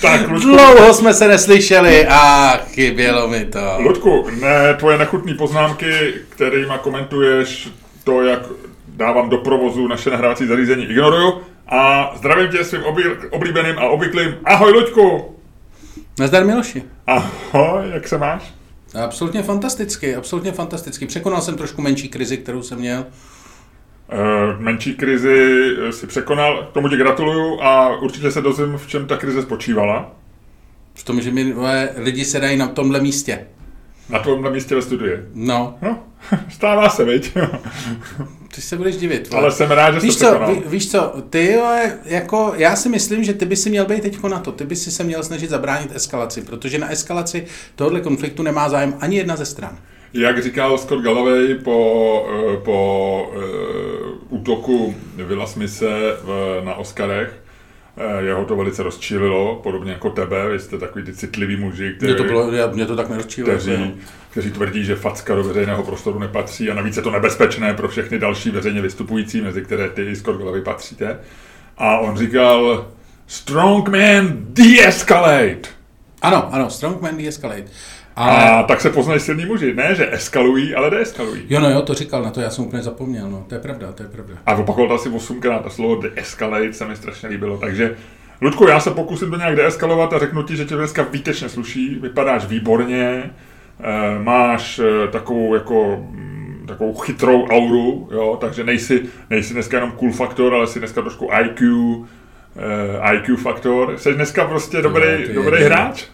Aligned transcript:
Tak, 0.00 0.28
Ludku, 0.28 0.48
Dlouho 0.48 0.94
jsme 0.94 1.14
se 1.14 1.28
neslyšeli 1.28 2.06
a 2.06 2.52
chybělo 2.56 3.28
mi 3.28 3.44
to. 3.44 3.76
Ludku, 3.78 4.26
ne, 4.40 4.74
tvoje 4.74 4.98
nechutné 4.98 5.34
poznámky, 5.34 6.12
kterými 6.28 6.72
komentuješ 6.82 7.68
to, 8.04 8.22
jak 8.22 8.40
dávám 8.88 9.28
do 9.28 9.38
provozu 9.38 9.88
naše 9.88 10.10
nahrávací 10.10 10.46
zařízení, 10.46 10.84
ignoruju. 10.84 11.40
A 11.68 12.12
zdravím 12.16 12.48
tě 12.50 12.64
svým 12.64 12.82
oblí- 12.82 13.16
oblíbeným 13.30 13.78
a 13.78 13.82
obvyklým 13.88 14.34
Ahoj, 14.44 14.72
Luďku! 14.72 15.34
Nazdar 16.18 16.44
Miloši. 16.44 16.82
Ahoj, 17.06 17.84
jak 17.92 18.08
se 18.08 18.18
máš? 18.18 18.42
Absolutně 19.04 19.42
fantasticky, 19.42 20.14
absolutně 20.14 20.52
fantasticky. 20.52 21.06
Překonal 21.06 21.40
jsem 21.40 21.56
trošku 21.56 21.82
menší 21.82 22.08
krizi, 22.08 22.36
kterou 22.36 22.62
jsem 22.62 22.78
měl. 22.78 23.06
Uh, 24.12 24.60
menší 24.60 24.94
krizi 24.94 25.56
si 25.90 26.06
překonal, 26.06 26.66
k 26.70 26.72
tomu 26.72 26.88
ti 26.88 26.96
gratuluju 26.96 27.60
a 27.60 27.96
určitě 27.96 28.30
se 28.30 28.40
dozvím, 28.40 28.78
v 28.78 28.86
čem 28.86 29.06
ta 29.06 29.16
krize 29.16 29.42
spočívala. 29.42 30.10
V 30.94 31.04
tom, 31.04 31.20
že 31.20 31.30
mi 31.30 31.54
lidi 31.96 32.24
sedají 32.24 32.56
na 32.56 32.66
tomhle 32.68 33.00
místě. 33.00 33.46
Na 34.08 34.18
tomhle 34.18 34.50
místě 34.50 34.74
ve 34.74 34.82
studii. 34.82 35.18
No, 35.34 35.78
No, 35.82 35.98
stává 36.50 36.88
se, 36.88 37.04
viď? 37.04 37.32
ty 38.54 38.60
se 38.60 38.76
budeš 38.76 38.96
divit. 38.96 39.30
vole. 39.30 39.42
Ale 39.42 39.52
jsem 39.52 39.70
rád, 39.70 39.90
že 39.94 40.00
jsi 40.00 40.06
Víš 40.06 40.16
to 40.16 40.24
co, 40.24 40.30
překonal. 40.30 40.54
ví, 40.54 40.62
víš 40.66 40.90
co, 40.90 41.14
ty 41.30 41.54
vole, 41.56 41.98
jako, 42.04 42.52
já 42.56 42.76
si 42.76 42.88
myslím, 42.88 43.24
že 43.24 43.34
ty 43.34 43.44
by 43.46 43.56
si 43.56 43.70
měl 43.70 43.84
být 43.86 44.02
teď 44.02 44.22
na 44.22 44.38
to, 44.38 44.52
ty 44.52 44.64
by 44.64 44.76
si 44.76 44.90
se 44.90 45.04
měl 45.04 45.22
snažit 45.22 45.50
zabránit 45.50 45.90
eskalaci, 45.96 46.42
protože 46.42 46.78
na 46.78 46.88
eskalaci 46.90 47.44
tohohle 47.76 48.00
konfliktu 48.00 48.42
nemá 48.42 48.68
zájem 48.68 48.94
ani 49.00 49.16
jedna 49.16 49.36
ze 49.36 49.44
stran. 49.44 49.78
Jak 50.12 50.42
říkal 50.42 50.78
Scott 50.78 51.02
Galloway 51.02 51.54
po, 51.54 52.28
eh, 52.54 52.56
po 52.56 53.30
uh, 53.36 54.38
útoku 54.40 54.94
Willa 55.16 55.46
Smise 55.46 56.16
v, 56.22 56.60
na 56.64 56.74
Oscarech, 56.74 57.42
eh, 57.96 58.22
jeho 58.22 58.44
to 58.44 58.56
velice 58.56 58.82
rozčílilo, 58.82 59.60
podobně 59.62 59.92
jako 59.92 60.10
tebe, 60.10 60.48
vy 60.48 60.58
jste 60.58 60.78
takový 60.78 61.04
ty 61.04 61.12
citlivý 61.12 61.56
muži, 61.56 61.94
kteří, 61.96 62.12
Mě 62.12 62.22
to, 62.22 62.24
bylo, 62.24 62.52
já- 62.52 62.66
mě 62.66 62.86
to 62.86 62.96
tak 62.96 63.08
nerozčílo. 63.08 63.48
jako 63.50 63.62
kteří, 63.62 63.94
kteří 64.30 64.50
tvrdí, 64.50 64.84
že 64.84 64.96
facka 64.96 65.34
do 65.34 65.44
veřejného 65.44 65.82
prostoru 65.82 66.18
nepatří 66.18 66.70
a 66.70 66.74
navíc 66.74 66.96
je 66.96 67.02
to 67.02 67.10
nebezpečné 67.10 67.74
pro 67.74 67.88
všechny 67.88 68.18
další 68.18 68.50
veřejně 68.50 68.80
vystupující, 68.80 69.40
mezi 69.40 69.62
které 69.62 69.90
ty 69.90 70.02
i 70.02 70.16
Scott 70.16 70.36
Galloway 70.38 70.62
patříte. 70.62 71.18
A 71.78 71.98
on 71.98 72.16
říkal, 72.16 72.88
strong 73.26 73.88
man 73.88 74.28
de-escalate. 74.40 75.68
Ano, 76.22 76.54
ano, 76.54 76.70
strongman 76.70 77.16
de-escalate. 77.16 77.64
A 78.18 78.24
Ale, 78.24 78.64
tak 78.64 78.80
se 78.80 78.90
poznají 78.90 79.20
silní 79.20 79.46
muži. 79.46 79.74
Ne, 79.74 79.94
že 79.94 80.12
eskalují, 80.12 80.74
ale 80.74 80.90
deeskalují. 80.90 81.42
jo, 81.48 81.60
no 81.60 81.70
jo, 81.70 81.82
to 81.82 81.94
říkal, 81.94 82.22
na 82.22 82.30
to 82.30 82.40
já 82.40 82.50
jsem 82.50 82.64
úplně 82.64 82.82
zapomněl, 82.82 83.30
no, 83.30 83.44
to 83.48 83.54
je 83.54 83.60
pravda, 83.60 83.92
to 83.92 84.02
je 84.02 84.08
pravda. 84.08 84.34
A 84.46 84.54
opakoval 84.54 84.88
to 84.88 84.94
asi 84.94 85.08
osmkrát 85.08 85.66
a 85.66 85.70
slovo 85.70 85.96
deescalate 85.96 86.72
se 86.72 86.84
mi 86.84 86.96
strašně 86.96 87.28
líbilo. 87.28 87.58
Takže, 87.58 87.96
Ludku, 88.40 88.68
já 88.68 88.80
se 88.80 88.90
pokusím 88.90 89.30
to 89.30 89.36
nějak 89.36 89.56
deeskalovat 89.56 90.12
a 90.12 90.18
řeknu 90.18 90.42
ti, 90.42 90.56
že 90.56 90.64
tě 90.64 90.76
dneska 90.76 91.02
výtečně 91.02 91.48
sluší, 91.48 91.98
vypadáš 92.02 92.46
výborně, 92.46 93.30
eh, 93.80 94.22
máš 94.22 94.78
eh, 94.78 95.08
takovou 95.08 95.54
jako 95.54 96.06
mm, 96.10 96.64
takovou 96.68 96.94
chytrou 96.94 97.46
auru, 97.46 98.08
jo, 98.12 98.38
takže 98.40 98.64
nejsi, 98.64 99.02
nejsi 99.30 99.54
dneska 99.54 99.76
jenom 99.76 99.92
cool 99.92 100.12
faktor, 100.12 100.54
ale 100.54 100.66
jsi 100.66 100.78
dneska 100.78 101.00
trošku 101.00 101.28
IQ, 101.44 101.68
eh, 102.56 103.14
IQ 103.14 103.36
faktor. 103.36 103.98
Jsi 103.98 104.14
dneska 104.14 104.44
prostě 104.44 104.82
dobrý, 104.82 105.26
ty 105.26 105.32
dobrý 105.34 105.62
hráč? 105.62 106.04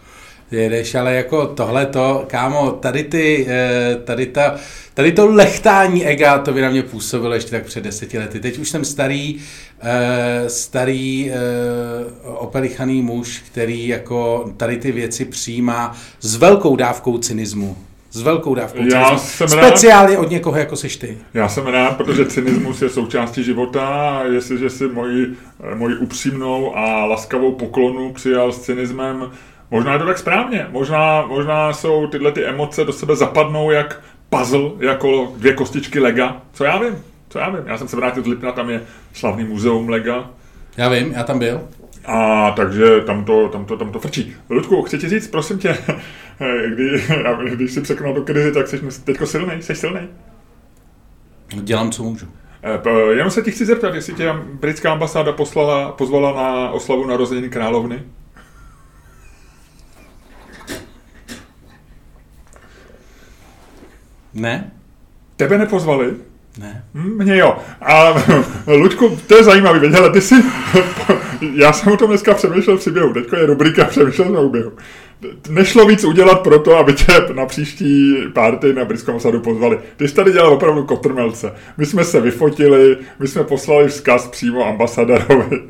Jedeš, 0.51 0.95
ale 0.95 1.13
jako 1.13 1.47
tohle 1.47 1.85
to, 1.85 2.23
kámo, 2.27 2.71
tady 2.71 3.03
ty, 3.03 3.45
eh, 3.49 3.95
tady 4.03 4.25
ta, 4.25 4.55
tady 4.93 5.11
to 5.11 5.27
lechtání 5.27 6.05
ega, 6.05 6.37
to 6.39 6.53
by 6.53 6.61
na 6.61 6.69
mě 6.69 6.83
působilo 6.83 7.33
ještě 7.33 7.51
tak 7.51 7.63
před 7.63 7.83
deseti 7.83 8.19
lety. 8.19 8.39
Teď 8.39 8.57
už 8.57 8.69
jsem 8.69 8.85
starý, 8.85 9.37
eh, 9.81 10.49
starý 10.49 11.31
eh, 11.31 11.35
opelichaný 12.23 13.01
muž, 13.01 13.43
který 13.51 13.87
jako 13.87 14.49
tady 14.57 14.77
ty 14.77 14.91
věci 14.91 15.25
přijímá 15.25 15.97
s 16.19 16.35
velkou 16.35 16.75
dávkou 16.75 17.17
cynismu. 17.17 17.77
S 18.11 18.21
velkou 18.21 18.55
dávkou 18.55 18.79
Já 18.91 19.05
cynismu. 19.05 19.27
jsem 19.47 19.59
rád. 19.59 19.67
Speciálně 19.67 20.17
od 20.17 20.29
někoho, 20.29 20.57
jako 20.57 20.75
seš 20.75 20.97
ty. 20.97 21.17
Já 21.33 21.49
jsem 21.49 21.67
rád, 21.67 21.97
protože 21.97 22.25
cynismus 22.25 22.81
je 22.81 22.89
součástí 22.89 23.43
života 23.43 23.87
a 23.87 24.23
jestliže 24.23 24.69
si 24.69 24.87
moji, 24.87 25.27
moji 25.75 25.95
upřímnou 25.95 26.77
a 26.77 27.05
laskavou 27.05 27.51
poklonu 27.51 28.13
přijal 28.13 28.51
s 28.51 28.61
cynismem, 28.61 29.31
možná 29.71 29.93
je 29.93 29.99
to 29.99 30.05
tak 30.05 30.17
správně. 30.17 30.67
Možná, 30.69 31.25
možná 31.25 31.73
jsou 31.73 32.07
tyhle 32.07 32.31
ty 32.31 32.45
emoce 32.45 32.83
do 32.85 32.93
sebe 32.93 33.15
zapadnou 33.15 33.71
jak 33.71 34.01
puzzle, 34.29 34.71
jako 34.79 35.33
dvě 35.37 35.53
kostičky 35.53 35.99
lega. 35.99 36.41
Co 36.53 36.63
já 36.63 36.77
vím? 36.77 36.95
Co 37.29 37.39
já 37.39 37.49
vím? 37.49 37.63
Já 37.65 37.77
jsem 37.77 37.87
se 37.87 37.95
vrátil 37.95 38.23
z 38.23 38.27
Lipna, 38.27 38.51
tam 38.51 38.69
je 38.69 38.81
slavný 39.13 39.43
muzeum 39.43 39.89
lega. 39.89 40.29
Já 40.77 40.89
vím, 40.89 41.11
já 41.11 41.23
tam 41.23 41.39
byl. 41.39 41.61
A 42.05 42.51
takže 42.51 43.01
tam 43.01 43.25
to, 43.25 43.49
tam 43.49 43.65
to, 43.65 43.77
tam 43.77 43.91
to 43.91 43.99
frčí. 43.99 44.35
Ludku, 44.49 44.81
chci 44.81 44.97
ti 44.97 45.09
říct, 45.09 45.27
prosím 45.27 45.57
tě, 45.59 45.77
kdy, 46.73 47.03
když 47.55 47.71
si 47.71 47.81
překonal 47.81 48.13
tu 48.13 48.23
krizi, 48.23 48.51
tak 48.51 48.67
jsi 48.67 48.81
teďko 49.03 49.25
silnej, 49.25 49.61
jsi 49.61 49.75
silnej. 49.75 50.07
Dělám, 51.53 51.91
co 51.91 52.03
můžu. 52.03 52.25
Eh, 52.63 53.13
Jenom 53.13 53.31
se 53.31 53.41
ti 53.41 53.51
chci 53.51 53.65
zeptat, 53.65 53.95
jestli 53.95 54.13
tě 54.13 54.33
britská 54.53 54.91
ambasáda 54.91 55.31
poslala, 55.31 55.91
pozvala 55.91 56.33
na 56.43 56.69
oslavu 56.69 57.07
narozeniny 57.07 57.49
královny? 57.49 58.03
Ne? 64.35 64.71
Tebe 65.35 65.57
nepozvali? 65.57 66.13
Ne. 66.59 66.83
Hm, 66.93 67.23
Mně 67.23 67.37
jo. 67.37 67.57
A 67.81 68.13
Luďku, 68.67 69.17
to 69.27 69.37
je 69.37 69.43
zajímavý, 69.43 69.79
věď, 69.79 69.91
hele, 69.91 70.09
ty 70.11 70.21
si, 70.21 70.35
já 71.53 71.73
jsem 71.73 71.93
o 71.93 71.97
tom 71.97 72.09
dneska 72.09 72.33
přemýšlel 72.33 72.77
v 72.77 72.79
příběhu, 72.79 73.13
teďko 73.13 73.35
je 73.35 73.45
rubrika 73.45 73.85
přemýšlel 73.85 74.29
na 74.29 74.41
příběhu. 74.41 74.71
Nešlo 75.49 75.85
víc 75.85 76.03
udělat 76.03 76.41
pro 76.41 76.59
to, 76.59 76.77
aby 76.77 76.93
tě 76.93 77.13
na 77.33 77.45
příští 77.45 78.15
party 78.33 78.73
na 78.73 78.85
britskou 78.85 79.11
ambasádu 79.11 79.39
pozvali. 79.39 79.79
Ty 79.97 80.07
jsi 80.07 80.15
tady 80.15 80.31
dělal 80.31 80.53
opravdu 80.53 80.83
kotrmelce. 80.83 81.53
My 81.77 81.85
jsme 81.85 82.03
se 82.03 82.21
vyfotili, 82.21 82.97
my 83.19 83.27
jsme 83.27 83.43
poslali 83.43 83.87
vzkaz 83.87 84.27
přímo 84.27 84.65
ambasadorovi, 84.67 85.63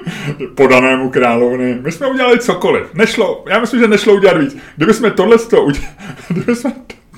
podanému 0.54 1.10
královny. 1.10 1.78
My 1.82 1.92
jsme 1.92 2.06
udělali 2.06 2.38
cokoliv. 2.38 2.94
Nešlo, 2.94 3.44
já 3.48 3.58
myslím, 3.60 3.80
že 3.80 3.88
nešlo 3.88 4.14
udělat 4.14 4.38
víc. 4.38 4.56
Kdyby 4.76 4.94
jsme 4.94 5.10
tohle 5.10 5.38
to 5.38 5.62
udělali, 5.62 5.94
kdyby 6.28 6.56
jsme 6.56 6.72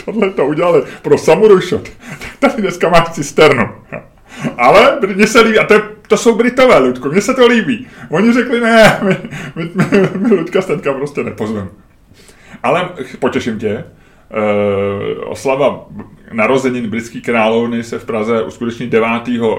tohle 0.04 0.30
to 0.30 0.46
udělali 0.46 0.82
pro 1.02 1.18
Samurai 1.18 1.60
Shot, 1.60 1.88
tak 2.18 2.36
tady 2.38 2.62
dneska 2.62 2.88
máš 2.88 3.08
cisternu. 3.08 3.68
Ale 4.58 4.98
mně 5.14 5.26
se 5.26 5.40
líbí, 5.40 5.58
a 5.58 5.66
to, 5.66 5.74
je, 5.74 5.82
to 6.08 6.16
jsou 6.16 6.34
Britové, 6.34 6.78
Ludku, 6.78 7.08
mně 7.08 7.20
se 7.20 7.34
to 7.34 7.46
líbí. 7.46 7.86
Oni 8.10 8.32
řekli, 8.32 8.60
ne, 8.60 9.00
my, 9.02 9.16
my, 9.56 9.70
my, 9.74 10.08
my 10.16 10.34
Ludka 10.34 10.62
Staňka 10.62 10.92
prostě 10.92 11.22
nepozveme. 11.22 11.68
Ale 12.62 12.88
potěším 13.18 13.58
tě, 13.58 13.84
Uh, 14.36 15.30
oslava 15.30 15.86
narozenin 16.32 16.90
britské 16.90 17.20
královny 17.20 17.82
se 17.84 17.98
v 17.98 18.04
Praze 18.04 18.42
uskuteční 18.42 18.86
9. 18.86 19.08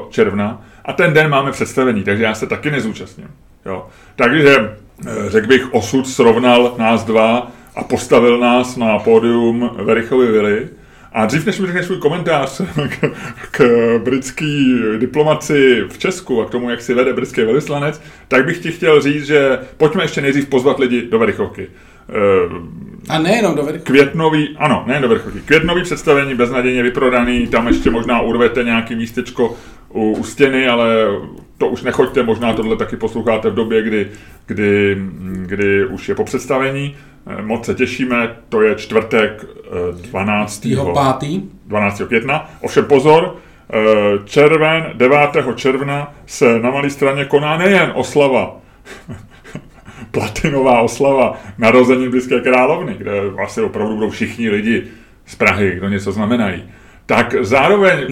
června 0.09 0.66
a 0.86 0.94
ten 0.94 1.14
den 1.14 1.30
máme 1.30 1.52
představení, 1.52 2.03
takže 2.03 2.24
já 2.24 2.36
se 2.36 2.47
taky 2.47 2.72
nezúčastním. 2.72 3.28
Jo. 3.66 3.88
Takže 4.16 4.58
eh, 5.08 5.30
řekl 5.30 5.47
bych, 5.47 5.74
osud 5.74 6.08
srovnal 6.08 6.75
nás 6.78 7.03
dva 7.03 7.52
a 7.76 7.84
postavil 7.84 8.40
nás 8.40 8.78
na 8.78 9.00
pódium 9.00 9.70
Verichovy 9.84 10.32
vily. 10.32 10.68
A 11.14 11.26
dřív, 11.26 11.46
než 11.46 11.59
mi 11.59 11.68
řekneš 11.68 11.86
svůj 11.86 11.98
komentář 11.98 12.62
k, 12.90 13.12
k 13.52 13.62
britský 14.04 14.76
diplomaci 14.98 15.84
v 15.90 15.98
Česku 15.98 16.42
a 16.42 16.46
k 16.46 16.50
tomu, 16.50 16.70
jak 16.70 16.82
si 16.82 16.94
vede 16.94 17.14
britský 17.14 17.42
velvyslanec, 17.42 18.02
tak 18.28 18.46
bych 18.46 18.59
ti 18.59 18.72
chtěl 18.72 19.02
říct, 19.02 19.26
že 19.26 19.59
pojďme 19.78 20.04
ještě 20.04 20.22
nejdřív 20.22 20.46
pozvat 20.50 20.80
lidi 20.80 21.02
do 21.02 21.20
Verichovky. 21.20 21.68
Eh, 22.09 23.14
A 23.14 23.20
nejenom 23.20 23.56
do 23.56 23.64
Verichovky. 23.64 23.92
Květnový, 23.92 24.56
ano, 24.58 24.84
ne 24.88 25.00
do 25.00 25.09
vrcholky, 25.09 25.40
květnový 25.40 25.84
představení 25.84 26.36
beznadějně 26.36 26.84
vyprodaný, 26.84 27.48
tam 27.48 27.68
ještě 27.68 27.90
možná 27.90 28.22
urvete 28.22 28.64
nějaký 28.64 28.96
místečko 28.96 29.56
u, 29.90 30.12
u 30.12 30.24
stěny, 30.24 30.68
ale 30.68 30.86
to 31.58 31.68
už 31.68 31.82
nechoďte, 31.82 32.24
možná 32.24 32.53
tohle 32.53 32.78
taky 32.78 32.98
posloucháte 32.98 33.50
v 33.50 33.56
době, 33.56 33.82
kdy, 33.82 34.08
kdy, 34.46 34.97
kdy 35.46 35.85
už 35.85 36.09
je 36.09 36.16
po 36.16 36.24
představení. 36.24 36.96
Eh, 37.28 37.41
Moc 37.41 37.66
se 37.66 37.73
těšíme, 37.73 38.35
to 38.50 38.62
je 38.62 38.76
čtvrtek 38.76 39.46
eh, 39.46 40.08
12. 40.09 40.59
Týho 40.59 40.94
pátý. 40.94 41.41
12. 41.68 42.02
května. 42.08 42.50
Ovšem 42.62 42.85
pozor, 42.85 43.35
eh, 43.73 43.78
červen, 44.26 44.91
9. 44.94 45.53
června 45.56 46.14
se 46.26 46.59
na 46.59 46.72
malé 46.72 46.90
straně 46.90 47.26
koná 47.26 47.58
nejen 47.58 47.91
oslava 47.96 48.56
platinová 50.12 50.82
oslava 50.82 51.38
narození 51.58 52.09
Britské 52.09 52.41
královny, 52.41 52.94
kde 52.97 53.29
vlastně 53.29 53.64
opravdu 53.64 53.96
budou 53.96 54.09
všichni 54.09 54.50
lidi 54.50 54.84
z 55.26 55.35
Prahy, 55.35 55.72
kdo 55.76 55.90
něco 55.90 56.12
znamenají. 56.12 56.64
Tak 57.06 57.36
zároveň 57.42 58.08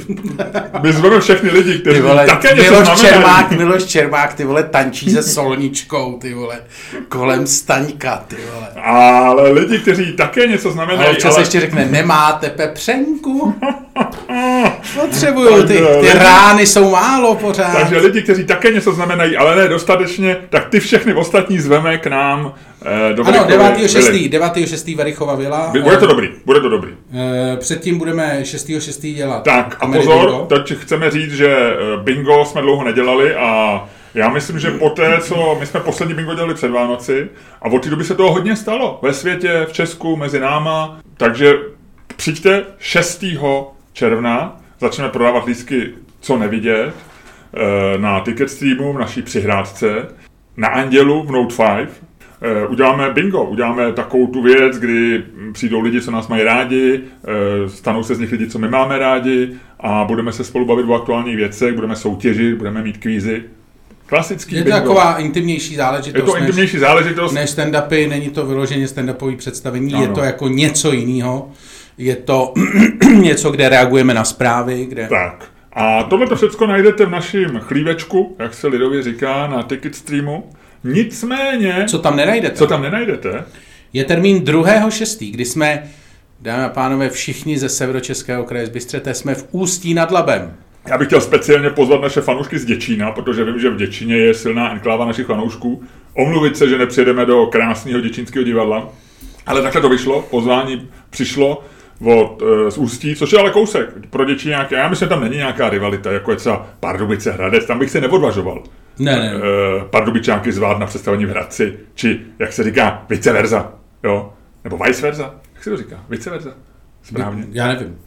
my 0.84 0.94
zveme 0.94 1.20
všechny 1.20 1.50
lidi, 1.50 1.74
Ty 1.74 1.80
kteří 1.80 2.00
vole, 2.00 2.26
také 2.26 2.48
něco 2.48 2.62
Miloš 2.62 2.86
znamenají. 2.86 3.14
Čermák, 3.14 3.52
Miloš 3.52 3.84
Čermák, 3.86 4.34
ty 4.34 4.44
vole, 4.44 4.64
tančí 4.64 5.12
se 5.12 5.24
solničkou, 5.24 6.18
ty 6.22 6.34
vole, 6.34 6.62
kolem 7.10 7.48
staňka, 7.48 8.24
ty 8.28 8.36
vole. 8.54 8.68
Ale 8.84 9.52
lidi, 9.52 9.80
kteří 9.80 10.14
také 10.14 10.48
něco 10.48 10.72
znamenají, 10.72 11.00
Ale 11.00 11.12
občas 11.12 11.38
ještě 11.38 11.60
řekne, 11.60 11.86
nemáte 11.86 12.50
pepřenku? 12.50 13.56
Potřebuju, 15.02 15.68
ty, 15.68 15.82
ty 16.02 16.14
rány 16.14 16.68
jsou 16.68 16.92
málo 16.92 17.36
pořád. 17.36 17.74
Takže 17.74 17.98
lidi, 17.98 18.22
kteří 18.22 18.44
také 18.44 18.72
něco 18.72 18.94
znamenají, 18.94 19.38
ale 19.38 19.56
ne 19.56 19.68
dostatečně, 19.68 20.38
tak 20.50 20.70
ty 20.70 20.80
všechny 20.80 21.14
ostatní 21.14 21.60
zveme 21.60 21.98
k 21.98 22.08
nám 22.08 22.54
eh, 22.82 23.14
do 23.14 23.28
Ano, 23.28 23.46
Verichovy 23.46 23.88
9.6. 23.88 24.12
vily. 24.12 24.30
9.6. 24.30 24.96
Verichova 24.98 25.36
vila. 25.36 25.72
Bude 25.84 25.98
to 25.98 26.08
dobrý, 26.08 26.30
bude 26.46 26.60
to 26.60 26.70
dobrý. 26.70 26.92
Eh, 27.14 27.58
Předtím 27.58 27.98
budeme 27.98 28.40
6.6. 28.44 29.16
dělat. 29.16 29.44
Tak 29.44 29.78
a 29.80 29.88
pozor, 29.88 30.26
Bingo. 30.30 30.46
teď 30.46 30.78
chceme 30.78 31.12
říct, 31.12 31.34
že 31.34 31.48
eh, 31.48 32.04
bingo 32.04 32.46
jsme 32.46 32.62
dlouho 32.62 32.84
nedělali 32.84 33.36
a 33.36 33.84
já 34.14 34.30
myslím, 34.30 34.60
že 34.60 34.72
poté, 34.72 35.18
co 35.22 35.58
my 35.60 35.66
jsme 35.66 35.80
poslední 35.80 36.16
bingo 36.16 36.34
dělali 36.34 36.54
před 36.54 36.72
Vánoci 36.72 37.30
a 37.62 37.66
od 37.66 37.84
té 37.84 37.90
doby 37.90 38.04
se 38.04 38.16
toho 38.16 38.32
hodně 38.32 38.56
stalo 38.56 39.00
ve 39.02 39.14
světě, 39.14 39.66
v 39.70 39.74
Česku, 39.74 40.16
mezi 40.16 40.40
náma, 40.40 41.00
takže 41.18 41.54
přijďte 42.16 42.64
6. 42.80 43.24
června, 43.94 44.62
začneme 44.82 45.10
prodávat 45.10 45.46
lístky 45.46 45.90
co 46.22 46.38
nevidět 46.38 46.94
eh, 47.54 47.98
na 47.98 48.20
Ticket 48.20 48.50
Streamu 48.50 48.94
v 48.94 49.00
naší 49.00 49.22
přihrádce, 49.22 49.88
na 50.58 50.68
Andělu 50.68 51.24
v 51.24 51.32
Note 51.32 51.56
5, 51.56 51.90
Eh, 51.90 52.09
uděláme 52.70 53.10
bingo, 53.14 53.44
uděláme 53.44 53.94
takovou 53.94 54.28
tu 54.28 54.42
věc, 54.42 54.78
kdy 54.78 55.24
přijdou 55.54 55.80
lidi, 55.82 56.02
co 56.02 56.12
nás 56.12 56.28
mají 56.28 56.44
rádi, 56.44 57.00
eh, 57.66 57.70
stanou 57.70 58.04
se 58.04 58.16
z 58.16 58.20
nich 58.20 58.32
lidi, 58.32 58.48
co 58.50 58.60
my 58.60 58.68
máme 58.70 59.00
rádi 59.00 59.50
a 59.80 60.04
budeme 60.04 60.32
se 60.32 60.44
spolu 60.44 60.66
bavit 60.66 60.86
o 60.90 60.94
aktuálních 60.94 61.36
věcech, 61.38 61.76
budeme 61.76 61.96
soutěžit, 61.96 62.56
budeme 62.58 62.82
mít 62.84 62.98
kvízy. 62.98 63.44
Klasický 64.06 64.56
Je 64.56 64.62
to 64.62 64.66
bingo. 64.66 64.80
taková 64.80 65.18
intimnější 65.18 65.76
záležitost. 65.76 66.16
je 66.20 66.26
to 66.26 66.34
než- 66.34 66.42
intimnější 66.42 66.78
záležitost. 66.80 67.34
než 67.34 67.50
stand-upy, 67.50 68.10
není 68.10 68.30
to 68.30 68.46
vyloženě 68.46 68.86
stand-upové 68.86 69.38
představení, 69.38 69.94
Ano. 69.94 70.04
je 70.04 70.08
to 70.10 70.20
jako 70.22 70.48
něco 70.48 70.92
jiného. 70.94 71.52
Je 71.98 72.16
to 72.16 72.54
něco, 73.22 73.52
kde 73.52 73.70
reagujeme 73.70 74.14
na 74.14 74.24
zprávy, 74.24 74.86
kde... 74.86 75.08
Tak. 75.08 75.46
A 75.74 76.04
tohle 76.04 76.28
to 76.28 76.36
všechno 76.36 76.68
najdete 76.68 77.06
v 77.06 77.10
našem 77.10 77.60
chlívečku, 77.60 78.36
jak 78.40 78.54
se 78.54 78.68
lidově 78.68 79.04
říká, 79.04 79.48
na 79.48 79.64
Ticket 79.64 79.96
Streamu. 79.96 80.50
Nicméně, 80.84 81.86
Co 81.88 82.00
tam 82.00 82.16
nenajdete? 82.16 82.56
co 82.56 82.68
tam 82.68 82.82
nenajdete, 82.82 83.44
Je 83.94 84.06
termín 84.06 84.38
2.6., 84.44 85.32
kdy 85.32 85.46
jsme, 85.46 85.84
dámy 86.42 86.64
a 86.64 86.70
pánové, 86.70 87.10
všichni 87.10 87.58
ze 87.58 87.70
severočeského 87.70 88.44
kraje 88.44 88.66
z 88.66 88.70
Bystřete, 88.70 89.14
jsme 89.14 89.36
v 89.36 89.48
Ústí 89.52 89.94
nad 89.94 90.12
Labem. 90.12 90.54
Já 90.88 90.98
bych 90.98 91.08
chtěl 91.08 91.22
speciálně 91.22 91.70
pozvat 91.70 92.02
naše 92.02 92.22
fanoušky 92.22 92.60
z 92.60 92.66
Děčína, 92.66 93.12
protože 93.12 93.44
vím, 93.44 93.60
že 93.60 93.70
v 93.70 93.78
Děčíně 93.78 94.18
je 94.18 94.34
silná 94.34 94.72
enkláva 94.72 95.06
našich 95.06 95.26
fanoušků. 95.26 95.84
Omluvit 96.14 96.58
se, 96.58 96.70
že 96.70 96.78
nepřijedeme 96.78 97.26
do 97.26 97.46
krásného 97.46 98.02
děčínského 98.02 98.44
divadla. 98.44 98.90
Ale 99.46 99.62
takhle 99.62 99.82
to 99.82 99.90
vyšlo, 99.90 100.22
pozvání 100.22 100.90
přišlo 101.10 101.64
od, 102.04 102.42
e, 102.42 102.72
z 102.72 102.78
Ústí, 102.78 103.16
což 103.16 103.32
je 103.32 103.40
ale 103.40 103.50
kousek 103.52 103.90
pro 104.10 104.26
Děčíňáky. 104.26 104.76
Já 104.76 104.90
myslím, 104.90 105.06
že 105.06 105.10
tam 105.10 105.22
není 105.22 105.38
nějaká 105.38 105.70
rivalita, 105.70 106.12
jako 106.12 106.32
je 106.32 106.38
třeba 106.38 106.68
Pardubice 106.80 107.32
Hradec, 107.32 107.66
tam 107.66 107.80
bych 107.80 107.90
se 107.90 108.02
neodvažoval. 108.02 108.64
Ne, 109.00 109.16
ne, 109.16 109.34
E, 109.36 109.86
Pardubičáky 109.90 110.52
zvát 110.52 110.80
na 110.80 110.86
představení 110.86 111.26
v 111.26 111.30
Hradci, 111.30 111.78
či 111.96 112.20
jak 112.40 112.54
se 112.54 112.64
říká, 112.64 113.06
vice 113.10 113.34
versa, 113.34 113.74
jo? 114.04 114.34
Nebo 114.64 114.78
vice 114.78 115.02
versa, 115.02 115.36
jak 115.54 115.64
se 115.64 115.70
to 115.70 115.78
říká, 115.78 116.06
vice 116.10 116.30
versa, 116.30 116.50
správně. 117.04 117.44
já 117.52 117.68
nevím. 117.68 117.98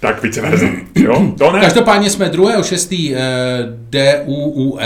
Tak 0.00 0.22
vice 0.22 0.40
versa, 0.40 0.66
jo? 0.94 1.34
To 1.38 1.52
ne. 1.52 1.60
Každopádně 1.60 2.10
jsme 2.10 2.28
2.6. 2.28 3.14
eh, 3.16 3.80
DUUL, 3.90 4.78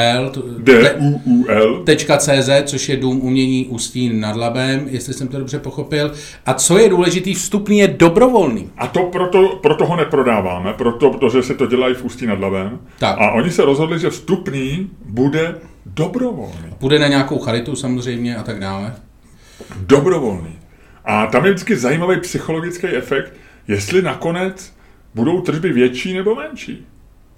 D-U-U-L. 0.58 1.84
.cz, 2.18 2.50
což 2.64 2.88
je 2.88 2.96
Dům 2.96 3.20
umění 3.24 3.66
Ústí 3.66 4.08
nad 4.12 4.36
Labem, 4.36 4.86
jestli 4.90 5.14
jsem 5.14 5.28
to 5.28 5.38
dobře 5.38 5.58
pochopil. 5.58 6.12
A 6.46 6.54
co 6.54 6.78
je 6.78 6.88
důležitý, 6.88 7.34
vstupný 7.34 7.78
je 7.78 7.88
dobrovolný. 7.88 8.70
A 8.78 8.86
to 8.86 9.02
proto, 9.02 9.58
proto 9.62 9.86
ho 9.86 9.96
neprodáváme, 9.96 10.72
proto, 10.72 11.10
protože 11.10 11.42
se 11.42 11.54
to 11.54 11.66
dělají 11.66 11.94
v 11.94 12.04
Ústí 12.04 12.26
nad 12.26 12.40
Labem. 12.40 12.78
Tak. 12.98 13.16
A 13.18 13.30
oni 13.30 13.50
se 13.50 13.64
rozhodli, 13.64 13.98
že 13.98 14.10
vstupný 14.10 14.90
bude 15.04 15.54
dobrovolný. 15.86 16.74
Půjde 16.78 16.98
na 16.98 17.08
nějakou 17.08 17.38
charitu 17.38 17.76
samozřejmě 17.76 18.36
a 18.36 18.42
tak 18.42 18.60
dále. 18.60 18.94
Dobrovolný. 19.76 20.58
A 21.04 21.26
tam 21.26 21.44
je 21.44 21.50
vždycky 21.50 21.76
zajímavý 21.76 22.20
psychologický 22.20 22.86
efekt, 22.86 23.32
jestli 23.68 24.02
nakonec 24.02 24.74
budou 25.14 25.40
tržby 25.40 25.72
větší 25.72 26.14
nebo 26.14 26.34
menší. 26.34 26.86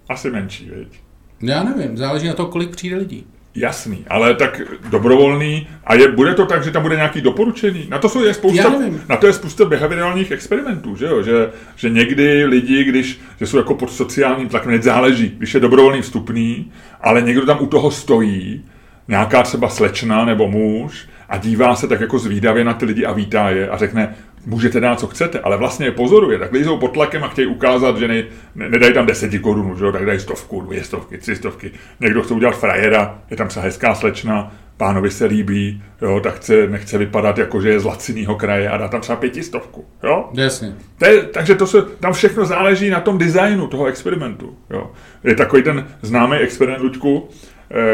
Asi 0.09 0.31
menší, 0.31 0.71
viď? 0.77 1.01
Já 1.43 1.63
nevím, 1.63 1.97
záleží 1.97 2.27
na 2.27 2.35
to, 2.35 2.47
kolik 2.47 2.71
přijde 2.71 2.97
lidí. 2.97 3.27
Jasný, 3.55 4.05
ale 4.09 4.35
tak 4.35 4.61
dobrovolný. 4.91 5.69
A 5.85 5.95
je, 5.95 6.13
bude 6.13 6.35
to 6.35 6.47
tak, 6.47 6.65
že 6.65 6.71
tam 6.71 6.83
bude 6.83 6.97
nějaký 6.97 7.21
doporučení? 7.21 7.87
Na 7.89 7.99
to, 7.99 8.09
jsou, 8.09 8.25
je 8.25 8.35
spousta, 8.35 8.73
na 9.09 9.17
to 9.17 9.27
je 9.27 9.33
spousta 9.33 9.65
behaviorálních 9.65 10.31
experimentů, 10.31 10.97
že 10.97 11.05
jo? 11.05 11.23
Že, 11.23 11.51
že 11.77 11.91
někdy 11.91 12.45
lidi, 12.45 12.85
když 12.85 13.21
že 13.41 13.47
jsou 13.47 13.57
jako 13.57 13.75
pod 13.75 13.93
sociálním 13.93 14.49
tlakem, 14.49 14.71
hned 14.71 14.83
záleží, 14.83 15.35
když 15.39 15.55
je 15.55 15.61
dobrovolný 15.61 16.03
vstupný, 16.03 16.73
ale 17.01 17.23
někdo 17.23 17.47
tam 17.47 17.59
u 17.61 17.67
toho 17.67 17.91
stojí, 17.91 18.65
nějaká 19.09 19.43
třeba 19.43 19.69
slečna 19.69 20.25
nebo 20.25 20.49
muž 20.49 21.09
a 21.29 21.37
dívá 21.37 21.77
se 21.77 21.89
tak 21.89 22.01
jako 22.01 22.19
zvídavě 22.19 22.65
na 22.65 22.75
ty 22.75 22.85
lidi 22.85 23.05
a 23.05 23.13
vítá 23.13 23.51
je 23.51 23.69
a 23.69 23.77
řekne, 23.77 24.15
můžete 24.47 24.81
dát, 24.81 25.01
co 25.01 25.07
chcete, 25.07 25.41
ale 25.41 25.57
vlastně 25.57 25.87
je 25.87 25.93
pozoruje, 25.93 26.39
tak 26.39 26.53
lidi 26.53 26.65
jsou 26.65 26.79
pod 26.79 26.89
tlakem 26.93 27.25
a 27.25 27.29
chtějí 27.29 27.47
ukázat, 27.47 27.99
že 27.99 28.09
ne, 28.09 28.25
ne, 28.55 28.69
nedají 28.69 28.95
tam 28.95 29.07
deseti 29.07 29.39
korun, 29.39 29.77
že 29.79 29.85
jo, 29.85 29.93
tak 29.93 30.07
dají 30.07 30.21
stovku, 30.21 30.61
dvě 30.61 30.85
stovky, 30.85 31.19
tři 31.19 31.37
stovky. 31.37 31.71
Někdo 32.01 32.23
chce 32.23 32.35
udělat 32.35 32.59
frajera, 32.59 33.19
je 33.31 33.37
tam 33.37 33.49
třeba 33.49 33.65
hezká 33.65 33.95
slečna, 33.95 34.53
pánovi 34.77 35.11
se 35.11 35.25
líbí, 35.25 35.83
jo, 36.03 36.21
tak 36.21 36.35
chce, 36.35 36.67
nechce 36.67 36.99
vypadat 36.99 37.39
jako, 37.39 37.61
že 37.61 37.69
je 37.69 37.81
z 37.81 37.85
lacinýho 37.85 38.35
kraje 38.35 38.71
a 38.71 38.77
dá 38.77 38.89
tam 38.89 39.01
třeba 39.01 39.17
pětistovku, 39.17 39.85
jo. 40.03 40.29
Jasně. 40.35 40.75
To 40.99 41.07
je, 41.07 41.23
takže 41.23 41.55
to 41.55 41.67
se, 41.67 41.83
tam 41.83 42.13
všechno 42.13 42.45
záleží 42.45 42.91
na 42.91 43.01
tom 43.01 43.19
designu 43.19 43.67
toho 43.67 43.87
experimentu. 43.87 44.57
Jo. 44.71 44.91
Je 45.25 45.35
takový 45.35 45.63
ten 45.63 45.87
známý 46.03 46.37
experiment, 46.37 46.83
Luďku, 46.83 47.29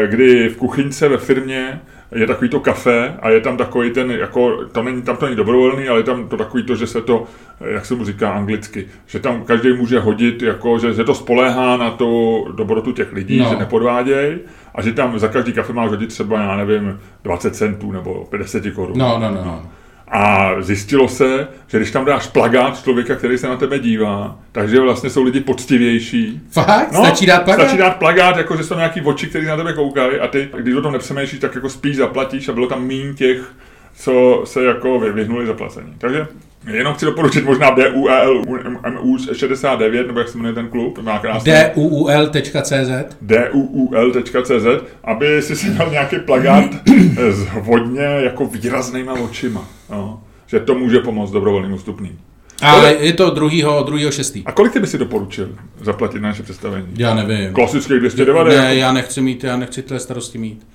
kdy 0.07 0.49
v 0.49 0.57
kuchyňce 0.57 1.09
ve 1.09 1.17
firmě 1.17 1.81
je 2.15 2.27
takový 2.27 2.49
to 2.49 2.59
kafe 2.59 3.13
a 3.21 3.29
je 3.29 3.41
tam 3.41 3.57
takový 3.57 3.91
ten, 3.91 4.11
jako, 4.11 4.65
to 4.71 4.83
není, 4.83 5.01
tam 5.01 5.17
to 5.17 5.25
není 5.25 5.37
dobrovolný, 5.37 5.87
ale 5.87 5.99
je 5.99 6.03
tam 6.03 6.27
to 6.27 6.37
takový 6.37 6.63
to, 6.63 6.75
že 6.75 6.87
se 6.87 7.01
to, 7.01 7.23
eh, 7.61 7.73
jak 7.73 7.85
se 7.85 7.95
mu 7.95 8.05
říká 8.05 8.31
anglicky, 8.31 8.87
že 9.05 9.19
tam 9.19 9.43
každý 9.43 9.73
může 9.73 9.99
hodit, 9.99 10.41
jako, 10.41 10.79
že 10.79 10.93
se 10.93 11.03
to 11.03 11.15
spoléhá 11.15 11.77
na 11.77 11.91
tu 11.91 12.45
dobrotu 12.55 12.91
těch 12.91 13.13
lidí, 13.13 13.39
no. 13.39 13.49
že 13.49 13.55
nepodvádějí 13.55 14.37
a 14.75 14.81
že 14.81 14.93
tam 14.93 15.19
za 15.19 15.27
každý 15.27 15.53
kafe 15.53 15.73
máš 15.73 15.89
hodit 15.89 16.07
třeba, 16.07 16.41
já 16.41 16.57
nevím, 16.57 16.99
20 17.23 17.55
centů 17.55 17.91
nebo 17.91 18.27
50 18.29 18.63
korun. 18.75 18.97
No, 18.97 19.19
no, 19.19 19.29
no, 19.31 19.45
no. 19.45 19.65
A 20.07 20.49
zjistilo 20.59 21.07
se, 21.07 21.47
že 21.67 21.77
když 21.77 21.91
tam 21.91 22.05
dáš 22.05 22.27
plagát 22.27 22.83
člověka, 22.83 23.15
který 23.15 23.37
se 23.37 23.47
na 23.47 23.57
tebe 23.57 23.79
dívá, 23.79 24.39
takže 24.51 24.79
vlastně 24.79 25.09
jsou 25.09 25.23
lidi 25.23 25.39
poctivější. 25.39 26.41
Fakt? 26.51 26.93
Stačí 26.93 27.25
dát 27.25 27.43
plagát? 27.43 27.59
No, 27.59 27.65
Stačí 27.65 27.77
dát 27.77 27.97
plagát, 27.97 28.37
jako 28.37 28.57
že 28.57 28.63
jsou 28.63 28.75
nějaký 28.75 29.01
oči, 29.01 29.27
který 29.27 29.45
na 29.45 29.57
tebe 29.57 29.73
koukají 29.73 30.19
a 30.19 30.27
ty, 30.27 30.49
když 30.57 30.75
o 30.75 30.81
tom 30.81 30.93
nepřemýšlíš, 30.93 31.39
tak 31.41 31.55
jako 31.55 31.69
spíš 31.69 31.95
zaplatíš 31.95 32.49
a 32.49 32.53
bylo 32.53 32.67
tam 32.67 32.83
mín 32.83 33.15
těch, 33.15 33.53
co 33.95 34.41
se 34.45 34.63
jako 34.63 34.99
vy- 34.99 35.11
vyhnuli 35.11 35.45
zaplacení. 35.45 35.93
Takže 35.97 36.27
jenom 36.71 36.93
chci 36.93 37.05
doporučit 37.05 37.45
možná 37.45 37.69
DUEL 37.69 38.41
MU 38.89 39.17
69, 39.33 40.07
nebo 40.07 40.19
jak 40.19 40.29
se 40.29 40.37
jmenuje 40.37 40.55
ten 40.55 40.67
klub, 40.67 40.99
má 41.01 41.19
krásný 41.19 41.51
duul.cz 41.75 43.15
duul.cz, 43.21 44.65
aby 45.03 45.41
si 45.41 45.55
si 45.55 45.69
dal 45.69 45.89
nějaký 45.89 46.19
plagát 46.19 46.65
s 47.17 47.47
hodně 47.47 48.01
jako 48.01 48.45
výraznýma 48.45 49.13
očima. 49.13 49.67
No. 49.89 50.23
Že 50.47 50.59
to 50.59 50.75
může 50.75 50.99
pomoct 50.99 51.31
dobrovolným 51.31 51.77
vstupným. 51.77 52.19
Ale 52.61 52.93
je 52.99 53.13
to 53.13 53.29
druhýho, 53.29 53.83
druhýho 53.83 54.11
šestý. 54.11 54.43
A 54.45 54.51
kolik 54.51 54.73
ty 54.73 54.79
by 54.79 54.87
si 54.87 54.97
doporučil 54.97 55.49
zaplatit 55.81 56.21
na 56.21 56.29
naše 56.29 56.43
představení? 56.43 56.87
Já 56.97 57.15
nevím. 57.15 57.53
Klasických 57.53 57.99
290? 57.99 58.61
Ne, 58.61 58.75
já 58.75 58.93
nechci 58.93 59.21
mít, 59.21 59.43
já 59.43 59.57
nechci 59.57 59.81
tyhle 59.81 59.99
starosti 59.99 60.37
mít. 60.37 60.67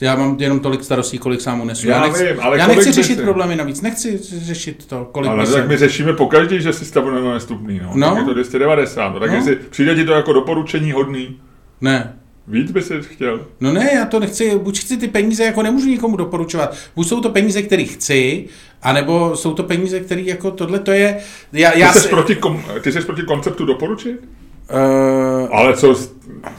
Já 0.00 0.16
mám 0.16 0.36
jenom 0.40 0.60
tolik 0.60 0.84
starostí, 0.84 1.18
kolik 1.18 1.40
sám 1.40 1.60
unesu. 1.60 1.88
Já 1.88 2.00
nechci, 2.00 2.24
vím, 2.32 2.36
ale 2.40 2.58
já 2.58 2.66
nechci 2.66 2.92
řešit 2.92 3.16
si- 3.16 3.22
problémy 3.22 3.56
navíc, 3.56 3.80
nechci 3.80 4.18
řešit 4.22 4.86
to, 4.86 5.08
kolik 5.12 5.30
Ale 5.30 5.44
tak 5.46 5.54
se... 5.54 5.66
my 5.68 5.76
řešíme 5.76 6.12
po 6.12 6.26
každý, 6.26 6.60
že 6.60 6.72
si 6.72 6.84
stavujeme 6.84 7.38
vstupný, 7.38 7.80
no. 7.82 7.90
No. 7.94 8.08
Tak 8.08 8.18
je 8.18 8.24
to 8.24 8.34
290, 8.34 9.08
no. 9.08 9.20
Tak 9.20 9.30
No. 9.30 9.36
jestli 9.36 9.56
přijde 9.70 9.94
ti 9.94 10.04
to 10.04 10.12
jako 10.12 10.32
doporučení 10.32 10.92
hodný, 10.92 11.36
Ne, 11.80 12.16
víc 12.48 12.70
by 12.70 12.82
si 12.82 12.94
chtěl. 13.02 13.40
No 13.60 13.72
ne, 13.72 13.90
já 13.94 14.04
to 14.04 14.20
nechci, 14.20 14.58
buď 14.58 14.78
chci 14.78 14.96
ty 14.96 15.08
peníze, 15.08 15.44
jako 15.44 15.62
nemůžu 15.62 15.88
nikomu 15.88 16.16
doporučovat. 16.16 16.76
Buď 16.96 17.06
jsou 17.08 17.20
to 17.20 17.28
peníze, 17.30 17.62
které 17.62 17.84
chci, 17.84 18.44
anebo 18.82 19.36
jsou 19.36 19.54
to 19.54 19.62
peníze, 19.62 20.00
které 20.00 20.20
jako 20.20 20.50
tohle 20.50 20.78
to 20.78 20.90
je, 20.92 21.16
já, 21.52 21.70
Ty 21.70 21.80
já 21.80 21.92
jsi 21.92 22.00
si, 22.00 22.08
proti, 22.08 22.36
kom, 22.36 22.62
ty 22.80 22.92
jsi 22.92 23.00
proti 23.00 23.22
konceptu 23.22 23.64
doporučit? 23.66 24.20
uh, 24.72 25.48
Ale 25.56 25.76
co, 25.76 25.96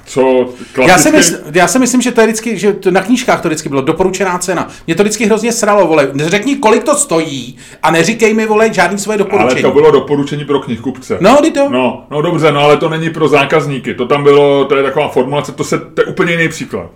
co 0.05 0.49
klasicky... 0.73 0.89
já, 0.89 0.97
si 0.97 1.11
mysl, 1.11 1.37
já 1.53 1.67
si 1.67 1.79
myslím, 1.79 2.01
že 2.01 2.11
to 2.11 2.21
je 2.21 2.27
vždycky, 2.27 2.57
že 2.57 2.73
to 2.73 2.91
na 2.91 3.01
knížkách 3.01 3.41
to 3.41 3.47
vždycky 3.47 3.69
bylo 3.69 3.81
doporučená 3.81 4.37
cena. 4.37 4.67
Mě 4.87 4.95
to 4.95 5.03
vždycky 5.03 5.25
hrozně 5.25 5.51
sralo, 5.51 5.87
vole. 5.87 6.11
Řekni, 6.15 6.55
kolik 6.55 6.83
to 6.83 6.95
stojí 6.95 7.57
a 7.83 7.91
neříkej 7.91 8.33
mi, 8.33 8.45
vole, 8.45 8.73
žádný 8.73 8.97
svoje 8.97 9.17
Ale 9.17 9.23
doporučení. 9.23 9.61
to 9.61 9.71
bylo 9.71 9.91
doporučení 9.91 10.45
pro 10.45 10.59
knihkupce. 10.59 11.17
No, 11.21 11.37
ty 11.41 11.51
to. 11.51 11.69
No, 11.69 12.05
no 12.11 12.21
dobře, 12.21 12.51
no 12.51 12.59
ale 12.59 12.77
to 12.77 12.89
není 12.89 13.09
pro 13.09 13.27
zákazníky. 13.27 13.93
To 13.93 14.05
tam 14.05 14.23
bylo, 14.23 14.65
to 14.65 14.75
je 14.75 14.83
taková 14.83 15.07
formulace, 15.09 15.51
to, 15.51 15.63
se, 15.63 15.79
to 15.79 16.01
je 16.01 16.05
úplně 16.05 16.31
jiný 16.31 16.49
příklad. 16.49 16.89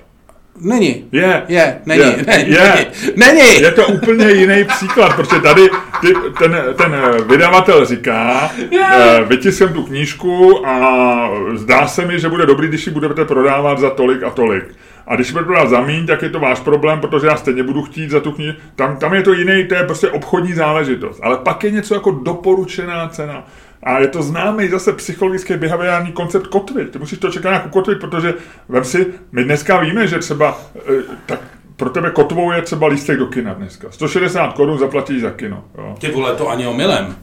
Není. 0.61 1.05
Je. 1.11 1.43
Je, 1.47 1.81
není, 1.85 2.01
Je. 2.01 2.25
není, 2.27 2.49
Je. 2.51 2.87
není, 3.15 3.33
není. 3.33 3.61
Je 3.61 3.71
to 3.71 3.87
úplně 3.87 4.31
jiný 4.31 4.63
příklad, 4.63 5.15
protože 5.15 5.41
tady 5.41 5.69
ty, 6.01 6.13
ten, 6.39 6.63
ten 6.77 6.95
vydavatel 7.29 7.85
říká, 7.85 8.51
eh, 8.91 9.23
vytisknem 9.27 9.73
tu 9.73 9.83
knížku 9.83 10.67
a 10.67 11.29
zdá 11.55 11.87
se 11.87 12.05
mi, 12.05 12.19
že 12.19 12.29
bude 12.29 12.45
dobrý, 12.45 12.67
když 12.67 12.87
ji 12.87 12.93
budete 12.93 13.25
prodávat 13.25 13.79
za 13.79 13.89
tolik 13.89 14.23
a 14.23 14.29
tolik. 14.29 14.63
A 15.07 15.15
když 15.15 15.27
ji 15.27 15.33
budete 15.33 15.45
prodávat 15.45 15.69
za 15.69 15.81
míň, 15.81 16.05
tak 16.05 16.21
je 16.21 16.29
to 16.29 16.39
váš 16.39 16.59
problém, 16.59 16.99
protože 16.99 17.27
já 17.27 17.35
stejně 17.37 17.63
budu 17.63 17.83
chtít 17.83 18.09
za 18.09 18.19
tu 18.19 18.31
knihu. 18.31 18.53
Tam, 18.75 18.97
tam 18.97 19.13
je 19.13 19.23
to 19.23 19.33
jiný, 19.33 19.65
to 19.65 19.75
je 19.75 19.83
prostě 19.83 20.09
obchodní 20.09 20.53
záležitost. 20.53 21.19
Ale 21.23 21.37
pak 21.37 21.63
je 21.63 21.71
něco 21.71 21.93
jako 21.93 22.11
doporučená 22.11 23.07
cena. 23.07 23.43
A 23.83 23.99
je 23.99 24.07
to 24.07 24.23
známý 24.23 24.67
zase 24.67 24.93
psychologický 24.93 25.53
behaviorální 25.57 26.11
koncept 26.11 26.47
kotvy. 26.47 26.85
Ty 26.85 26.99
musíš 26.99 27.19
to 27.19 27.31
čekat 27.31 27.49
nějak 27.49 27.65
ukotvit, 27.65 27.99
protože 27.99 28.33
vem 28.69 28.83
si, 28.83 29.13
my 29.31 29.43
dneska 29.43 29.79
víme, 29.79 30.07
že 30.07 30.19
třeba 30.19 30.61
eh, 30.75 31.03
tak 31.25 31.39
pro 31.75 31.89
tebe 31.89 32.11
kotvou 32.11 32.51
je 32.51 32.61
třeba 32.61 32.87
lístek 32.87 33.19
do 33.19 33.27
kina 33.27 33.53
dneska. 33.53 33.87
160 33.91 34.53
korun 34.53 34.79
zaplatíš 34.79 35.21
za 35.21 35.31
kino. 35.31 35.63
Jo. 35.77 35.95
Ty 35.99 36.11
vole, 36.11 36.35
to 36.35 36.49
ani 36.49 36.67
omylem. 36.67 37.15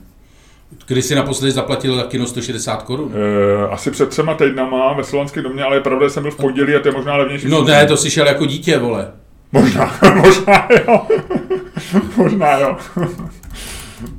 Kdy 0.87 1.03
jsi 1.03 1.15
naposledy 1.15 1.53
zaplatil 1.53 1.97
za 1.97 2.03
kino 2.03 2.27
160 2.27 2.83
korun? 2.83 3.13
E, 3.15 3.69
asi 3.69 3.91
před 3.91 4.09
třema 4.09 4.35
týdnama 4.35 4.93
ve 4.93 5.05
Slovanském 5.05 5.43
domě, 5.43 5.63
ale 5.63 5.77
je 5.77 5.81
pravda, 5.81 6.07
že 6.07 6.11
jsem 6.11 6.23
byl 6.23 6.33
v 6.33 6.37
pondělí 6.37 6.75
a 6.75 6.81
to 6.81 6.89
je 6.89 6.95
možná 6.95 7.17
levnější. 7.17 7.49
No 7.49 7.65
ne, 7.65 7.87
to 7.87 7.97
jsi 7.97 8.11
šel 8.11 8.27
jako 8.27 8.47
dítě, 8.47 8.79
vole. 8.79 9.13
Možná, 9.53 9.99
možná 10.15 10.69
jo. 10.87 11.07
možná 12.17 12.59
jo. 12.59 12.77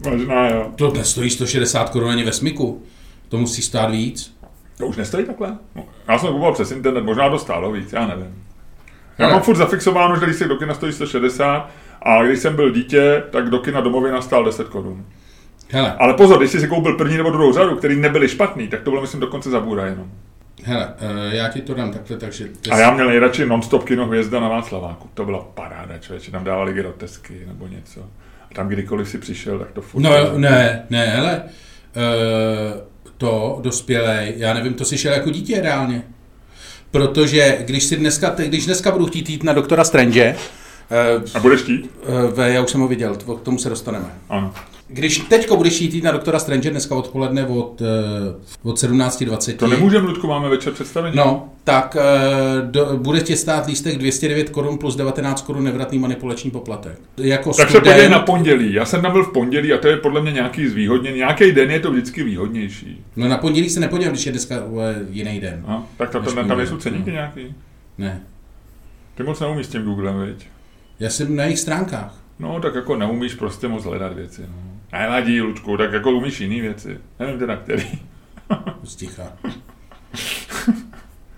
Možná 0.10 0.50
jo. 0.50 0.72
To 0.76 0.94
nestojí 0.94 1.30
160 1.30 1.90
korun 1.90 2.10
ani 2.10 2.24
ve 2.24 2.32
smyku. 2.34 2.84
To 3.30 3.38
musí 3.38 3.62
stát 3.62 3.92
víc. 3.92 4.38
To 4.78 4.88
už 4.88 4.98
nestojí 4.98 5.26
takhle? 5.26 5.58
No, 5.76 5.86
Já 6.08 6.20
jsem 6.20 6.30
kupoval 6.30 6.54
přes 6.54 6.72
internet, 6.72 7.02
možná 7.04 7.30
dostálo 7.30 7.72
víc, 7.72 7.94
já 7.94 8.08
nevím. 8.08 8.44
Já 9.18 9.26
Ale- 9.26 9.34
mám 9.34 9.44
furt 9.44 9.56
zafixováno, 9.56 10.20
že 10.20 10.26
lístek 10.26 10.48
do 10.48 10.56
kina 10.56 10.74
stojí 10.74 10.94
160 10.94 11.70
a 12.02 12.24
když 12.24 12.40
jsem 12.40 12.56
byl 12.56 12.72
dítě, 12.72 13.24
tak 13.30 13.50
do 13.50 13.60
kina 13.60 13.82
domovina 13.82 14.22
stál 14.22 14.46
10 14.46 14.70
korun. 14.70 15.06
Hele, 15.70 15.94
Ale 16.00 16.14
pozor, 16.14 16.38
když 16.40 16.52
jsi 16.52 16.60
si 16.60 16.68
koupil 16.68 16.98
první 16.98 17.18
nebo 17.18 17.30
druhou 17.30 17.54
řadu, 17.54 17.76
který 17.76 17.96
nebyly 18.00 18.30
špatný, 18.30 18.68
tak 18.68 18.82
to 18.82 18.90
bylo 18.90 19.02
myslím 19.02 19.20
dokonce 19.22 19.50
za 19.50 19.60
bůra 19.60 19.86
jenom. 19.86 20.12
hele, 20.64 20.94
eh, 21.00 21.36
já 21.36 21.48
ti 21.48 21.62
to 21.62 21.74
dám 21.74 21.92
takhle, 21.94 22.18
takže... 22.18 22.48
ty 22.62 22.70
A 22.70 22.78
já 22.78 22.92
měl 22.92 23.08
nejradši 23.08 23.46
non-stop 23.46 23.84
kino 23.84 24.06
Hvězda 24.06 24.40
na 24.40 24.50
Václaváku. 24.50 25.10
To 25.14 25.26
byla 25.26 25.40
paráda, 25.54 25.98
člověče, 25.98 26.32
tam 26.32 26.44
dávali 26.44 26.74
grotesky 26.74 27.44
nebo 27.48 27.68
něco. 27.68 28.02
Tam 28.58 28.68
kdykoliv 28.68 29.10
si 29.10 29.18
přišel, 29.18 29.60
tak 29.60 29.72
to 29.72 29.82
furt... 29.82 30.02
No 30.02 30.38
ne, 30.38 30.86
ne, 30.90 31.06
hele, 31.06 31.42
eh, 31.46 32.82
to 33.18 33.60
dospělej, 33.64 34.34
já 34.38 34.54
nevím, 34.54 34.74
to 34.74 34.86
si 34.86 34.98
šel 34.98 35.14
jako 35.14 35.30
dítě 35.30 35.62
reálně. 35.62 36.04
Protože 36.92 37.58
když 37.66 37.84
si 37.84 37.96
dneska, 37.96 38.30
když 38.30 38.66
dneska 38.66 38.92
budu 38.92 39.06
chtít 39.06 39.30
jít 39.30 39.44
na 39.44 39.54
doktora 39.54 39.84
Strange, 39.84 40.22
eh, 40.92 41.22
A 41.34 41.40
budeš 41.40 41.62
chtít? 41.62 41.92
eh, 42.38 42.52
já 42.52 42.62
už 42.62 42.70
jsem 42.72 42.82
ho 42.82 42.88
viděl, 42.88 43.16
k 43.16 43.42
tomu 43.42 43.58
se 43.58 43.70
dostaneme. 43.70 44.06
Ano. 44.30 44.54
Když 44.90 45.20
teďko 45.20 45.58
budeš 45.58 45.82
jít 45.82 46.04
na 46.04 46.12
doktora 46.12 46.40
Strange 46.40 46.70
dneska 46.70 46.96
odpoledne 46.96 47.46
od, 47.46 47.82
eh, 47.82 48.36
od 48.64 48.80
17.20. 48.80 49.58
To 49.58 49.68
nemůžeme, 49.68 50.08
Ludku, 50.08 50.28
máme 50.28 50.50
večer 50.50 50.74
představení. 50.74 51.16
No, 51.18 51.50
tak 51.64 51.98
eh, 52.00 52.62
do, 52.62 52.98
bude 52.98 53.22
ti 53.22 53.36
stát 53.36 53.68
lístek 53.68 53.98
209 53.98 54.50
korun 54.50 54.78
plus 54.78 54.96
19 54.96 55.42
korun 55.42 55.64
nevratný 55.64 56.00
manipulační 56.00 56.52
poplatek. 56.52 57.00
Jako 57.18 57.54
Tak 57.54 57.56
se 57.56 57.78
student, 57.78 57.86
podívej 57.86 58.10
na 58.10 58.20
pondělí. 58.20 58.74
Já 58.74 58.86
jsem 58.86 59.02
tam 59.02 59.12
byl 59.12 59.24
v 59.24 59.34
pondělí 59.34 59.74
a 59.74 59.78
to 59.78 59.88
je 59.88 59.98
podle 59.98 60.22
mě 60.22 60.32
nějaký 60.32 60.68
zvýhodněný. 60.68 61.18
Nějaký 61.18 61.52
den 61.52 61.72
je 61.72 61.80
to 61.80 61.92
vždycky 61.92 62.24
výhodnější. 62.24 63.06
No 63.16 63.28
na 63.28 63.38
pondělí 63.38 63.70
se 63.70 63.80
nepodívám, 63.80 64.14
když 64.14 64.26
je 64.26 64.32
dneska 64.32 64.64
vole, 64.66 64.96
jiný 65.10 65.40
den. 65.40 65.64
A? 65.68 65.84
Tak 65.98 66.10
tam, 66.10 66.24
Než 66.24 66.34
tam, 66.34 66.48
tam 66.48 66.58
nejsou 66.58 66.78
ceníky 66.78 67.12
nějaký. 67.12 67.56
Ne. 67.98 68.22
Ty 69.16 69.24
moc 69.24 69.40
neumíš 69.40 69.66
s 69.66 69.70
tím 69.70 69.84
Googlem, 69.84 70.22
viď? 70.22 70.46
Já 71.00 71.10
jsem 71.10 71.36
na 71.36 71.44
jejich 71.44 71.60
stránkách. 71.60 72.16
No, 72.40 72.60
tak 72.60 72.76
jako 72.76 72.96
neumíš 72.96 73.34
prostě 73.34 73.68
moc 73.68 73.84
hledat 73.84 74.14
věci. 74.14 74.42
No. 74.42 74.67
Nevadí, 75.00 75.42
Ludku, 75.42 75.78
tak 75.78 75.94
jako 75.94 76.12
umíš 76.12 76.40
jiný 76.40 76.62
věci. 76.62 77.00
Nevím 77.20 77.40
teda, 77.40 77.58
který. 77.58 77.86
Sticha. 78.84 79.38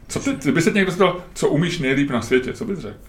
Co 0.08 0.20
ty, 0.20 0.36
kdyby 0.36 0.62
se 0.62 0.72
někdo 0.72 0.92
zeptal, 0.92 1.24
co 1.34 1.50
umíš 1.50 1.80
nejlíp 1.80 2.10
na 2.10 2.22
světě, 2.22 2.54
co 2.54 2.66
bys 2.66 2.80
řekl? 2.80 3.00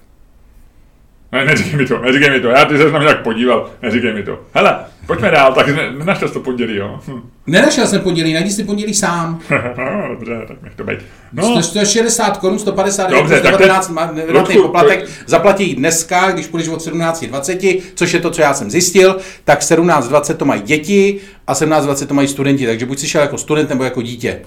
Ne, 1.32 1.44
neříkej 1.44 1.78
mi 1.78 1.86
to, 1.86 1.98
neříkej 1.98 2.30
mi 2.30 2.40
to, 2.40 2.48
já 2.48 2.64
ty 2.64 2.78
se 2.78 2.90
na 2.90 2.98
mě 2.98 3.08
tak 3.08 3.22
podíval, 3.22 3.70
neříkej 3.82 4.14
mi 4.14 4.22
to. 4.22 4.40
Hele, 4.54 4.76
pojďme 5.06 5.30
dál, 5.30 5.52
tak 5.52 5.68
ne, 5.76 5.90
nenašel 5.98 6.28
jsi 6.28 6.34
to 6.34 6.40
pondělí, 6.40 6.76
jo? 6.76 7.00
Nenašel 7.46 7.86
jsem 7.86 8.00
pondělí, 8.00 8.32
najdi 8.32 8.50
si 8.50 8.64
pondělí 8.64 8.94
sám. 8.94 9.40
no, 9.78 10.08
dobře, 10.08 10.44
tak 10.48 10.62
nech 10.62 10.74
to 10.74 10.84
být. 10.84 10.98
No. 11.32 11.54
No, 11.54 11.62
160 11.62 12.36
korun, 12.36 12.58
150 12.58 13.10
Dobře, 13.10 13.40
plus 13.40 13.42
tak 13.42 13.52
19 13.52 13.88
má 13.90 14.06
nevratný 14.12 14.54
Ludku, 14.54 14.62
poplatek, 14.62 15.02
to- 15.02 15.08
zaplatí 15.26 15.74
dneska, 15.74 16.30
když 16.30 16.46
půjdeš 16.46 16.68
od 16.68 16.80
17.20, 16.80 17.82
což 17.94 18.12
je 18.12 18.20
to, 18.20 18.30
co 18.30 18.42
já 18.42 18.54
jsem 18.54 18.70
zjistil, 18.70 19.16
tak 19.44 19.60
17.20 19.60 20.34
to 20.34 20.44
mají 20.44 20.62
děti 20.62 21.20
a 21.46 21.54
17.20 21.54 22.06
to 22.06 22.14
mají 22.14 22.28
studenti, 22.28 22.66
takže 22.66 22.86
buď 22.86 22.98
si 22.98 23.08
šel 23.08 23.20
jako 23.22 23.38
student 23.38 23.68
nebo 23.68 23.84
jako 23.84 24.02
dítě. 24.02 24.40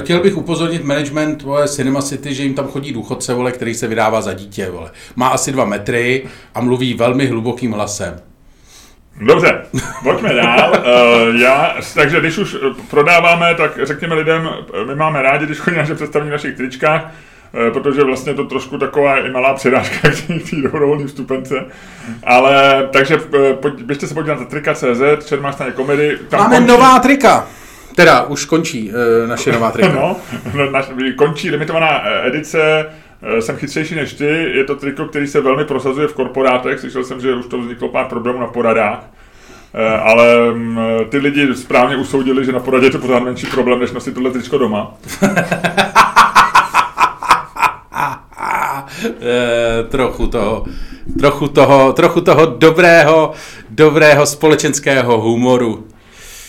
Chtěl 0.00 0.20
bych 0.20 0.36
upozornit 0.36 0.84
management 0.84 1.42
vole, 1.42 1.68
Cinema 1.68 2.02
City, 2.02 2.34
že 2.34 2.42
jim 2.42 2.54
tam 2.54 2.66
chodí 2.68 2.92
důchodce, 2.92 3.34
vole, 3.34 3.52
který 3.52 3.74
se 3.74 3.86
vydává 3.88 4.20
za 4.20 4.32
dítě. 4.32 4.70
Vole. 4.70 4.90
Má 5.16 5.28
asi 5.28 5.52
dva 5.52 5.64
metry 5.64 6.24
a 6.54 6.60
mluví 6.60 6.94
velmi 6.94 7.26
hlubokým 7.26 7.72
hlasem. 7.72 8.20
Dobře, 9.26 9.62
pojďme 10.02 10.34
dál. 10.34 10.70
Uh, 10.78 11.36
já, 11.36 11.76
takže 11.94 12.20
když 12.20 12.38
už 12.38 12.54
eh, 12.54 12.58
prodáváme, 12.90 13.54
tak 13.54 13.78
řekněme 13.82 14.14
lidem, 14.14 14.48
eh, 14.82 14.84
my 14.84 14.94
máme 14.94 15.22
rádi, 15.22 15.46
když 15.46 15.58
chodí 15.58 15.76
naše 15.76 15.94
představení 15.94 16.30
v 16.30 16.32
našich 16.32 16.56
tričkách, 16.56 17.10
eh, 17.68 17.70
protože 17.70 18.04
vlastně 18.04 18.34
to 18.34 18.44
trošku 18.44 18.78
taková 18.78 19.26
i 19.26 19.30
malá 19.30 19.54
přirážka 19.54 20.08
k 20.10 20.50
té- 20.50 20.56
dobrovolné 20.62 21.06
vstupence. 21.06 21.54
Ale, 22.24 22.88
takže 22.92 23.18
eh, 23.34 23.54
pojď, 23.54 23.82
běžte 23.82 24.06
se 24.06 24.14
podívat 24.14 24.38
na 24.40 24.44
trika.cz, 24.46 25.26
čermá 25.26 25.52
staně 25.52 25.70
komedy. 25.72 26.18
Máme 26.32 26.56
končí- 26.56 26.66
nová 26.66 26.98
trika. 26.98 27.46
Teda, 27.94 28.22
už 28.22 28.44
končí 28.44 28.90
uh, 28.90 29.28
naše 29.28 29.52
nová 29.52 29.70
trika. 29.70 29.88
No, 29.94 30.16
no, 30.54 30.70
naš, 30.70 30.86
končí 31.16 31.50
limitovaná 31.50 32.02
eh, 32.04 32.28
edice, 32.28 32.86
eh, 33.22 33.42
jsem 33.42 33.56
chytřejší 33.56 33.94
než 33.94 34.12
ty, 34.12 34.24
je 34.54 34.64
to 34.64 34.76
triko, 34.76 35.04
který 35.04 35.26
se 35.26 35.40
velmi 35.40 35.64
prosazuje 35.64 36.08
v 36.08 36.14
korporátech, 36.14 36.80
slyšel 36.80 37.04
jsem, 37.04 37.20
že 37.20 37.34
už 37.34 37.46
to 37.46 37.58
vzniklo 37.58 37.88
pár 37.88 38.06
problémů 38.06 38.40
na 38.40 38.46
poradách, 38.46 39.04
ale 40.02 40.52
mm, 40.54 40.78
ty 41.08 41.18
lidi 41.18 41.54
správně 41.54 41.96
usoudili, 41.96 42.44
že 42.44 42.52
na 42.52 42.60
poradě 42.60 42.86
je 42.86 42.90
to 42.90 42.98
pořád 42.98 43.22
menší 43.22 43.46
problém, 43.46 43.80
než 43.80 43.92
nosit 43.92 44.14
tohle 44.14 44.30
tričko 44.30 44.58
doma. 44.58 44.94
Eh, 49.04 49.84
trochu 49.88 50.26
toho, 50.26 50.64
trochu 51.18 51.48
toho, 51.48 51.92
trochu 51.92 52.20
toho 52.20 52.46
dobrého, 52.46 53.32
dobrého 53.70 54.26
společenského 54.26 55.20
humoru. 55.20 55.86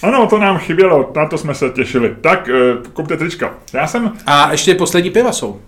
Ano, 0.04 0.28
to 0.28 0.38
nám 0.38 0.58
chybělo, 0.58 1.12
na 1.16 1.26
to 1.26 1.38
jsme 1.38 1.56
se 1.56 1.70
těšili. 1.70 2.16
Tak, 2.22 2.50
eh, 2.50 2.90
kupte 2.94 3.18
trička. 3.18 3.54
Já 3.74 3.88
jsem, 3.88 4.12
A 4.26 4.52
ještě 4.52 4.76
poslední 4.76 5.10
piva 5.10 5.32
jsou. 5.32 5.62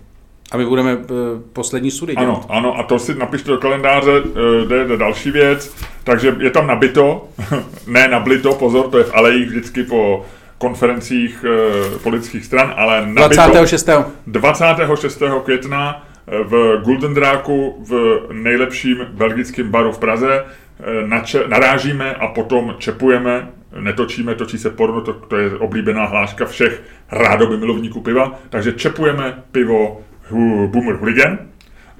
A 0.52 0.56
my 0.56 0.66
budeme 0.66 0.96
uh, 0.96 1.04
poslední 1.52 1.90
sudy 1.90 2.14
dělat. 2.14 2.24
ano, 2.24 2.44
ano, 2.48 2.78
a 2.78 2.82
to 2.82 2.98
si 2.98 3.14
napište 3.14 3.50
do 3.50 3.58
kalendáře, 3.58 4.12
eh, 4.12 4.66
jde, 4.66 4.84
jde 4.84 4.96
další 4.96 5.30
věc, 5.30 5.76
takže 6.04 6.36
je 6.38 6.50
tam 6.50 6.66
nabito, 6.66 7.28
ne 7.86 8.08
nablito, 8.08 8.54
pozor, 8.54 8.88
to 8.88 8.98
je 8.98 9.04
v 9.04 9.14
alejích 9.14 9.48
vždycky 9.48 9.82
po 9.82 10.24
konferencích 10.58 11.44
eh, 11.44 11.98
politických 11.98 12.44
stran, 12.44 12.74
ale 12.76 13.06
nabito. 13.06 13.42
26. 13.42 13.90
26. 14.26 15.22
května 15.44 16.06
eh, 16.26 16.42
v 16.44 16.82
Golden 16.84 17.14
Dráku 17.14 17.84
v 17.88 18.20
nejlepším 18.32 19.06
belgickém 19.10 19.70
baru 19.70 19.92
v 19.92 19.98
Praze 19.98 20.44
eh, 20.44 21.06
nače, 21.06 21.44
narážíme 21.48 22.14
a 22.14 22.26
potom 22.26 22.74
čepujeme, 22.78 23.48
netočíme, 23.80 24.34
točí 24.34 24.58
se 24.58 24.70
porno, 24.70 25.00
to, 25.00 25.12
to 25.12 25.36
je 25.36 25.56
oblíbená 25.56 26.04
hláška 26.04 26.44
všech 26.44 26.82
rádoby 27.12 27.56
milovníků 27.56 28.00
piva, 28.00 28.38
takže 28.48 28.72
čepujeme 28.72 29.42
pivo 29.52 30.00
hu, 30.28 30.68
Boomer 30.68 30.96
Hooligan 30.96 31.38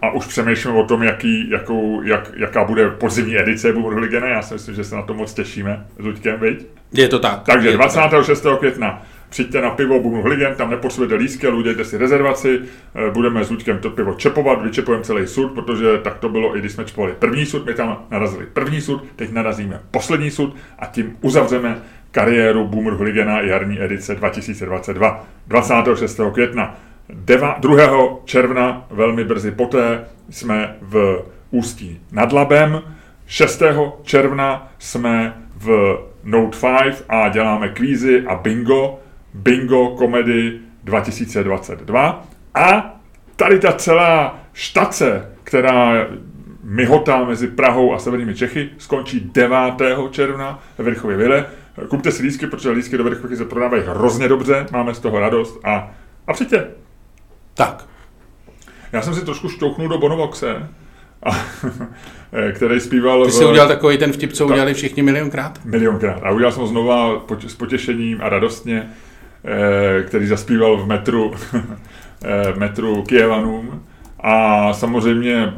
a 0.02 0.11
už 0.11 0.26
přemýšlíme 0.26 0.78
o 0.78 0.85
tom, 0.85 1.02
jaký, 1.02 1.50
jakou, 1.50 2.02
jak, 2.02 2.30
jaká 2.37 2.64
bude 2.64 2.90
podzimní 2.90 3.38
edice 3.38 3.73
Boomer 3.73 3.92
Hooligana, 3.92 4.28
já 4.28 4.42
si 4.42 4.54
myslím, 4.54 4.75
že 4.75 4.85
se 4.85 4.97
na 4.97 5.02
to 5.02 5.14
moc 5.14 5.35
těšíme 5.35 5.87
s 5.99 6.04
Luďkem, 6.04 6.40
viď? 6.40 6.66
Je 6.92 7.09
to 7.09 7.18
tak. 7.18 7.42
Takže 7.42 7.68
je 7.68 7.73
to 7.73 7.78
26. 7.78 8.47
května 8.59 9.02
přijďte 9.37 9.61
na 9.61 9.71
pivo 9.71 10.00
Bumnu 10.00 10.23
Hligen, 10.23 10.55
tam 10.55 10.71
nepotřebujete 10.71 11.14
lístky, 11.14 11.47
ale 11.47 11.57
udělejte 11.57 11.85
si 11.85 11.99
rezervaci, 11.99 12.61
eh, 12.61 13.11
budeme 13.11 13.45
s 13.45 13.50
Luďkem 13.50 13.78
to 13.78 13.90
pivo 13.90 14.14
čepovat, 14.14 14.62
vyčepujeme 14.62 15.05
celý 15.05 15.26
sud, 15.26 15.52
protože 15.52 15.99
tak 15.99 16.19
to 16.19 16.28
bylo 16.28 16.57
i 16.57 16.61
když 16.61 16.73
jsme 16.73 16.85
čepovali 16.85 17.14
první 17.19 17.47
sud, 17.47 17.66
my 17.66 17.75
tam 17.75 18.07
narazili 18.11 18.47
první 18.52 18.81
sud, 18.81 19.05
teď 19.16 19.33
narazíme 19.33 19.81
poslední 19.90 20.31
sud 20.31 20.57
a 20.78 20.87
tím 20.87 21.16
uzavřeme 21.21 21.83
kariéru 22.11 22.64
Boomer 22.64 22.95
Hligena 22.95 23.40
jarní 23.40 23.83
edice 23.83 24.14
2022. 24.14 25.25
26. 25.47 26.21
května. 26.33 26.75
Deva, 27.14 27.57
2. 27.61 28.19
června, 28.25 28.87
velmi 28.90 29.25
brzy 29.25 29.50
poté, 29.50 30.05
jsme 30.31 30.76
v 30.81 31.25
Ústí 31.50 32.00
nad 32.12 32.33
Labem. 32.33 32.83
6. 33.26 33.62
června 34.02 34.73
jsme 34.78 35.35
v 35.57 35.99
Note 36.25 36.59
5 36.83 37.05
a 37.09 37.28
děláme 37.28 37.69
kvízy 37.69 38.25
a 38.26 38.35
bingo. 38.35 39.00
Bingo 39.37 39.88
komedy 39.88 40.59
2022. 40.85 42.26
A 42.55 42.97
tady 43.37 43.59
ta 43.59 43.73
celá 43.73 44.38
štace, 44.52 45.33
která 45.45 46.07
myhotá 46.62 47.25
mezi 47.25 47.47
Prahou 47.47 47.95
a 47.95 47.99
severními 47.99 48.35
Čechy, 48.35 48.71
skončí 48.78 49.31
9. 49.35 49.59
června 50.11 50.62
ve 50.78 50.85
Vrchově 50.85 51.16
Vile. 51.16 51.47
Kupte 51.88 52.12
si 52.12 52.23
lístky, 52.23 52.47
protože 52.47 52.71
lístky 52.71 52.97
do 52.97 53.05
Vrchovky 53.05 53.37
se 53.37 53.45
prodávají 53.45 53.83
hrozně 53.87 54.28
dobře, 54.28 54.66
máme 54.73 54.95
z 54.95 54.99
toho 54.99 55.21
radost 55.21 55.61
a, 55.64 55.90
a 56.26 56.33
přijďte. 56.33 56.66
Tak. 57.55 57.85
Já 58.93 59.02
jsem 59.02 59.14
si 59.14 59.25
trošku 59.25 59.49
šťouchnul 59.49 59.88
do 59.88 59.99
Bonovoxe, 59.99 60.69
a, 61.23 61.31
který 62.52 62.81
zpíval... 62.81 63.25
Ty 63.25 63.33
jsi 63.33 63.45
udělal 63.45 63.69
takový 63.69 63.99
ten 63.99 64.12
vtip, 64.12 64.33
co 64.33 64.47
udělali 64.47 64.75
všichni 64.75 65.02
milionkrát? 65.02 65.64
Milionkrát. 65.64 66.23
A 66.23 66.31
udělal 66.31 66.52
jsem 66.52 66.62
ho 66.62 66.69
znova 66.69 67.25
s 67.47 67.55
potěšením 67.55 68.21
a 68.23 68.28
radostně, 68.28 68.90
který 70.07 70.26
zaspíval 70.26 70.76
v 70.76 70.87
metru, 70.87 71.35
eh, 72.25 72.53
metru 72.57 73.03
Kievanům. 73.03 73.83
A 74.21 74.73
samozřejmě 74.73 75.53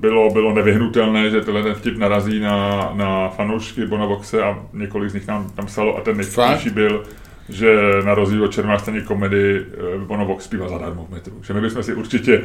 bylo, 0.00 0.30
bylo 0.30 0.54
nevyhnutelné, 0.54 1.30
že 1.30 1.40
tenhle 1.40 1.62
ten 1.62 1.74
vtip 1.74 1.98
narazí 1.98 2.40
na, 2.40 2.90
na 2.94 3.28
fanoušky 3.28 3.86
Bonovoxe 3.86 4.42
a 4.42 4.58
několik 4.72 5.10
z 5.10 5.14
nich 5.14 5.26
nám 5.26 5.50
tam 5.50 5.66
psalo 5.66 5.96
a 5.96 6.00
ten 6.00 6.16
nejvtipnější 6.16 6.70
byl, 6.70 7.04
že 7.48 7.76
na 8.04 8.14
rozdíl 8.14 8.44
od 8.44 8.52
červené 8.52 9.00
komedy 9.04 9.60
eh, 9.60 9.98
Bono 9.98 10.26
Vox 10.26 10.44
zpívá 10.44 10.68
zadarmo 10.68 11.06
v 11.08 11.10
metru. 11.10 11.32
Že 11.42 11.54
my 11.54 11.60
bychom 11.60 11.82
si 11.82 11.94
určitě 11.94 12.42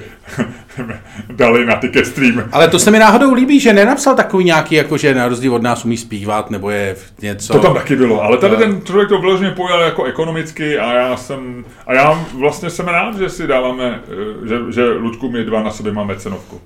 dali 1.30 1.66
na 1.66 1.76
ticket 1.76 2.08
stream. 2.08 2.44
Ale 2.52 2.68
to 2.68 2.80
se 2.80 2.92
mi 2.92 3.00
náhodou 3.00 3.34
líbí, 3.34 3.60
že 3.60 3.74
nenapsal 3.74 4.16
takový 4.16 4.46
nějaký, 4.46 4.76
jako 4.76 4.98
že 4.98 5.16
na 5.16 5.28
rozdíl 5.28 5.56
od 5.56 5.62
nás 5.62 5.86
umí 5.86 5.98
zpívat, 5.98 6.52
nebo 6.52 6.70
je 6.70 6.96
něco. 7.22 7.54
To 7.54 7.60
tam 7.60 7.74
taky 7.74 7.96
bylo, 7.96 8.22
ale 8.22 8.38
tady 8.38 8.56
ten 8.56 8.82
člověk 8.82 9.10
to 9.10 9.20
vyloženě 9.22 9.52
pojal 9.52 9.82
jako 9.82 10.04
ekonomicky 10.04 10.80
a 10.80 10.94
já 10.94 11.18
jsem, 11.18 11.66
a 11.88 11.94
já 11.94 12.26
vlastně 12.34 12.70
jsem 12.70 12.88
rád, 12.88 13.18
že 13.18 13.30
si 13.30 13.48
dáváme, 13.48 14.02
eh, 14.44 14.48
že, 14.48 14.58
že 14.70 14.86
Ludku 14.92 15.32
my 15.32 15.44
dva 15.44 15.64
na 15.64 15.72
sobě 15.72 15.92
máme 15.92 16.16
cenovku. 16.16 16.62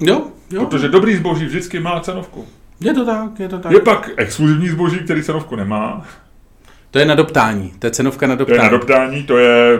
Jo, 0.00 0.22
jo. 0.50 0.64
Protože 0.64 0.88
dobrý 0.88 1.16
zboží 1.16 1.44
vždycky 1.44 1.80
má 1.80 2.00
cenovku. 2.00 2.46
Je 2.80 2.94
to 2.94 3.04
tak, 3.04 3.40
je 3.40 3.48
to 3.48 3.58
tak. 3.58 3.72
Je 3.72 3.80
pak 3.80 4.10
exkluzivní 4.16 4.68
zboží, 4.68 4.98
který 4.98 5.22
cenovku 5.22 5.56
nemá. 5.56 6.04
To 6.96 7.00
je 7.00 7.06
na 7.06 7.14
doptání, 7.14 7.72
to 7.78 7.86
je 7.86 7.90
cenovka 7.90 8.26
na 8.26 8.34
doptání. 8.34 8.58
To 8.58 8.64
je 8.64 8.70
na 8.70 8.78
doptání, 8.78 9.22
to 9.22 9.38
je, 9.38 9.78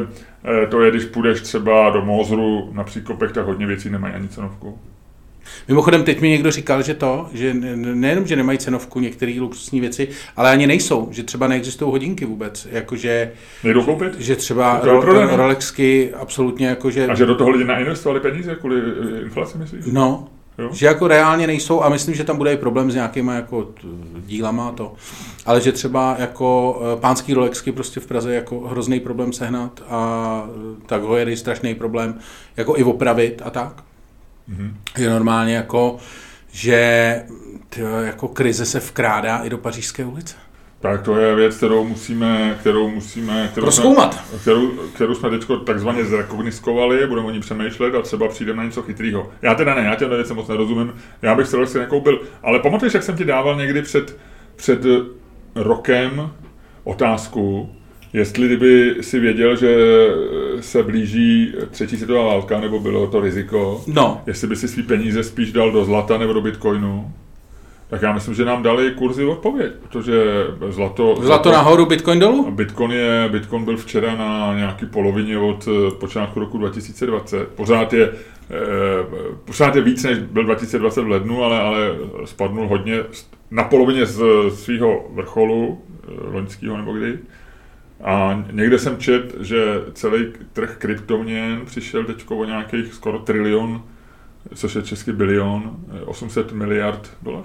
eh, 0.62 0.66
to 0.66 0.82
je, 0.82 0.90
když 0.90 1.04
půjdeš 1.04 1.40
třeba 1.40 1.90
do 1.90 2.02
Mozru 2.04 2.70
na 2.72 2.84
příkopech, 2.84 3.32
tak 3.32 3.46
hodně 3.46 3.66
věcí 3.66 3.90
nemají 3.90 4.14
ani 4.14 4.28
cenovku. 4.28 4.78
Mimochodem, 5.68 6.04
teď 6.04 6.20
mi 6.20 6.28
někdo 6.28 6.50
říkal, 6.50 6.82
že 6.82 6.94
to, 6.94 7.28
že 7.32 7.54
nejenom, 7.74 8.26
že 8.26 8.36
nemají 8.36 8.58
cenovku 8.58 9.00
některé 9.00 9.36
luxusní 9.38 9.80
věci, 9.80 10.08
ale 10.36 10.50
ani 10.50 10.66
nejsou, 10.66 11.08
že 11.10 11.22
třeba 11.22 11.48
neexistují 11.48 11.90
hodinky 11.90 12.24
vůbec, 12.24 12.68
jakože... 12.70 13.32
Nejdou 13.64 13.82
koupit? 13.82 14.20
Že 14.20 14.36
třeba 14.36 14.80
ro, 14.82 15.00
ro, 15.00 15.36
Rolexky 15.36 16.12
absolutně 16.14 16.66
jakože... 16.66 17.06
A 17.06 17.14
že 17.14 17.26
do 17.26 17.34
toho 17.34 17.50
lidi 17.50 17.64
nainvestovali 17.64 18.20
peníze 18.20 18.54
kvůli 18.54 18.80
eh, 18.80 19.22
inflaci, 19.22 19.58
myslíš? 19.58 19.84
No, 19.92 20.28
Jo? 20.58 20.70
Že 20.72 20.86
jako 20.86 21.08
reálně 21.08 21.46
nejsou 21.46 21.82
a 21.82 21.88
myslím, 21.88 22.14
že 22.14 22.24
tam 22.24 22.36
bude 22.36 22.52
i 22.52 22.56
problém 22.56 22.90
s 22.90 22.94
nějakýma 22.94 23.34
jako 23.34 23.68
dílama 24.26 24.68
a 24.68 24.72
to. 24.72 24.92
Ale 25.46 25.60
že 25.60 25.72
třeba 25.72 26.16
jako 26.18 26.80
eh, 26.80 27.00
pánský 27.00 27.34
Rolexky 27.34 27.72
prostě 27.72 28.00
v 28.00 28.06
Praze 28.06 28.34
jako 28.34 28.60
hrozný 28.60 29.00
problém 29.00 29.32
sehnat 29.32 29.82
a 29.88 30.42
eh, 30.48 30.86
tak 30.86 31.02
ho 31.02 31.16
je 31.16 31.36
strašný 31.36 31.74
problém 31.74 32.18
jako 32.56 32.78
i 32.78 32.84
opravit 32.84 33.42
a 33.44 33.50
tak. 33.50 33.82
Mm-hmm. 34.50 34.72
Je 34.98 35.10
normálně 35.10 35.54
jako, 35.54 35.96
že 36.52 37.22
jako 38.04 38.28
krize 38.28 38.66
se 38.66 38.80
vkrádá 38.80 39.38
i 39.38 39.50
do 39.50 39.58
pařížské 39.58 40.04
ulice. 40.04 40.34
Tak 40.80 41.02
to 41.02 41.16
je 41.16 41.34
věc, 41.34 41.56
kterou 41.56 41.84
musíme, 41.84 42.56
kterou 42.60 42.88
musíme, 42.88 43.48
kterou 43.52 43.64
Proskoumat. 43.64 44.14
Jsme, 44.14 44.38
kterou, 44.38 44.68
kterou 44.68 45.14
jsme 45.14 45.30
teď 45.30 45.46
takzvaně 45.64 46.04
zrekogniskovali, 46.04 47.06
budeme 47.06 47.26
o 47.26 47.30
ní 47.30 47.40
přemýšlet 47.40 47.94
a 47.94 48.02
třeba 48.02 48.28
přijdeme 48.28 48.56
na 48.56 48.64
něco 48.64 48.82
chytrého. 48.82 49.30
Já 49.42 49.54
teda 49.54 49.74
ne, 49.74 49.82
já 49.82 49.94
těm 49.94 50.10
věcem 50.10 50.36
moc 50.36 50.48
nerozumím, 50.48 50.92
já 51.22 51.34
bych 51.34 51.46
se 51.46 51.66
si 51.66 51.78
nekoupil, 51.78 52.20
ale 52.42 52.58
pamatuješ, 52.58 52.94
jak 52.94 53.02
jsem 53.02 53.16
ti 53.16 53.24
dával 53.24 53.56
někdy 53.56 53.82
před, 53.82 54.18
před 54.56 54.80
rokem 55.54 56.30
otázku, 56.84 57.70
jestli 58.12 58.46
kdyby 58.46 58.94
si 59.00 59.20
věděl, 59.20 59.56
že 59.56 59.76
se 60.60 60.82
blíží 60.82 61.54
třetí 61.70 61.96
světová 61.96 62.26
válka, 62.26 62.60
nebo 62.60 62.80
bylo 62.80 63.06
to 63.06 63.20
riziko, 63.20 63.84
no. 63.86 64.22
jestli 64.26 64.48
by 64.48 64.56
si 64.56 64.68
svý 64.68 64.82
peníze 64.82 65.24
spíš 65.24 65.52
dal 65.52 65.72
do 65.72 65.84
zlata 65.84 66.18
nebo 66.18 66.32
do 66.32 66.40
bitcoinu, 66.40 67.12
tak 67.88 68.02
já 68.02 68.12
myslím, 68.12 68.34
že 68.34 68.44
nám 68.44 68.62
dali 68.62 68.90
kurzy 68.90 69.24
odpověď, 69.24 69.72
protože 69.82 70.22
zlato... 70.68 70.70
Zlato, 70.70 71.22
zlato 71.22 71.52
nahoru, 71.52 71.86
Bitcoin 71.86 72.18
dolů? 72.18 72.50
Bitcoin, 72.50 72.90
je, 72.90 73.28
Bitcoin 73.32 73.64
byl 73.64 73.76
včera 73.76 74.16
na 74.16 74.54
nějaký 74.54 74.86
polovině 74.86 75.38
od 75.38 75.68
eh, 75.68 75.90
počátku 75.90 76.40
roku 76.40 76.58
2020. 76.58 77.48
Pořád 77.48 77.92
je, 77.92 78.12
eh, 78.50 78.56
pořád 79.44 79.76
je 79.76 79.82
víc, 79.82 80.04
než 80.04 80.18
byl 80.18 80.44
2020 80.44 81.02
v 81.02 81.08
lednu, 81.08 81.44
ale, 81.44 81.60
ale 81.60 81.96
spadnul 82.24 82.68
hodně 82.68 83.02
na 83.50 83.64
polovině 83.64 84.06
z 84.06 84.22
svého 84.50 85.04
vrcholu, 85.12 85.82
eh, 86.04 86.10
loňského 86.32 86.76
nebo 86.76 86.92
kdy. 86.92 87.18
A 88.04 88.44
někde 88.52 88.78
jsem 88.78 88.98
čet, 88.98 89.34
že 89.40 89.64
celý 89.92 90.26
trh 90.52 90.76
kryptoměn 90.78 91.60
přišel 91.66 92.04
teď 92.04 92.24
o 92.28 92.44
nějakých 92.44 92.94
skoro 92.94 93.18
trilion 93.18 93.82
což 94.54 94.74
je 94.74 94.82
český 94.82 95.12
bilion, 95.12 95.76
800 96.04 96.52
miliard 96.52 97.16
dolarů. 97.22 97.44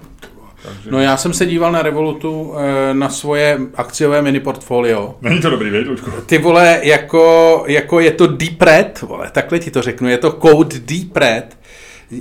Takže... 0.62 0.90
No 0.90 1.00
já 1.00 1.16
jsem 1.16 1.32
se 1.32 1.46
díval 1.46 1.72
na 1.72 1.82
Revolutu 1.82 2.54
eh, 2.56 2.94
na 2.94 3.08
svoje 3.08 3.58
akciové 3.74 4.22
mini 4.22 4.40
portfolio. 4.40 5.14
Není 5.22 5.40
to 5.40 5.50
dobrý, 5.50 5.70
věď? 5.70 5.86
Ty 6.26 6.38
vole, 6.38 6.80
jako, 6.82 7.64
jako 7.66 8.00
je 8.00 8.10
to 8.10 8.26
Deep 8.26 8.62
Red, 8.62 9.00
vole, 9.02 9.30
takhle 9.32 9.58
ti 9.58 9.70
to 9.70 9.82
řeknu, 9.82 10.08
je 10.08 10.18
to 10.18 10.32
code 10.32 10.78
Deep 10.78 11.16
Red. 11.16 11.56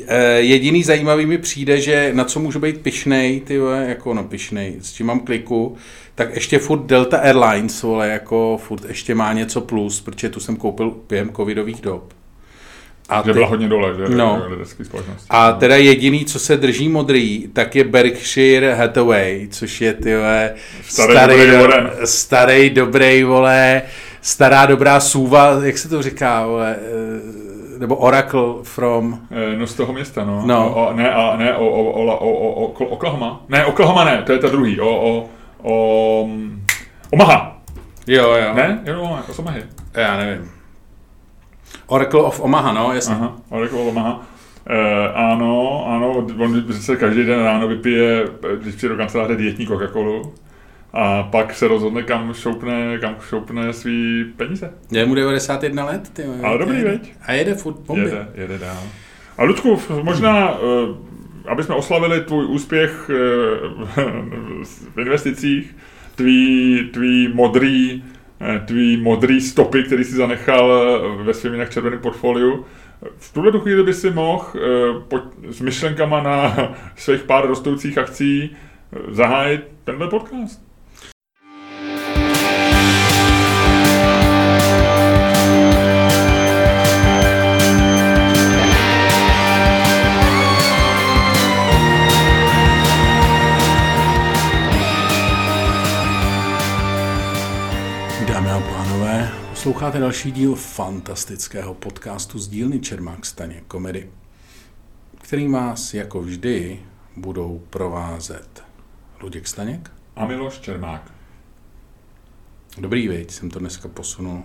Eh, 0.08 0.40
jediný 0.40 0.84
zajímavý 0.84 1.26
mi 1.26 1.38
přijde, 1.38 1.82
že 1.82 2.12
na 2.14 2.24
co 2.24 2.40
můžu 2.40 2.60
být 2.60 2.82
pišnej, 2.82 3.42
ty 3.42 3.60
vole, 3.60 3.86
jako 3.90 4.14
no 4.14 4.24
pišnej, 4.24 4.76
s 4.82 4.94
čím 4.94 5.06
mám 5.06 5.20
kliku, 5.20 5.76
tak 6.16 6.36
ještě 6.36 6.60
furt 6.60 6.86
Delta 6.86 7.18
Airlines, 7.18 7.84
vole, 7.84 8.08
jako 8.08 8.60
furt 8.64 8.86
ještě 8.86 9.16
má 9.16 9.34
něco 9.34 9.62
plus, 9.62 10.02
protože 10.02 10.30
tu 10.30 10.40
jsem 10.40 10.56
koupil 10.56 10.96
během 11.10 11.30
covidových 11.36 11.82
dob. 11.82 12.14
A 13.12 13.24
že 13.26 13.34
byla 13.34 13.48
hodně 13.48 13.70
dole, 13.70 13.94
že? 13.98 14.16
No. 14.16 14.44
A 15.30 15.52
teda 15.52 15.76
jediný, 15.76 16.26
co 16.26 16.40
se 16.40 16.58
drží 16.58 16.90
modrý, 16.90 17.48
tak 17.54 17.76
je 17.76 17.84
Berkshire 17.84 18.76
Hathaway, 18.76 19.48
což 19.52 19.82
je 19.82 19.94
tyhle 19.94 20.54
starý, 20.84 21.14
starý, 21.14 21.52
dobrý, 21.52 21.76
starý 22.06 22.70
dobrý, 22.70 23.24
vole, 23.24 23.82
stará 24.22 24.66
dobrá 24.66 25.00
sůva, 25.00 25.60
jak 25.64 25.78
se 25.78 25.90
to 25.90 26.02
říká, 26.02 26.46
vole, 26.46 26.76
eh, 26.76 27.80
nebo 27.80 27.96
Oracle 27.96 28.54
from... 28.64 29.20
Eh, 29.32 29.56
no 29.58 29.68
z 29.68 29.74
toho 29.74 29.94
města, 29.94 30.26
no. 30.26 30.44
no. 30.46 30.74
O, 30.76 30.94
ne, 30.94 31.12
a, 31.14 31.38
ne, 31.38 31.56
o, 31.56 31.68
o, 31.70 31.84
o, 31.84 32.18
o, 32.18 32.30
o, 32.30 32.66
o, 32.66 32.86
Oklahoma. 32.86 33.44
Ne, 33.50 33.66
Oklahoma 33.66 34.04
ne, 34.04 34.24
to 34.26 34.32
je 34.32 34.40
ta 34.40 34.50
druhý. 34.50 34.80
O, 34.80 34.90
o, 34.90 35.30
o, 35.64 36.30
Omaha. 37.10 37.62
Jo, 38.08 38.34
jo. 38.34 38.54
Ne? 38.54 38.80
Jo, 38.86 39.14
jako 39.18 39.34
Omahy. 39.42 39.64
Já 39.94 40.18
nevím. 40.18 40.61
Oracle 41.88 42.22
of 42.22 42.40
Omaha, 42.40 42.74
no, 42.74 42.94
jasně. 42.94 43.16
Aha, 43.16 43.36
Oracle 43.50 43.80
of 43.80 43.88
Omaha. 43.88 44.22
E, 44.68 45.08
ano, 45.14 45.86
ano, 45.88 46.28
on 46.38 46.74
se 46.74 46.96
každý 46.96 47.26
den 47.26 47.40
ráno 47.40 47.68
vypije, 47.68 48.26
když 48.62 48.76
přijde 48.76 48.94
do 48.94 48.98
kanceláře, 48.98 49.36
dietní 49.36 49.68
Coca-Colu 49.68 50.34
a 50.94 51.24
pak 51.24 51.54
se 51.54 51.68
rozhodne, 51.68 52.04
kam 52.04 52.34
šoupne, 52.34 52.98
kam 53.00 53.16
šoupne 53.30 53.74
svý 53.74 54.26
peníze. 54.38 54.74
Je 54.92 55.06
mu 55.06 55.16
91 55.16 55.86
let, 55.86 56.10
ty. 56.14 56.24
Ale 56.44 56.58
dobrý, 56.58 56.84
veď? 56.84 57.14
A 57.22 57.34
jede 57.34 57.56
furt 57.56 57.80
bomby. 57.80 58.02
Jede, 58.02 58.28
jede 58.36 58.58
dál. 58.58 58.84
A 59.38 59.44
Ludku, 59.44 59.80
možná, 60.04 60.52
eh, 60.52 61.50
aby 61.52 61.64
jsme 61.64 61.76
oslavili 61.76 62.22
tvůj 62.22 62.46
úspěch 62.46 63.10
eh, 63.10 64.04
v 64.96 64.98
investicích, 64.98 65.76
tvý, 66.16 66.90
tvý 66.94 67.28
modrý 67.34 68.04
tvý 68.66 68.98
modrý 68.98 69.42
stopy, 69.42 69.84
který 69.84 70.04
si 70.04 70.16
zanechal 70.16 70.72
eh, 70.74 71.24
ve 71.24 71.34
svém 71.34 71.54
jinak 71.54 71.70
červeném 71.70 72.00
portfoliu. 72.00 72.66
V 73.18 73.34
tuhle 73.34 73.60
chvíli 73.60 73.84
by 73.84 73.94
si 73.94 74.10
mohl 74.10 74.46
eh, 74.56 75.52
s 75.52 75.62
myšlenkama 75.62 76.24
na 76.24 76.56
svých 76.96 77.24
pár 77.24 77.48
rostoucích 77.48 77.98
akcí 77.98 78.56
zahájit 79.10 79.62
tenhle 79.84 80.08
podcast. 80.08 80.71
Posloucháte 99.62 100.00
další 100.00 100.32
díl 100.32 100.56
fantastického 100.56 101.74
podcastu 101.74 102.40
z 102.40 102.48
dílny 102.48 102.80
Čermák 102.80 103.26
Staně 103.26 103.64
komedy, 103.68 104.10
který 105.22 105.48
vás 105.48 105.94
jako 105.94 106.22
vždy 106.22 106.80
budou 107.16 107.62
provázet 107.70 108.64
Luděk 109.22 109.48
Staněk 109.48 109.92
a 110.16 110.26
Miloš 110.26 110.60
Čermák. 110.60 111.12
Dobrý, 112.78 113.08
veď, 113.08 113.32
jsem 113.32 113.50
to 113.50 113.60
dneska 113.60 113.88
posunul. 113.88 114.44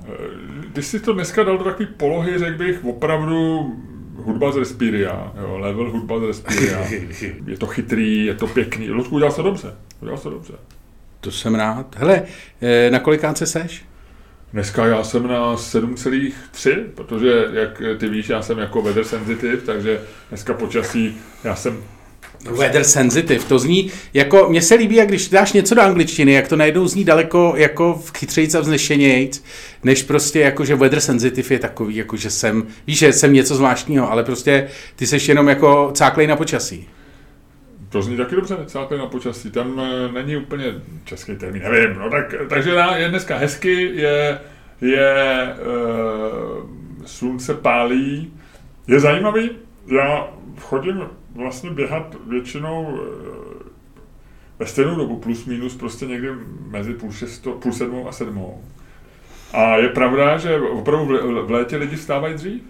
Když 0.72 0.86
eh, 0.86 0.88
si 0.88 1.00
to 1.00 1.12
dneska 1.12 1.44
dal 1.44 1.58
do 1.58 1.64
takové 1.64 1.86
polohy, 1.86 2.38
řekl 2.38 2.58
bych, 2.58 2.84
opravdu 2.84 3.72
hudba 4.16 4.52
z 4.52 4.56
Respiria, 4.56 5.32
jo, 5.40 5.58
level 5.58 5.90
hudba 5.90 6.20
z 6.20 6.22
Respiria. 6.22 6.78
je 7.46 7.58
to 7.58 7.66
chytrý, 7.66 8.24
je 8.24 8.34
to 8.34 8.46
pěkný. 8.46 8.90
Ludku, 8.90 9.14
udělal 9.14 9.32
se 9.32 9.42
dobře. 9.42 9.74
Udělal 10.00 10.18
se 10.18 10.30
dobře. 10.30 10.52
To 11.20 11.30
jsem 11.30 11.54
rád. 11.54 11.96
Hele, 11.96 12.22
eh, 12.62 12.90
na 12.90 12.98
kolikánce 12.98 13.46
seš? 13.46 13.84
Dneska 14.52 14.86
já 14.86 15.04
jsem 15.04 15.26
na 15.26 15.56
7,3, 15.56 16.84
protože, 16.94 17.44
jak 17.52 17.82
ty 17.98 18.08
víš, 18.08 18.28
já 18.28 18.42
jsem 18.42 18.58
jako 18.58 18.82
weather 18.82 19.04
sensitive, 19.04 19.56
takže 19.56 20.00
dneska 20.28 20.54
počasí, 20.54 21.16
já 21.44 21.56
jsem 21.56 21.84
Weather 22.50 22.84
sensitive, 22.84 23.44
to 23.44 23.58
zní, 23.58 23.90
jako, 24.14 24.46
mně 24.48 24.62
se 24.62 24.74
líbí, 24.74 24.96
jak 24.96 25.08
když 25.08 25.28
dáš 25.28 25.52
něco 25.52 25.74
do 25.74 25.82
angličtiny, 25.82 26.32
jak 26.32 26.48
to 26.48 26.56
najednou 26.56 26.88
zní 26.88 27.04
daleko 27.04 27.54
jako 27.56 28.02
v 28.04 28.12
chytřejc 28.18 28.54
a 28.54 28.60
vznešenějc, 28.60 29.44
než 29.84 30.02
prostě 30.02 30.40
jako, 30.40 30.64
že 30.64 30.74
weather 30.74 31.00
sensitive 31.00 31.54
je 31.54 31.58
takový, 31.58 31.96
jako, 31.96 32.16
že 32.16 32.30
jsem, 32.30 32.66
víš, 32.86 32.98
že 32.98 33.12
jsem 33.12 33.32
něco 33.32 33.56
zvláštního, 33.56 34.10
ale 34.10 34.24
prostě 34.24 34.68
ty 34.96 35.06
seš 35.06 35.28
jenom 35.28 35.48
jako 35.48 35.90
cáklej 35.94 36.26
na 36.26 36.36
počasí. 36.36 36.88
To 37.96 38.02
zní 38.02 38.16
taky 38.16 38.36
dobře, 38.36 38.56
cáklej 38.66 38.98
na 38.98 39.06
počasí, 39.06 39.50
tam 39.50 39.80
e, 39.80 40.12
není 40.12 40.36
úplně 40.36 40.74
český 41.04 41.36
termín, 41.36 41.62
nevím, 41.62 41.98
no 41.98 42.10
tak, 42.10 42.34
takže 42.48 42.70
je 42.96 43.08
dneska 43.08 43.36
hezky, 43.36 43.72
je, 43.72 44.38
je 44.80 45.08
e, 45.42 45.56
slunce 47.04 47.54
pálí, 47.54 48.32
je 48.86 49.00
zajímavý, 49.00 49.50
já 49.86 50.28
chodím 50.60 51.04
vlastně 51.34 51.70
běhat 51.70 52.16
většinou 52.26 53.00
eh, 53.00 53.64
ve 54.58 54.66
stejnou 54.66 54.96
dobu, 54.96 55.16
plus 55.16 55.44
minus 55.44 55.76
prostě 55.76 56.06
někdy 56.06 56.28
mezi 56.68 56.94
půl, 56.94 57.12
šesto, 57.12 57.52
půl 57.52 57.72
sedmou 57.72 58.08
a 58.08 58.12
sedmou. 58.12 58.64
A 59.52 59.76
je 59.76 59.88
pravda, 59.88 60.38
že 60.38 60.60
opravdu 60.60 61.04
v 61.46 61.50
létě 61.50 61.76
lidi 61.76 61.96
vstávají 61.96 62.34
dřív. 62.34 62.62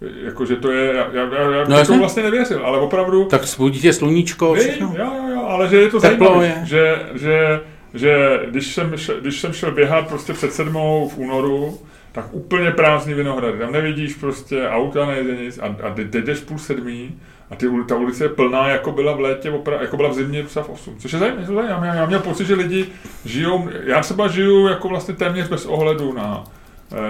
Jakože 0.00 0.56
to 0.56 0.70
je, 0.70 0.94
já, 0.94 1.06
já, 1.12 1.52
já 1.52 1.64
no, 1.68 1.86
to 1.86 1.98
vlastně 1.98 2.22
nevěřil, 2.22 2.66
ale 2.66 2.78
opravdu... 2.78 3.24
Tak 3.24 3.44
zbudí 3.44 3.80
tě 3.80 3.92
sluníčko, 3.92 4.54
všechno. 4.54 4.94
Jo, 4.98 5.04
jo, 5.04 5.34
jo, 5.34 5.44
ale 5.48 5.68
že 5.68 5.76
je 5.76 5.90
to 5.90 6.00
Teplo 6.00 6.26
zajímavé, 6.26 6.46
je. 6.46 6.66
Že, 6.66 6.96
že, 7.14 7.60
že 7.94 8.40
když, 8.50 8.74
jsem 8.74 8.96
šel, 8.96 9.20
když 9.20 9.40
jsem 9.40 9.52
šel 9.52 9.70
běhat 9.72 10.08
prostě 10.08 10.32
před 10.32 10.52
sedmou 10.52 11.08
v 11.08 11.18
únoru, 11.18 11.78
tak 12.12 12.24
úplně 12.30 12.70
prázdný 12.70 13.14
vinohrady. 13.14 13.58
Tam 13.58 13.72
nevidíš 13.72 14.14
prostě 14.14 14.68
auta, 14.68 15.06
nejde 15.06 15.36
nic 15.36 15.58
a, 15.58 15.76
a 15.82 15.94
jdeš 15.96 16.40
půl 16.40 16.58
sedmý 16.58 17.20
a 17.50 17.56
ty, 17.56 17.66
ta 17.88 17.96
ulice 17.96 18.24
je 18.24 18.28
plná, 18.28 18.68
jako 18.68 18.92
byla 18.92 19.12
v 19.12 19.20
létě, 19.20 19.50
opra- 19.50 19.80
jako 19.80 19.96
byla 19.96 20.08
v 20.08 20.14
zimě 20.14 20.42
třeba 20.42 20.64
v 20.64 20.70
8. 20.70 20.96
Což 20.98 21.12
je 21.12 21.18
zajímavé. 21.18 21.66
Já, 21.68 21.94
já 21.94 22.06
měl 22.06 22.20
pocit, 22.20 22.46
že 22.46 22.54
lidi 22.54 22.86
žijou, 23.24 23.68
já 23.84 24.00
třeba 24.00 24.28
žiju 24.28 24.66
jako 24.66 24.88
vlastně 24.88 25.14
téměř 25.14 25.48
bez 25.48 25.66
ohledu 25.66 26.12
na, 26.12 26.44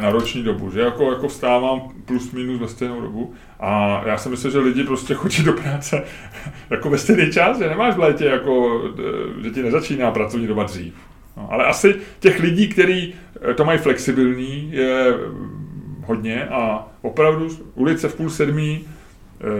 na 0.01 0.11
roční 0.11 0.43
dobu, 0.43 0.71
že 0.71 0.81
jako, 0.81 1.12
jako 1.12 1.29
vstávám 1.29 1.81
plus 2.05 2.33
minus 2.33 2.61
ve 2.61 2.69
stejnou 2.69 3.01
dobu 3.01 3.35
a 3.61 4.03
já 4.07 4.19
si 4.19 4.29
myslím, 4.29 4.51
že 4.51 4.59
lidi 4.59 4.85
prostě 4.85 5.14
chodí 5.14 5.43
do 5.43 5.53
práce 5.53 6.05
jako 6.71 6.91
ve 6.91 6.99
stejný 6.99 7.33
čas, 7.33 7.59
že 7.59 7.69
nemáš 7.69 7.95
v 7.95 7.99
létě 7.99 8.25
jako, 8.25 8.83
eh, 8.99 9.43
že 9.43 9.51
ti 9.51 9.62
nezačíná 9.62 10.11
pracovní 10.11 10.47
doba 10.47 10.62
dřív. 10.62 10.95
No, 11.37 11.53
ale 11.53 11.64
asi 11.64 11.95
těch 12.21 12.41
lidí, 12.41 12.69
kteří 12.69 13.14
eh, 13.51 13.55
to 13.55 13.64
mají 13.64 13.79
flexibilní, 13.79 14.73
je 14.73 15.12
mm, 15.12 16.05
hodně 16.07 16.49
a 16.49 16.88
opravdu 17.03 17.49
ulice 17.75 18.09
v 18.09 18.14
půl 18.14 18.31
sedmí 18.31 18.85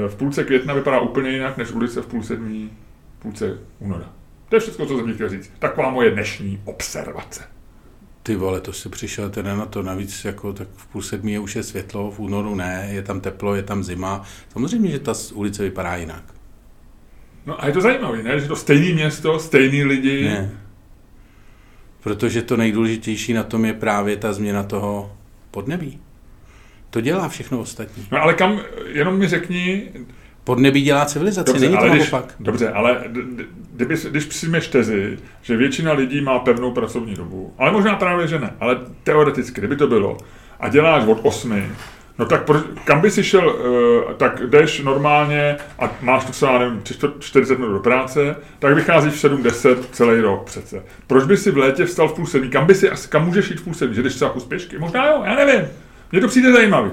v 0.09 0.17
půlce 0.17 0.45
května 0.45 0.75
vypadá 0.75 1.01
úplně 1.01 1.31
jinak 1.31 1.57
než 1.57 1.73
ulice 1.73 2.03
v 2.03 2.07
půl 2.07 2.23
sedmí, 2.23 2.71
půlce 3.19 3.59
února. 3.79 4.13
To 4.49 4.57
je 4.57 4.61
všechno, 4.61 4.87
co 4.87 4.99
jsem 4.99 5.15
chtěl 5.15 5.29
říct. 5.29 5.53
Taková 5.59 5.91
moje 5.91 6.11
dnešní 6.11 6.61
observace. 6.65 7.58
Ty 8.29 8.37
vole, 8.37 8.61
to 8.61 8.73
si 8.73 8.89
přišel 8.89 9.31
teda 9.31 9.57
na 9.57 9.67
to, 9.67 9.83
navíc 9.83 10.25
jako 10.25 10.53
tak 10.53 10.69
v 10.77 10.87
půl 10.87 11.03
sedmí 11.03 11.33
je 11.33 11.39
už 11.39 11.57
je 11.57 11.63
světlo, 11.63 12.11
v 12.11 12.21
únoru 12.21 12.55
ne, 12.55 12.89
je 12.91 13.03
tam 13.03 13.21
teplo, 13.21 13.55
je 13.55 13.63
tam 13.63 13.85
zima. 13.85 14.23
Samozřejmě, 14.53 14.91
že 14.91 14.99
ta 14.99 15.13
ulice 15.35 15.63
vypadá 15.63 15.97
jinak. 15.97 16.23
No 17.47 17.63
a 17.63 17.67
je 17.67 17.73
to 17.73 17.81
zajímavé, 17.81 18.23
ne? 18.23 18.41
Že 18.41 18.49
to 18.49 18.57
stejné 18.57 18.95
město, 18.95 19.39
stejný 19.39 19.85
lidi. 19.85 20.25
Ne. 20.25 20.51
Protože 22.01 22.43
to 22.43 22.57
nejdůležitější 22.57 23.33
na 23.33 23.43
tom 23.43 23.65
je 23.65 23.73
právě 23.73 24.17
ta 24.17 24.33
změna 24.33 24.63
toho 24.63 25.17
podnebí. 25.51 26.01
To 26.91 27.01
dělá 27.01 27.29
všechno 27.29 27.61
ostatní. 27.61 28.07
No 28.13 28.23
ale 28.23 28.35
kam, 28.35 28.61
jenom 28.87 29.19
mi 29.19 29.29
řekni... 29.29 29.89
Podnebí 30.45 30.83
dělá 30.83 31.05
civilizaci, 31.05 31.53
dobře, 31.53 31.69
není 31.69 31.79
to 31.79 31.97
naopak. 31.97 32.35
Dobře, 32.41 32.71
ale 32.71 33.05
kdyby, 33.79 33.95
když 34.11 34.25
přijmeš 34.25 34.69
tezi, 34.69 35.19
že 35.43 35.57
většina 35.57 35.93
lidí 35.93 36.21
má 36.21 36.39
pevnou 36.39 36.71
pracovní 36.71 37.15
dobu, 37.15 37.55
ale 37.59 37.73
možná 37.73 37.97
právě, 37.97 38.29
že 38.29 38.39
ne, 38.39 38.51
ale 38.61 38.79
teoreticky, 39.03 39.61
kdyby 39.61 39.77
to 39.77 39.87
bylo, 39.87 40.17
a 40.61 40.69
děláš 40.69 41.05
od 41.07 41.19
8, 41.23 41.63
No 42.19 42.25
tak 42.25 42.45
pro, 42.45 42.61
kam 42.85 43.01
by 43.01 43.11
si 43.11 43.25
šel, 43.25 43.49
uh, 43.49 44.15
tak 44.15 44.43
jdeš 44.47 44.83
normálně 44.83 45.57
a 45.79 45.91
máš 46.01 46.25
to 46.25 46.33
třeba, 46.33 46.59
nevím, 46.59 46.83
40 47.19 47.59
minut 47.59 47.73
do 47.73 47.79
práce, 47.79 48.37
tak 48.59 48.75
vycházíš 48.75 49.15
v 49.15 49.25
7-10 49.25 49.77
celý 49.93 50.21
rok 50.21 50.45
přece. 50.45 50.83
Proč 51.07 51.25
by 51.25 51.37
si 51.37 51.51
v 51.51 51.59
létě 51.59 51.85
vstal 51.85 52.09
v 52.09 52.13
půl 52.13 52.27
sedmi? 52.27 52.49
Kam, 52.49 52.67
by 52.67 52.75
si, 52.75 52.91
kam 53.09 53.27
můžeš 53.27 53.51
jít 53.51 53.61
v 53.61 53.65
půl 53.65 53.75
sedmi? 53.75 53.95
Že 53.95 54.03
jdeš 54.03 54.15
třeba 54.15 54.31
kus 54.31 54.45
pěšky? 54.45 54.79
Možná 54.79 55.07
jo, 55.07 55.23
já 55.25 55.35
nevím. 55.35 55.69
Mně 56.13 56.21
to 56.21 56.29
přijde 56.29 56.53
zajímavý. 56.53 56.91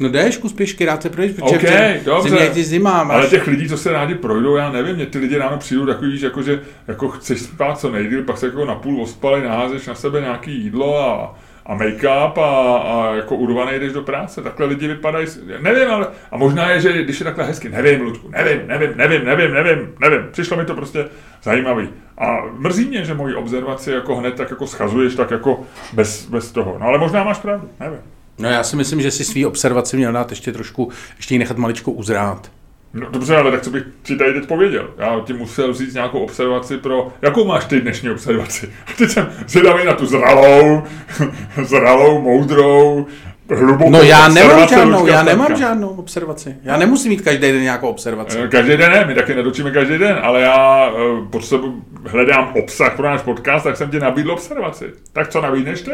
No 0.00 0.08
jdeš 0.08 0.36
kus 0.36 0.52
pěšky, 0.52 0.84
rád 0.84 1.02
se 1.02 1.10
projdeš, 1.10 1.36
protože 1.36 1.56
okay, 1.56 2.00
dobře. 2.04 2.28
zimě 2.28 2.50
je 2.54 2.64
zima. 2.64 3.04
Máš... 3.04 3.16
Ale 3.16 3.26
těch 3.26 3.46
lidí, 3.46 3.68
co 3.68 3.76
se 3.78 3.92
rádi 3.92 4.14
projdou, 4.14 4.56
já 4.56 4.72
nevím, 4.72 4.96
mě 4.96 5.06
ty 5.06 5.18
lidi 5.18 5.38
ráno 5.38 5.58
přijdou 5.58 5.86
takový, 5.86 6.18
že 6.18 6.26
jako, 6.26 6.42
že 6.42 6.60
jako 6.88 7.08
chceš 7.08 7.40
spát 7.40 7.78
co 7.78 7.90
nejdýl, 7.90 8.22
pak 8.22 8.38
se 8.38 8.46
jako 8.46 8.64
na 8.64 8.74
půl 8.74 9.02
ospali, 9.02 9.42
naházeš 9.42 9.86
na 9.86 9.94
sebe 9.94 10.20
nějaký 10.20 10.62
jídlo 10.62 10.98
a, 10.98 11.34
a 11.66 11.74
make-up 11.74 12.38
a, 12.38 12.76
a 12.76 13.14
jako 13.14 13.36
urvaný 13.36 13.78
jdeš 13.78 13.92
do 13.92 14.02
práce. 14.02 14.42
Takhle 14.42 14.66
lidi 14.66 14.88
vypadají, 14.88 15.26
nevím, 15.60 15.90
ale 15.90 16.06
a 16.30 16.36
možná 16.36 16.70
je, 16.70 16.80
že 16.80 17.02
když 17.02 17.20
je 17.20 17.24
takhle 17.24 17.44
hezky, 17.44 17.68
nevím, 17.68 18.00
Ludku, 18.00 18.30
nevím, 18.30 18.60
nevím, 18.66 18.90
nevím, 18.96 19.24
nevím, 19.24 19.54
nevím, 19.54 19.94
nevím. 20.00 20.20
Přišlo 20.32 20.56
mi 20.56 20.64
to 20.64 20.74
prostě 20.74 21.04
zajímavý. 21.42 21.88
A 22.18 22.36
mrzí 22.52 22.88
mě, 22.88 23.04
že 23.04 23.14
moji 23.14 23.34
observaci 23.34 23.90
jako 23.90 24.16
hned 24.16 24.34
tak 24.34 24.50
jako 24.50 24.66
schazuješ 24.66 25.14
tak 25.14 25.30
jako 25.30 25.60
bez, 25.92 26.26
bez 26.26 26.52
toho. 26.52 26.76
No 26.80 26.86
ale 26.86 26.98
možná 26.98 27.24
máš 27.24 27.38
pravdu, 27.38 27.68
nevím. 27.80 27.98
No 28.38 28.48
já 28.48 28.62
si 28.62 28.76
myslím, 28.76 29.00
že 29.00 29.10
si 29.10 29.24
svý 29.24 29.46
observaci 29.46 29.96
měl 29.96 30.12
dát 30.12 30.30
ještě 30.30 30.52
trošku, 30.52 30.90
ještě 31.16 31.34
ji 31.34 31.38
nechat 31.38 31.56
maličko 31.56 31.92
uzrát. 31.92 32.50
No 32.94 33.10
dobře, 33.10 33.36
ale 33.36 33.50
tak 33.50 33.62
co 33.62 33.70
bych 33.70 33.82
ti 34.02 34.16
tady 34.16 34.32
teď 34.32 34.46
pověděl? 34.46 34.90
Já 34.98 35.20
ti 35.24 35.32
musel 35.32 35.74
říct 35.74 35.94
nějakou 35.94 36.18
observaci 36.18 36.78
pro... 36.78 37.12
Jakou 37.22 37.44
máš 37.44 37.64
ty 37.64 37.80
dnešní 37.80 38.10
observaci? 38.10 38.72
Teď 38.98 39.10
jsem 39.10 39.32
zvědavý 39.46 39.84
na 39.84 39.94
tu 39.94 40.06
zralou, 40.06 40.82
zralou, 41.62 42.20
moudrou, 42.20 43.06
hlubokou 43.50 43.90
No 43.90 44.02
já 44.02 44.28
nemám 44.28 44.68
žádnou, 44.68 45.06
já 45.06 45.22
nemám 45.22 45.56
žádnou 45.56 45.88
observaci. 45.88 46.56
Já 46.62 46.76
nemusím 46.76 47.10
mít 47.10 47.22
každý 47.22 47.52
den 47.52 47.62
nějakou 47.62 47.88
observaci. 47.88 48.38
Eh, 48.38 48.48
každý 48.48 48.76
den 48.76 48.92
ne, 48.92 49.04
my 49.04 49.14
taky 49.14 49.34
nedočíme 49.34 49.70
každý 49.70 49.98
den, 49.98 50.18
ale 50.22 50.40
já 50.40 50.90
uh, 50.90 51.28
potřebu, 51.28 51.82
hledám 52.06 52.52
obsah 52.62 52.96
pro 52.96 53.10
náš 53.10 53.22
podcast, 53.22 53.64
tak 53.64 53.76
jsem 53.76 53.90
ti 53.90 54.00
nabídl 54.00 54.30
observaci. 54.30 54.84
Tak 55.12 55.28
co 55.28 55.40
nabídneš 55.40 55.82
ty? 55.82 55.92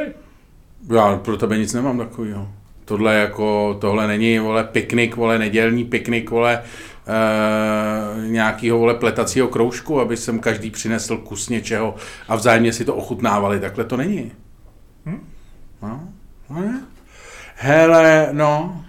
Já 0.95 1.17
pro 1.17 1.37
tebe 1.37 1.59
nic 1.59 1.75
nemám 1.75 1.99
takového. 1.99 2.49
Tohle 2.85 3.15
jako, 3.15 3.77
tohle 3.81 4.07
není, 4.07 4.39
vole, 4.39 4.65
piknik, 4.65 5.17
vole, 5.17 5.39
nedělní 5.39 5.85
piknik, 5.85 6.31
vole, 6.31 6.63
e, 7.07 8.29
nějakýho, 8.29 8.79
vole, 8.79 8.95
pletacího 8.95 9.49
kroužku, 9.49 10.01
aby 10.01 10.17
jsem 10.17 10.39
každý 10.39 10.71
přinesl 10.71 11.17
kus 11.17 11.49
něčeho 11.49 11.95
a 12.29 12.37
vzájemně 12.37 12.73
si 12.73 12.85
to 12.85 12.95
ochutnávali. 12.95 13.61
Takhle 13.61 13.85
to 13.85 13.97
není. 13.97 14.33
Hm? 15.07 15.21
No, 15.83 16.01
no 16.51 16.65
Hele, 17.57 18.29
no, 18.33 18.85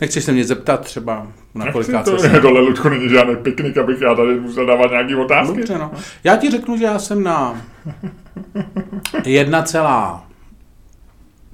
Nechceš 0.00 0.24
se 0.24 0.32
mě 0.32 0.44
zeptat 0.44 0.80
třeba 0.80 1.26
na 1.54 1.72
koliká 1.72 2.02
to 2.02 2.24
je, 2.24 2.30
tohle, 2.40 2.60
Ludku, 2.60 2.88
není 2.88 3.08
žádný 3.08 3.36
piknik, 3.36 3.76
abych 3.76 4.00
já 4.00 4.14
tady 4.14 4.40
musel 4.40 4.66
dávat 4.66 4.90
nějaký 4.90 5.14
otázky. 5.14 5.56
Dobře, 5.56 5.78
no. 5.78 5.90
Já 6.24 6.36
ti 6.36 6.50
řeknu, 6.50 6.76
že 6.76 6.84
já 6.84 6.98
jsem 6.98 7.22
na 7.22 7.60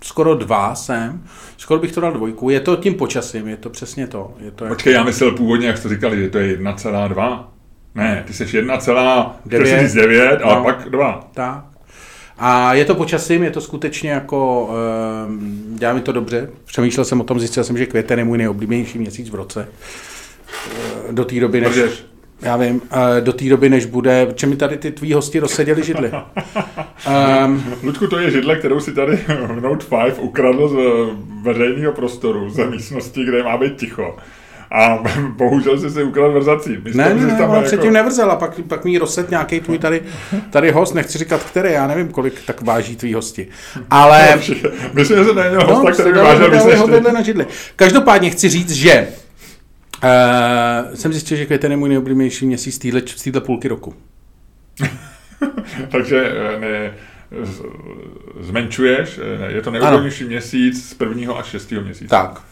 skoro 0.03 0.35
dva 0.35 0.75
jsem, 0.75 1.25
skoro 1.57 1.81
bych 1.81 1.93
to 1.93 2.01
dal 2.01 2.13
dvojku. 2.13 2.51
Je 2.51 2.61
to 2.61 2.77
tím 2.77 2.95
počasím, 2.95 3.49
je 3.49 3.57
to 3.57 3.71
přesně 3.71 4.07
to. 4.07 4.35
Je 4.41 4.51
to 4.51 4.67
Počkej, 4.67 4.93
jako... 4.93 5.01
já 5.01 5.05
myslel 5.05 5.31
původně, 5.33 5.67
jak 5.67 5.79
jste 5.79 5.89
říkali, 5.89 6.23
že 6.23 6.31
to 6.31 6.39
je 6.39 6.57
1,2. 6.57 7.45
Ne, 7.95 8.25
ty 8.27 8.33
jsi 8.33 8.45
1,9 8.45 10.39
a 10.43 10.55
no, 10.55 10.65
pak 10.65 10.91
2. 10.91 11.31
Tak. 11.35 11.65
A 12.39 12.75
je 12.75 12.85
to 12.85 12.95
počasím, 12.95 13.43
je 13.43 13.51
to 13.51 13.61
skutečně 13.61 14.11
jako, 14.11 14.71
um, 15.27 15.77
dělá 15.79 15.93
mi 15.93 16.01
to 16.01 16.13
dobře. 16.13 16.51
Přemýšlel 16.65 17.05
jsem 17.05 17.21
o 17.21 17.25
tom, 17.25 17.39
zjistil 17.39 17.65
jsem, 17.65 17.79
že 17.79 17.87
květen 17.87 18.19
je 18.19 18.25
můj 18.25 18.39
nejoblíbenější 18.39 18.99
měsíc 18.99 19.31
v 19.31 19.35
roce. 19.35 19.69
Eh, 21.09 21.13
do 21.13 21.25
té 21.25 21.41
doby, 21.41 21.61
než... 21.61 21.71
Bržeš. 21.71 22.12
Já 22.43 22.57
vím, 22.57 22.83
do 23.21 23.33
té 23.33 23.45
doby, 23.45 23.69
než 23.69 23.87
bude, 23.87 24.27
protože 24.27 24.47
mi 24.47 24.57
tady 24.57 24.77
ty 24.77 24.91
tví 24.91 25.13
hosti 25.13 25.39
rozseděli 25.39 25.83
židly. 25.83 26.13
Um, 27.47 27.65
Ludku, 27.83 28.07
to 28.07 28.19
je 28.19 28.31
židle, 28.31 28.57
kterou 28.57 28.81
si 28.81 28.95
tady 28.95 29.19
Note 29.61 29.87
5 30.05 30.19
ukradl 30.19 30.69
z 30.69 30.77
veřejného 31.43 31.93
prostoru, 31.93 32.51
ze 32.51 32.67
místnosti, 32.67 33.25
kde 33.25 33.43
má 33.43 33.57
být 33.57 33.77
ticho. 33.77 34.17
A 34.73 34.99
bohužel 35.37 35.79
jsi 35.79 35.91
si 35.91 36.03
ukradl 36.03 36.33
vrzací. 36.33 36.79
Ne, 36.95 37.15
ne, 37.15 37.27
ne, 37.27 37.39
ale 37.39 37.63
předtím 37.63 37.87
jako... 37.87 37.95
nevrzel 37.95 38.31
a 38.31 38.37
pak, 38.37 38.61
pak 38.69 38.85
mi 38.85 38.99
rozset 38.99 39.31
nějaký 39.31 39.61
tvůj 39.61 39.79
tady, 39.79 40.03
tady 40.51 40.71
host, 40.71 40.95
nechci 40.95 41.19
říkat 41.19 41.43
který, 41.43 41.73
já 41.73 41.87
nevím, 41.87 42.09
kolik 42.09 42.35
tak 42.47 42.63
váží 42.63 42.97
tvý 42.97 43.15
hosti. 43.15 43.49
Ale... 43.91 44.41
Myslím, 44.93 45.19
že 45.19 45.25
se 45.25 45.35
neměl 45.35 45.61
no, 45.69 45.75
hosta, 45.75 45.93
který 45.93 46.13
by 46.13 46.19
vážil 46.19 46.51
víc 46.51 47.13
na 47.13 47.23
židli. 47.23 47.47
Každopádně 47.77 48.31
chci 48.31 48.49
říct, 48.49 48.71
že 48.71 49.09
uh, 50.03 50.95
jsem 50.95 51.13
zjistil, 51.13 51.37
že 51.37 51.47
květen 51.47 51.71
je 51.71 51.77
můj 51.77 51.89
nejoblíbenější 51.89 52.47
měsíc 52.47 52.75
z 52.75 52.79
téhle 53.19 53.41
půlky 53.41 53.69
roku. 53.69 53.95
Takže 55.91 56.33
eh, 56.37 56.61
ne, 56.61 56.95
zmenšuješ, 58.41 59.21
eh, 59.23 59.53
je 59.53 59.63
to 59.63 59.71
nejoblíbenější 59.71 60.25
měsíc 60.25 60.89
z 60.89 60.95
prvního 60.95 61.39
až 61.39 61.47
šestého 61.47 61.83
měsíce. 61.83 62.09
Tak. 62.09 62.43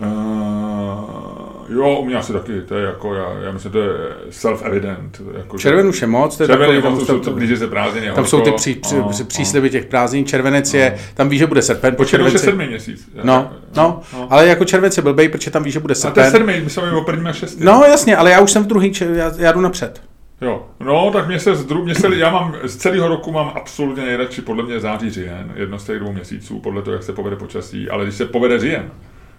Uh, 0.00 1.35
jo, 1.68 1.96
u 1.96 2.04
mě 2.04 2.16
asi 2.16 2.32
taky, 2.32 2.60
to 2.60 2.74
je 2.74 2.84
jako, 2.86 3.14
já, 3.14 3.32
já 3.42 3.52
myslím, 3.52 3.72
to 3.72 3.78
je 3.78 3.90
self-evident. 4.30 5.10
Jako, 5.36 5.58
Červen 5.58 5.86
už 5.86 6.00
je 6.00 6.06
moc, 6.06 6.36
to 6.36 6.42
je 6.42 6.46
Červený 6.46 6.82
takový, 6.82 6.94
moc, 6.94 7.06
tam, 7.06 7.20
to, 7.20 7.30
blíže 7.30 7.56
se 7.56 7.66
prázdniny. 7.66 8.10
Tam 8.14 8.26
jsou 8.26 8.40
ty 8.40 8.52
pří, 8.52 8.74
pří, 8.74 8.96
pří, 9.08 9.24
přísliby 9.24 9.70
těch 9.70 9.86
prázdnin, 9.86 10.24
červenec 10.24 10.74
je, 10.74 10.98
tam 11.14 11.28
víš, 11.28 11.38
že 11.38 11.46
bude 11.46 11.62
srpen, 11.62 11.96
po 11.96 12.04
červenci. 12.04 12.38
sedmý 12.38 12.66
měsíc. 12.66 13.08
No, 13.22 13.50
no, 13.76 14.00
no, 14.12 14.26
ale 14.30 14.46
jako 14.46 14.64
červenec 14.64 14.96
je 14.96 15.02
blbej, 15.02 15.28
protože 15.28 15.50
tam 15.50 15.62
víš, 15.62 15.72
že 15.72 15.80
bude 15.80 15.94
srpen. 15.94 16.10
A 16.10 16.14
to 16.14 16.20
je 16.20 16.40
sedmý, 16.40 16.60
my 16.64 16.70
jsme 16.70 16.92
o 16.92 17.04
prvním 17.04 17.26
a 17.26 17.32
šestý. 17.32 17.64
No 17.64 17.82
jasně, 17.88 18.16
ale 18.16 18.30
já 18.30 18.40
už 18.40 18.50
jsem 18.50 18.64
v 18.64 18.66
druhý, 18.66 18.92
já, 19.12 19.32
já 19.38 19.52
jdu 19.52 19.60
napřed. 19.60 20.00
Jo, 20.40 20.66
no 20.80 21.10
tak 21.12 21.26
mě 21.28 21.40
se, 21.40 21.54
z 21.54 21.64
dru, 21.64 21.84
mě 21.84 21.94
se, 21.94 22.16
já 22.16 22.30
mám, 22.30 22.56
z 22.64 22.76
celého 22.76 23.08
roku 23.08 23.32
mám 23.32 23.52
absolutně 23.54 24.04
nejradši 24.04 24.42
podle 24.42 24.62
mě 24.62 24.80
září 24.80 25.10
říjen, 25.10 25.52
jedno 25.54 25.78
z 25.78 25.84
těch 25.84 25.98
dvou 25.98 26.12
měsíců, 26.12 26.58
podle 26.58 26.82
toho, 26.82 26.94
jak 26.94 27.02
se 27.02 27.12
povede 27.12 27.36
počasí, 27.36 27.90
ale 27.90 28.04
když 28.04 28.14
se 28.14 28.24
povede 28.24 28.58
říjen, 28.58 28.90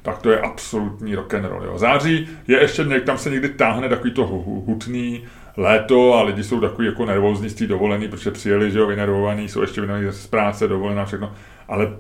tak 0.07 0.21
to 0.21 0.31
je 0.31 0.39
absolutní 0.39 1.15
rock 1.15 1.33
and 1.33 1.45
roll. 1.45 1.65
Jo. 1.65 1.77
Září 1.77 2.29
je 2.47 2.61
ještě, 2.61 2.85
tam 2.85 3.17
se 3.17 3.29
někdy 3.29 3.49
táhne 3.49 3.89
takový 3.89 4.11
to 4.11 4.27
hutný 4.65 5.23
léto 5.57 6.13
a 6.13 6.23
lidi 6.23 6.43
jsou 6.43 6.61
takový 6.61 6.87
jako 6.87 7.05
nervózní 7.05 7.49
z 7.49 7.53
té 7.53 7.67
dovolený, 7.67 8.07
protože 8.07 8.31
přijeli, 8.31 8.71
že 8.71 8.79
jo, 8.79 8.87
vynervovaný, 8.87 9.49
jsou 9.49 9.61
ještě 9.61 9.81
vynervovaní 9.81 10.13
z 10.13 10.27
práce, 10.27 10.67
dovolená, 10.67 11.05
všechno. 11.05 11.31
Ale 11.67 11.97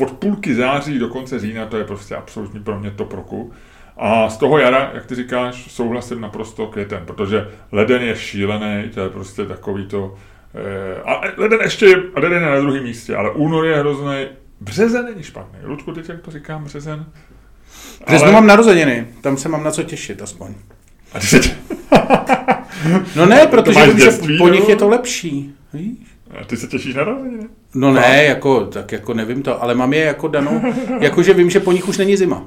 od 0.00 0.10
půlky 0.12 0.54
září 0.54 0.98
do 0.98 1.08
konce 1.08 1.38
října 1.38 1.66
to 1.66 1.76
je 1.76 1.84
prostě 1.84 2.16
absolutní 2.16 2.60
pro 2.60 2.80
mě 2.80 2.90
top 2.90 3.12
roku. 3.12 3.52
A 3.96 4.28
z 4.28 4.36
toho 4.36 4.58
jara, 4.58 4.90
jak 4.94 5.06
ty 5.06 5.14
říkáš, 5.14 5.72
souhlasím 5.72 6.20
naprosto 6.20 6.66
květen, 6.66 7.02
protože 7.06 7.48
leden 7.72 8.02
je 8.02 8.16
šílený, 8.16 8.90
to 8.94 9.00
je 9.00 9.08
prostě 9.08 9.44
takový 9.46 9.86
to... 9.86 10.14
Eh, 10.54 11.02
a 11.02 11.20
leden 11.36 11.60
ještě 11.62 11.86
je, 11.86 11.96
leden 12.16 12.32
je 12.42 12.50
na 12.50 12.60
druhém 12.60 12.82
místě, 12.82 13.16
ale 13.16 13.30
únor 13.30 13.66
je 13.66 13.78
hrozný, 13.78 14.26
březen 14.60 15.04
není 15.04 15.22
špatný. 15.22 15.58
Ludku, 15.62 15.92
teď 15.92 16.08
jak 16.08 16.20
to 16.20 16.30
říkám, 16.30 16.64
březen? 16.64 17.06
Březnu 18.06 18.24
ale... 18.24 18.32
mám 18.32 18.46
narozeniny, 18.46 19.06
tam 19.20 19.36
se 19.36 19.48
mám 19.48 19.64
na 19.64 19.70
co 19.70 19.82
těšit 19.82 20.22
aspoň. 20.22 20.54
A 21.12 21.20
ty 21.20 21.26
se 21.26 21.38
tě... 21.38 21.50
no 23.16 23.26
ne, 23.26 23.46
protože 23.50 23.86
vím, 23.86 23.98
že 23.98 24.10
po 24.38 24.48
nich 24.48 24.68
je 24.68 24.76
to 24.76 24.88
lepší. 24.88 25.54
Víš? 25.72 25.98
A 26.40 26.44
ty 26.44 26.56
se 26.56 26.66
těšíš 26.66 26.94
na 26.94 27.04
narozeniny? 27.04 27.46
No 27.74 27.92
ne, 27.92 28.24
jako, 28.24 28.66
tak 28.66 28.92
jako 28.92 29.14
nevím 29.14 29.42
to, 29.42 29.62
ale 29.62 29.74
mám 29.74 29.92
je 29.92 30.00
jako 30.00 30.28
danou, 30.28 30.62
jakože 31.00 31.34
vím, 31.34 31.50
že 31.50 31.60
po 31.60 31.72
nich 31.72 31.88
už 31.88 31.98
není 31.98 32.16
zima. 32.16 32.46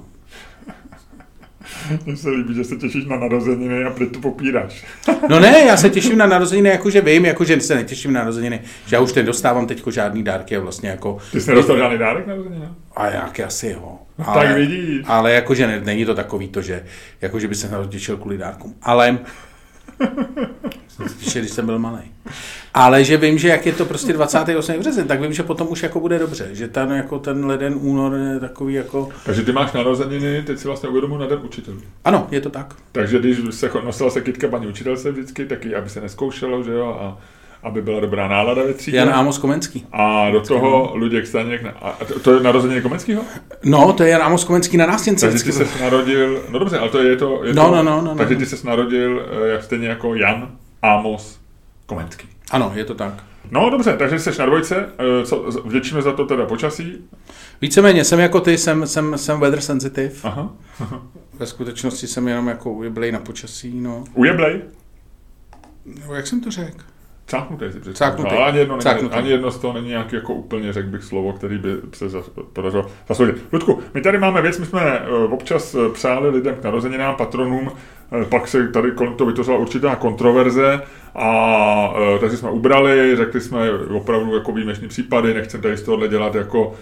Mně 2.06 2.18
se 2.18 2.30
líbí, 2.30 2.56
že 2.56 2.63
se 2.63 2.76
těšíš 2.76 3.06
na 3.06 3.18
narozeniny 3.18 3.84
a 3.84 3.89
teď 3.89 4.12
to 4.12 4.20
popíráš. 4.20 4.86
no 5.30 5.39
ne, 5.39 5.60
já 5.68 5.78
se 5.78 5.89
těším 5.89 6.18
na 6.18 6.26
narozeniny, 6.26 6.70
jakože 6.70 7.02
vím, 7.02 7.26
jakože 7.26 7.62
se 7.62 7.76
netěším 7.76 8.13
na 8.13 8.20
narozeniny, 8.20 8.62
že 8.86 8.96
já 8.96 9.02
už 9.02 9.13
nedostávám 9.13 9.68
teď 9.68 9.84
žádný 9.88 10.24
dárky 10.24 10.58
a 10.58 10.60
vlastně 10.60 10.89
jako... 10.89 11.18
Ty 11.32 11.42
jsi 11.42 11.50
nedostal 11.50 11.78
žádný 11.78 11.98
dárek 11.98 12.28
na 12.28 12.34
narozeniny? 12.34 12.65
A 13.00 13.10
nějaký 13.10 13.44
asi 13.44 13.68
jo. 13.68 14.00
No, 14.18 14.30
ale, 14.30 14.46
tak 14.46 14.56
vidíš. 14.56 15.02
Ale 15.08 15.32
jakože 15.32 15.68
ne, 15.68 15.82
není 15.82 16.06
to 16.06 16.16
takový 16.16 16.48
to, 16.48 16.62
že, 16.62 16.86
jakože 17.22 17.48
by 17.48 17.56
se 17.56 17.70
těšil 17.90 18.18
kvůli 18.18 18.38
dárkům. 18.38 18.76
Ale 18.82 19.20
jsem 20.88 21.42
když 21.42 21.52
jsem 21.52 21.66
byl 21.66 21.80
malý. 21.80 22.02
Ale 22.74 23.04
že 23.04 23.18
vím, 23.18 23.38
že 23.38 23.48
jak 23.48 23.66
je 23.66 23.74
to 23.74 23.86
prostě 23.86 24.14
28. 24.14 24.76
březen, 24.80 25.08
tak 25.08 25.22
vím, 25.22 25.34
že 25.34 25.44
potom 25.44 25.68
už 25.70 25.84
jako 25.84 26.00
bude 26.00 26.20
dobře, 26.20 26.50
že 26.52 26.68
ten, 26.68 26.92
jako 26.92 27.20
ten 27.20 27.46
leden, 27.46 27.76
únor 27.82 28.14
je 28.34 28.40
takový 28.40 28.74
jako... 28.74 29.10
Takže 29.26 29.42
ty 29.42 29.52
máš 29.52 29.72
narozeniny, 29.72 30.44
teď 30.44 30.60
si 30.60 30.68
vlastně 30.68 30.90
uvědomuji 30.90 31.18
na 31.18 31.28
den 31.28 31.40
učitelů. 31.44 31.82
Ano, 32.06 32.28
je 32.32 32.42
to 32.42 32.50
tak. 32.50 32.76
Takže 32.92 33.20
když 33.20 33.38
se 33.50 33.72
nosila 33.84 34.10
se 34.10 34.22
kytka 34.22 34.48
paní 34.48 34.68
učitelce 34.68 35.12
vždycky, 35.12 35.46
taky 35.46 35.76
aby 35.76 35.90
se 35.90 36.02
neskoušelo, 36.02 36.64
že 36.64 36.72
jo, 36.72 36.98
a 37.02 37.18
aby 37.63 37.82
byla 37.82 38.00
dobrá 38.00 38.28
nálada 38.28 38.63
ve 38.63 38.74
třídě. 38.74 38.98
Jan 38.98 39.10
Amos 39.10 39.38
Komenský. 39.38 39.86
A 39.91 40.30
do 40.30 40.41
toho 40.41 40.91
Luděk 40.95 41.28
Staněk. 41.28 41.65
A 41.82 41.98
to 42.22 42.34
je 42.34 42.43
narozeniny 42.43 42.82
Komenskýho? 42.82 43.22
No, 43.63 43.93
to 43.93 44.04
je 44.04 44.10
Jan 44.10 44.22
Amos 44.22 44.43
Komenský 44.43 44.78
na 44.78 44.86
nástěnce. 44.86 45.28
Takže 45.30 45.43
ty 45.43 45.52
se 45.52 45.67
narodil, 45.82 46.43
no 46.50 46.60
dobře, 46.60 46.78
ale 46.78 46.89
to 46.89 47.02
je 47.02 47.15
to... 47.15 47.41
Je 47.43 47.54
no, 47.54 47.65
to, 47.65 47.76
no, 47.76 47.84
no, 47.84 48.02
no, 48.02 48.15
Takže 48.15 48.34
no. 48.34 48.39
ty 48.39 48.45
se 48.45 48.67
narodil 48.67 49.26
jak 49.52 49.63
stejně 49.63 49.88
jako 49.88 50.15
Jan 50.15 50.52
Amos 50.82 51.39
Komenský. 51.86 52.28
Ano, 52.52 52.72
je 52.76 52.86
to 52.86 52.95
tak. 52.95 53.24
No 53.52 53.69
dobře, 53.69 53.95
takže 53.98 54.19
jsi 54.19 54.39
na 54.39 54.45
dvojce, 54.45 54.89
eh, 55.22 55.26
co, 55.26 55.62
vděčíme 55.65 56.02
za 56.02 56.13
to 56.13 56.26
teda 56.26 56.45
počasí. 56.45 57.10
Víceméně, 57.62 58.04
jsem 58.04 58.19
jako 58.19 58.41
ty, 58.41 58.58
jsem, 58.58 58.88
jsem, 58.88 59.17
jsem 59.17 59.39
weather 59.39 59.62
sensitive. 59.62 60.12
Aha. 60.24 60.54
Aha. 60.80 61.02
Ve 61.34 61.45
skutečnosti 61.45 62.08
jsem 62.08 62.28
jenom 62.28 62.48
jako 62.48 62.72
ujeblej 62.72 63.12
na 63.12 63.19
počasí, 63.19 63.80
no. 63.80 64.04
Ujeblej? 64.13 64.62
No, 66.08 66.15
jak 66.15 66.28
jsem 66.28 66.41
to 66.41 66.52
řekl? 66.52 66.84
Cáknutý 67.30 67.72
si 67.72 67.80
představím. 67.80 68.26
No, 68.32 68.46
ani, 68.46 68.58
jedno 68.60 68.78
není, 68.78 69.10
ani 69.12 69.30
jedno 69.30 69.52
z 69.52 69.60
toho 69.60 69.74
není 69.74 69.88
nějaký 69.88 70.15
jako 70.15 70.34
úplně, 70.34 70.74
řekl 70.74 70.89
bych, 70.89 71.04
slovo, 71.04 71.34
který 71.34 71.58
by 71.58 71.70
se 71.94 72.06
podařilo 72.54 72.86
zasloužit. 73.08 73.36
Ludku, 73.52 73.80
my 73.94 74.02
tady 74.02 74.18
máme 74.18 74.42
věc, 74.42 74.60
my 74.60 74.65
jsme 74.65 74.82
eh, 74.82 75.10
občas 75.10 75.76
eh, 75.76 75.89
přáli 75.89 76.30
lidem 76.30 76.56
k 76.56 76.63
narozeninám, 76.63 77.15
patronům, 77.15 77.72
eh, 78.22 78.26
pak 78.26 78.48
se 78.48 78.68
tady 78.68 78.92
kolem 78.92 79.13
toho 79.13 79.28
vytvořila 79.28 79.58
určitá 79.58 79.96
kontroverze 79.96 80.82
a 81.15 81.94
takže 82.20 82.38
jsme 82.38 82.52
ubrali, 82.52 83.15
řekli 83.15 83.42
jsme 83.42 83.72
opravdu 83.72 84.34
jako 84.34 84.52
výjimečný 84.52 84.88
případy, 84.88 85.34
nechceme 85.34 85.63
tady 85.63 85.78
z 85.78 85.84
tohohle 85.84 86.08
dělat 86.08 86.36
jako 86.36 86.74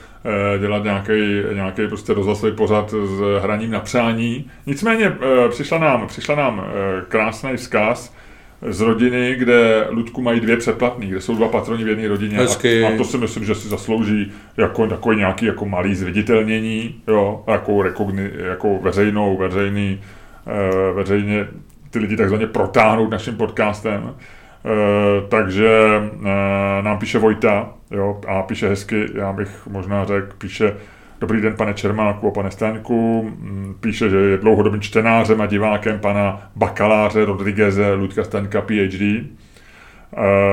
dělat 0.60 0.83
nějaký, 0.83 1.43
nějaký 1.53 1.88
prostě 1.88 2.13
rozhlasový 2.13 2.51
pořad 2.51 2.89
s 2.89 3.41
hraním 3.41 3.71
na 3.71 3.79
přání. 3.79 4.51
Nicméně 4.65 5.17
přišla 5.49 5.77
nám, 5.77 6.07
přišla 6.07 6.36
nám 6.36 6.65
krásný 7.07 7.57
vzkaz, 7.57 8.13
z 8.61 8.81
rodiny, 8.81 9.35
kde 9.35 9.87
Ludku 9.89 10.21
mají 10.21 10.39
dvě 10.39 10.57
předplatný, 10.57 11.07
kde 11.07 11.21
jsou 11.21 11.35
dva 11.35 11.47
patroni 11.47 11.83
v 11.83 11.87
jedné 11.87 12.07
rodině. 12.07 12.37
Hezky. 12.37 12.83
A, 12.83 12.87
a, 12.87 12.97
to 12.97 13.03
si 13.03 13.17
myslím, 13.17 13.45
že 13.45 13.55
si 13.55 13.67
zaslouží 13.67 14.31
jako 14.57 14.87
takový 14.87 15.17
nějaký 15.17 15.45
jako 15.45 15.65
malý 15.65 15.95
zviditelnění, 15.95 16.95
jo, 17.07 17.43
jako, 17.47 17.81
rekogni, 17.81 18.29
jako 18.37 18.79
veřejnou, 18.79 19.37
veřejný, 19.37 20.01
e, 20.47 20.93
veřejně 20.93 21.47
ty 21.89 21.99
lidi 21.99 22.17
takzvaně 22.17 22.47
protáhnout 22.47 23.11
naším 23.11 23.35
podcastem. 23.35 24.09
E, 24.09 25.27
takže 25.29 25.69
e, 25.69 26.81
nám 26.81 26.99
píše 26.99 27.19
Vojta, 27.19 27.69
jo, 27.91 28.21
a 28.27 28.41
píše 28.41 28.69
hezky, 28.69 29.05
já 29.13 29.33
bych 29.33 29.67
možná 29.67 30.05
řekl, 30.05 30.35
píše 30.37 30.73
Dobrý 31.19 31.41
den, 31.41 31.53
pane 31.56 31.73
Čermáku 31.73 32.27
a 32.27 32.32
pane 32.32 32.51
Staňku. 32.51 33.23
Mm, 33.23 33.75
píše, 33.80 34.10
že 34.10 34.17
je 34.17 34.38
dlouhodobým 34.38 34.82
čtenářem 34.82 35.41
a 35.41 35.45
divákem 35.45 35.99
pana 35.99 36.49
bakaláře 36.56 37.25
Rodrigueze 37.25 37.93
Ludka 37.93 38.23
Staňka 38.23 38.62
PhD. 38.62 39.25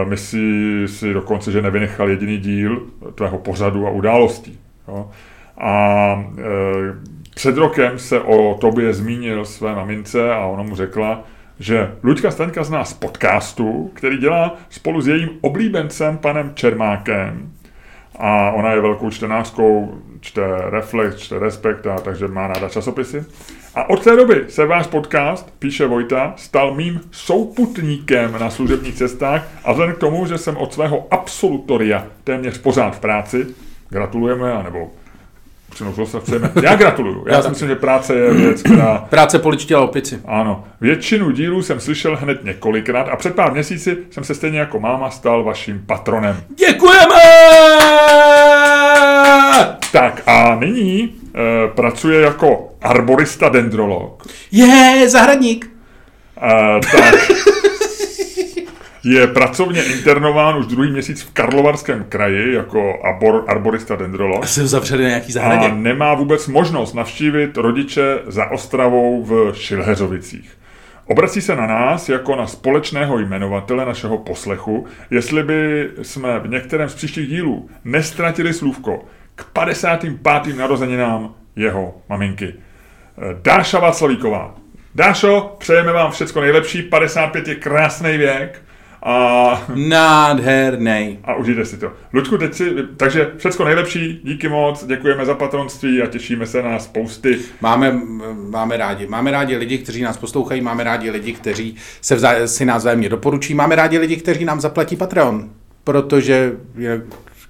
Myslí 0.09 0.83
si 0.87 1.12
dokonce, 1.12 1.53
že 1.53 1.62
nevynechal 1.62 2.09
jediný 2.09 2.38
díl 2.38 2.83
tvého 3.14 3.38
pořadu 3.38 3.87
a 3.87 3.90
událostí. 3.90 4.59
A 5.59 6.24
e, 6.38 6.42
před 7.35 7.57
rokem 7.57 7.98
se 7.98 8.20
o 8.20 8.55
tobě 8.61 8.92
zmínil 8.92 9.44
své 9.44 9.74
mamince 9.74 10.35
a 10.35 10.46
ona 10.46 10.62
mu 10.62 10.74
řekla, 10.74 11.24
že 11.59 11.92
Luďka 12.03 12.31
Staňka 12.31 12.64
zná 12.64 12.85
z 12.85 12.92
podcastu, 12.92 13.90
který 13.94 14.16
dělá 14.16 14.57
spolu 14.70 15.00
s 15.00 15.09
jejím 15.09 15.31
oblíbencem 15.40 16.18
panem 16.18 16.53
Čermákem. 16.55 17.50
A 18.18 18.50
ona 18.50 18.72
je 18.72 18.81
velkou 18.81 19.11
čtenářkou 19.11 19.94
čte 20.20 20.42
Reflex, 20.70 21.16
čte 21.16 21.38
Respekt, 21.38 21.87
a 21.87 21.98
takže 21.98 22.29
má 22.29 22.46
ráda 22.46 22.68
časopisy. 22.68 23.24
A 23.74 23.90
od 23.90 24.05
té 24.05 24.16
doby 24.16 24.44
se 24.48 24.66
váš 24.66 24.87
podcast, 24.87 25.55
píše 25.59 25.87
Vojta, 25.87 26.35
stal 26.37 26.74
mým 26.74 27.00
souputníkem 27.11 28.37
na 28.40 28.50
služebních 28.50 28.94
cestách 28.94 29.48
a 29.64 29.72
vzhledem 29.72 29.94
k 29.94 29.98
tomu, 29.98 30.27
že 30.27 30.38
jsem 30.38 30.57
od 30.57 30.72
svého 30.72 31.07
absolutoria 31.11 32.07
téměř 32.24 32.59
pořád 32.59 32.96
v 32.96 33.00
práci, 33.00 33.46
gratulujeme, 33.90 34.53
anebo 34.53 34.90
přinou 35.70 36.07
se 36.07 36.20
chceme. 36.20 36.53
Já 36.62 36.77
gratuluju. 36.77 37.24
Já, 37.27 37.35
Já 37.35 37.42
si 37.42 37.48
myslím, 37.48 37.68
že 37.68 37.74
práce 37.74 38.14
je 38.14 38.35
věc, 38.35 38.62
která... 38.62 38.98
Práce 39.11 39.38
poličtila 39.38 39.81
opici. 39.81 40.20
Ano. 40.24 40.64
Většinu 40.81 41.31
dílů 41.31 41.62
jsem 41.62 41.81
slyšel 41.81 42.16
hned 42.16 42.44
několikrát 42.44 43.09
a 43.09 43.16
před 43.16 43.35
pár 43.35 43.53
měsíci 43.53 43.96
jsem 44.11 44.24
se 44.24 44.35
stejně 44.35 44.59
jako 44.59 44.81
máma 44.81 45.11
stal 45.11 45.44
vaším 45.44 45.83
patronem. 45.87 46.37
Děkujeme! 46.59 47.34
Tak 49.94 50.22
a 50.26 50.54
nyní 50.54 51.02
e, 51.02 51.68
pracuje 51.68 52.20
jako 52.20 52.68
arborista 52.83 53.48
dendrolog. 53.48 54.26
Je, 54.52 55.09
zahradník. 55.09 55.70
E, 56.42 56.80
tak. 56.80 57.14
je 59.04 59.26
pracovně 59.26 59.85
internován 59.85 60.57
už 60.57 60.66
druhý 60.66 60.90
měsíc 60.90 61.22
v 61.22 61.33
Karlovarském 61.33 62.04
kraji 62.09 62.54
jako 62.54 62.94
arbor, 63.04 63.44
arborista 63.46 63.96
dendrolog. 63.96 64.46
Jsem 64.46 64.66
zavřeli 64.66 65.02
na 65.02 65.09
nějaký 65.09 65.33
zahradě. 65.33 65.66
A 65.66 65.74
nemá 65.74 66.14
vůbec 66.14 66.48
možnost 66.48 66.94
navštívit 66.94 67.57
rodiče 67.57 68.18
za 68.26 68.50
Ostravou 68.50 69.24
v 69.24 69.52
Šilheřovicích. 69.54 70.50
Obrací 71.07 71.40
se 71.40 71.57
na 71.57 71.66
nás 71.66 72.09
jako 72.09 72.37
na 72.37 72.46
společného 72.46 73.18
jmenovatele 73.18 73.87
našeho 73.87 74.18
poslechu, 74.18 74.87
jestli 75.11 75.42
by 75.42 75.90
jsme 76.02 76.38
v 76.38 76.48
některém 76.48 76.88
z 76.88 76.94
příštích 76.94 77.28
dílů 77.28 77.68
nestratili 77.85 78.54
slůvko 78.54 79.04
k 79.35 79.44
55. 79.44 80.57
narozeninám 80.57 81.35
jeho 81.57 81.94
maminky. 82.09 82.55
Dáša 83.42 83.79
Václavíková. 83.79 84.55
Dášo, 84.94 85.57
přejeme 85.59 85.92
vám 85.92 86.11
všecko 86.11 86.40
nejlepší, 86.40 86.83
55 86.83 87.49
je 87.49 87.55
krásný 87.55 88.16
věk. 88.16 88.62
A, 89.07 89.62
Nádherný. 89.75 91.18
a 91.25 91.35
užijte 91.35 91.64
si 91.64 91.77
to. 91.77 91.92
Luďku, 92.12 92.38
teď 92.38 92.55
si, 92.55 92.70
takže 92.97 93.31
všecko 93.37 93.64
nejlepší, 93.64 94.20
díky 94.25 94.49
moc, 94.49 94.87
děkujeme 94.87 95.27
za 95.27 95.35
patronství 95.35 96.03
a 96.03 96.07
těšíme 96.07 96.47
se 96.47 96.62
na 96.62 96.79
spousty. 96.79 97.38
Máme, 97.61 98.01
máme 98.51 98.77
rádi. 98.77 99.07
Máme 99.07 99.31
rádi 99.31 99.57
lidi, 99.57 99.79
kteří 99.79 100.03
nás 100.03 100.16
poslouchají, 100.16 100.61
máme 100.61 100.85
rádi 100.85 101.11
lidi, 101.11 101.33
kteří 101.33 101.77
se 102.01 102.14
vzá, 102.14 102.47
si 102.47 102.64
nás 102.64 102.83
vzájemně 102.83 103.09
doporučí, 103.09 103.55
máme 103.55 103.77
rádi 103.77 103.99
lidi, 103.99 104.16
kteří 104.16 104.44
nám 104.44 104.61
zaplatí 104.61 104.97
Patreon, 104.97 105.51
protože 105.85 106.53
jinak, 106.79 107.01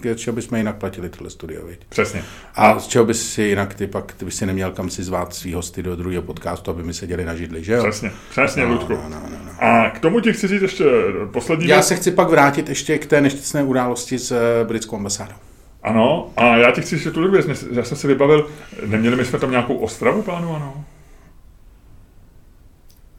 z 0.03 0.17
čeho 0.17 0.35
bychom 0.35 0.59
jinak 0.59 0.77
platili 0.77 1.09
tohle 1.09 1.31
studio, 1.31 1.67
viď? 1.67 1.79
Přesně. 1.89 2.23
A 2.55 2.81
z 2.81 2.87
čeho 2.87 3.05
bys 3.05 3.33
si 3.33 3.43
jinak 3.43 3.75
ty 3.75 3.87
pak, 3.87 4.13
ty 4.13 4.25
bys 4.25 4.37
si 4.37 4.47
neměl 4.47 4.71
kam 4.73 4.91
si 4.91 5.03
zvát 5.03 5.35
svý 5.35 5.55
hosty 5.55 5.83
do 5.83 5.97
druhého 5.97 6.23
podcastu, 6.23 6.71
aby 6.71 6.83
mi 6.83 6.95
seděli 6.95 7.25
na 7.25 7.35
židli, 7.35 7.65
že 7.65 7.73
jo? 7.73 7.83
Přesně, 7.83 8.11
přesně, 8.31 8.63
No, 8.67 8.73
Luďku. 8.73 8.93
no, 8.93 9.09
no, 9.09 9.21
no, 9.31 9.39
no. 9.47 9.53
A 9.65 9.91
k 9.91 9.99
tomu 9.99 10.21
ti 10.21 10.33
chci 10.33 10.49
říct 10.49 10.63
ještě 10.63 10.85
poslední 11.33 11.69
Já 11.69 11.77
věc. 11.77 11.87
se 11.89 11.97
chci 11.97 12.11
pak 12.11 12.29
vrátit 12.29 12.69
ještě 12.69 12.99
k 12.99 13.07
té 13.07 13.21
nešťastné 13.21 13.63
události 13.63 14.19
s 14.19 14.33
eh, 14.33 14.65
britskou 14.65 14.97
ambasádou. 14.97 15.35
Ano, 15.83 16.31
a 16.37 16.57
já 16.57 16.71
ti 16.71 16.81
chci 16.83 16.95
ještě 16.95 17.11
tu 17.11 17.31
věc. 17.31 17.47
Já 17.73 17.85
jsem 17.85 17.97
si 17.97 18.07
vybavil, 18.07 18.49
neměli 18.87 19.17
my 19.17 19.25
jsme 19.25 19.39
tam 19.39 19.51
nějakou 19.51 19.77
Ostravu 19.77 20.23
plánovanou? 20.23 20.85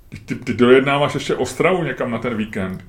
Ty, 0.10 0.18
ty, 0.26 0.36
ty 0.36 0.54
dojednáváš 0.54 1.14
ještě 1.14 1.36
Ostravu 1.36 1.84
někam 1.84 2.12
na 2.12 2.18
ten 2.18 2.38
víkend. 2.38 2.84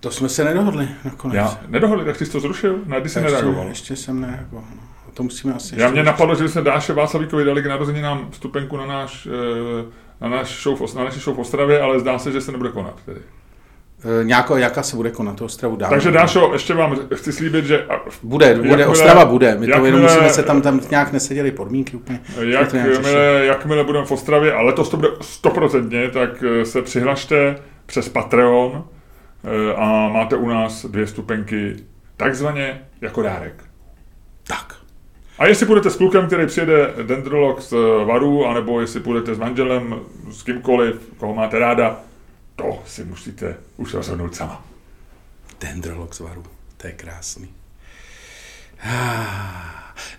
To 0.00 0.10
jsme 0.10 0.28
se 0.28 0.44
nedohodli 0.44 0.88
nakonec. 1.04 1.34
Já 1.36 1.58
nedohodli, 1.68 2.04
tak 2.04 2.16
ty 2.16 2.26
jsi 2.26 2.32
to 2.32 2.40
zrušil? 2.40 2.78
Na 2.86 2.98
kdy 3.00 3.08
jsi 3.08 3.18
ještě, 3.18 3.32
nereagoval? 3.32 3.68
ještě 3.68 3.96
jsem 3.96 4.20
nereagoval. 4.20 4.64
no. 4.76 4.82
To 5.14 5.22
musíme 5.22 5.54
asi 5.54 5.74
Já 5.74 5.80
ještě 5.86 5.92
mě 5.92 6.02
napadlo, 6.02 6.34
že 6.34 6.48
jsme 6.48 6.62
Dáše 6.62 6.92
Václavíkovi 6.92 7.44
dali 7.44 7.62
k 7.62 7.66
narozeninám 7.66 8.28
vstupenku 8.30 8.76
na 8.76 8.86
náš, 8.86 9.28
eh, 9.80 9.84
na 10.20 10.28
náš 10.28 10.62
show, 10.62 10.78
v 10.90 10.94
na 10.94 11.04
naši 11.04 11.20
show 11.20 11.36
v 11.36 11.40
Ostravě, 11.40 11.80
ale 11.80 12.00
zdá 12.00 12.18
se, 12.18 12.32
že 12.32 12.40
se 12.40 12.52
nebude 12.52 12.70
konat. 12.70 12.94
Tedy. 13.06 13.20
Eh, 14.20 14.24
Nějaká, 14.24 14.58
jaká 14.58 14.82
se 14.82 14.96
bude 14.96 15.10
konat, 15.10 15.40
Ostravu 15.42 15.76
dáme. 15.76 15.90
Takže 15.90 16.10
Dášo, 16.10 16.50
ještě 16.52 16.74
vám 16.74 16.96
chci 17.14 17.32
slíbit, 17.32 17.64
že 17.64 17.86
Bude, 18.22 18.54
bude, 18.54 18.68
Jakmile- 18.68 18.86
Ostrava 18.86 19.24
bude. 19.24 19.54
My 19.58 19.66
to 19.66 19.72
jenom 19.72 19.84
jakmile- 19.86 20.02
musíme 20.02 20.30
se 20.30 20.42
tam, 20.42 20.62
tam 20.62 20.80
nějak 20.90 21.12
neseděli 21.12 21.50
podmínky 21.50 21.96
úplně. 21.96 22.20
Jak, 22.40 22.70
to 22.70 22.76
jakmile, 22.76 23.44
jakmile 23.46 23.84
budeme 23.84 24.06
v 24.06 24.12
Ostravě, 24.12 24.52
a 24.52 24.60
letos 24.62 24.88
to 24.88 24.96
bude 24.96 25.08
stoprocentně, 25.20 26.10
tak 26.10 26.44
eh, 26.60 26.64
se 26.64 26.82
přihlašte 26.82 27.56
přes 27.86 28.08
Patreon 28.08 28.84
a 29.76 30.08
máte 30.08 30.36
u 30.36 30.48
nás 30.48 30.86
dvě 30.86 31.06
stupenky 31.06 31.76
takzvaně 32.16 32.82
jako 33.00 33.22
dárek. 33.22 33.64
Tak. 34.46 34.76
A 35.38 35.46
jestli 35.46 35.66
budete 35.66 35.90
s 35.90 35.96
klukem, 35.96 36.26
který 36.26 36.46
přijede 36.46 36.94
dendrolog 37.02 37.62
z 37.62 37.72
eh, 37.72 38.04
Varu, 38.04 38.46
anebo 38.46 38.80
jestli 38.80 39.00
budete 39.00 39.34
s 39.34 39.38
manželem, 39.38 40.00
s 40.30 40.42
kýmkoliv, 40.42 41.12
koho 41.16 41.34
máte 41.34 41.58
ráda, 41.58 42.00
to 42.56 42.82
si 42.86 43.04
musíte 43.04 43.56
už 43.76 43.94
rozhodnout 43.94 44.34
sama. 44.34 44.64
Dendrolog 45.60 46.14
z 46.14 46.20
varu. 46.20 46.42
To 46.76 46.86
je 46.86 46.92
krásný. 46.92 47.48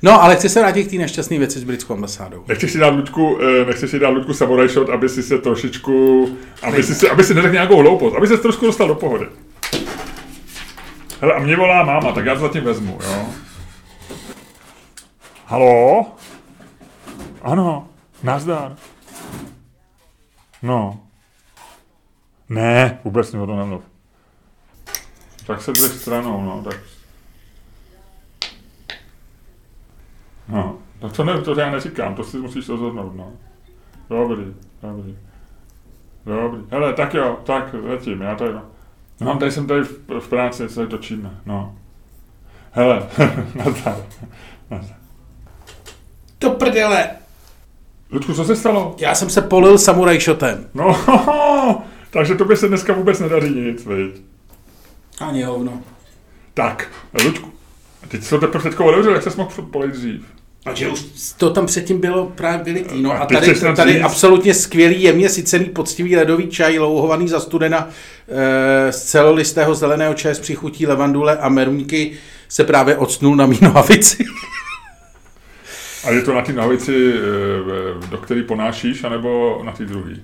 No, 0.01 0.23
ale 0.23 0.35
chci 0.35 0.49
se 0.49 0.59
vrátit 0.59 0.83
k 0.83 0.89
té 0.89 0.95
nešťastné 0.95 1.37
věci 1.37 1.59
s 1.59 1.63
britskou 1.63 1.93
ambasádou. 1.93 2.43
Nechceš 2.47 2.71
si 2.71 2.77
dát 2.77 2.89
Ludku, 2.89 3.37
eh, 3.41 3.65
nechceš 3.65 3.89
si 3.89 3.99
dát 3.99 4.09
Ludku 4.09 4.33
samurai 4.33 4.69
shot, 4.69 4.89
aby 4.89 5.09
si 5.09 5.23
se 5.23 5.37
trošičku, 5.37 6.27
aby 6.61 6.83
si, 6.83 6.95
se, 6.95 7.09
aby 7.09 7.23
si 7.23 7.33
neřekl 7.33 7.53
nějakou 7.53 7.77
hloupost, 7.77 8.15
aby 8.15 8.27
se 8.27 8.37
trošku 8.37 8.65
dostal 8.65 8.87
do 8.87 8.95
pohody. 8.95 9.25
Hele, 11.21 11.33
a 11.33 11.39
mě 11.39 11.55
volá 11.55 11.83
máma, 11.83 12.11
tak 12.11 12.25
já 12.25 12.33
to 12.33 12.41
zatím 12.41 12.63
vezmu, 12.63 12.99
jo. 13.03 13.25
Halo? 15.45 16.05
Ano, 17.41 17.87
nazdar. 18.23 18.75
No. 20.61 20.99
Ne, 22.49 22.99
vůbec 23.03 23.33
mi 23.33 23.39
o 23.39 23.45
to 23.47 23.55
nemluv. 23.55 23.83
Tak 25.47 25.61
se 25.61 25.71
drž 25.71 25.91
stranou, 25.91 26.45
no, 26.45 26.63
tak. 26.63 26.96
No, 30.49 30.77
no 31.01 31.09
to, 31.09 31.23
ne, 31.23 31.41
to 31.41 31.59
já 31.59 31.71
neříkám, 31.71 32.15
to 32.15 32.23
si 32.23 32.37
musíš 32.37 32.69
rozhodnout, 32.69 33.15
no. 33.15 33.31
Dobrý, 34.09 34.53
dobrý. 34.81 35.17
Dobrý. 36.25 36.61
Hele, 36.69 36.93
tak 36.93 37.13
jo, 37.13 37.39
tak 37.43 37.75
letím, 37.83 38.21
já 38.21 38.35
tady, 38.35 38.53
no. 38.53 38.61
No, 39.21 39.37
tady 39.37 39.51
jsem 39.51 39.67
tady 39.67 39.81
v, 39.83 40.19
v 40.19 40.27
práci, 40.29 40.69
se 40.69 40.87
točíme, 40.87 41.31
no. 41.45 41.75
Hele, 42.71 43.07
nazdar. 43.55 43.97
Nazdar. 44.69 44.97
To 46.39 46.49
prdele! 46.49 47.09
Ludku, 48.11 48.33
co 48.33 48.45
se 48.45 48.55
stalo? 48.55 48.95
Já 48.99 49.15
jsem 49.15 49.29
se 49.29 49.41
polil 49.41 49.77
samuraj 49.77 50.19
shotem. 50.19 50.69
No, 50.73 50.95
takže 52.11 52.35
tobě 52.35 52.57
se 52.57 52.67
dneska 52.67 52.93
vůbec 52.93 53.19
nedaří 53.19 53.49
nic, 53.49 53.85
viď? 53.85 54.21
Ani 55.19 55.43
hovno. 55.43 55.81
Tak, 56.53 56.91
Ludku, 57.23 57.51
teď 58.07 58.23
se 58.23 58.29
to 58.29 58.39
teprve 58.39 58.63
teďko 58.69 58.85
otevřel, 58.85 59.13
jak 59.13 59.23
se 59.23 59.37
mohl 59.37 59.61
polejt 59.61 59.91
dřív? 59.91 60.36
A 60.67 60.73
že 60.73 60.89
už 60.89 61.05
to 61.37 61.49
tam 61.49 61.65
předtím 61.65 61.99
bylo 61.99 62.25
právě 62.25 62.63
vylitý. 62.63 63.01
No 63.01 63.11
A 63.11 63.17
a 63.17 63.25
tady, 63.25 63.53
tady 63.75 64.01
absolutně 64.01 64.53
skvělý, 64.53 65.01
jemně 65.01 65.29
sycený, 65.29 65.65
poctivý 65.65 66.15
ledový 66.15 66.47
čaj, 66.47 66.79
louhovaný 66.79 67.27
za 67.27 67.39
studena 67.39 67.89
e, 68.27 68.91
z 68.91 69.03
celolistého 69.03 69.75
zeleného 69.75 70.13
čaje 70.13 70.35
s 70.35 70.39
přichutí 70.39 70.87
levandule 70.87 71.37
a 71.37 71.49
merunky 71.49 72.11
se 72.49 72.63
právě 72.63 72.97
odsnul 72.97 73.35
na 73.35 73.45
mý 73.45 73.59
nohavici. 73.61 74.25
A 76.03 76.11
je 76.11 76.21
to 76.21 76.33
na 76.33 76.41
té 76.41 76.53
nohavici, 76.53 77.13
eh, 77.13 78.07
do 78.09 78.17
který 78.17 78.43
ponášíš, 78.43 79.03
anebo 79.03 79.61
na 79.63 79.71
té 79.71 79.85
druhý? 79.85 80.21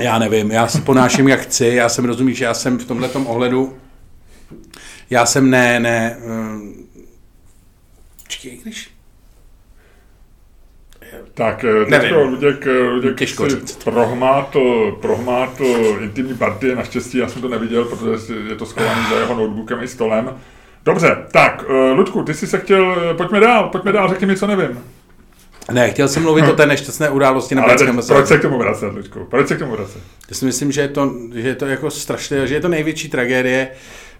Já 0.00 0.18
nevím, 0.18 0.50
já 0.50 0.68
si 0.68 0.80
ponáším 0.80 1.28
jak 1.28 1.40
chci, 1.40 1.66
já 1.66 1.88
jsem 1.88 2.04
rozumíš, 2.04 2.38
že 2.38 2.44
já 2.44 2.54
jsem 2.54 2.78
v 2.78 2.84
tomhle 2.84 3.08
ohledu, 3.08 3.76
já 5.10 5.26
jsem 5.26 5.50
ne, 5.50 5.80
ne, 5.80 6.16
um, 6.24 6.74
počkej, 8.30 8.58
když, 8.62 8.90
Tak 11.34 11.62
Nevím. 11.62 12.00
teďko 12.00 12.24
Luděk, 12.24 12.66
Luděk 12.90 13.18
Těžko 13.18 13.50
si 13.50 13.56
říct. 13.56 13.84
prohmátl, 13.84 14.92
prohmátl 15.00 15.64
intimní 16.02 16.34
partie, 16.34 16.76
naštěstí 16.76 17.18
já 17.18 17.28
jsem 17.28 17.42
to 17.42 17.48
neviděl, 17.48 17.84
protože 17.84 18.34
je 18.48 18.54
to 18.56 18.66
schovaný 18.66 19.00
za 19.10 19.18
jeho 19.18 19.34
notebookem 19.34 19.82
i 19.82 19.88
stolem. 19.88 20.40
Dobře, 20.84 21.16
tak, 21.32 21.64
eh, 21.68 21.90
Ludku, 21.92 22.22
ty 22.22 22.34
jsi 22.34 22.46
se 22.46 22.58
chtěl, 22.58 23.14
pojďme 23.16 23.40
dál, 23.40 23.68
pojďme 23.68 23.92
dál, 23.92 24.08
řekni 24.08 24.26
mi, 24.26 24.36
co 24.36 24.46
nevím. 24.46 24.84
ne, 25.72 25.90
chtěl 25.90 26.08
jsem 26.08 26.22
mluvit 26.22 26.48
o 26.48 26.52
té 26.52 26.66
nešťastné 26.66 27.10
události 27.10 27.54
na 27.54 27.62
Britském 27.62 28.00
proč 28.08 28.26
se 28.26 28.38
k 28.38 28.42
tomu 28.42 28.58
vracet, 28.58 28.86
Ludku? 28.86 29.24
Proč 29.30 29.48
se 29.48 29.56
k 29.56 29.58
tomu 29.58 29.72
vracet? 29.72 30.02
Já 30.30 30.36
si 30.36 30.44
myslím, 30.44 30.72
že 30.72 30.80
je 30.80 30.88
to, 30.88 31.14
že 31.34 31.48
je 31.48 31.54
to 31.54 31.66
jako 31.66 31.90
strašně, 31.90 32.46
že 32.46 32.54
je 32.54 32.60
to 32.60 32.68
největší 32.68 33.08
tragédie, 33.08 33.68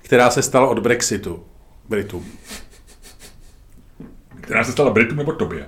která 0.02 0.30
se 0.30 0.42
stala 0.42 0.68
od 0.68 0.78
Brexitu 0.78 1.42
Britům. 1.88 2.26
Která 4.50 4.64
se 4.64 4.72
stala 4.72 4.90
Britům 4.90 5.18
nebo 5.18 5.32
tobě? 5.32 5.66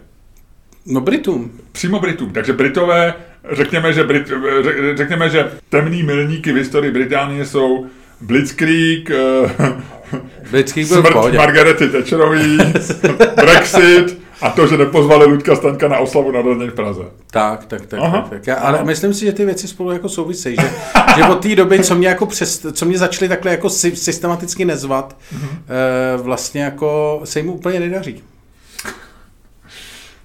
No 0.86 1.00
Britům. 1.00 1.50
Přímo 1.72 1.98
Britům. 2.00 2.30
Takže 2.32 2.52
Britové, 2.52 3.14
řekněme, 3.52 3.92
že, 3.92 4.04
Brit, 4.04 4.28
řek- 4.62 4.96
řekněme, 4.96 5.30
že 5.30 5.50
temný 5.68 6.02
milníky 6.02 6.52
v 6.52 6.56
historii 6.56 6.90
Británie 6.92 7.46
jsou 7.46 7.86
Blitzkrieg, 8.20 9.10
eh, 9.10 9.14
Britský 10.50 10.84
byl 10.84 11.00
smrt 11.00 11.12
pohodě. 11.12 11.38
Margarety 11.38 11.88
Thatcherový, 11.88 12.58
Brexit 13.36 14.18
a 14.40 14.50
to, 14.50 14.66
že 14.66 14.76
nepozvali 14.78 15.26
Ludka 15.26 15.56
Staňka 15.56 15.88
na 15.88 15.98
oslavu 15.98 16.32
narozenin 16.32 16.70
v 16.70 16.74
Praze. 16.74 17.02
Tak, 17.30 17.64
tak, 17.66 17.86
tak. 17.86 18.00
Aha. 18.02 18.20
tak, 18.20 18.30
tak. 18.30 18.46
Já, 18.46 18.54
ale 18.54 18.84
myslím 18.84 19.14
si, 19.14 19.24
že 19.24 19.32
ty 19.32 19.44
věci 19.44 19.68
spolu 19.68 19.90
jako 19.92 20.08
souvisejí, 20.08 20.56
že, 20.60 20.70
že 21.16 21.24
od 21.24 21.42
té 21.42 21.54
doby, 21.56 21.80
co 21.80 21.94
mě, 21.94 22.08
jako 22.08 22.26
přes, 22.26 22.66
co 22.72 22.84
mě 22.86 22.98
začaly 22.98 23.28
takhle 23.28 23.50
jako 23.50 23.68
sy- 23.68 23.96
systematicky 23.96 24.64
nezvat, 24.64 25.16
Mhm. 25.32 25.48
eh, 25.48 26.22
vlastně 26.22 26.62
jako 26.62 27.20
se 27.24 27.38
jim 27.40 27.48
úplně 27.48 27.80
nedaří. 27.80 28.22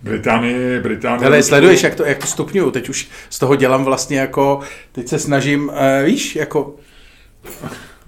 Británii, 0.08 0.80
Británii. 0.80 1.26
Ale 1.26 1.43
sleduješ, 1.43 1.84
jak 1.84 1.96
to, 1.96 2.06
jak 2.06 2.17
to 2.17 2.28
stupňuju, 2.28 2.72
teď 2.72 2.89
už 2.89 3.08
z 3.30 3.39
toho 3.39 3.56
dělám 3.56 3.86
vlastně 3.86 4.20
jako, 4.20 4.60
teď 4.91 5.08
se 5.08 5.20
snažím, 5.20 5.67
uh, 5.67 6.06
víš, 6.06 6.36
jako 6.36 6.76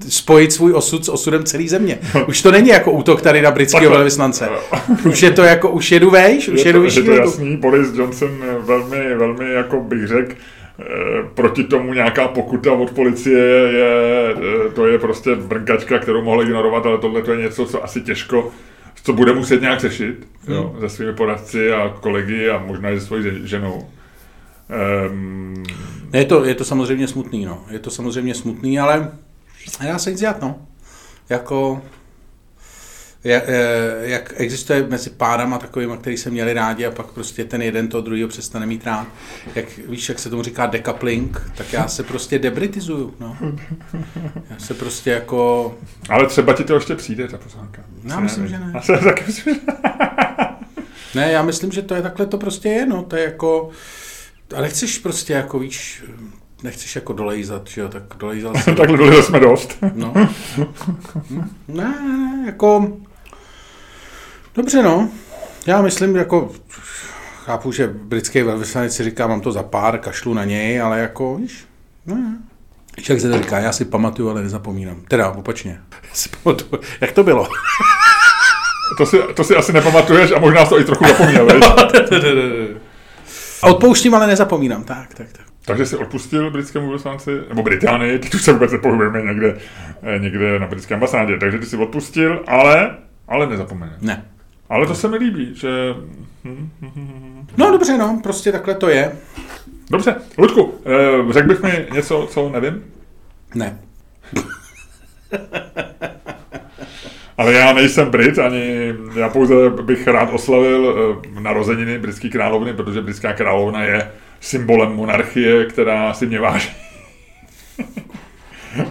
spojit 0.09 0.53
svůj 0.53 0.73
osud 0.73 1.05
s 1.05 1.09
osudem 1.09 1.43
celé 1.43 1.67
země. 1.67 1.99
Už 2.27 2.41
to 2.41 2.51
není 2.51 2.69
jako 2.69 2.91
útok 2.91 3.21
tady 3.21 3.41
na 3.41 3.51
britského 3.51 3.91
velvyslance. 3.91 4.49
Už 5.05 5.23
je 5.23 5.31
to 5.31 5.43
jako, 5.43 5.69
už 5.69 5.91
jedu 5.91 6.09
vejš, 6.09 6.49
už 6.49 6.59
je 6.59 6.67
jedu 6.67 6.79
to, 6.79 6.83
vyšší 6.83 6.99
je 6.99 7.05
to 7.05 7.11
jasný, 7.11 7.57
Boris 7.57 7.87
Johnson 7.93 8.43
velmi, 8.59 9.15
velmi, 9.15 9.53
jako 9.53 9.79
bych 9.79 10.07
řekl, 10.07 10.35
proti 11.33 11.63
tomu 11.63 11.93
nějaká 11.93 12.27
pokuta 12.27 12.73
od 12.73 12.91
policie 12.91 13.39
je, 13.47 14.35
to 14.73 14.87
je 14.87 14.99
prostě 14.99 15.35
brnkačka, 15.35 15.99
kterou 15.99 16.21
mohl 16.21 16.41
ignorovat, 16.41 16.85
ale 16.85 16.97
tohle 16.97 17.21
to 17.21 17.31
je 17.31 17.41
něco, 17.41 17.65
co 17.65 17.83
asi 17.83 18.01
těžko, 18.01 18.51
co 19.03 19.13
bude 19.13 19.33
muset 19.33 19.61
nějak 19.61 19.79
řešit 19.79 20.27
hmm. 20.47 20.55
jo, 20.55 20.75
se 20.79 20.89
svými 20.89 21.13
poradci 21.13 21.71
a 21.71 21.89
kolegy 21.89 22.49
a 22.49 22.57
možná 22.57 22.89
i 22.89 22.99
se 22.99 23.05
svojí 23.05 23.47
ženou. 23.47 23.89
Um, 25.09 25.63
je, 26.13 26.25
to, 26.25 26.45
je 26.45 26.55
to 26.55 26.65
samozřejmě 26.65 27.07
smutný, 27.07 27.45
no. 27.45 27.65
Je 27.69 27.79
to 27.79 27.89
samozřejmě 27.89 28.35
smutný, 28.35 28.79
ale 28.79 29.11
dá 29.83 29.99
se 29.99 30.11
nic 30.11 30.19
dělat, 30.19 30.41
no. 30.41 30.67
Jako, 31.29 31.81
jak, 33.23 33.43
jak 34.01 34.33
existuje 34.37 34.87
mezi 34.89 35.09
párama 35.09 35.57
takovými, 35.57 35.97
který 35.97 36.17
se 36.17 36.29
měli 36.29 36.53
rádi 36.53 36.85
a 36.85 36.91
pak 36.91 37.05
prostě 37.05 37.45
ten 37.45 37.61
jeden 37.61 37.87
to 37.87 38.01
druhého 38.01 38.29
přestane 38.29 38.65
mít 38.65 38.85
rád. 38.85 39.07
Jak 39.55 39.77
víš, 39.77 40.09
jak 40.09 40.19
se 40.19 40.29
tomu 40.29 40.43
říká 40.43 40.65
decoupling, 40.65 41.41
tak 41.55 41.73
já 41.73 41.87
se 41.87 42.03
prostě 42.03 42.39
debritizuju. 42.39 43.13
No. 43.19 43.37
Já 44.49 44.59
se 44.59 44.73
prostě 44.73 45.09
jako... 45.09 45.75
Ale 46.09 46.27
třeba 46.27 46.53
ti 46.53 46.63
to 46.63 46.75
ještě 46.75 46.95
přijde, 46.95 47.27
ta 47.27 47.37
pozvánka. 47.37 47.83
No, 48.03 48.13
já 48.13 48.19
myslím, 48.19 48.47
že 48.47 48.59
ne. 48.59 48.71
Já 48.73 48.81
se 48.81 48.97
taky 48.97 49.23
myslím, 49.27 49.59
Ne, 51.15 51.31
já 51.31 51.43
myslím, 51.43 51.71
že 51.71 51.81
to 51.81 51.95
je 51.95 52.01
takhle 52.01 52.25
to 52.25 52.37
prostě 52.37 52.69
je, 52.69 52.85
no. 52.85 53.03
To 53.03 53.15
je 53.15 53.23
jako... 53.23 53.69
Ale 54.55 54.69
chceš 54.69 54.97
prostě 54.97 55.33
jako, 55.33 55.59
víš, 55.59 56.03
nechceš 56.63 56.95
jako 56.95 57.13
dolejzat, 57.13 57.67
že 57.67 57.81
jo, 57.81 57.89
tak 57.89 58.03
dolejzal 58.17 58.55
jsem. 58.63 58.75
Takhle 58.75 58.97
dolejzal 58.97 59.23
jsme 59.23 59.39
dost. 59.39 59.77
no. 59.93 60.13
Ne, 61.29 61.49
ne, 61.67 62.17
ne, 62.17 62.43
jako 62.45 62.97
Dobře, 64.59 64.83
no. 64.83 65.09
Já 65.67 65.81
myslím, 65.81 66.15
jako 66.15 66.51
chápu, 67.45 67.71
že 67.71 67.87
britský 67.87 68.41
velvyslanec 68.41 68.95
si 68.95 69.03
říká, 69.03 69.27
mám 69.27 69.41
to 69.41 69.51
za 69.51 69.63
pár, 69.63 69.97
kašlu 69.97 70.33
na 70.33 70.45
něj, 70.45 70.81
ale 70.81 70.99
jako, 70.99 71.35
víš, 71.35 71.65
ne. 72.05 72.37
Jak 73.09 73.21
se 73.21 73.29
to 73.29 73.37
říká, 73.37 73.59
já 73.59 73.71
si 73.71 73.85
pamatuju, 73.85 74.29
ale 74.29 74.43
nezapomínám. 74.43 75.01
Teda 75.07 75.31
opačně. 75.31 75.79
Já 76.03 76.13
si 76.13 76.29
pamatuju. 76.29 76.81
Jak 77.01 77.11
to 77.11 77.23
bylo? 77.23 77.47
To 78.97 79.05
si, 79.05 79.17
to 79.35 79.43
si 79.43 79.55
asi 79.55 79.73
nepamatuješ 79.73 80.31
a 80.31 80.39
možná 80.39 80.65
to 80.65 80.79
i 80.79 80.83
trochu 80.83 81.07
zapomněl, 81.07 81.47
odpouštím, 83.63 84.15
ale 84.15 84.27
nezapomínám. 84.27 84.83
Tak, 84.83 85.13
tak, 85.13 85.27
tak. 85.31 85.45
Takže 85.65 85.85
si 85.85 85.97
odpustil 85.97 86.51
britskému 86.51 86.91
vyslanci, 86.91 87.31
nebo 87.49 87.63
Británii, 87.63 88.19
teď 88.19 88.33
už 88.33 88.41
se 88.41 88.53
vůbec 88.53 88.71
nepohybujeme 88.71 89.21
někde, 89.21 89.57
eh, 90.01 90.19
někde 90.19 90.59
na 90.59 90.67
britské 90.67 90.93
ambasádě, 90.93 91.37
takže 91.37 91.57
ty 91.57 91.65
si 91.65 91.77
odpustil, 91.77 92.43
ale, 92.47 92.97
ale 93.27 93.47
nezapomeň. 93.47 93.89
Ne. 94.01 94.25
Ale 94.69 94.87
to 94.87 94.95
se 94.95 95.07
mi 95.07 95.17
líbí, 95.17 95.55
že... 95.55 95.69
No 97.57 97.71
dobře, 97.71 97.97
no, 97.97 98.19
prostě 98.23 98.51
takhle 98.51 98.75
to 98.75 98.89
je. 98.89 99.11
Dobře, 99.91 100.15
Ludku, 100.37 100.73
eh, 100.85 101.33
řekl 101.33 101.47
bych 101.47 101.63
mi 101.63 101.87
něco, 101.93 102.27
co 102.31 102.49
nevím? 102.49 102.83
Ne. 103.55 103.79
Ale 107.37 107.53
já 107.53 107.73
nejsem 107.73 108.09
Brit, 108.09 108.39
ani 108.39 108.93
já 109.15 109.29
pouze 109.29 109.69
bych 109.69 110.07
rád 110.07 110.29
oslavil 110.33 110.95
eh, 111.35 111.41
narozeniny 111.41 111.99
britské 111.99 112.29
královny, 112.29 112.73
protože 112.73 113.01
britská 113.01 113.33
královna 113.33 113.83
je 113.83 114.11
symbolem 114.39 114.91
monarchie, 114.91 115.65
která 115.65 116.13
si 116.13 116.25
mě 116.25 116.39
váží. 116.39 116.69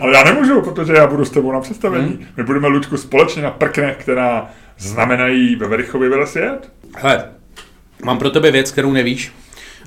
Ale 0.01 0.17
já 0.17 0.25
nemůžu, 0.25 0.63
protože 0.63 0.93
já 0.93 1.07
budu 1.07 1.25
s 1.25 1.31
tebou 1.31 1.53
na 1.53 1.61
představení. 1.61 2.09
Hmm. 2.09 2.27
My 2.37 2.43
budeme, 2.43 2.69
Ludku, 2.69 2.97
společně 2.97 3.43
na 3.43 3.51
prknech, 3.51 3.97
která 3.97 4.51
znamenají 4.79 5.57
ve 5.57 5.69
Verichově 5.69 6.27
svět? 6.27 6.73
Hele, 6.97 7.25
mám 8.05 8.19
pro 8.19 8.31
tebe 8.31 8.51
věc, 8.51 8.71
kterou 8.71 8.93
nevíš. 8.93 9.33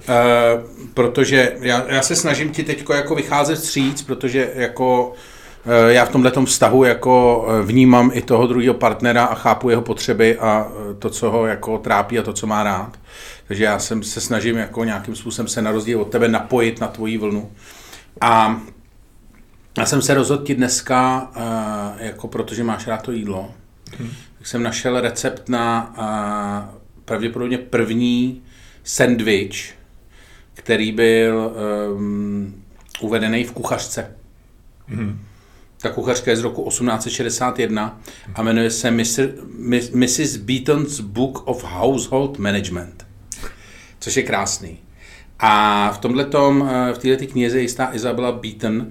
Uh, 0.09 0.63
protože 0.93 1.53
já, 1.59 1.85
já 1.87 2.01
se 2.01 2.15
snažím 2.15 2.49
ti 2.49 2.63
teď 2.63 2.85
jako 2.95 3.15
vycházet 3.15 3.55
stříc, 3.55 4.01
protože 4.01 4.51
jako 4.55 5.07
uh, 5.07 5.73
já 5.87 6.05
v 6.05 6.09
tomhle 6.09 6.31
vztahu 6.45 6.83
jako 6.83 7.45
uh, 7.47 7.65
vnímám 7.65 8.11
i 8.13 8.21
toho 8.21 8.47
druhého 8.47 8.73
partnera 8.73 9.25
a 9.25 9.35
chápu 9.35 9.69
jeho 9.69 9.81
potřeby 9.81 10.37
a 10.37 10.67
to, 10.99 11.09
co 11.09 11.31
ho 11.31 11.45
jako 11.45 11.77
trápí 11.77 12.19
a 12.19 12.23
to, 12.23 12.33
co 12.33 12.47
má 12.47 12.63
rád. 12.63 12.99
Takže 13.47 13.63
já 13.63 13.79
jsem 13.79 14.03
se 14.03 14.21
snažím 14.21 14.57
jako 14.57 14.83
nějakým 14.83 15.15
způsobem 15.15 15.47
se 15.47 15.61
na 15.61 15.71
rozdíl 15.71 16.01
od 16.01 16.11
tebe 16.11 16.27
napojit 16.27 16.81
na 16.81 16.87
tvoji 16.87 17.17
vlnu. 17.17 17.51
A 18.21 18.61
já 19.77 19.85
jsem 19.85 20.01
se 20.01 20.13
rozhodl 20.13 20.43
ti 20.43 20.55
dneska, 20.55 21.31
jako 21.97 22.27
protože 22.27 22.63
máš 22.63 22.87
rád 22.87 23.01
to 23.01 23.11
jídlo, 23.11 23.51
hmm 23.99 24.11
tak 24.41 24.47
jsem 24.47 24.63
našel 24.63 25.01
recept 25.01 25.49
na 25.49 25.93
a, 25.97 26.75
pravděpodobně 27.05 27.57
první 27.57 28.41
sandwich, 28.83 29.73
který 30.53 30.91
byl 30.91 31.53
um, 31.95 32.63
uvedený 33.01 33.43
v 33.43 33.51
kuchařce. 33.51 34.15
Mm. 34.87 35.19
Ta 35.81 35.89
kuchařka 35.89 36.31
je 36.31 36.37
z 36.37 36.41
roku 36.41 36.69
1861 36.69 38.01
a 38.35 38.43
jmenuje 38.43 38.71
se 38.71 38.91
Mr., 38.91 39.29
Mrs. 39.93 40.35
Beaton's 40.35 40.99
Book 40.99 41.47
of 41.47 41.63
Household 41.63 42.37
Management, 42.37 43.07
což 43.99 44.17
je 44.17 44.23
krásný. 44.23 44.77
A 45.39 45.91
v 45.91 45.97
tomhle 45.97 46.25
v 46.93 46.97
této 46.97 47.25
knize 47.25 47.61
jistá 47.61 47.89
Isabella 47.93 48.31
Beaton 48.31 48.81
uh, 48.81 48.87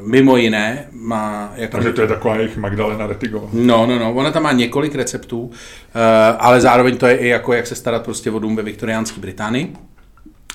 mimo 0.00 0.36
jiné 0.36 0.86
má... 0.90 1.52
Jako... 1.54 1.72
Takže 1.72 1.92
to 1.92 2.02
je 2.02 2.08
taková 2.08 2.36
jejich 2.36 2.56
Magdalena 2.56 3.06
Retigová. 3.06 3.48
No, 3.52 3.86
no, 3.86 3.98
no, 3.98 4.14
ona 4.14 4.30
tam 4.30 4.42
má 4.42 4.52
několik 4.52 4.94
receptů, 4.94 5.50
eh, 5.94 6.36
ale 6.38 6.60
zároveň 6.60 6.96
to 6.96 7.06
je 7.06 7.16
i 7.16 7.28
jako, 7.28 7.52
jak 7.52 7.66
se 7.66 7.74
starat 7.74 8.04
prostě 8.04 8.30
o 8.30 8.38
dům 8.38 8.56
ve 8.56 8.62
viktoriánské 8.62 9.20
Británii. 9.20 9.76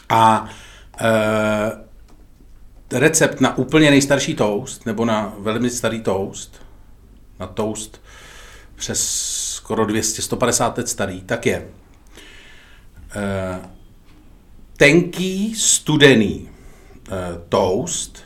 A 0.10 0.50
e, 1.02 3.00
recept 3.00 3.42
na 3.42 3.58
úplně 3.58 3.90
nejstarší 3.92 4.36
toast, 4.36 4.86
nebo 4.86 5.06
na 5.06 5.34
velmi 5.40 5.70
starý 5.70 6.02
toast, 6.02 6.62
na 7.40 7.48
toast 7.48 8.02
přes 8.76 9.10
skoro 9.56 9.86
200-150 9.86 10.78
let 10.78 10.90
starý, 10.90 11.22
tak 11.22 11.46
je 11.46 11.68
e, 13.16 13.60
tenký, 14.78 15.56
studený 15.56 16.50
toast 17.50 18.18
Eh, 18.18 18.25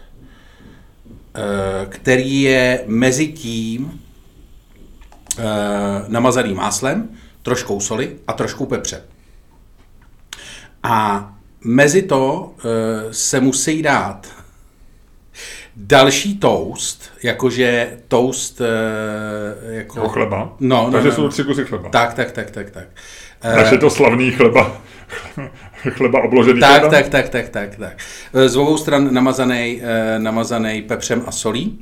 který 1.90 2.42
je 2.42 2.84
mezi 2.88 3.28
tím 3.28 4.02
eh, 5.40 5.44
namazaný 6.08 6.54
máslem, 6.54 7.10
troškou 7.44 7.80
soli 7.80 8.16
a 8.28 8.34
troškou 8.34 8.66
pepře. 8.66 9.04
A 10.84 11.30
mezi 11.64 12.02
to 12.02 12.54
eh, 12.58 13.14
se 13.14 13.40
musí 13.40 13.82
dát 13.82 14.28
další 15.76 16.38
toast, 16.38 17.12
jakože 17.24 17.98
toast... 18.08 18.62
Jako... 19.70 20.02
O 20.02 20.10
chleba? 20.10 20.56
No, 20.60 20.86
no, 20.86 20.92
Takže 20.92 21.10
no, 21.10 21.16
jsou 21.16 21.22
no. 21.22 21.30
tři 21.30 21.44
kusy 21.44 21.66
chleba. 21.66 21.90
Tak, 21.90 22.14
tak, 22.14 22.32
tak, 22.32 22.52
tak, 22.52 22.70
tak. 22.70 22.88
Takže 23.40 23.78
to 23.78 23.90
slavný 23.90 24.32
chleba. 24.32 24.82
chleba 25.90 26.24
obložený. 26.24 26.60
Tak, 26.60 26.80
chleba. 26.80 26.90
tak, 26.90 27.10
tak, 27.10 27.30
tak, 27.30 27.50
tak, 27.50 27.76
tak. 27.76 27.98
Z 28.48 28.56
obou 28.56 28.78
stran 28.78 29.14
namazaný, 29.14 29.82
eh, 29.84 30.20
namazaný 30.20 30.82
pepřem 30.82 31.24
a 31.28 31.32
solí, 31.32 31.80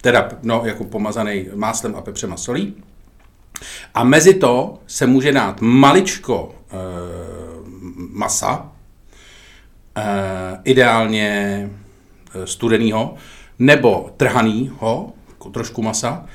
teda 0.00 0.28
no, 0.42 0.62
jako 0.64 0.84
pomazaný 0.84 1.46
máslem 1.54 1.96
a 1.96 2.00
pepřem 2.00 2.32
a 2.32 2.36
solí. 2.36 2.74
A 3.94 4.04
mezi 4.04 4.34
to 4.34 4.78
se 4.86 5.06
může 5.06 5.32
dát 5.32 5.60
maličko 5.60 6.54
e, 6.54 6.76
masa, 8.12 8.72
e, 9.96 10.02
ideálně 10.64 11.70
studenýho, 12.44 13.14
nebo 13.58 14.10
trhanýho, 14.16 15.12
jako 15.28 15.50
trošku 15.50 15.82
masa, 15.82 16.26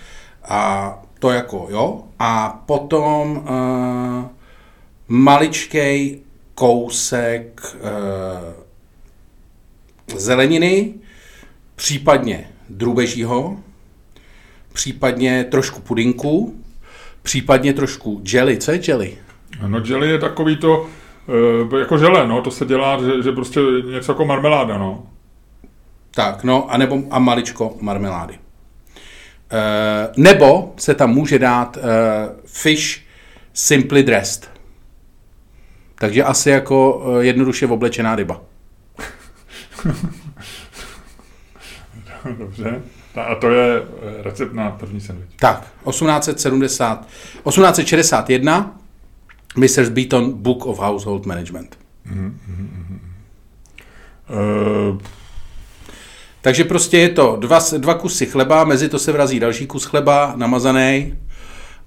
a 0.43 0.93
to 1.20 1.32
jako, 1.32 1.68
jo, 1.70 2.03
a 2.20 2.63
potom 2.66 3.45
e, 3.47 3.51
maličkej 5.07 6.22
kousek 6.56 7.76
e, 7.76 7.80
zeleniny, 10.18 10.93
případně 11.76 12.49
drůbežího, 12.70 13.58
případně 14.74 15.43
trošku 15.43 15.82
pudinku, 15.82 16.56
případně 17.22 17.74
trošku 17.74 18.22
jelly. 18.34 18.58
Co 18.58 18.72
je 18.72 18.80
jelly? 18.88 19.18
No 19.68 19.82
jelly 19.86 20.10
je 20.10 20.20
takový 20.20 20.58
to, 20.58 20.88
e, 21.74 21.80
jako 21.80 21.97
žele, 21.97 22.28
no, 22.28 22.41
to 22.41 22.51
se 22.51 22.66
dělá, 22.66 23.03
že, 23.03 23.24
že 23.24 23.32
prostě 23.32 23.60
něco 23.93 24.12
jako 24.12 24.26
marmeláda, 24.26 24.78
no. 24.78 25.08
Tak, 26.12 26.43
no, 26.43 26.72
a 26.72 26.78
nebo 26.78 27.03
a 27.12 27.20
maličko 27.20 27.78
marmelády. 27.82 28.34
E, 28.34 28.39
nebo 30.18 30.74
se 30.78 30.95
tam 30.95 31.14
může 31.14 31.39
dát 31.39 31.78
e, 31.78 31.82
fish 32.45 33.01
simply 33.53 34.03
dressed. 34.03 34.55
Takže 35.96 36.24
asi 36.24 36.50
jako 36.50 37.06
eh, 37.20 37.26
jednoduše 37.26 37.68
oblečená 37.68 38.16
ryba. 38.16 38.41
Dobře. 42.38 42.82
A 43.16 43.36
to 43.36 43.50
je 43.50 43.82
eh, 43.82 44.24
recept 44.24 44.54
na 44.54 44.72
první 44.72 45.02
sandwich. 45.02 45.30
Tak, 45.39 45.74
1870, 45.89 47.06
1861, 47.06 48.80
Mrs. 49.58 49.89
Beaton 49.89 50.34
Book 50.34 50.66
of 50.66 50.80
Household 50.80 51.26
Management. 51.26 51.78
Mm-hmm. 52.12 53.00
Uh, 54.30 54.98
Takže 56.46 56.64
prostě 56.64 56.98
je 56.98 57.10
to 57.10 57.38
dva, 57.39 57.60
dva 57.78 57.93
kusy 57.93 58.26
chleba, 58.26 58.64
mezi 58.64 58.89
to 58.89 59.00
se 59.00 59.12
vrazí 59.12 59.39
další 59.39 59.68
kus 59.68 59.86
chleba, 59.86 60.34
namazaný. 60.36 61.18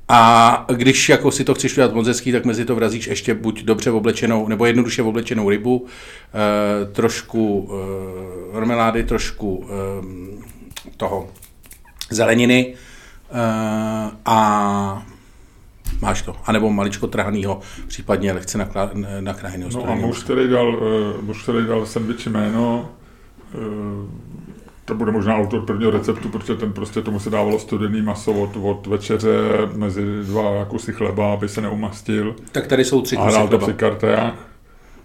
A 0.08 0.66
když 0.74 1.08
jako 1.08 1.30
si 1.30 1.44
to 1.44 1.54
chceš 1.54 1.72
udělat 1.72 1.94
moc 1.94 2.06
hezký, 2.06 2.32
tak 2.32 2.44
mezi 2.44 2.64
to 2.64 2.74
vrazíš 2.74 3.06
ještě 3.06 3.34
buď 3.34 3.62
dobře 3.62 3.90
oblečenou, 3.90 4.48
nebo 4.48 4.66
jednoduše 4.66 5.02
oblečenou 5.02 5.50
rybu, 5.50 5.86
eh, 5.86 6.92
trošku 6.92 7.70
eh, 7.70 8.54
marmelády, 8.54 9.04
trošku 9.04 9.66
eh, 9.68 10.92
toho 10.96 11.28
zeleniny 12.10 12.74
eh, 13.30 14.10
a 14.24 15.06
máš 16.00 16.22
to. 16.22 16.36
A 16.44 16.52
nebo 16.52 16.70
maličko 16.70 17.06
trhanýho, 17.06 17.60
případně 17.86 18.32
lehce 18.32 18.68
nakrájeného 19.20 19.70
no 19.74 19.88
a 19.88 19.94
muž 19.94 20.22
tady 20.22 20.48
dal, 20.48 20.80
muž 21.20 21.44
tady 21.46 21.66
dal 21.66 21.86
sandviči 21.86 22.30
jméno, 22.30 22.88
to 24.88 24.94
bude 24.94 25.12
možná 25.12 25.36
autor 25.36 25.64
prvního 25.64 25.90
receptu, 25.90 26.28
protože 26.28 26.54
ten 26.54 26.72
prostě 26.72 27.02
tomu 27.02 27.20
se 27.20 27.30
dávalo 27.30 27.58
studený 27.58 28.02
maso 28.02 28.32
od, 28.32 28.56
od 28.62 28.86
večeře 28.86 29.28
mezi 29.74 30.02
dva 30.22 30.64
kusy 30.64 30.92
chleba, 30.92 31.32
aby 31.32 31.48
se 31.48 31.60
neumastil. 31.60 32.36
Tak 32.52 32.66
tady 32.66 32.84
jsou 32.84 33.02
tři 33.02 33.16
A 33.16 33.24
kusy 33.24 33.34
hrál 33.34 33.48
to 33.48 33.58
při 33.58 33.72
kartách. 33.72 34.34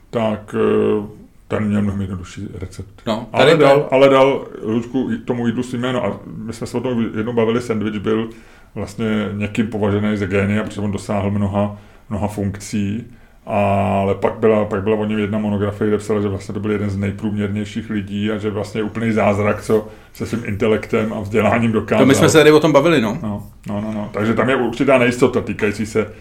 Tak 0.09 0.55
eh, 0.59 1.07
ten 1.47 1.67
měl 1.67 1.81
mnohem 1.81 2.01
jednodušší 2.01 2.47
recept. 2.53 3.01
No, 3.07 3.27
ale, 3.33 3.45
tady 3.45 3.57
dal, 3.57 3.87
ale 3.91 4.09
dal 4.09 4.47
Ludku 4.61 5.09
tomu 5.25 5.47
jídlu 5.47 5.63
si 5.63 5.77
jméno 5.77 6.05
a 6.05 6.19
my 6.37 6.53
jsme 6.53 6.67
se 6.67 6.77
o 6.77 6.81
tom 6.81 7.09
jednou 7.17 7.33
bavili, 7.33 7.61
sandwich 7.61 7.99
byl 7.99 8.29
vlastně 8.75 9.29
někým 9.33 9.67
považený 9.67 10.17
za 10.17 10.25
génia, 10.25 10.63
protože 10.63 10.81
on 10.81 10.91
dosáhl 10.91 11.31
mnoha, 11.31 11.77
mnoha 12.09 12.27
funkcí, 12.27 13.03
ale 13.45 14.15
pak 14.15 14.33
byla, 14.33 14.65
pak 14.65 14.83
byla 14.83 14.95
o 14.95 15.05
něm 15.05 15.19
jedna 15.19 15.37
monografie, 15.39 15.87
kde 15.87 15.97
psala, 15.97 16.21
že 16.21 16.27
vlastně 16.27 16.53
to 16.53 16.59
byl 16.59 16.71
jeden 16.71 16.89
z 16.89 16.97
nejprůměrnějších 16.97 17.89
lidí 17.89 18.31
a 18.31 18.37
že 18.37 18.49
vlastně 18.49 18.79
je 18.79 18.83
úplný 18.83 19.11
zázrak, 19.11 19.61
co 19.61 19.87
se 20.13 20.25
svým 20.25 20.45
intelektem 20.45 21.13
a 21.13 21.19
vzděláním 21.19 21.71
dokázal. 21.71 22.05
To 22.05 22.07
my 22.07 22.15
jsme 22.15 22.29
se 22.29 22.37
tady 22.37 22.51
o 22.51 22.59
tom 22.59 22.71
bavili, 22.71 23.01
no. 23.01 23.17
No, 23.23 23.47
no, 23.67 23.81
no, 23.81 23.93
no. 23.93 24.09
Takže 24.13 24.33
tam 24.33 24.49
je 24.49 24.55
určitá 24.55 24.97
nejistota 24.97 25.41
týkající 25.41 25.85
se, 25.85 26.13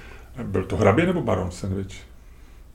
byl 0.43 0.63
to 0.63 0.77
hrabě 0.77 1.07
nebo 1.07 1.23
baron 1.23 1.51
sandwich? 1.51 1.97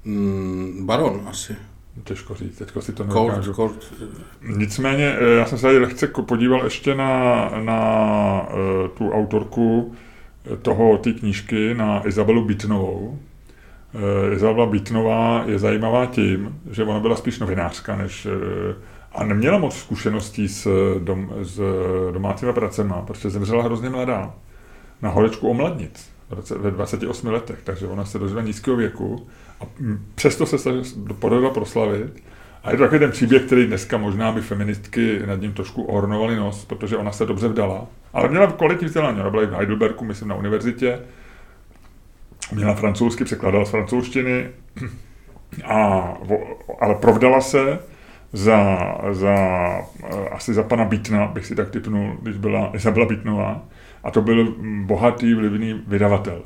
Mm, 0.05 0.85
baron 0.85 1.21
asi. 1.25 1.55
Těžko 2.03 2.35
říct, 2.35 2.57
teďko 2.57 2.81
si 2.81 2.93
to 2.93 3.03
nedokážu. 3.03 3.53
Colt. 3.53 3.93
Nicméně, 4.57 5.15
eh, 5.19 5.37
já 5.37 5.45
jsem 5.45 5.57
se 5.57 5.61
tady 5.61 5.79
lehce 5.79 6.07
podíval 6.07 6.63
ještě 6.63 6.95
na, 6.95 7.49
na 7.63 8.49
eh, 8.49 8.87
tu 8.97 9.11
autorku 9.11 9.95
eh, 10.53 10.57
toho, 10.57 10.97
té 10.97 11.11
knížky, 11.11 11.73
na 11.73 12.07
Izabelu 12.07 12.45
Bitnovou. 12.45 13.19
Eh, 13.95 14.35
Izabela 14.35 14.65
Bitnová 14.65 15.43
je 15.45 15.59
zajímavá 15.59 16.05
tím, 16.05 16.61
že 16.71 16.83
ona 16.83 16.99
byla 16.99 17.15
spíš 17.15 17.39
novinářka, 17.39 17.95
než, 17.95 18.25
eh, 18.25 18.75
a 19.11 19.23
neměla 19.23 19.57
moc 19.57 19.75
zkušeností 19.75 20.47
s, 20.47 20.67
dom, 20.99 21.33
s 21.41 21.61
domácíma 22.13 22.53
pracema, 22.53 23.01
protože 23.01 23.29
zemřela 23.29 23.63
hrozně 23.63 23.89
mladá 23.89 24.33
na 25.01 25.09
horečku 25.09 25.47
roce- 26.29 26.57
ve 26.57 26.71
28 26.71 27.31
letech, 27.31 27.59
takže 27.63 27.87
ona 27.87 28.05
se 28.05 28.19
dožila 28.19 28.41
nízkého 28.41 28.77
věku 28.77 29.27
a 29.61 29.63
mm, 29.79 30.05
přesto 30.15 30.45
se 30.45 30.57
podařilo 31.19 31.51
proslavit. 31.51 32.23
A 32.63 32.71
je 32.71 32.77
to 32.77 32.83
takový 32.83 32.99
ten 32.99 33.11
příběh, 33.11 33.41
který 33.43 33.67
dneska 33.67 33.97
možná 33.97 34.31
by 34.31 34.41
feministky 34.41 35.21
nad 35.25 35.41
ním 35.41 35.53
trošku 35.53 35.83
ornovaly 35.83 36.35
nos, 36.35 36.65
protože 36.65 36.97
ona 36.97 37.11
se 37.11 37.25
dobře 37.25 37.47
vdala. 37.47 37.87
Ale 38.13 38.29
měla 38.29 38.47
kvalitní 38.47 38.87
vzdělání, 38.87 39.19
ona 39.19 39.29
byla 39.29 39.43
i 39.43 39.45
v 39.45 39.53
Heidelbergu, 39.53 40.05
myslím, 40.05 40.27
na 40.27 40.35
univerzitě. 40.35 40.99
Měla 42.53 42.73
francouzsky, 42.73 43.23
překládala 43.23 43.65
z 43.65 43.69
francouzštiny, 43.69 44.49
a, 45.65 46.13
ale 46.79 46.95
provdala 46.95 47.41
se 47.41 47.79
za, 48.33 48.77
za, 49.11 49.35
eh, 50.03 50.29
asi 50.31 50.53
za 50.53 50.63
pana 50.63 50.85
Bítna, 50.85 51.27
bych 51.27 51.45
si 51.45 51.55
tak 51.55 51.69
typnul, 51.69 52.17
když 52.21 52.37
byla 52.37 52.71
Izabela 52.75 53.05
Bítnová. 53.05 53.61
A 54.03 54.11
to 54.11 54.21
byl 54.21 54.55
bohatý, 54.83 55.33
vlivný 55.33 55.83
vydavatel. 55.87 56.41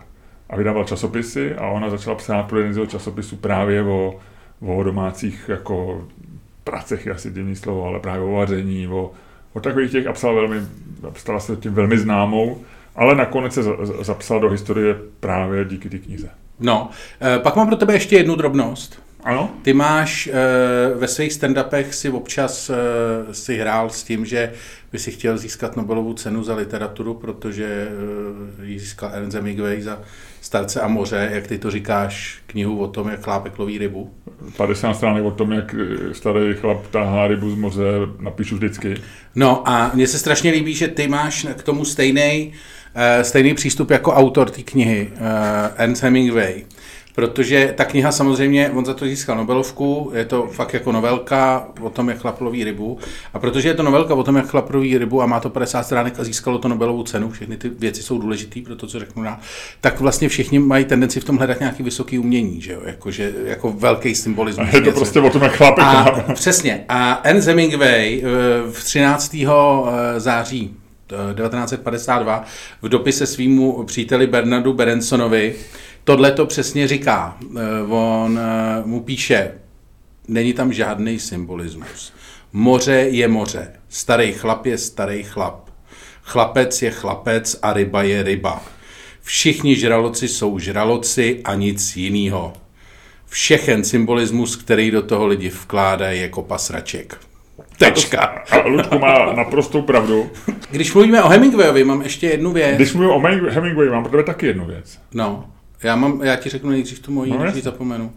A 0.50 0.56
vydával 0.56 0.84
časopisy 0.84 1.56
a 1.56 1.68
ona 1.68 1.90
začala 1.90 2.16
psát 2.16 2.44
pro 2.44 2.58
jeden 2.58 2.74
z 2.74 2.78
jeho 2.78 2.88
časopisů 2.88 3.36
právě 3.36 3.84
o, 3.84 4.20
o 4.62 4.84
domácích 4.84 5.50
jako 5.50 6.08
pracech, 6.64 7.06
je 7.06 7.12
asi 7.12 7.32
divný 7.32 7.56
slovo, 7.56 7.86
ale 7.86 8.00
právě 8.00 8.22
o 8.22 8.32
vaření, 8.32 8.88
o, 8.88 9.12
o 9.54 9.60
takových 9.60 9.92
těch 9.92 10.08
a 10.08 10.14
psala 10.14 10.34
velmi, 10.34 10.62
stala 11.16 11.40
se 11.40 11.56
tím 11.56 11.74
velmi 11.74 11.98
známou, 11.98 12.62
ale 13.02 13.16
nakonec 13.16 13.54
se 13.54 13.64
za- 13.64 13.86
za- 13.86 14.04
zapsala 14.04 14.40
do 14.40 14.50
historie 14.50 14.96
právě 15.20 15.66
díky 15.66 15.90
té 15.90 15.98
knize. 15.98 16.30
No, 16.60 16.90
eh, 17.22 17.40
pak 17.40 17.56
mám 17.56 17.68
pro 17.68 17.76
tebe 17.76 17.94
ještě 17.94 18.16
jednu 18.16 18.36
drobnost. 18.36 19.02
Ano? 19.24 19.50
Ty 19.62 19.74
máš 19.74 20.28
e, 20.28 20.34
ve 20.96 21.08
svých 21.08 21.32
stand-upech 21.32 21.90
si 21.90 22.10
občas 22.10 22.70
e, 22.70 22.74
si 23.34 23.58
hrál 23.58 23.90
s 23.90 24.04
tím, 24.04 24.26
že 24.26 24.52
by 24.92 25.00
si 25.00 25.12
chtěl 25.12 25.38
získat 25.38 25.78
Nobelovu 25.78 26.14
cenu 26.14 26.44
za 26.44 26.56
literaturu, 26.56 27.14
protože 27.14 27.88
ji 28.64 28.80
získal 28.80 29.10
Ernst 29.14 29.36
Hemingway 29.36 29.82
za 29.82 30.00
Starce 30.42 30.82
a 30.82 30.88
moře, 30.88 31.30
jak 31.34 31.48
ty 31.48 31.58
to 31.58 31.72
říkáš, 31.72 32.40
knihu 32.48 32.80
o 32.80 32.88
tom, 32.88 33.08
jak 33.10 33.24
chlápek 33.24 33.60
loví 33.60 33.78
rybu. 33.78 34.12
50 34.58 34.94
stránek 34.94 35.24
o 35.24 35.32
tom, 35.32 35.52
jak 35.52 35.76
eh, 35.80 36.14
starý 36.14 36.54
chlap 36.54 36.88
tahá 36.88 37.28
rybu 37.28 37.52
z 37.52 37.56
moře, 37.56 37.84
napíšu 38.20 38.56
vždycky. 38.56 38.96
No 39.36 39.70
a 39.70 39.92
mně 39.94 40.08
se 40.08 40.20
strašně 40.20 40.52
líbí, 40.52 40.74
že 40.74 40.88
ty 40.88 41.08
máš 41.08 41.48
k 41.58 41.64
tomu 41.64 41.86
stejný 41.86 42.54
stejný 43.22 43.54
přístup 43.54 43.90
jako 43.90 44.14
autor 44.14 44.50
té 44.50 44.64
knihy, 44.64 45.10
eh, 45.16 45.84
Ernst 45.84 46.04
Hemingway. 46.04 46.64
Protože 47.16 47.74
ta 47.78 47.86
kniha 47.86 48.12
samozřejmě, 48.12 48.70
on 48.70 48.86
za 48.86 48.94
to 48.94 49.06
získal 49.06 49.38
Nobelovku, 49.38 50.12
je 50.16 50.26
to 50.26 50.48
fakt 50.48 50.74
jako 50.74 50.92
novelka 50.92 51.68
o 51.82 51.90
tom, 51.90 52.10
jak 52.10 52.20
chlap 52.20 52.42
loví 52.42 52.64
rybu. 52.64 52.98
A 53.34 53.40
protože 53.40 53.70
je 53.70 53.74
to 53.74 53.84
novelka 53.84 54.16
o 54.16 54.24
tom, 54.24 54.36
jak 54.36 54.48
chlap 54.48 54.70
loví 54.70 54.98
rybu 54.98 55.22
a 55.22 55.26
má 55.26 55.40
to 55.40 55.50
50 55.50 55.84
stránek 55.84 56.20
a 56.20 56.24
získalo 56.24 56.58
to 56.58 56.68
Nobelovu 56.68 57.04
cenu, 57.04 57.30
všechny 57.30 57.58
ty 57.58 57.70
věci 57.70 58.04
jsou 58.04 58.18
důležité 58.18 58.62
pro 58.62 58.76
to, 58.76 58.88
co 58.88 59.00
řeknu 59.00 59.24
já, 59.24 59.40
tak 59.82 60.00
vlastně 60.00 60.30
všichni 60.30 60.60
mají 60.60 60.86
tendenci 60.86 61.20
v 61.20 61.24
tom 61.24 61.38
hledat 61.38 61.60
nějaký 61.60 61.84
vysoký 61.84 62.20
umění, 62.20 62.62
že 62.62 62.74
jo? 62.74 62.82
Jako, 62.86 63.12
že, 63.12 63.34
jako 63.46 63.72
velký 63.72 64.16
symbolismus. 64.16 64.68
A 64.72 64.76
je 64.76 64.82
to 64.82 64.92
prostě 64.92 65.20
o 65.20 65.30
tom, 65.30 65.42
jak 65.42 65.56
chlápek 65.56 65.84
A 65.84 66.34
přesně. 66.34 66.86
A 66.90 67.22
Ernst 67.24 67.48
Hemingway 67.48 68.24
eh, 68.24 68.72
v 68.72 68.84
13. 68.84 69.36
září 70.18 70.72
eh, 70.76 70.81
1952 71.36 72.46
v 72.82 72.90
dopise 72.90 73.26
svýmu 73.28 73.84
příteli 73.84 74.28
Bernardu 74.28 74.74
Berensonovi 74.74 75.56
tohle 76.04 76.32
to 76.32 76.46
přesně 76.46 76.88
říká. 76.88 77.38
Eh, 77.58 77.60
On 77.90 78.40
eh, 78.40 78.82
mu 78.86 79.00
píše, 79.04 79.52
není 80.28 80.54
tam 80.54 80.74
žádný 80.74 81.20
symbolismus. 81.20 82.14
Moře 82.54 82.94
je 82.94 83.28
moře. 83.28 83.72
Starý 83.90 84.34
chlap 84.34 84.66
je 84.66 84.78
starý 84.78 85.24
chlap. 85.24 85.70
Chlapec 86.24 86.82
je 86.82 86.92
chlapec 86.92 87.60
a 87.62 87.74
ryba 87.74 88.04
je 88.04 88.24
ryba. 88.24 88.64
Všichni 89.22 89.76
žraloci 89.76 90.28
jsou 90.28 90.60
žraloci 90.60 91.42
a 91.44 91.56
nic 91.56 91.98
jiného. 91.98 92.54
Všechen 93.26 93.84
symbolismus, 93.84 94.56
který 94.56 94.92
do 94.92 95.02
toho 95.02 95.28
lidi 95.28 95.50
vkládají 95.50 96.22
jako 96.22 96.42
pasraček. 96.42 97.31
Tečka. 97.86 98.20
A 98.52 98.68
Ludku 98.68 99.00
má 99.00 99.34
naprostou 99.34 99.82
pravdu. 99.82 100.30
Když 100.72 100.94
mluvíme 100.94 101.24
o 101.24 101.28
Hemingwayovi, 101.30 101.84
mám 101.84 102.02
ještě 102.02 102.28
jednu 102.28 102.52
věc. 102.52 102.76
Když 102.76 102.94
mluvím 102.94 103.12
o 103.12 103.20
Heming- 103.20 103.50
Hemingway, 103.50 103.90
mám 103.90 104.04
pro 104.04 104.12
tebe 104.12 104.24
taky 104.24 104.46
jednu 104.46 104.66
věc. 104.66 105.00
No, 105.14 105.46
já, 105.84 105.96
mám, 105.96 106.22
já 106.24 106.36
ti 106.36 106.50
řeknu 106.50 106.70
nejdřív 106.70 107.00
tu 107.00 107.12
moji, 107.12 107.32
No, 107.32 107.46
ji 107.56 107.62
zapomenu. 107.62 108.14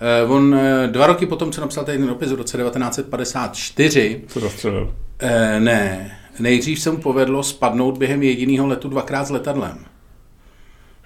Eh, 0.00 0.26
on 0.28 0.54
eh, 0.54 0.86
dva 0.88 1.06
roky 1.06 1.26
potom, 1.26 1.52
co 1.52 1.60
napsal 1.60 1.84
ten 1.84 2.06
dopis 2.06 2.32
v 2.32 2.34
roce 2.34 2.58
1954, 2.58 4.22
Co 4.28 4.40
zastřelil. 4.40 4.94
eh, 5.18 5.60
ne, 5.60 6.10
nejdřív 6.38 6.80
se 6.80 6.90
mu 6.90 6.96
povedlo 6.96 7.42
spadnout 7.42 7.98
během 7.98 8.22
jediného 8.22 8.66
letu 8.66 8.88
dvakrát 8.88 9.24
s 9.24 9.30
letadlem. 9.30 9.78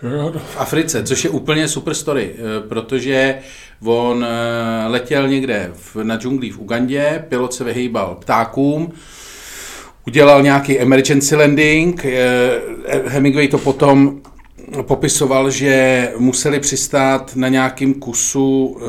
V 0.03 0.57
Africe, 0.57 1.03
což 1.03 1.25
je 1.25 1.31
úplně 1.31 1.69
super 1.69 1.95
story, 1.95 2.31
eh, 2.35 2.69
protože 2.69 3.39
on 3.85 4.27
eh, 4.29 4.89
letěl 4.89 5.29
někde 5.29 5.71
v, 5.75 5.97
na 6.05 6.17
džunglí 6.17 6.51
v 6.51 6.59
Ugandě, 6.59 7.25
pilot 7.29 7.55
se 7.55 7.65
vyhýbal 7.65 8.17
ptákům, 8.21 8.93
udělal 10.07 10.43
nějaký 10.43 10.79
emergency 10.79 11.37
landing, 11.37 12.05
eh, 12.05 12.61
Hemingway 13.07 13.49
to 13.49 13.59
potom 13.59 14.21
popisoval, 14.83 15.51
že 15.51 16.09
museli 16.19 16.61
přistát 16.61 17.37
na 17.37 17.49
nějakém 17.49 17.95
kusu, 17.95 18.81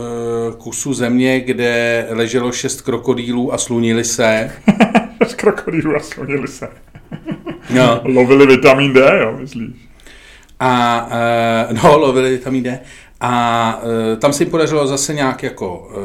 kusu 0.57 0.93
země, 0.93 1.39
kde 1.39 2.07
leželo 2.09 2.51
šest 2.51 2.81
krokodýlů 2.81 3.53
a 3.53 3.57
slunili 3.57 4.03
se. 4.03 4.51
Z 5.27 5.33
krokodýlů 5.33 5.95
a 5.95 5.99
slonili 5.99 6.47
se. 6.47 6.67
No. 7.69 8.01
Lovili 8.03 8.45
vitamin 8.45 8.93
D, 8.93 9.19
jo, 9.21 9.37
myslíš? 9.39 9.90
A 10.61 11.07
uh, 11.71 11.77
no, 11.83 11.97
lovili 11.97 12.37
tam 12.37 12.55
jde. 12.55 12.79
A 13.21 13.81
uh, 13.83 14.19
tam 14.19 14.33
se 14.33 14.43
jim 14.43 14.51
podařilo 14.51 14.87
zase 14.87 15.13
nějak 15.13 15.43
jako 15.43 15.77
uh, 15.77 15.95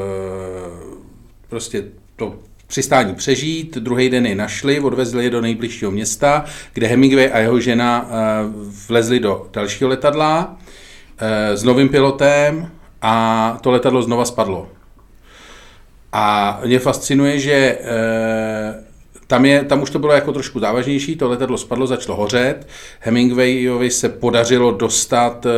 prostě 1.49 1.85
to 2.17 2.35
přistání 2.67 3.15
přežít, 3.15 3.79
druhý 3.79 4.11
den 4.11 4.27
je 4.27 4.35
našli, 4.35 4.81
odvezli 4.81 5.25
je 5.25 5.31
do 5.31 5.41
nejbližšího 5.41 5.91
města, 5.91 6.45
kde 6.73 6.87
Hemingway 6.87 7.31
a 7.33 7.39
jeho 7.39 7.61
žena 7.61 8.09
vlezli 8.89 9.21
do 9.21 9.49
dalšího 9.53 9.91
letadla 9.91 10.57
s 11.55 11.63
novým 11.63 11.89
pilotem 11.89 12.71
a 13.03 13.59
to 13.61 13.71
letadlo 13.71 14.03
znova 14.03 14.25
spadlo. 14.25 14.69
A 16.13 16.61
mě 16.65 16.79
fascinuje, 16.79 17.39
že 17.39 17.53
e, 17.53 17.79
tam, 19.27 19.45
je, 19.45 19.65
tam 19.65 19.83
už 19.83 19.91
to 19.91 19.99
bylo 19.99 20.13
jako 20.13 20.33
trošku 20.33 20.61
závažnější, 20.61 21.17
to 21.17 21.29
letadlo 21.29 21.59
spadlo, 21.59 21.87
začalo 21.87 22.19
hořet, 22.19 22.69
Hemingwayovi 23.01 23.91
se 23.91 24.09
podařilo 24.09 24.71
dostat, 24.71 25.47
e, 25.47 25.51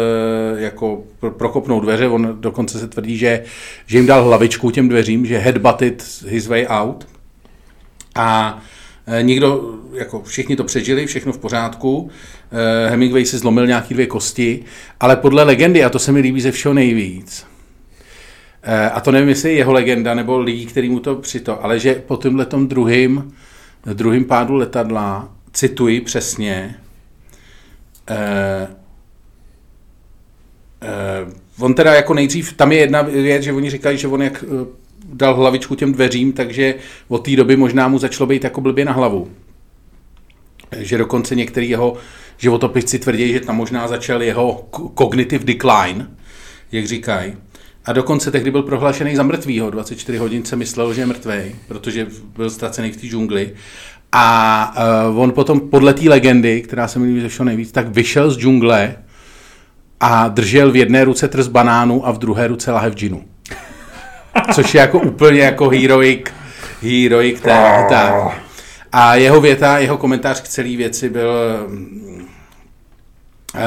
jako 0.61 1.05
prokopnout 1.37 1.83
dveře, 1.83 2.09
on 2.09 2.37
dokonce 2.41 2.79
se 2.79 2.89
tvrdí, 2.89 3.17
že, 3.19 3.43
že 3.87 3.99
jim 3.99 4.07
dal 4.07 4.25
hlavičku 4.25 4.71
těm 4.71 4.89
dveřím, 4.89 5.27
že 5.27 5.39
headbutted 5.39 6.05
his 6.27 6.47
way 6.47 6.67
out. 6.69 7.07
A 8.15 8.59
e, 9.07 9.23
nikdo, 9.23 9.75
jako 9.93 10.23
všichni 10.23 10.57
to 10.57 10.65
přežili, 10.65 11.07
všechno 11.07 11.33
v 11.33 11.39
pořádku. 11.39 12.11
E, 12.87 12.91
Hemingway 12.91 13.25
si 13.25 13.39
zlomil 13.39 13.67
nějaký 13.67 13.95
dvě 13.95 14.07
kosti, 14.07 14.65
ale 15.01 15.17
podle 15.17 15.43
legendy, 15.43 15.85
a 15.85 15.91
to 15.91 15.99
se 15.99 16.13
mi 16.13 16.21
líbí 16.21 16.41
ze 16.41 16.53
všeho 16.53 16.75
nejvíc, 16.75 17.47
a 18.93 19.01
to 19.01 19.13
nevím, 19.13 19.29
jestli 19.29 19.51
je 19.51 19.57
jeho 19.57 19.73
legenda, 19.73 20.15
nebo 20.15 20.39
lidí, 20.39 20.67
který 20.67 20.91
mu 20.91 21.01
to 21.01 21.15
přito, 21.15 21.65
ale 21.65 21.79
že 21.79 21.95
po 21.95 22.17
tomhle 22.17 22.47
tom 22.47 22.69
druhým, 22.69 23.33
druhým 23.95 24.25
pádu 24.25 24.55
letadla, 24.55 25.33
cituji 25.53 26.01
přesně, 26.01 26.75
eh, 28.11 28.69
eh, 30.83 31.33
on 31.59 31.75
teda 31.75 31.95
jako 31.95 32.15
nejdřív, 32.15 32.53
tam 32.53 32.73
je 32.73 32.79
jedna 32.79 33.03
věc, 33.03 33.43
že 33.43 33.53
oni 33.53 33.71
říkají, 33.71 33.99
že 33.99 34.09
on 34.09 34.23
jak 34.23 34.45
eh, 34.45 34.67
dal 35.13 35.35
hlavičku 35.35 35.75
těm 35.75 35.93
dveřím, 35.93 36.33
takže 36.33 36.75
od 37.09 37.19
té 37.19 37.37
doby 37.37 37.57
možná 37.57 37.89
mu 37.89 37.99
začalo 37.99 38.27
být 38.27 38.45
jako 38.45 38.61
blbě 38.61 38.85
na 38.85 38.93
hlavu. 38.93 39.31
Že 40.79 40.99
dokonce 40.99 41.35
některý 41.35 41.71
jeho 41.71 41.97
životopisci 42.39 42.99
tvrdí, 42.99 43.33
že 43.33 43.41
tam 43.41 43.57
možná 43.57 43.89
začal 43.89 44.23
jeho 44.23 44.69
cognitive 44.99 45.45
decline, 45.45 46.11
jak 46.73 46.87
říkají. 46.87 47.37
A 47.89 47.93
dokonce 47.93 48.31
tehdy 48.31 48.51
byl 48.51 48.63
prohlášený 48.63 49.17
za 49.17 49.23
mrtvýho. 49.23 49.71
24 49.71 50.19
hodin 50.19 50.45
se 50.45 50.57
myslel, 50.57 50.95
že 50.95 51.01
je 51.01 51.07
mrtvý, 51.07 51.57
protože 51.69 52.07
byl 52.37 52.51
ztracený 52.51 52.93
v 52.93 52.97
té 52.97 53.07
džungli. 53.07 53.53
A 54.13 54.75
uh, 55.11 55.21
on 55.21 55.33
potom 55.33 55.61
podle 55.61 55.95
té 55.95 56.09
legendy, 56.09 56.63
která 56.63 56.89
se 56.89 56.99
mi 56.99 57.07
líbí 57.07 57.21
ze 57.21 57.29
všeho 57.29 57.45
nejvíc, 57.45 57.73
tak 57.73 57.89
vyšel 57.89 58.31
z 58.31 58.39
džungle 58.39 58.97
a 60.01 60.29
držel 60.29 60.73
v 60.73 60.77
jedné 60.77 61.05
ruce 61.05 61.29
trz 61.29 61.49
banánu 61.49 62.07
a 62.07 62.11
v 62.11 62.19
druhé 62.19 62.47
ruce 62.47 62.73
lahev 62.73 62.95
džinu. 62.95 63.25
Což 64.55 64.75
je 64.75 64.81
jako 64.81 64.99
úplně 64.99 65.41
jako 65.41 65.69
heroic, 65.69 66.27
heroic 66.83 67.41
tak, 67.41 67.89
tak. 67.89 68.41
A 68.93 69.15
jeho 69.15 69.41
věta, 69.41 69.79
jeho 69.79 69.99
komentář 69.99 70.41
k 70.41 70.49
celé 70.49 70.77
věci 70.77 71.09
byl 71.09 71.31
uh, 73.55 73.61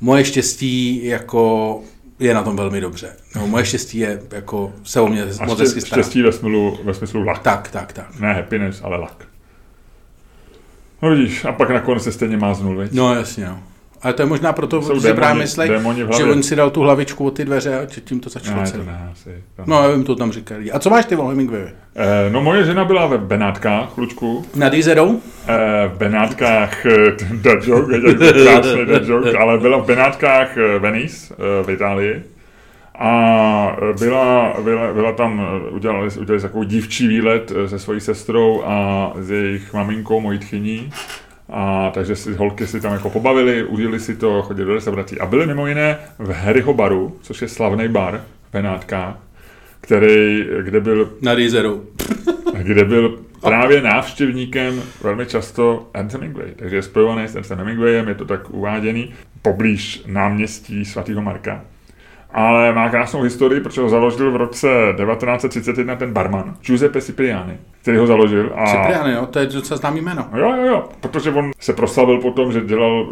moje 0.00 0.24
štěstí 0.24 1.06
jako 1.06 1.80
je 2.18 2.34
na 2.34 2.42
tom 2.42 2.56
velmi 2.56 2.80
dobře. 2.80 3.16
No, 3.36 3.46
moje 3.46 3.64
štěstí 3.64 3.98
je, 3.98 4.22
jako 4.32 4.72
se 4.84 5.00
o 5.00 5.08
mě 5.08 5.24
a 5.40 5.44
moc 5.44 5.58
hezky 5.58 5.80
stará. 5.80 6.02
Štěstí 6.02 6.22
ve 6.22 6.32
smyslu, 6.32 6.78
ve 6.84 6.94
smyslu 6.94 7.20
luck. 7.20 7.38
Tak, 7.38 7.70
tak, 7.70 7.92
tak. 7.92 8.20
Ne 8.20 8.34
happiness, 8.34 8.80
ale 8.84 8.98
luck. 8.98 9.28
No 11.02 11.10
vidíš, 11.10 11.44
a 11.44 11.52
pak 11.52 11.70
nakonec 11.70 12.02
se 12.02 12.12
stejně 12.12 12.36
máznul, 12.36 12.76
veď? 12.76 12.92
No 12.92 13.14
jasně, 13.14 13.46
no. 13.46 13.62
Ale 14.02 14.14
to 14.14 14.22
je 14.22 14.26
možná 14.26 14.52
proto, 14.52 14.82
Jsou 14.82 15.00
že 15.00 15.14
právě 15.14 15.42
myslí, 15.42 15.68
že 16.16 16.24
on 16.24 16.42
si 16.42 16.56
dal 16.56 16.70
tu 16.70 16.80
hlavičku 16.80 17.26
od 17.26 17.30
ty 17.30 17.44
dveře 17.44 17.78
a 17.80 17.86
tím 17.86 18.20
to 18.20 18.30
začalo 18.30 18.64
celé. 18.64 18.84
To 18.84 18.90
ne, 18.90 19.08
asi, 19.12 19.30
to 19.56 19.62
no, 19.66 19.82
já 19.82 19.88
vím, 19.88 20.04
to 20.04 20.16
tam 20.16 20.32
říkali. 20.32 20.72
A 20.72 20.78
co 20.78 20.90
máš 20.90 21.04
ty 21.04 21.16
o 21.16 21.26
Hemingway? 21.26 21.62
Eh, 21.96 22.30
no, 22.30 22.40
moje 22.42 22.64
žena 22.64 22.84
byla 22.84 23.06
ve 23.06 23.18
Benátkách, 23.18 23.98
Lučku. 23.98 24.44
Nad 24.54 24.74
Izerou? 24.74 25.20
Eh, 25.48 25.88
v 25.94 25.98
Benátkách, 25.98 26.86
eh, 26.86 26.92
dead 27.32 27.64
joke, 27.66 28.00
krásný 28.44 28.86
dead 28.86 29.04
joke, 29.04 29.38
ale 29.38 29.58
byla 29.58 29.78
v 29.78 29.86
Benátkách 29.86 30.56
eh, 30.56 30.78
Venice 30.78 31.34
eh, 31.34 31.64
v 31.64 31.70
Itálii. 31.70 32.22
A 33.00 33.76
byla, 33.98 34.54
byla, 34.64 34.92
byla 34.92 35.12
tam, 35.12 35.46
udělali, 35.70 36.08
udělali 36.20 36.42
takový 36.42 36.66
dívčí 36.66 37.08
výlet 37.08 37.52
se 37.66 37.78
svojí 37.78 38.00
sestrou 38.00 38.62
a 38.64 39.12
s 39.20 39.30
jejich 39.30 39.72
maminkou, 39.72 40.20
mojí 40.20 40.38
tchyní. 40.38 40.90
A 41.48 41.90
takže 41.94 42.16
si 42.16 42.34
holky 42.34 42.66
si 42.66 42.80
tam 42.80 42.92
jako 42.92 43.10
pobavili, 43.10 43.64
užili 43.64 44.00
si 44.00 44.16
to, 44.16 44.42
chodili 44.42 44.66
do 44.66 44.74
restaurací. 44.74 45.20
A 45.20 45.26
byli 45.26 45.46
mimo 45.46 45.66
jiné 45.66 45.98
v 46.18 46.30
Harryho 46.30 46.74
baru, 46.74 47.16
což 47.22 47.42
je 47.42 47.48
slavný 47.48 47.88
bar 47.88 48.24
v 48.48 48.52
Benátkách, 48.52 49.16
který, 49.80 50.44
kde 50.62 50.80
byl... 50.80 51.12
Na 51.22 51.34
Rizeru. 51.34 51.86
kde 52.62 52.84
byl 52.84 53.18
právě 53.40 53.82
návštěvníkem 53.82 54.82
velmi 55.02 55.26
často 55.26 55.90
Ernst 55.94 56.14
Hemingway. 56.14 56.50
Takže 56.56 56.76
je 56.76 56.82
spojovaný 56.82 57.28
s 57.28 57.36
Ernstem 57.36 57.58
Hemingwayem, 57.58 58.08
je 58.08 58.14
to 58.14 58.24
tak 58.24 58.50
uváděný, 58.50 59.14
poblíž 59.42 60.02
náměstí 60.06 60.84
svatého 60.84 61.22
Marka 61.22 61.64
ale 62.32 62.72
má 62.72 62.88
krásnou 62.88 63.22
historii, 63.22 63.60
protože 63.60 63.80
ho 63.80 63.88
založil 63.88 64.30
v 64.32 64.36
roce 64.36 64.68
1931 64.96 65.96
ten 65.96 66.12
barman, 66.12 66.54
Giuseppe 66.66 67.00
Cipriani, 67.00 67.58
který 67.82 67.98
ho 67.98 68.06
založil. 68.06 68.52
A... 68.54 68.66
Cipriani, 68.66 69.12
jo, 69.12 69.26
to 69.26 69.38
je 69.38 69.46
docela 69.46 69.78
známý 69.78 70.00
jméno. 70.00 70.28
Jo, 70.36 70.56
jo, 70.56 70.66
jo, 70.66 70.88
protože 71.00 71.30
on 71.30 71.50
se 71.60 71.72
proslavil 71.72 72.20
potom, 72.20 72.52
že 72.52 72.60
dělal 72.60 73.06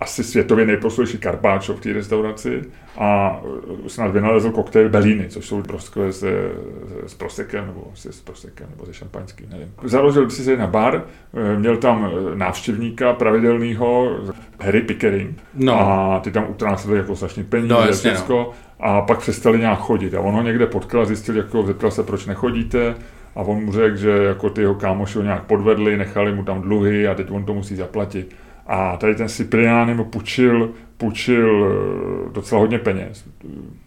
asi 0.00 0.24
světově 0.24 0.66
nejproslulejší 0.66 1.18
karpáčo 1.18 1.74
v 1.74 1.80
té 1.80 1.92
restauraci 1.92 2.62
a 2.98 3.40
snad 3.86 4.08
vynalezl 4.08 4.50
koktejl 4.50 4.88
Bellini, 4.88 5.28
což 5.28 5.46
jsou 5.46 5.62
prostě 5.62 6.00
s, 6.12 6.24
s 7.06 7.14
prosekem, 7.14 7.66
nebo 7.66 7.90
se 7.94 8.12
s 8.12 8.20
prosekem, 8.20 8.66
nebo 8.70 8.86
se 8.86 8.94
šampaňským, 8.94 9.46
nevím. 9.50 9.72
Založil 9.84 10.30
si 10.30 10.44
se 10.44 10.56
na 10.56 10.66
bar, 10.66 11.04
měl 11.56 11.76
tam 11.76 12.10
návštěvníka 12.34 13.12
pravidelného, 13.12 14.18
Harry 14.60 14.80
Pickering, 14.80 15.38
no. 15.54 15.80
a 15.80 16.20
ty 16.20 16.30
tam 16.30 16.46
utráceli 16.48 16.96
jako 16.96 17.16
strašně 17.16 17.44
peníze, 17.44 17.74
no, 17.74 17.80
jasně, 17.80 18.14
no. 18.28 18.50
a 18.80 19.02
pak 19.02 19.18
přestali 19.18 19.58
nějak 19.58 19.78
chodit. 19.78 20.14
A 20.14 20.20
on 20.20 20.34
ho 20.34 20.42
někde 20.42 20.66
potkal 20.66 21.00
a 21.00 21.04
zjistil, 21.04 21.36
jako 21.36 21.62
zeptal 21.62 21.90
se, 21.90 22.02
proč 22.02 22.26
nechodíte, 22.26 22.94
a 23.36 23.40
on 23.40 23.64
mu 23.64 23.72
řekl, 23.72 23.96
že 23.96 24.10
jako 24.10 24.50
ty 24.50 24.60
jeho 24.60 24.74
kámoši 24.74 25.18
ho 25.18 25.24
nějak 25.24 25.42
podvedli, 25.42 25.96
nechali 25.96 26.34
mu 26.34 26.44
tam 26.44 26.62
dluhy 26.62 27.08
a 27.08 27.14
teď 27.14 27.30
on 27.30 27.44
to 27.44 27.54
musí 27.54 27.76
zaplatit. 27.76 28.36
A 28.66 28.96
tady 28.96 29.14
ten 29.14 29.28
Cipriani 29.28 29.94
mu 29.94 30.04
půjčil, 30.04 30.70
půjčil 30.96 31.66
eh, 32.28 32.32
docela 32.32 32.60
hodně 32.60 32.78
peněz. 32.78 33.24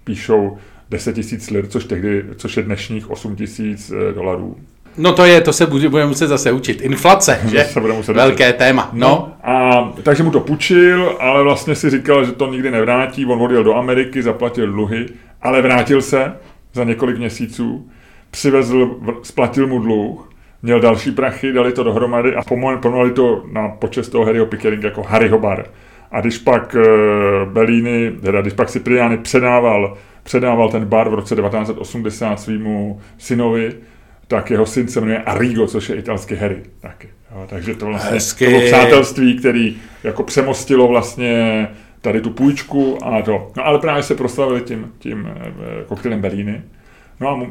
Píšou 0.04 0.58
10 0.90 1.14
tisíc 1.16 1.50
lir, 1.50 1.68
což, 1.68 1.86
tehdy, 1.86 2.24
což 2.36 2.58
je 2.58 2.64
dnešních 2.64 3.10
8 3.12 3.36
tisíc 3.36 3.92
eh, 3.92 4.14
dolarů. 4.14 4.58
No 4.98 5.14
to 5.14 5.26
je, 5.26 5.42
to 5.42 5.54
se 5.54 5.66
budeme 5.66 6.06
muset 6.06 6.28
zase 6.28 6.52
učit. 6.52 6.82
Inflace, 6.82 7.40
že? 7.52 7.64
se 7.64 7.80
bude 7.82 7.94
muset 7.94 8.14
Velké 8.14 8.50
učit. 8.50 8.58
téma. 8.58 8.90
No. 8.94 9.08
no. 9.08 9.34
A 9.52 9.94
takže 10.04 10.24
mu 10.24 10.32
to 10.32 10.40
půjčil, 10.40 11.18
ale 11.20 11.44
vlastně 11.44 11.76
si 11.76 11.90
říkal, 11.90 12.26
že 12.26 12.32
to 12.32 12.52
nikdy 12.52 12.72
nevrátí. 12.72 13.26
On 13.26 13.42
odjel 13.42 13.64
do 13.64 13.76
Ameriky, 13.76 14.24
zaplatil 14.24 14.72
dluhy, 14.72 15.06
ale 15.42 15.62
vrátil 15.62 16.02
se 16.02 16.34
za 16.74 16.84
několik 16.84 17.18
měsíců, 17.18 17.90
přivezl, 18.32 19.00
splatil 19.24 19.68
mu 19.68 19.80
dluh 19.80 20.33
měl 20.64 20.80
další 20.80 21.12
prachy, 21.12 21.54
dali 21.54 21.72
to 21.72 21.84
dohromady 21.84 22.36
a 22.36 22.44
pomonali 22.44 23.12
to 23.12 23.44
na 23.52 23.68
počest 23.68 24.10
toho 24.10 24.26
Harryho 24.26 24.46
Pickeringa 24.46 24.88
jako 24.88 25.04
Harryho 25.04 25.40
bar. 25.40 25.66
A 26.12 26.22
když 26.22 26.38
pak 26.38 26.76
uh, 26.76 27.54
Bellini, 27.54 28.12
teda 28.12 28.42
když 28.42 28.54
pak 28.54 28.70
Cipriani 28.70 29.18
předával, 29.18 29.98
předával 30.24 30.70
ten 30.70 30.86
bar 30.86 31.10
v 31.10 31.14
roce 31.14 31.36
1980 31.36 32.40
svýmu 32.40 33.02
synovi, 33.18 33.74
tak 34.28 34.52
jeho 34.52 34.66
syn 34.66 34.88
se 34.88 35.02
jmenuje 35.02 35.24
Arrigo, 35.24 35.68
což 35.68 35.90
je 35.90 35.96
italský 35.96 36.36
Harry 36.36 36.64
taky. 36.80 37.08
Jo, 37.36 37.46
takže 37.50 37.76
to 37.76 37.86
vlastně 37.86 38.20
to 38.40 38.46
bylo 38.46 38.62
přátelství, 38.62 39.38
který 39.40 39.78
jako 40.04 40.24
přemostilo 40.24 40.88
vlastně 40.88 41.68
tady 42.02 42.22
tu 42.22 42.30
půjčku 42.30 42.98
a 43.06 43.22
to. 43.22 43.52
No 43.58 43.66
ale 43.66 43.80
právě 43.80 44.04
se 44.04 44.16
proslavili 44.16 44.62
tím, 44.62 44.92
tím 45.00 45.28
eh, 45.28 45.52
koktylem 45.86 46.22
Bellini. 46.22 46.62
No 47.20 47.30
a 47.30 47.48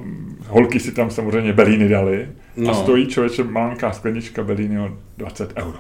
holky 0.49 0.81
si 0.81 0.93
tam 0.93 1.11
samozřejmě 1.11 1.53
Belíny 1.53 1.89
dali 1.89 2.29
no. 2.57 2.71
a 2.71 2.75
stojí 2.75 3.07
člověče 3.07 3.45
malinká 3.45 3.93
sklenička 3.93 4.43
Belíny 4.43 4.81
o 4.81 4.91
20 5.19 5.53
euro. 5.57 5.79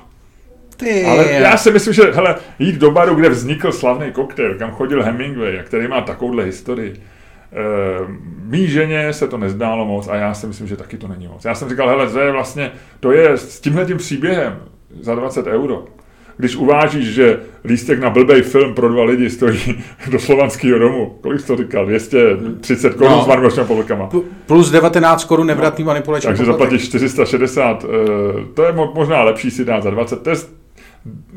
Ty 0.76 1.04
Ale 1.04 1.32
já 1.32 1.56
si 1.56 1.70
myslím, 1.70 1.94
že 1.94 2.02
hele, 2.02 2.36
jít 2.58 2.76
do 2.76 2.90
baru, 2.90 3.14
kde 3.14 3.28
vznikl 3.28 3.72
slavný 3.72 4.12
koktejl, 4.12 4.54
kam 4.54 4.70
chodil 4.70 5.02
Hemingway 5.02 5.60
a 5.60 5.62
který 5.62 5.88
má 5.88 6.00
takovouhle 6.00 6.44
historii, 6.44 6.94
Uh, 8.00 8.08
mý 8.42 8.68
ženě 8.68 9.12
se 9.12 9.28
to 9.28 9.38
nezdálo 9.38 9.84
moc 9.84 10.08
a 10.08 10.16
já 10.16 10.34
si 10.34 10.46
myslím, 10.46 10.66
že 10.66 10.76
taky 10.76 10.98
to 10.98 11.08
není 11.08 11.28
moc. 11.28 11.44
Já 11.44 11.54
jsem 11.54 11.68
říkal, 11.68 11.88
hele, 11.88 12.10
to 12.10 12.20
je 12.20 12.32
vlastně, 12.32 12.72
to 13.00 13.12
je 13.12 13.32
s 13.32 13.60
tímhle 13.60 13.86
tím 13.86 13.96
příběhem 13.96 14.58
za 15.00 15.14
20 15.14 15.46
euro 15.46 15.84
když 16.36 16.56
uvážíš, 16.56 17.14
že 17.14 17.40
lístek 17.64 18.00
na 18.00 18.10
blbej 18.10 18.42
film 18.42 18.74
pro 18.74 18.88
dva 18.88 19.04
lidi 19.04 19.30
stojí 19.30 19.82
do 20.10 20.18
slovanského 20.18 20.78
domu, 20.78 21.18
kolik 21.20 21.40
jsi 21.40 21.46
to 21.46 21.56
říkal, 21.56 21.86
230 21.86 22.94
korun 22.94 23.12
no. 23.12 23.24
s 23.24 23.26
manipulačními 23.26 23.66
povolkama. 23.66 24.08
Plus 24.46 24.70
19 24.70 25.24
korun 25.24 25.46
nevratný 25.46 25.84
no. 25.84 25.86
manipulační 25.86 26.28
Takže 26.28 26.44
zaplatíš 26.44 26.84
460, 26.84 27.84
eh, 27.84 27.88
to 28.54 28.64
je 28.64 28.72
možná 28.94 29.22
lepší 29.22 29.50
si 29.50 29.64
dát 29.64 29.82
za 29.82 29.90
20. 29.90 30.22
To 30.22 30.30
je 30.30 30.36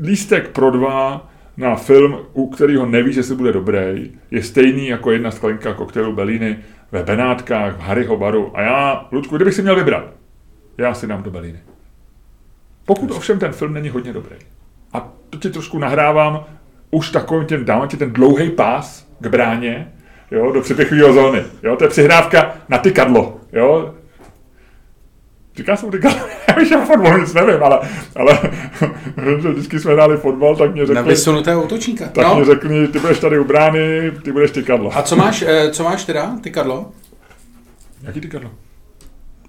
lístek 0.00 0.48
pro 0.48 0.70
dva 0.70 1.30
na 1.56 1.76
film, 1.76 2.18
u 2.32 2.50
kterého 2.50 2.86
nevíš, 2.86 3.14
že 3.14 3.22
se 3.22 3.34
bude 3.34 3.52
dobrý, 3.52 4.10
je 4.30 4.42
stejný 4.42 4.88
jako 4.88 5.10
jedna 5.10 5.30
sklenka 5.30 5.74
koktejlu 5.74 6.12
Belíny 6.12 6.58
ve 6.92 7.02
Benátkách, 7.02 7.76
v 7.76 7.80
Harryho 7.80 8.16
baru. 8.16 8.50
A 8.54 8.62
já, 8.62 9.08
Ludku, 9.12 9.36
kdybych 9.36 9.54
si 9.54 9.62
měl 9.62 9.76
vybrat, 9.76 10.04
já 10.78 10.94
si 10.94 11.06
dám 11.06 11.22
do 11.22 11.30
Belíny. 11.30 11.58
Pokud 12.84 13.10
ovšem 13.10 13.38
ten 13.38 13.52
film 13.52 13.74
není 13.74 13.88
hodně 13.88 14.12
dobrý 14.12 14.36
a 14.96 15.08
to 15.30 15.38
ti 15.38 15.50
trošku 15.50 15.78
nahrávám 15.78 16.44
už 16.90 17.10
takovým 17.10 17.46
těm, 17.46 17.64
dám 17.64 17.88
ti 17.88 17.96
ten 17.96 18.12
dlouhý 18.12 18.50
pás 18.50 19.06
k 19.20 19.26
bráně, 19.26 19.92
jo, 20.30 20.52
do 20.52 20.60
přepěchového 20.60 21.12
zóny. 21.12 21.42
Jo, 21.62 21.76
to 21.76 21.84
je 21.84 21.90
přihrávka 21.90 22.54
na 22.68 22.78
tykadlo. 22.78 23.40
jo, 23.52 23.94
Říká 25.56 25.76
jsem 25.76 25.92
říkal, 25.92 26.12
já 26.48 26.54
víš, 26.54 26.72
o 26.72 26.80
fotbalu 26.80 27.18
nic 27.18 27.34
nevím, 27.34 27.62
ale, 27.62 27.80
ale 28.16 28.38
že 29.42 29.48
vždycky 29.48 29.80
jsme 29.80 29.92
hráli 29.92 30.16
fotbal, 30.16 30.56
tak 30.56 30.72
mě 30.72 30.82
řekli... 30.86 30.94
Na 30.94 31.02
vysunutého 31.02 31.62
útočníka. 31.62 32.08
Tak 32.08 32.26
no. 32.26 32.34
mě 32.34 32.44
řekli, 32.44 32.88
ty 32.88 32.98
budeš 32.98 33.18
tady 33.18 33.38
u 33.38 33.44
brány, 33.44 34.12
ty 34.22 34.32
budeš 34.32 34.50
tykadlo. 34.50 34.98
A 34.98 35.02
co 35.02 35.16
máš, 35.16 35.44
eh, 35.46 35.70
co 35.70 35.84
máš 35.84 36.04
teda, 36.04 36.36
tykadlo? 36.40 36.90
Jaký 38.02 38.20
tykadlo? 38.20 38.50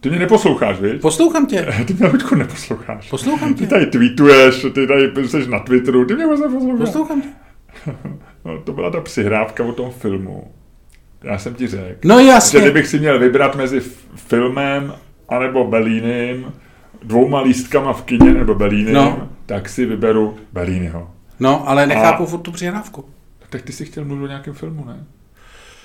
Ty 0.08 0.12
mě 0.12 0.20
neposloucháš, 0.20 0.80
víš? 0.82 1.01
Poslouchám 1.01 1.45
tě. 1.45 1.68
Ty 1.88 1.93
mě 1.93 2.08
Luďku 2.08 2.36
neposloucháš. 2.36 3.10
Poslouchám 3.10 3.53
Ty 3.53 3.60
tě. 3.60 3.68
tady 3.68 3.86
tweetuješ, 3.86 4.66
ty 4.74 4.88
tady 4.88 5.28
jsi 5.28 5.47
na 5.49 5.60
Twitteru, 5.60 6.05
ty 6.05 6.16
mě 6.16 6.26
vůbec 6.26 6.39
neposloucháš. 6.39 6.80
Poslouchám 6.80 7.22
tě. 7.22 7.28
No, 8.45 8.58
to 8.62 8.74
byla 8.74 8.89
ta 8.91 9.01
přihrávka 9.01 9.64
o 9.64 9.72
tom 9.72 9.91
filmu. 9.91 10.51
Já 11.24 11.38
jsem 11.38 11.53
ti 11.55 11.68
řekl. 11.68 11.99
No 12.05 12.20
Že 12.20 12.26
jasně. 12.26 12.62
kdybych 12.62 12.88
si 12.88 12.99
měl 12.99 13.20
vybrat 13.20 13.55
mezi 13.55 13.80
filmem 14.16 14.93
anebo 15.30 15.68
Bellínem, 15.68 16.51
dvouma 17.03 17.41
lístkama 17.41 17.93
v 17.93 18.01
kině 18.03 18.34
nebo 18.34 18.55
Bellínem, 18.55 18.93
No. 18.93 19.30
tak 19.45 19.70
si 19.70 19.86
vyberu 19.86 20.36
Bellínyho. 20.53 21.12
No, 21.39 21.70
ale 21.70 21.88
nechápu 21.88 22.24
A- 22.24 22.26
furt 22.26 22.39
tu 22.39 22.51
přihrávku. 22.51 23.05
Tak 23.49 23.62
ty 23.62 23.72
si 23.74 23.86
chtěl 23.86 24.05
mluvit 24.05 24.24
o 24.24 24.28
nějakém 24.28 24.53
filmu, 24.53 24.86
ne? 24.86 25.03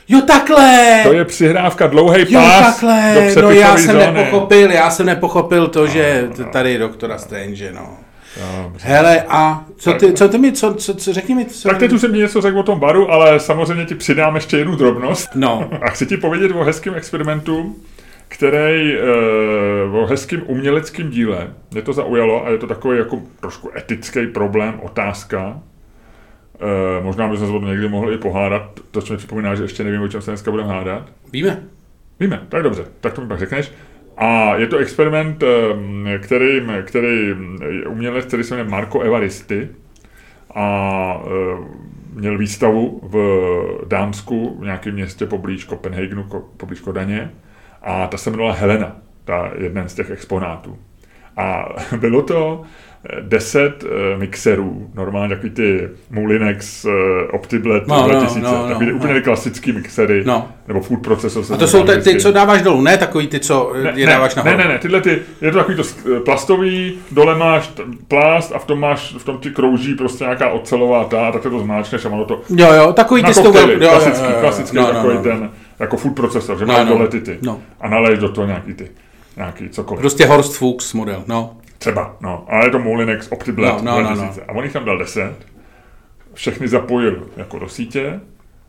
Jo, 0.08 0.20
takhle! 0.26 1.00
To 1.02 1.12
je 1.12 1.24
přihrávka, 1.24 1.86
dlouhý 1.86 2.20
Jo, 2.28 2.40
pás 2.40 2.58
do 2.58 2.64
takhle, 2.64 3.14
no 3.14 3.20
přepisové 3.20 3.56
já 3.56 3.76
jsem 3.76 3.92
zóny. 3.92 4.06
nepochopil, 4.06 4.70
já 4.70 4.90
jsem 4.90 5.06
nepochopil 5.06 5.68
to, 5.68 5.86
že 5.86 6.28
no. 6.38 6.44
tady 6.44 6.78
doktora 6.78 7.18
Strange, 7.18 7.72
no. 7.72 7.96
Dobře. 8.62 8.88
Hele, 8.88 9.24
a 9.28 9.64
co 9.76 9.92
ty, 9.92 10.12
co 10.12 10.28
ty 10.28 10.38
mi, 10.38 10.52
co, 10.52 10.74
co, 10.74 10.94
co 10.94 11.12
řekni 11.12 11.34
mi, 11.34 11.44
co... 11.44 11.68
Tak 11.68 11.78
teď 11.78 11.92
už 11.92 12.00
jsem 12.00 12.12
ti 12.12 12.18
něco 12.18 12.40
řekl 12.40 12.58
o 12.58 12.62
tom 12.62 12.80
baru, 12.80 13.10
ale 13.10 13.40
samozřejmě 13.40 13.84
ti 13.84 13.94
přidám 13.94 14.34
ještě 14.34 14.56
jednu 14.56 14.76
drobnost. 14.76 15.30
No, 15.34 15.70
A 15.82 15.90
chci 15.90 16.06
ti 16.06 16.16
povědět 16.16 16.52
o 16.52 16.64
hezkém 16.64 16.94
experimentu, 16.94 17.76
který, 18.28 18.94
e, 18.94 18.98
o 19.92 20.06
hezkým 20.06 20.42
uměleckým 20.46 21.10
díle. 21.10 21.48
Mě 21.70 21.82
to 21.82 21.92
zaujalo 21.92 22.46
a 22.46 22.50
je 22.50 22.58
to 22.58 22.66
takový 22.66 22.98
jako 22.98 23.18
trošku 23.40 23.70
etický 23.76 24.26
problém, 24.26 24.80
otázka. 24.82 25.60
E, 26.62 27.02
možná 27.02 27.28
bychom 27.28 27.46
se 27.46 27.52
o 27.52 27.60
tom 27.60 27.68
někdy 27.68 27.88
mohli 27.88 28.14
i 28.14 28.18
pohádat. 28.18 28.80
To, 28.90 29.02
co 29.02 29.12
mi 29.12 29.16
připomíná, 29.16 29.54
že 29.54 29.62
ještě 29.62 29.84
nevím, 29.84 30.02
o 30.02 30.08
čem 30.08 30.22
se 30.22 30.30
dneska 30.30 30.50
budeme 30.50 30.68
hádat. 30.68 31.12
víme. 31.32 31.62
Víme, 32.20 32.42
tak 32.48 32.62
dobře, 32.62 32.84
tak 33.00 33.12
to 33.12 33.20
mi 33.20 33.28
pak 33.28 33.38
řekneš. 33.38 33.72
A 34.16 34.56
je 34.56 34.66
to 34.66 34.76
experiment, 34.76 35.42
em, 35.42 36.08
který, 36.20 36.62
který 36.84 37.28
je 37.70 37.86
umělec, 37.86 38.24
který 38.24 38.44
se 38.44 38.54
jmenuje 38.54 38.70
Marco 38.70 39.00
Evaristi 39.00 39.68
a 40.54 41.22
em, 41.26 41.66
měl 42.14 42.38
výstavu 42.38 43.00
v 43.02 43.16
Dánsku, 43.88 44.56
v 44.60 44.64
nějakém 44.64 44.94
městě 44.94 45.26
poblíž 45.26 45.64
Kopenhagenu, 45.64 46.22
ko- 46.22 46.42
poblíž 46.56 46.80
Kodaně 46.80 47.30
a 47.82 48.06
ta 48.06 48.16
se 48.16 48.30
jmenovala 48.30 48.54
Helena, 48.54 48.96
ta 49.24 49.50
jeden 49.58 49.88
z 49.88 49.94
těch 49.94 50.10
exponátů. 50.10 50.78
A 51.36 51.68
bylo 52.00 52.22
to 52.22 52.62
eh, 52.62 52.66
deset 53.20 53.84
eh, 53.84 54.16
mixerů, 54.18 54.90
normálně 54.94 55.34
takový 55.34 55.50
ty 55.50 55.88
Moulinex 56.10 56.84
eh, 56.84 56.88
OptiBled 57.32 57.86
No, 57.88 58.02
no, 58.02 58.08
2000, 58.08 58.40
no, 58.40 58.58
no, 58.62 58.68
takový 58.68 58.86
ty 58.86 58.92
no. 58.92 58.98
úplně 58.98 59.20
klasický 59.20 59.72
mixery, 59.72 60.22
No. 60.26 60.48
nebo 60.68 60.80
food 60.80 61.02
processor. 61.02 61.44
A 61.52 61.56
to 61.56 61.68
jsou 61.68 61.82
ty, 61.84 61.96
ty, 62.00 62.16
co 62.20 62.32
dáváš 62.32 62.62
dolů, 62.62 62.80
ne 62.80 62.98
takový 62.98 63.26
ty, 63.28 63.40
co 63.40 63.72
ne, 63.82 63.92
je 63.96 64.06
dáváš 64.06 64.34
ne, 64.34 64.42
nahoru. 64.44 64.62
ne, 64.62 64.68
ne, 64.72 64.78
tyhle 64.78 65.00
ty, 65.00 65.18
je 65.40 65.50
to 65.52 65.58
takový 65.58 65.76
to 65.76 65.82
sk- 65.82 66.20
plastový, 66.24 66.98
dole 67.10 67.38
máš 67.38 67.70
plast 68.08 68.52
a 68.54 68.58
v 68.58 68.64
tom 68.64 68.80
máš, 68.80 69.14
v 69.18 69.24
tom 69.24 69.38
ti 69.38 69.50
krouží 69.50 69.94
prostě 69.94 70.24
nějaká 70.24 70.48
ocelová 70.48 71.04
ta, 71.04 71.32
tak 71.32 71.42
to 71.42 71.58
zmáčkneš 71.60 72.04
a 72.04 72.08
ono 72.08 72.24
to 72.24 72.40
Jo, 72.56 72.72
jo, 72.72 72.92
takový 72.92 73.22
ty 73.24 73.34
koktejly, 73.34 73.72
jo, 73.72 73.78
jo, 73.82 73.88
klasický, 73.90 74.24
jo, 74.24 74.30
jo. 74.30 74.40
klasický 74.40 74.76
No, 74.76 74.82
no, 74.82 74.92
takový 74.92 75.14
no. 75.16 75.22
ten, 75.22 75.50
jako 75.80 75.96
food 75.96 76.14
processor, 76.14 76.58
že 76.58 76.66
No, 76.66 76.72
máš 76.74 76.88
no. 76.88 76.94
dole 76.96 77.08
ty 77.08 77.20
ty 77.20 77.38
No. 77.42 77.58
a 77.80 77.88
naleješ 77.88 78.18
do 78.18 78.28
toho 78.28 78.46
nějaký 78.46 78.74
ty, 78.74 78.90
nějaký 79.36 79.68
cokoliv. 79.68 80.00
Prostě 80.00 80.26
Horst 80.26 80.56
Fuchs 80.56 80.92
model, 80.92 81.24
no. 81.26 81.56
Třeba, 81.82 82.16
no, 82.20 82.44
ale 82.48 82.66
je 82.66 82.70
to 82.70 82.78
Moulinex 82.78 83.28
OptiBled 83.32 83.82
No, 83.82 83.94
no, 83.94 84.02
no, 84.02 84.14
2000. 84.14 84.42
A 84.44 84.52
on 84.52 84.64
jich 84.64 84.72
tam 84.72 84.84
dal 84.84 84.98
10, 84.98 85.34
všechny 86.34 86.68
zapojil 86.68 87.28
jako 87.36 87.58
do 87.58 87.68
sítě, 87.68 88.20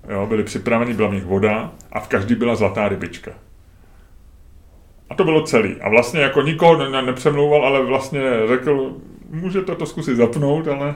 jo, 0.09 0.25
byli 0.25 0.43
připraveni, 0.43 0.93
byla 0.93 1.09
v 1.09 1.13
nich 1.13 1.25
voda 1.25 1.71
a 1.91 1.99
v 1.99 2.07
každý 2.07 2.35
byla 2.35 2.55
zlatá 2.55 2.89
rybička. 2.89 3.31
A 5.09 5.15
to 5.15 5.23
bylo 5.23 5.43
celý. 5.43 5.81
A 5.81 5.89
vlastně 5.89 6.21
jako 6.21 6.41
nikoho 6.41 6.77
ne- 6.77 6.89
ne- 6.89 7.01
nepřemlouval, 7.01 7.65
ale 7.65 7.85
vlastně 7.85 8.21
řekl, 8.47 8.95
můžete 9.29 9.75
to 9.75 9.85
zkusit 9.85 10.15
zapnout, 10.15 10.67
ale 10.67 10.95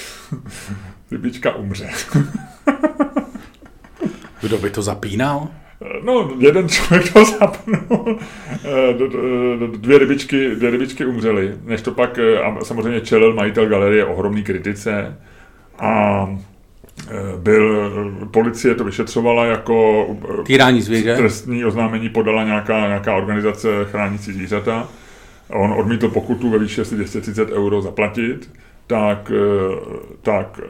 rybička 1.10 1.54
umře. 1.54 1.90
Kdo 4.40 4.58
by 4.58 4.70
to 4.70 4.82
zapínal? 4.82 5.48
No, 6.04 6.30
jeden 6.38 6.68
člověk 6.68 7.12
to 7.12 7.24
zapnul, 7.24 8.18
Eh, 8.64 8.94
dvě 9.76 9.98
rybičky, 9.98 10.54
dvě 10.54 10.70
rybičky 10.70 11.04
umřely, 11.04 11.54
než 11.64 11.82
to 11.82 11.90
pak 11.90 12.18
eh, 12.18 12.38
a 12.38 12.64
samozřejmě 12.64 13.00
čelil 13.00 13.34
majitel 13.34 13.66
galerie 13.66 14.04
ohromný 14.04 14.42
kritice. 14.42 15.18
A 15.78 16.26
eh, 17.08 17.14
byl, 17.38 17.90
policie 18.30 18.74
to 18.74 18.84
vyšetřovala 18.84 19.44
jako 19.44 20.06
Týrání 20.46 20.80
zvěře? 20.82 21.16
trestní 21.16 21.64
oznámení 21.64 22.08
podala 22.08 22.44
nějaká, 22.44 22.86
nějaká 22.86 23.16
organizace 23.16 23.68
chránící 23.84 24.32
zvířata. 24.32 24.88
On 25.48 25.72
odmítl 25.72 26.08
pokutu 26.08 26.50
ve 26.50 26.58
výši 26.58 26.80
asi 26.80 26.94
230 26.94 27.52
euro 27.52 27.82
zaplatit, 27.82 28.50
tak, 28.86 29.32
tak 30.22 30.60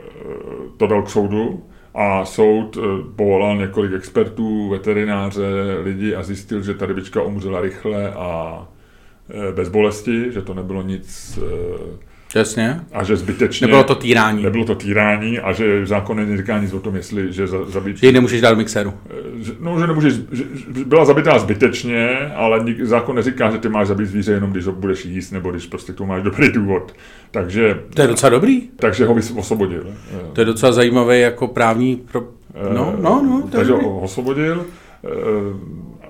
to 0.77 0.87
dal 0.87 1.03
k 1.03 1.11
soudu 1.11 1.63
a 1.97 2.25
soud 2.25 2.77
eh, 2.77 2.81
povolal 3.17 3.57
několik 3.57 3.93
expertů, 3.93 4.69
veterináře, 4.69 5.47
lidi 5.83 6.15
a 6.15 6.23
zjistil, 6.23 6.63
že 6.63 6.75
ta 6.75 6.87
rybička 6.87 7.23
umřela 7.23 7.61
rychle 7.61 8.13
a 8.13 8.63
eh, 9.31 9.53
bez 9.53 9.69
bolesti, 9.69 10.33
že 10.33 10.43
to 10.43 10.55
nebylo 10.55 10.83
nic 10.83 11.39
eh, 12.37 12.39
Jasně. 12.39 12.81
a 12.93 13.05
že 13.05 13.17
zbytečně... 13.17 13.67
Nebylo 13.67 13.85
to 13.85 13.95
týrání. 13.95 14.43
Nebylo 14.43 14.65
to 14.65 14.75
týrání 14.75 15.39
a 15.39 15.53
že 15.53 15.87
zákon 15.87 16.17
neříká 16.31 16.59
nic 16.59 16.73
o 16.73 16.81
tom, 16.81 16.97
jestli 16.97 17.33
že 17.33 17.47
za, 17.47 17.65
zabít 17.65 17.97
Že 17.99 18.07
ji 18.07 18.13
nemůžeš 18.13 18.41
dát 18.41 18.51
do 18.51 18.57
mixéru. 18.57 18.95
že- 19.39 19.53
No, 19.61 19.81
že 19.81 19.87
nemůžeš, 19.87 20.15
že, 20.33 20.45
byla 20.87 21.05
zabitá 21.05 21.39
zbytečně, 21.39 22.09
ale 22.35 22.65
nik, 22.65 22.85
zákon 22.85 23.17
neříká, 23.17 23.51
že 23.51 23.59
ty 23.59 23.69
máš 23.69 23.87
zabít 23.87 24.09
zvíře 24.09 24.33
jenom, 24.33 24.51
když 24.53 24.67
ho 24.67 24.73
budeš 24.73 25.05
jíst, 25.05 25.31
nebo 25.31 25.51
když 25.51 25.67
prostě 25.67 25.93
k 25.93 25.97
tomu 25.97 26.09
máš 26.09 26.23
dobrý 26.23 26.53
důvod. 26.53 26.93
Takže, 27.31 27.79
To 27.95 28.03
je 28.03 28.09
docela 28.09 28.31
dobrý. 28.31 28.63
takže 28.77 29.05
ho 29.07 29.15
vys- 29.15 29.33
osvobodil. 29.39 29.87
To 30.33 30.41
je 30.41 30.45
docela 30.45 30.73
zajímavý 30.73 31.21
jako 31.21 31.49
právní 31.49 31.97
pro... 31.97 32.23
No, 32.75 32.95
no, 33.01 33.23
no, 33.27 33.41
to 33.41 33.47
je 33.47 33.51
takže 33.51 33.73
ho 33.73 34.01
osvobodil. 34.01 34.67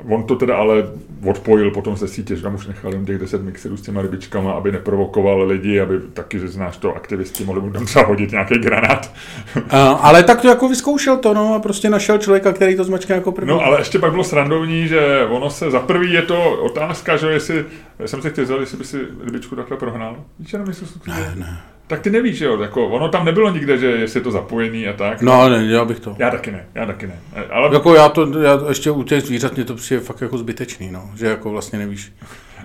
On 0.08 0.24
to 0.24 0.36
teda 0.36 0.56
ale 0.56 0.84
odpojil 1.24 1.70
potom 1.70 1.96
ze 1.96 2.08
sítě, 2.08 2.36
že 2.36 2.42
tam 2.42 2.54
už 2.54 2.66
nechal 2.66 2.92
jen 2.92 3.04
těch 3.06 3.18
10 3.18 3.42
mixerů 3.42 3.76
s 3.76 3.82
těma 3.82 4.02
rybičkama, 4.02 4.52
aby 4.52 4.72
neprovokoval 4.72 5.46
lidi, 5.46 5.80
aby 5.80 6.00
taky, 6.00 6.38
že 6.38 6.48
znáš 6.48 6.76
to, 6.76 6.96
aktivisti 6.96 7.44
mohli 7.44 7.62
mu 7.62 7.70
tam 7.70 7.86
třeba 7.86 8.04
hodit 8.04 8.30
nějaký 8.30 8.58
granát. 8.58 9.12
A, 9.70 9.90
ale 9.90 10.22
tak 10.22 10.40
to 10.40 10.48
jako 10.48 10.68
vyzkoušel 10.68 11.16
to, 11.16 11.34
no, 11.34 11.54
a 11.54 11.58
prostě 11.58 11.90
našel 11.90 12.18
člověka, 12.18 12.52
který 12.52 12.76
to 12.76 12.84
zmačká 12.84 13.14
jako 13.14 13.32
první. 13.32 13.50
No 13.50 13.60
ale 13.60 13.80
ještě 13.80 13.98
pak 13.98 14.10
bylo 14.10 14.24
srandovní, 14.24 14.88
že 14.88 15.26
ono 15.30 15.50
se, 15.50 15.70
za 15.70 15.80
prvý 15.80 16.12
je 16.12 16.22
to 16.22 16.50
otázka, 16.50 17.16
že 17.16 17.26
jestli, 17.26 17.64
já 17.98 18.08
jsem 18.08 18.22
se 18.22 18.30
chtěl 18.30 18.46
zeptat, 18.46 18.60
jestli 18.60 18.78
by 18.78 18.84
si 18.84 18.98
rybičku 19.24 19.56
takhle 19.56 19.76
prohnal. 19.76 20.16
Víš, 20.38 20.52
jenom 20.52 20.68
jestli 20.68 20.86
Ne, 21.06 21.32
ne. 21.36 21.60
Tak 21.86 22.00
ty 22.00 22.10
nevíš, 22.10 22.40
jo, 22.40 22.62
jako 22.62 22.86
ono 22.88 23.08
tam 23.08 23.24
nebylo 23.24 23.50
nikde, 23.50 23.78
že 23.78 23.86
jestli 23.86 24.20
je 24.20 24.24
to 24.24 24.30
zapojený 24.30 24.88
a 24.88 24.92
tak. 24.92 25.22
No, 25.22 25.48
ne, 25.48 25.66
dělal 25.66 25.86
bych 25.86 26.00
to. 26.00 26.16
Já 26.18 26.30
taky 26.30 26.52
ne, 26.52 26.66
já 26.74 26.86
taky 26.86 27.06
ne. 27.06 27.18
Ale 27.50 27.74
Jako 27.74 27.94
já 27.94 28.08
to, 28.08 28.38
já 28.40 28.60
ještě 28.68 28.90
u 28.90 29.02
těch 29.02 29.22
zvířat 29.22 29.54
mě 29.54 29.64
to 29.64 29.74
přijde 29.74 30.00
fakt 30.00 30.20
jako 30.20 30.38
zbytečný, 30.38 30.90
no. 30.90 31.10
Že 31.16 31.26
jako 31.26 31.50
vlastně 31.50 31.78
nevíš. 31.78 32.12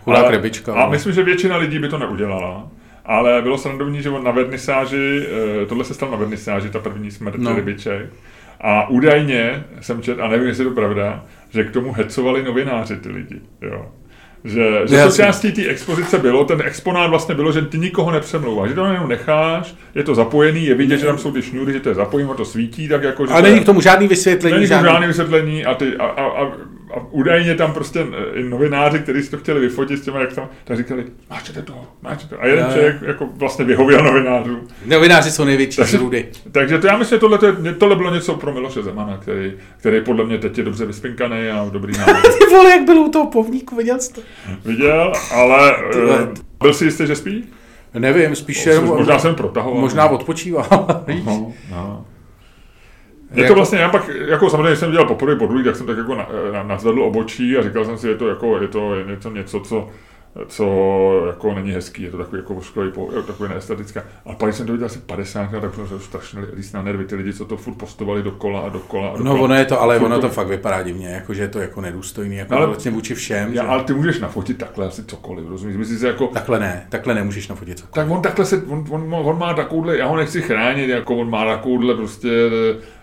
Chudák 0.03 0.23
ale, 0.23 0.31
rybička. 0.31 0.73
A 0.73 0.85
no. 0.85 0.91
myslím, 0.91 1.13
že 1.13 1.23
většina 1.23 1.57
lidí 1.57 1.79
by 1.79 1.89
to 1.89 1.97
neudělala. 1.97 2.67
Ale 3.05 3.41
bylo 3.41 3.57
srandovní, 3.57 4.01
že 4.01 4.09
on 4.09 4.23
na 4.23 4.31
vernisáži, 4.31 5.25
eh, 5.61 5.65
tohle 5.65 5.83
se 5.83 5.93
stalo 5.93 6.11
na 6.11 6.17
vernisáži, 6.17 6.69
ta 6.69 6.79
první 6.79 7.11
smrt 7.11 7.35
No. 7.37 7.55
rybiček. 7.55 8.05
A 8.61 8.89
údajně 8.89 9.63
jsem 9.81 10.01
četl, 10.01 10.23
a 10.23 10.27
nevím, 10.27 10.47
jestli 10.47 10.63
je 10.63 10.69
to 10.69 10.75
pravda, 10.75 11.25
že 11.49 11.63
k 11.63 11.71
tomu 11.71 11.91
hecovali 11.93 12.43
novináři 12.43 12.97
ty 12.97 13.09
lidi. 13.09 13.41
Jo. 13.61 13.85
Že, 14.43 14.69
že 14.85 14.95
Jasně. 14.95 15.11
součástí 15.11 15.51
té 15.51 15.65
expozice 15.65 16.17
bylo, 16.17 16.45
ten 16.45 16.61
exponát 16.65 17.09
vlastně 17.09 17.35
bylo, 17.35 17.51
že 17.51 17.61
ty 17.61 17.77
nikoho 17.77 18.11
nepřemlouváš, 18.11 18.69
že 18.69 18.75
to 18.75 18.85
jenom 18.85 19.09
necháš, 19.09 19.75
je 19.95 20.03
to 20.03 20.15
zapojený, 20.15 20.65
je 20.65 20.75
vidět, 20.75 20.97
že 20.97 21.05
tam 21.05 21.17
jsou 21.17 21.31
ty 21.31 21.41
šňůry, 21.41 21.73
že 21.73 21.79
to 21.79 21.89
je 21.89 21.95
zapojené, 21.95 22.33
to 22.37 22.45
svítí, 22.45 22.87
tak 22.87 23.03
jako, 23.03 23.25
že 23.25 23.33
A 23.33 23.35
to 23.35 23.41
není 23.41 23.59
k 23.59 23.65
tomu 23.65 23.81
žádný 23.81 24.07
vysvětlení, 24.07 24.55
Není 24.55 24.67
žádný... 24.67 24.83
žádný... 24.83 24.93
žádný 24.93 25.07
vysvětlení 25.07 25.65
a, 25.65 25.73
ty, 25.73 25.97
a, 25.97 26.05
a, 26.05 26.43
a, 26.43 26.51
a 26.93 27.01
údajně 27.11 27.55
tam 27.55 27.73
prostě 27.73 27.99
eh, 27.99 28.39
i 28.39 28.43
novináři, 28.43 28.99
kteří 28.99 29.23
si 29.23 29.31
to 29.31 29.37
chtěli 29.37 29.59
vyfotit 29.59 29.99
s 29.99 30.01
těma, 30.01 30.19
jak 30.19 30.33
tam, 30.33 30.49
tak 30.63 30.77
říkali, 30.77 31.05
máčete 31.29 31.61
to, 31.61 31.73
máčete 32.01 32.35
to. 32.35 32.41
A 32.41 32.47
jeden 32.47 32.65
jo. 32.65 32.71
člověk 32.73 32.95
jako 33.01 33.29
vlastně 33.35 33.65
vyhověl 33.65 34.03
novinářům. 34.03 34.67
Novináři 34.85 35.31
jsou 35.31 35.43
největší 35.43 35.77
Takže- 35.77 35.97
zrůdy. 35.97 36.25
Takže 36.51 36.77
to 36.79 36.87
já 36.87 36.97
myslím, 36.97 37.15
že 37.15 37.19
tohle, 37.19 37.39
tohle 37.77 37.95
bylo 37.95 38.13
něco 38.13 38.35
pro 38.35 38.53
Miloše 38.53 38.83
Zemana, 38.83 39.17
který, 39.17 39.53
který 39.77 40.01
podle 40.01 40.25
mě 40.25 40.37
teď 40.37 40.57
je 40.57 40.63
dobře 40.63 40.85
vyspinkaný 40.85 41.49
a 41.49 41.69
dobrý 41.71 41.93
návod. 41.97 42.21
Ty 42.39 42.45
vole, 42.55 42.71
jak 42.71 42.85
byl 42.85 42.97
u 42.99 43.11
toho 43.11 43.27
povníku, 43.27 43.75
viděl 43.75 43.99
jsi 43.99 44.13
to? 44.13 44.21
Viděl, 44.65 45.11
ale 45.33 45.75
uh, 45.77 46.33
byl 46.61 46.73
si 46.73 46.85
jistý, 46.85 47.07
že 47.07 47.15
spí? 47.15 47.43
Nevím, 47.93 48.35
spíš 48.35 48.69
Možná 48.85 49.19
jsem 49.19 49.35
protahoval. 49.35 49.81
možná 49.81 50.05
odpočíval, 50.07 51.03
víš? 51.07 51.23
No, 51.25 51.53
no. 51.71 52.05
Je 53.33 53.47
to 53.47 53.55
vlastně, 53.55 53.79
já 53.79 53.89
pak, 53.89 54.09
jako 54.27 54.49
samozřejmě 54.49 54.75
jsem 54.75 54.91
dělal 54.91 55.07
poprvé, 55.07 55.35
po 55.35 55.45
druhý, 55.47 55.63
tak 55.63 55.75
jsem 55.75 55.87
tak 55.87 55.97
jako 55.97 56.15
na, 56.15 56.27
na, 56.53 56.63
nazvedl 56.63 57.03
obočí 57.03 57.57
a 57.57 57.63
říkal 57.63 57.85
jsem 57.85 57.97
si, 57.97 58.07
je 58.07 58.15
to 58.15 58.27
jako, 58.27 58.57
je 58.61 58.67
to 58.67 58.95
něco, 59.09 59.31
něco 59.31 59.59
co, 59.59 59.87
co 60.47 60.65
jako 61.27 61.53
není 61.53 61.71
hezký, 61.71 62.03
je 62.03 62.11
to 62.11 62.17
takový 62.17 62.37
jako 62.41 62.55
ošklivý, 62.55 62.91
po- 62.91 63.09
takový 63.27 63.49
neestetické. 63.49 64.03
A 64.25 64.33
pak 64.33 64.53
jsem 64.53 64.65
to 64.65 64.71
viděl 64.71 64.85
asi 64.85 64.99
50 64.99 65.51
tak 65.61 65.75
jsem 65.75 65.87
se 65.87 65.99
strašně 65.99 66.39
líst 66.55 66.73
na 66.73 66.81
nervy, 66.81 67.05
ty 67.05 67.15
lidi, 67.15 67.33
co 67.33 67.45
to 67.45 67.57
furt 67.57 67.73
postovali 67.73 68.23
dokola 68.23 68.59
a 68.59 68.69
dokola 68.69 69.07
a 69.09 69.17
dokola. 69.17 69.35
No 69.35 69.41
ono 69.43 69.55
je 69.55 69.65
to, 69.65 69.81
ale 69.81 69.97
Furt 69.99 70.05
ono 70.05 70.19
to 70.21 70.29
fakt 70.29 70.47
vypadá 70.47 70.83
divně, 70.83 71.07
jako, 71.07 71.33
že 71.33 71.41
je 71.41 71.47
to 71.47 71.59
jako 71.59 71.81
nedůstojný, 71.81 72.35
jako 72.35 72.53
No, 72.53 72.57
ale- 72.57 72.67
vlastně 72.67 72.91
vůči 72.91 73.15
všem. 73.15 73.53
Já, 73.53 73.63
že... 73.63 73.69
ale 73.69 73.83
ty 73.83 73.93
můžeš 73.93 74.19
nafotit 74.19 74.57
takhle 74.57 74.87
asi 74.87 75.03
cokoliv, 75.03 75.47
rozumíš? 75.49 75.77
Myslíš 75.77 75.99
si 75.99 76.05
jako, 76.05 76.27
Takhle 76.27 76.59
ne, 76.59 76.85
takhle 76.89 77.13
nemůžeš 77.13 77.47
nafotit 77.47 77.79
cokoliv. 77.79 77.93
tak 78.07 78.15
on 78.17 78.21
takhle 78.21 78.45
se, 78.45 78.63
on, 78.67 78.85
on, 78.89 79.07
on 79.13 79.39
má 79.39 79.53
takovouhle, 79.53 79.97
já 79.97 80.05
ho 80.07 80.15
nechci 80.15 80.41
chránit, 80.41 80.89
jako 80.89 81.15
on 81.15 81.29
má 81.29 81.45
takovouhle 81.45 81.95
prostě, 81.95 82.29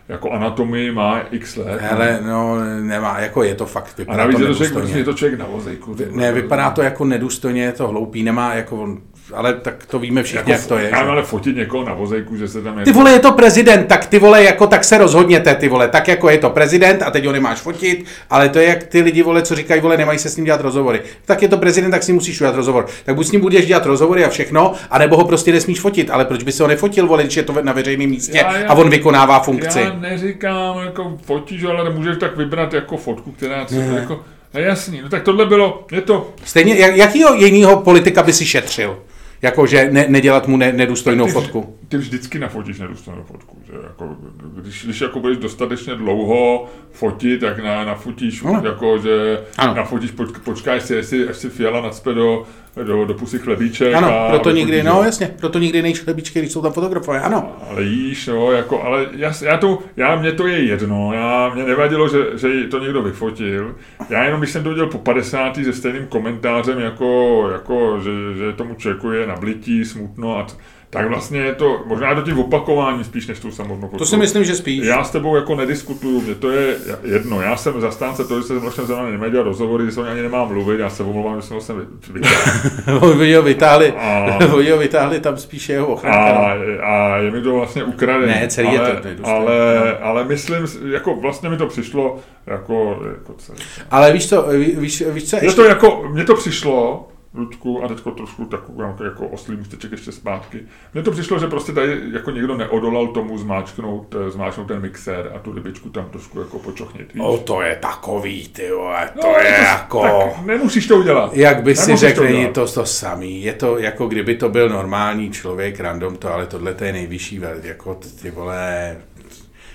jako 0.08 0.30
anatomii 0.30 0.90
má 0.90 1.20
x 1.30 1.56
let. 1.56 1.80
Hele, 1.80 2.20
no 2.26 2.56
nemá, 2.80 3.20
jako 3.20 3.42
je 3.42 3.54
to 3.54 3.66
fakt, 3.66 3.94
a 3.94 3.94
vypadá 3.98 4.18
navíc 4.18 4.36
to 4.36 4.42
je 4.42 4.48
to 4.48 4.54
člověk, 4.54 4.72
prostě 4.72 4.98
je 4.98 5.04
to 5.04 5.12
člověk 5.12 5.38
na 5.40 5.46
vozejku. 5.46 5.96
Ne, 6.10 6.32
vypadá 6.32 6.70
to 6.70 6.82
jako 6.82 7.04
nedůstojně, 7.04 7.62
je 7.62 7.72
to 7.72 7.88
hloupý, 7.88 8.22
nemá 8.22 8.54
jako 8.54 8.82
on, 8.82 8.98
ale 9.34 9.54
tak 9.54 9.86
to 9.86 9.98
víme 9.98 10.22
všichni, 10.22 10.52
jak 10.52 10.66
to 10.66 10.78
je. 10.78 10.90
Já 10.92 11.04
že? 11.04 11.10
ale 11.10 11.22
fotit 11.22 11.56
někoho 11.56 11.84
na 11.84 11.94
vozejku, 11.94 12.36
že 12.36 12.48
se 12.48 12.62
tam... 12.62 12.80
Ty 12.84 12.92
vole, 12.92 13.12
je 13.12 13.18
to 13.18 13.32
prezident, 13.32 13.86
tak 13.86 14.06
ty 14.06 14.18
vole, 14.18 14.44
jako 14.44 14.66
tak 14.66 14.84
se 14.84 14.98
rozhodněte, 14.98 15.54
ty 15.54 15.68
vole, 15.68 15.88
tak 15.88 16.08
jako 16.08 16.30
je 16.30 16.38
to 16.38 16.50
prezident 16.50 17.02
a 17.02 17.10
teď 17.10 17.26
ho 17.26 17.32
nemáš 17.32 17.58
fotit, 17.58 18.04
ale 18.30 18.48
to 18.48 18.58
je 18.58 18.68
jak 18.68 18.84
ty 18.84 19.00
lidi, 19.00 19.22
vole, 19.22 19.42
co 19.42 19.54
říkají, 19.54 19.80
vole, 19.80 19.96
nemají 19.96 20.18
se 20.18 20.28
s 20.28 20.36
ním 20.36 20.44
dělat 20.44 20.60
rozhovory. 20.60 21.00
Tak 21.24 21.42
je 21.42 21.48
to 21.48 21.58
prezident, 21.58 21.90
tak 21.90 22.02
si 22.02 22.12
musíš 22.12 22.40
udělat 22.40 22.56
rozhovor. 22.56 22.86
Tak 23.04 23.14
buď 23.14 23.26
s 23.26 23.32
ním 23.32 23.40
budeš 23.40 23.66
dělat 23.66 23.86
rozhovory 23.86 24.24
a 24.24 24.28
všechno, 24.28 24.72
anebo 24.90 25.16
ho 25.16 25.24
prostě 25.24 25.52
nesmíš 25.52 25.80
fotit, 25.80 26.10
ale 26.10 26.24
proč 26.24 26.42
by 26.42 26.52
se 26.52 26.62
ho 26.62 26.68
nefotil, 26.68 27.06
vole, 27.06 27.22
když 27.22 27.36
je 27.36 27.42
to 27.42 27.54
na 27.62 27.72
veřejném 27.72 28.10
místě 28.10 28.38
Já- 28.38 28.56
já- 28.56 28.68
a 28.68 28.74
on 28.74 28.90
vykonává 28.90 29.40
funkci. 29.40 29.80
Já 29.80 29.92
neříkám, 29.92 30.78
jako 30.78 31.18
fotíš, 31.24 31.64
ale 31.64 31.90
můžeš 31.90 32.16
tak 32.20 32.36
vybrat 32.36 32.74
jako 32.74 32.96
fotku, 32.96 33.32
která... 33.32 33.64
Co, 33.64 33.74
jako, 33.74 34.20
a 34.54 34.58
jasný, 34.58 35.00
no 35.02 35.08
tak 35.08 35.22
tohle 35.22 35.46
bylo, 35.46 35.86
je 35.92 36.00
to... 36.00 36.32
Stejně, 36.44 36.74
jak, 36.74 36.96
jakýho 36.96 37.34
jiného 37.34 37.76
politika 37.76 38.22
by 38.22 38.32
si 38.32 38.46
šetřil? 38.46 38.98
Jako, 39.42 39.66
že 39.66 39.88
ne, 39.90 40.06
nedělat 40.08 40.48
mu 40.48 40.56
ne, 40.56 40.72
nedůstojnou 40.72 41.26
ty, 41.26 41.32
fotku. 41.32 41.77
Ty 41.88 41.96
vždycky 41.96 42.38
nafotíš 42.38 42.78
nedůstojnou 42.78 43.22
fotku. 43.22 43.58
Že? 43.66 43.72
Jako, 43.82 44.16
když, 44.56 44.84
když 44.84 45.00
jako 45.00 45.20
budeš 45.20 45.38
dostatečně 45.38 45.94
dlouho 45.94 46.66
fotit, 46.92 47.40
tak 47.40 47.58
na, 47.64 47.84
nafotíš, 47.84 48.44
Ano. 48.44 48.62
jako, 48.64 48.98
že 48.98 49.40
Ano. 49.58 49.74
nafotíš, 49.74 50.10
poč, 50.10 50.28
počkáš 50.44 50.82
si, 50.82 50.94
jestli, 50.94 51.28
až 51.28 51.36
si 51.36 51.48
fiala 51.48 51.80
nacpe 51.80 52.14
do, 52.14 52.42
do, 52.84 53.04
do 53.04 53.14
pusy 53.14 53.38
chlebíček. 53.38 53.94
Ano, 53.94 54.18
a 54.20 54.28
proto 54.30 54.50
nikdy, 54.50 54.80
ho. 54.80 54.86
no 54.86 55.02
jasně, 55.02 55.34
proto 55.40 55.58
nikdy 55.58 55.82
nejš 55.82 56.00
chlebíčky, 56.00 56.38
když 56.38 56.52
jsou 56.52 56.62
tam 56.62 56.72
fotografové, 56.72 57.20
ano. 57.20 57.56
Ale 57.70 57.82
jíš, 57.82 58.26
no, 58.26 58.52
jako, 58.52 58.82
ale 58.82 59.06
já, 59.12 59.32
já 59.42 59.56
to, 59.56 59.78
já, 59.96 60.16
mě 60.16 60.32
to 60.32 60.46
je 60.46 60.64
jedno, 60.64 61.12
já, 61.14 61.50
mě 61.54 61.64
nevadilo, 61.64 62.08
že, 62.08 62.18
že 62.34 62.64
to 62.70 62.78
někdo 62.78 63.02
vyfotil, 63.02 63.74
já 64.10 64.24
jenom, 64.24 64.40
když 64.40 64.50
jsem 64.52 64.64
to 64.64 64.70
udělal 64.70 64.90
po 64.90 64.98
50. 64.98 65.54
se 65.56 65.72
stejným 65.72 66.06
komentářem, 66.06 66.78
jako, 66.78 67.48
jako 67.52 68.00
že, 68.04 68.10
že 68.38 68.52
tomu 68.52 68.74
člověku 68.74 69.10
je 69.10 69.26
nablití, 69.26 69.84
smutno 69.84 70.38
a 70.38 70.42
t- 70.42 70.54
tak 70.90 71.08
vlastně 71.08 71.38
je 71.40 71.54
to, 71.54 71.80
možná 71.86 72.08
je 72.10 72.14
to 72.16 72.22
tím 72.22 72.38
opakování 72.38 73.04
spíš 73.04 73.26
než 73.26 73.38
tou 73.40 73.50
samotnou 73.50 73.88
To 73.88 74.06
si 74.06 74.16
myslím, 74.16 74.44
že 74.44 74.54
spíš. 74.54 74.86
Já 74.86 75.04
s 75.04 75.10
tebou 75.10 75.36
jako 75.36 75.54
nediskutuju, 75.54 76.20
mě 76.20 76.34
to 76.34 76.50
je 76.50 76.76
jedno. 77.04 77.40
Já 77.40 77.56
jsem 77.56 77.80
zastánce 77.80 78.24
toho, 78.24 78.40
že 78.40 78.46
se 78.46 78.56
s 78.56 78.60
Milošem 78.60 78.86
Zemanem 78.86 79.30
dělat 79.30 79.42
rozhovory, 79.42 79.84
že 79.86 79.92
se 79.92 80.10
ani 80.10 80.22
nemám 80.22 80.48
mluvit, 80.48 80.80
já 80.80 80.90
se 80.90 81.02
omlouvám, 81.02 81.40
že 81.40 81.46
jsem 81.46 81.54
ho 81.54 81.60
sem 81.60 81.76
vy- 81.78 82.12
vytáhl. 82.12 83.08
Oni 83.10 83.34
ho 83.34 83.42
vytáhli, 83.42 83.92
A- 83.92 84.38
oni 84.54 84.70
ho 84.70 84.78
vytáhli 84.78 85.20
tam 85.20 85.36
spíše 85.36 85.72
jeho 85.72 85.86
A, 85.88 85.90
ochránka. 85.92 86.54
a 86.82 87.16
je 87.16 87.30
mi 87.30 87.42
to 87.42 87.54
vlastně 87.54 87.84
ukradené. 87.84 88.26
Ne, 88.40 88.48
celý 88.48 88.72
je 88.72 88.78
ale, 88.78 88.90
to- 88.94 89.00
to 89.02 89.08
je 89.08 89.14
důstojné, 89.14 89.38
ale, 89.38 89.78
no. 90.00 90.06
ale 90.06 90.24
myslím, 90.24 90.66
jako 90.92 91.14
vlastně 91.14 91.48
mi 91.48 91.56
to 91.56 91.66
přišlo 91.66 92.18
jako, 92.46 93.02
jako 93.08 93.32
celý. 93.38 93.58
Ale 93.90 94.12
víš 94.12 94.28
co, 94.28 94.42
ví- 94.42 94.76
víš, 94.78 95.02
víš 95.10 95.30
co, 95.30 95.36
Je 95.36 95.44
ještě, 95.44 95.56
to 95.56 95.64
jako, 95.68 96.04
mně 96.12 96.24
to 96.24 96.34
přišlo, 96.34 97.08
Ludku, 97.38 97.84
a 97.84 97.88
teďko 97.88 98.10
trošku 98.10 98.44
takový 98.44 98.78
jako, 98.88 99.04
jako 99.04 99.26
oslý 99.28 99.56
můsteček 99.56 99.92
ještě 99.92 100.12
zpátky. 100.12 100.60
Mně 100.94 101.02
to 101.02 101.10
přišlo, 101.10 101.38
že 101.38 101.46
prostě 101.46 101.72
tady 101.72 102.00
jako 102.12 102.30
někdo 102.30 102.56
neodolal 102.56 103.06
tomu 103.06 103.38
zmáčknout, 103.38 104.14
eh, 104.26 104.30
zmáčknout 104.30 104.68
ten 104.68 104.80
mixér 104.82 105.32
a 105.34 105.38
tu 105.38 105.52
rybičku 105.52 105.88
tam 105.88 106.04
trošku 106.10 106.40
jako 106.40 106.58
počochnit. 106.58 107.14
víš? 107.14 107.22
no 107.22 107.38
to 107.38 107.62
je 107.62 107.76
takový, 107.76 108.48
ty 108.48 108.70
vole, 108.70 109.10
to 109.22 109.28
No, 109.28 109.34
je 109.38 109.44
to- 109.56 109.62
jako... 109.62 110.02
Tak 110.02 110.46
nemusíš 110.46 110.86
to 110.86 110.96
udělat. 110.96 111.36
Jak 111.36 111.62
by 111.62 111.76
si 111.76 111.96
řekl, 111.96 112.22
není 112.24 112.46
to 112.48 112.66
to 112.66 112.86
samý. 112.86 113.42
Je 113.42 113.52
to 113.52 113.78
jako 113.78 114.06
kdyby 114.06 114.34
to 114.34 114.48
byl 114.48 114.68
normální 114.68 115.30
člověk, 115.30 115.80
random 115.80 116.16
to, 116.16 116.34
ale 116.34 116.46
tohle 116.46 116.74
to 116.74 116.84
je 116.84 116.92
nejvyšší 116.92 117.40
jako 117.62 118.00
ty 118.22 118.30
vole, 118.30 118.96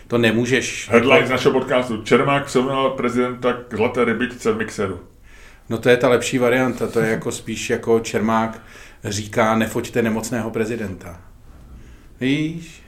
to 0.07 0.17
nemůžeš. 0.17 0.89
Headline 0.91 1.27
z 1.27 1.29
našeho 1.29 1.59
podcastu. 1.59 2.01
Čermák 2.03 2.49
srovnal 2.49 2.89
prezidenta 2.89 3.53
k 3.67 3.75
zlaté 3.75 4.05
rybičce 4.05 4.51
v 4.51 4.57
mixeru. 4.57 4.99
No 5.69 5.77
to 5.77 5.89
je 5.89 5.97
ta 5.97 6.09
lepší 6.09 6.37
varianta, 6.37 6.87
to 6.87 6.99
je 6.99 7.09
jako 7.11 7.31
spíš 7.31 7.69
jako 7.69 7.99
Čermák 7.99 8.61
říká, 9.03 9.55
nefoťte 9.55 10.01
nemocného 10.01 10.49
prezidenta. 10.51 11.17
Víš? 12.21 12.83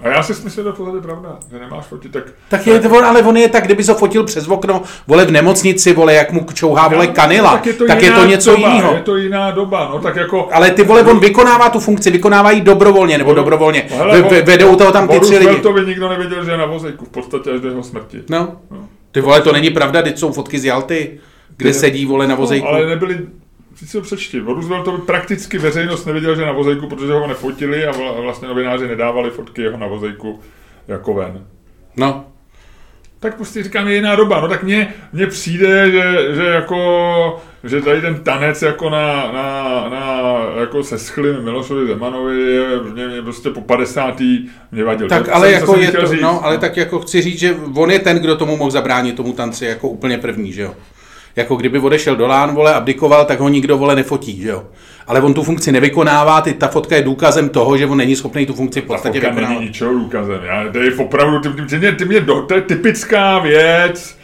A 0.00 0.08
já 0.08 0.22
si 0.22 0.32
myslím, 0.32 0.50
že 0.50 0.62
to 0.62 0.72
tohle 0.72 0.98
je 0.98 1.02
pravda, 1.02 1.38
že 1.52 1.58
nemáš 1.58 1.84
fotit, 1.86 2.12
tak... 2.12 2.24
Tak 2.48 2.66
je 2.66 2.80
to, 2.80 3.04
ale 3.06 3.22
on 3.22 3.36
je 3.36 3.48
tak, 3.48 3.64
kdyby 3.64 3.84
se 3.84 3.94
fotil 3.94 4.24
přes 4.24 4.48
okno, 4.48 4.82
vole 5.06 5.24
v 5.24 5.30
nemocnici, 5.30 5.92
vole, 5.92 6.14
jak 6.14 6.32
mu 6.32 6.46
čouhá, 6.54 6.88
vole 6.88 7.06
kanila, 7.06 7.52
tak 7.52 7.66
je 7.66 7.72
to, 7.72 7.86
tak 7.86 8.02
je 8.02 8.10
to 8.12 8.24
něco 8.26 8.50
doba, 8.56 8.68
jiného. 8.68 8.94
Je 8.94 9.00
to 9.00 9.16
jiná 9.16 9.50
doba, 9.50 9.88
no 9.92 9.98
tak 10.00 10.16
jako... 10.16 10.48
Ale 10.52 10.70
ty 10.70 10.82
vole, 10.82 11.02
on 11.02 11.20
vykonává 11.20 11.70
tu 11.70 11.80
funkci, 11.80 12.10
vykonávají 12.10 12.60
dobrovolně, 12.60 13.18
nebo 13.18 13.34
dobrovolně. 13.34 13.86
Hele, 13.90 14.22
Ve- 14.22 14.28
ve- 14.28 14.42
Vedou 14.42 14.76
toho 14.76 14.92
tam 14.92 15.08
ty 15.08 15.20
tři 15.20 15.38
lidi. 15.38 15.60
to 15.60 15.72
by 15.72 15.80
nikdo 15.86 16.08
nevěděl, 16.08 16.44
že 16.44 16.50
je 16.50 16.56
na 16.56 16.66
vozejku, 16.66 17.04
v 17.04 17.08
podstatě 17.08 17.50
až 17.50 17.60
do 17.60 17.68
jeho 17.68 17.82
smrti. 17.82 18.22
No. 18.30 18.56
Ty 19.12 19.20
vole, 19.20 19.40
to 19.42 19.52
není 19.52 19.70
pravda, 19.70 20.02
teď 20.02 20.18
jsou 20.18 20.32
fotky 20.32 20.58
z 20.58 20.64
Jalty, 20.64 21.20
kde 21.56 21.68
Ne- 21.70 21.74
sedí, 21.74 22.04
vole, 22.04 22.26
na 22.26 22.34
vozejku. 22.34 22.66
No, 22.66 22.72
ale 22.72 22.86
nebyli, 22.86 23.18
si 23.74 23.92
to 23.92 24.00
přečti, 24.00 24.40
o 24.42 24.54
Rooseveltovi 24.54 25.02
prakticky 25.02 25.58
veřejnost 25.58 26.04
nevěděla, 26.06 26.34
že 26.34 26.46
na 26.46 26.52
vozejku, 26.52 26.86
protože 26.88 27.12
ho 27.12 27.26
nefotili 27.26 27.86
a 27.86 27.92
vla- 27.92 28.22
vlastně 28.22 28.48
novináři 28.48 28.88
nedávali 28.88 29.30
fotky 29.30 29.62
jeho 29.62 29.78
na 29.78 29.86
vozejku 29.86 30.40
jako 30.88 31.14
ven. 31.14 31.46
No, 31.96 32.24
Tak 33.22 33.36
prostě 33.36 33.62
říkám, 33.62 33.88
je 33.88 33.94
jiná 33.94 34.16
doba. 34.16 34.40
No 34.40 34.48
tak 34.48 34.62
mně, 34.62 34.94
mně 35.12 35.26
přijde, 35.26 35.90
že, 35.90 36.34
že 36.34 36.42
jako, 36.44 37.42
že 37.64 37.80
tady 37.80 38.00
ten 38.00 38.14
tanec 38.14 38.62
jako 38.62 38.90
na, 38.90 39.32
na, 39.32 39.62
na 39.90 40.20
jako 40.60 40.84
se 40.84 40.98
schlým 40.98 41.42
Milošovi 41.42 41.86
Zemanovi 41.86 42.40
je 42.52 42.64
mě, 42.92 43.08
mě 43.08 43.22
prostě 43.22 43.50
po 43.50 43.60
50. 43.60 44.20
mě 44.72 44.84
vadil. 44.84 45.08
tak 45.08 45.24
To 45.26 45.34
ale 45.34 45.50
jsem- 45.50 45.60
jako 45.60 45.76
je 45.76 45.92
to, 45.92 46.06
říct. 46.06 46.20
no, 46.20 46.44
ale 46.44 46.58
tak 46.58 46.76
jako 46.76 46.98
chci 47.00 47.22
říct, 47.22 47.38
že 47.38 47.56
on 47.76 47.90
je 47.90 47.98
ten, 47.98 48.18
kdo 48.18 48.36
tomu 48.36 48.56
mohl 48.56 48.70
zabránit 48.70 49.16
tomu 49.16 49.32
tanci 49.32 49.64
jako 49.64 49.88
úplně 49.88 50.18
první, 50.18 50.52
že 50.52 50.62
jo. 50.62 50.74
Jako 51.36 51.56
kdyby 51.56 51.78
odešel 51.78 52.16
do 52.16 52.26
Lán, 52.26 52.54
vole, 52.54 52.74
abdikoval, 52.74 53.24
tak 53.24 53.40
ho 53.40 53.48
nikdo, 53.48 53.78
vole, 53.78 53.96
nefotí, 53.96 54.42
že 54.42 54.48
jo. 54.48 54.64
Ale 55.06 55.20
on 55.20 55.34
tu 55.34 55.42
funkci 55.42 55.72
nevykonává, 55.72 56.40
ty, 56.40 56.52
ta 56.54 56.68
fotka 56.68 56.96
je 56.96 57.02
důkazem 57.02 57.48
toho, 57.48 57.76
že 57.76 57.86
on 57.86 57.98
není 57.98 58.16
schopný 58.16 58.46
tu 58.46 58.54
funkci 58.54 58.80
v 58.80 58.82
Ta 58.84 58.86
podstatě 58.86 59.20
fotka 59.20 59.28
vykonávat. 59.28 59.54
není 59.54 59.66
ničeho 59.66 59.92
důkazem. 59.94 60.40
Já, 60.44 60.64
Dave, 60.64 60.94
opravdu, 60.98 61.40
ty, 61.40 61.48
ty, 61.48 61.62
ty, 61.66 61.78
mě, 61.78 61.92
ty 61.92 62.04
mě 62.04 62.20
to 62.20 62.54
je 62.54 62.60
typická 62.60 63.38
věc 63.38 64.21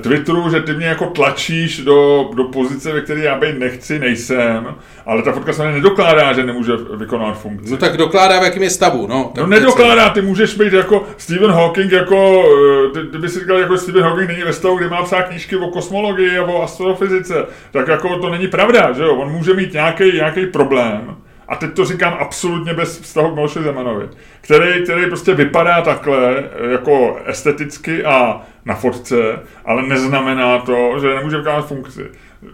Twitteru, 0.00 0.50
že 0.50 0.60
ty 0.60 0.74
mě 0.74 0.86
jako 0.86 1.06
tlačíš 1.06 1.80
do, 1.80 2.30
do 2.34 2.44
pozice, 2.44 2.92
ve 2.92 3.00
které 3.00 3.20
já 3.20 3.38
být 3.38 3.58
nechci, 3.58 3.98
nejsem, 3.98 4.74
ale 5.06 5.22
ta 5.22 5.32
fotka 5.32 5.52
se 5.52 5.72
nedokládá, 5.72 6.32
že 6.32 6.46
nemůže 6.46 6.72
vykonávat 6.96 7.38
funkci. 7.38 7.70
No 7.70 7.76
tak 7.76 7.96
dokládá, 7.96 8.40
v 8.40 8.44
jakém 8.44 8.62
je 8.62 8.70
stavu, 8.70 9.06
no. 9.06 9.32
Tak 9.34 9.44
No 9.44 9.50
nedokládá, 9.50 10.10
ty 10.10 10.22
můžeš 10.22 10.54
být 10.54 10.72
jako 10.72 11.06
Stephen 11.16 11.50
Hawking, 11.50 11.92
jako, 11.92 12.44
eh, 12.86 13.00
ty, 13.00 13.08
ty 13.08 13.18
by 13.18 13.28
si 13.28 13.40
říkal, 13.40 13.58
jako 13.58 13.78
Stephen 13.78 14.02
Hawking 14.02 14.28
není 14.28 14.42
ve 14.42 14.52
stavu, 14.52 14.76
kdy 14.76 14.88
má 14.88 15.02
psát 15.02 15.22
knížky 15.22 15.56
o 15.56 15.68
kosmologii 15.68 16.38
a 16.38 16.44
o 16.44 16.62
astrofyzice, 16.62 17.46
tak 17.70 17.88
jako 17.88 18.18
to 18.18 18.30
není 18.30 18.48
pravda, 18.48 18.92
že 18.92 19.02
jo, 19.02 19.14
on 19.14 19.32
může 19.32 19.54
mít 19.54 19.72
nějaký 19.72 20.12
nějaký 20.12 20.46
problém, 20.46 21.16
a 21.50 21.56
teď 21.56 21.72
to 21.74 21.84
říkám 21.84 22.16
absolutně 22.20 22.74
bez 22.74 23.00
vztahu 23.00 23.30
k 23.30 23.34
Miloši 23.34 23.58
Zemanovi, 23.62 24.08
který, 24.40 24.84
který 24.84 25.06
prostě 25.06 25.34
vypadá 25.34 25.80
takhle, 25.82 26.18
eh, 26.38 26.70
jako 26.72 27.18
esteticky 27.26 28.04
a 28.04 28.40
na 28.64 28.74
fotce, 28.74 29.16
ale 29.64 29.82
neznamená 29.82 30.58
to, 30.58 31.00
že 31.00 31.14
nemůže 31.14 31.36
vykonávat 31.36 31.66
funkci. 31.68 32.06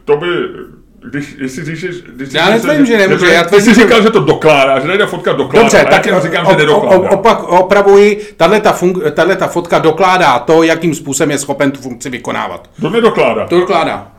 To 0.05 0.17
by, 0.17 0.27
když, 1.11 1.37
jestli 1.39 1.65
říšeš... 1.65 1.97
Když 2.03 2.33
Já 2.33 2.51
netvrdím, 2.51 2.87
že 2.87 2.99
nemůže, 2.99 3.27
já 3.27 3.45
Ty 3.45 3.61
jsi 3.61 3.75
že- 3.75 3.83
říkal, 3.83 4.03
že 4.03 4.11
to 4.11 4.21
dokládá, 4.21 4.79
že 4.79 4.87
tady 4.87 4.99
ta 4.99 5.07
fotka 5.07 5.33
dokládá, 5.33 5.63
Dobře, 5.65 5.79
já 5.79 5.85
tak 5.85 6.03
ti 6.03 6.11
říkám, 6.23 6.47
o- 6.47 6.51
že 6.51 6.57
nedokládá. 6.57 7.11
opak, 7.11 7.43
opravuji, 7.43 8.27
tahle 8.37 8.61
ta, 8.61 8.77
tahle 9.15 9.37
ta 9.37 9.47
fotka 9.47 9.79
dokládá 9.79 10.39
to, 10.39 10.63
jakým 10.63 10.95
způsobem 10.95 11.31
je 11.31 11.39
schopen 11.39 11.71
tu 11.71 11.81
funkci 11.81 12.11
vykonávat. 12.11 12.71
To 12.81 12.91
nedokládá. 12.91 13.47
To 13.47 13.61
dokládá. 13.61 14.13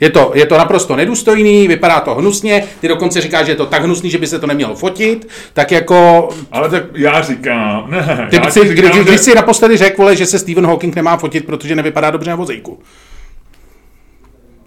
Je 0.00 0.10
to, 0.10 0.30
je 0.34 0.46
to 0.46 0.58
naprosto 0.58 0.96
nedůstojný, 0.96 1.68
vypadá 1.68 2.00
to 2.00 2.14
hnusně, 2.14 2.64
ty 2.80 2.88
dokonce 2.88 3.20
říkáš, 3.20 3.46
že 3.46 3.52
je 3.52 3.56
to 3.56 3.66
tak 3.66 3.82
hnusný, 3.84 4.10
že 4.10 4.18
by 4.18 4.26
se 4.26 4.38
to 4.38 4.46
nemělo 4.46 4.74
fotit, 4.74 5.28
tak 5.52 5.72
jako... 5.72 6.28
Ale 6.52 6.70
tak 6.70 6.82
já 6.94 7.20
říkám, 7.22 7.84
ne, 7.90 8.26
Ty, 8.30 8.36
já 8.36 8.42
ty, 8.42 8.60
ti 8.60 8.68
kdy, 8.68 8.76
říkám, 8.82 8.98
když 9.00 9.12
že- 9.12 9.18
jsi 9.18 9.34
naposledy 9.34 9.76
řekl, 9.76 9.96
vole, 10.02 10.16
že 10.16 10.26
se 10.26 10.38
Stephen 10.38 10.66
Hawking 10.66 10.96
nemá 10.96 11.16
fotit, 11.16 11.46
protože 11.46 11.74
nevypadá 11.76 12.10
dobře 12.10 12.30
na 12.30 12.36
vozejku. 12.36 12.78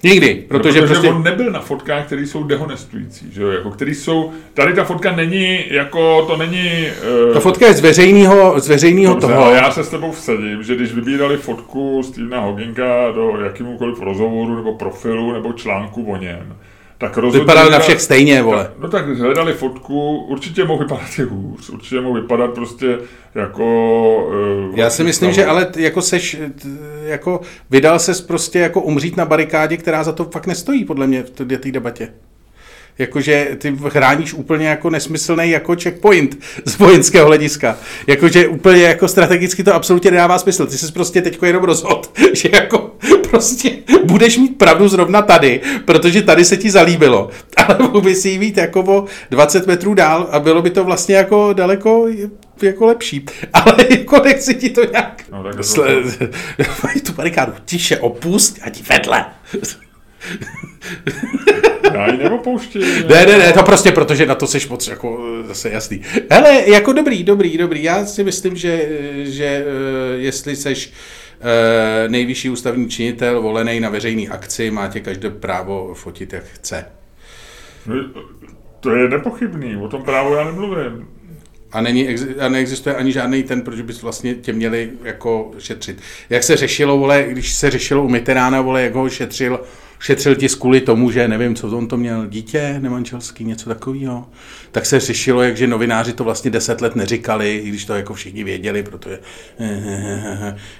Nikdy, 0.03 0.45
protože, 0.47 0.79
protože 0.79 0.93
prostě... 0.93 1.09
on 1.09 1.23
nebyl 1.23 1.51
na 1.51 1.59
fotkách, 1.59 2.05
které 2.05 2.21
jsou 2.21 2.43
dehonestující, 2.43 3.31
že 3.31 3.41
jo, 3.41 3.49
jako, 3.49 3.71
který 3.71 3.95
jsou, 3.95 4.31
tady 4.53 4.73
ta 4.73 4.83
fotka 4.83 5.15
není, 5.15 5.63
jako, 5.69 6.25
to 6.27 6.37
není... 6.37 6.87
Ta 7.33 7.39
fotka 7.39 7.67
je 7.67 7.73
z 7.73 7.79
veřejného, 7.79 8.59
z 8.59 8.67
veřejného 8.67 9.13
Dobře, 9.13 9.27
toho. 9.27 9.45
ale 9.45 9.55
já 9.55 9.71
se 9.71 9.83
s 9.83 9.89
tebou 9.89 10.11
vsadím, 10.11 10.63
že 10.63 10.75
když 10.75 10.93
vybírali 10.93 11.37
fotku 11.37 12.03
Stevena 12.03 12.39
Hawkinga 12.39 13.11
do 13.11 13.37
jakémukoliv 13.43 14.01
rozhovoru 14.01 14.55
nebo 14.55 14.73
profilu 14.73 15.33
nebo 15.33 15.53
článku 15.53 16.03
o 16.03 16.17
něm, 16.17 16.55
tak 17.03 17.17
rozhodně... 17.17 17.39
Vypadal 17.39 17.69
na 17.69 17.79
všech 17.79 18.01
stejně, 18.01 18.41
vole. 18.41 18.71
No 18.79 18.89
tak 18.89 19.07
hledali 19.07 19.53
fotku, 19.53 20.17
určitě 20.17 20.65
mohl 20.65 20.83
vypadat 20.83 21.19
i 21.19 21.21
hůř, 21.21 21.69
určitě 21.69 22.01
mohl 22.01 22.21
vypadat 22.21 22.53
prostě 22.53 22.97
jako... 23.35 23.65
Uh, 24.69 24.77
Já 24.79 24.89
si 24.89 25.03
myslím, 25.03 25.31
že 25.31 25.45
ale 25.45 25.67
jako 25.75 26.01
seš, 26.01 26.37
t- 26.61 26.67
jako 27.03 27.41
vydal 27.69 27.99
ses 27.99 28.21
prostě 28.21 28.59
jako 28.59 28.81
umřít 28.81 29.17
na 29.17 29.25
barikádě, 29.25 29.77
která 29.77 30.03
za 30.03 30.11
to 30.11 30.23
fakt 30.25 30.47
nestojí, 30.47 30.85
podle 30.85 31.07
mě, 31.07 31.23
v 31.23 31.29
té 31.29 31.71
debatě. 31.71 32.13
Jakože 32.97 33.47
ty 33.57 33.77
chráníš 33.87 34.33
úplně 34.33 34.67
jako 34.67 34.89
nesmyslný 34.89 35.49
jako 35.49 35.75
checkpoint 35.83 36.37
z 36.65 36.77
vojenského 36.77 37.27
hlediska. 37.27 37.77
Jakože 38.07 38.47
úplně 38.47 38.83
jako 38.83 39.07
strategicky 39.07 39.63
to 39.63 39.73
absolutně 39.73 40.11
nedává 40.11 40.39
smysl. 40.39 40.65
Ty 40.67 40.77
jsi 40.77 40.91
prostě 40.91 41.21
teď 41.21 41.39
jenom 41.45 41.63
rozhod, 41.63 42.11
že 42.33 42.49
jako 42.53 42.95
prostě 43.29 43.71
budeš 44.03 44.37
mít 44.37 44.57
pravdu 44.57 44.87
zrovna 44.87 45.21
tady, 45.21 45.61
protože 45.85 46.21
tady 46.21 46.45
se 46.45 46.57
ti 46.57 46.71
zalíbilo. 46.71 47.29
Ale 47.57 47.77
mohl 47.79 48.01
by 48.01 48.15
si 48.15 48.29
ji 48.29 48.39
mít 48.39 48.57
jako 48.57 48.79
o 48.81 49.05
20 49.29 49.67
metrů 49.67 49.93
dál 49.93 50.27
a 50.31 50.39
bylo 50.39 50.61
by 50.61 50.69
to 50.69 50.83
vlastně 50.83 51.15
jako 51.15 51.53
daleko 51.53 52.07
jako 52.61 52.85
lepší. 52.85 53.25
Ale 53.53 53.75
jako 53.89 54.21
nechci 54.23 54.55
ti 54.55 54.69
to 54.69 54.81
nějak... 54.91 55.23
No, 55.31 55.43
tak 55.43 55.55
to- 55.55 55.61
Sle- 55.61 56.03
tu 57.05 57.13
barikádu. 57.13 57.53
Tiše 57.65 57.97
opust 57.97 58.59
a 58.63 58.69
ti 58.69 58.83
vedle. 58.89 59.25
Já 61.93 62.11
ji 62.11 62.17
neopouštím. 62.17 62.81
Ne, 63.09 63.25
ne, 63.25 63.37
ne, 63.37 63.53
to 63.53 63.63
prostě 63.63 63.91
protože 63.91 64.25
na 64.25 64.35
to 64.35 64.47
seš 64.47 64.67
moc 64.67 64.87
jako 64.87 65.25
eh, 65.43 65.47
zase 65.47 65.69
jasný. 65.69 66.01
Hele, 66.31 66.69
jako 66.69 66.93
dobrý, 66.93 67.23
dobrý, 67.23 67.57
dobrý. 67.57 67.83
Já 67.83 68.05
si 68.05 68.23
myslím, 68.23 68.55
že, 68.55 68.89
že 69.23 69.45
eh, 69.45 70.17
jestli 70.17 70.55
seš 70.55 70.93
eh, 71.41 72.09
nejvyšší 72.09 72.49
ústavní 72.49 72.89
činitel 72.89 73.41
volený 73.41 73.79
na 73.79 73.89
veřejný 73.89 74.29
akci, 74.29 74.71
má 74.71 74.87
tě 74.87 74.99
každé 74.99 75.29
právo 75.29 75.93
fotit, 75.93 76.33
jak 76.33 76.43
chce. 76.43 76.85
No, 77.85 77.95
To 78.79 78.95
je 78.95 79.09
nepochybný, 79.09 79.77
o 79.77 79.87
tom 79.87 80.03
právu 80.03 80.33
já 80.33 80.43
nemluvím. 80.43 81.07
A, 81.71 81.81
není, 81.81 82.07
a 82.39 82.49
neexistuje 82.49 82.95
ani 82.95 83.11
žádný 83.11 83.43
ten, 83.43 83.61
proč 83.61 83.81
bys 83.81 84.01
vlastně 84.01 84.35
tě 84.35 84.53
měli 84.53 84.89
jako 85.03 85.51
šetřit. 85.59 86.01
Jak 86.29 86.43
se 86.43 86.55
řešilo, 86.55 86.97
vole, 86.97 87.25
když 87.29 87.53
se 87.53 87.71
řešilo 87.71 88.03
u 88.03 88.07
Mitterána, 88.09 88.61
vole, 88.61 88.81
jak 88.81 88.95
ho 88.95 89.09
šetřil, 89.09 89.59
šetřil 90.03 90.35
tisk 90.35 90.59
kvůli 90.59 90.81
tomu, 90.81 91.11
že 91.11 91.27
nevím, 91.27 91.55
co 91.55 91.77
on 91.77 91.87
to 91.87 91.97
měl, 91.97 92.25
dítě 92.27 92.79
nemanželský, 92.79 93.45
něco 93.45 93.69
takového. 93.69 94.29
Tak 94.71 94.85
se 94.85 94.99
řešilo, 94.99 95.43
jak 95.43 95.57
že 95.57 95.67
novináři 95.67 96.13
to 96.13 96.23
vlastně 96.23 96.51
deset 96.51 96.81
let 96.81 96.95
neříkali, 96.95 97.55
i 97.57 97.69
když 97.69 97.85
to 97.85 97.93
jako 97.93 98.13
všichni 98.13 98.43
věděli, 98.43 98.83
protože... 98.83 99.19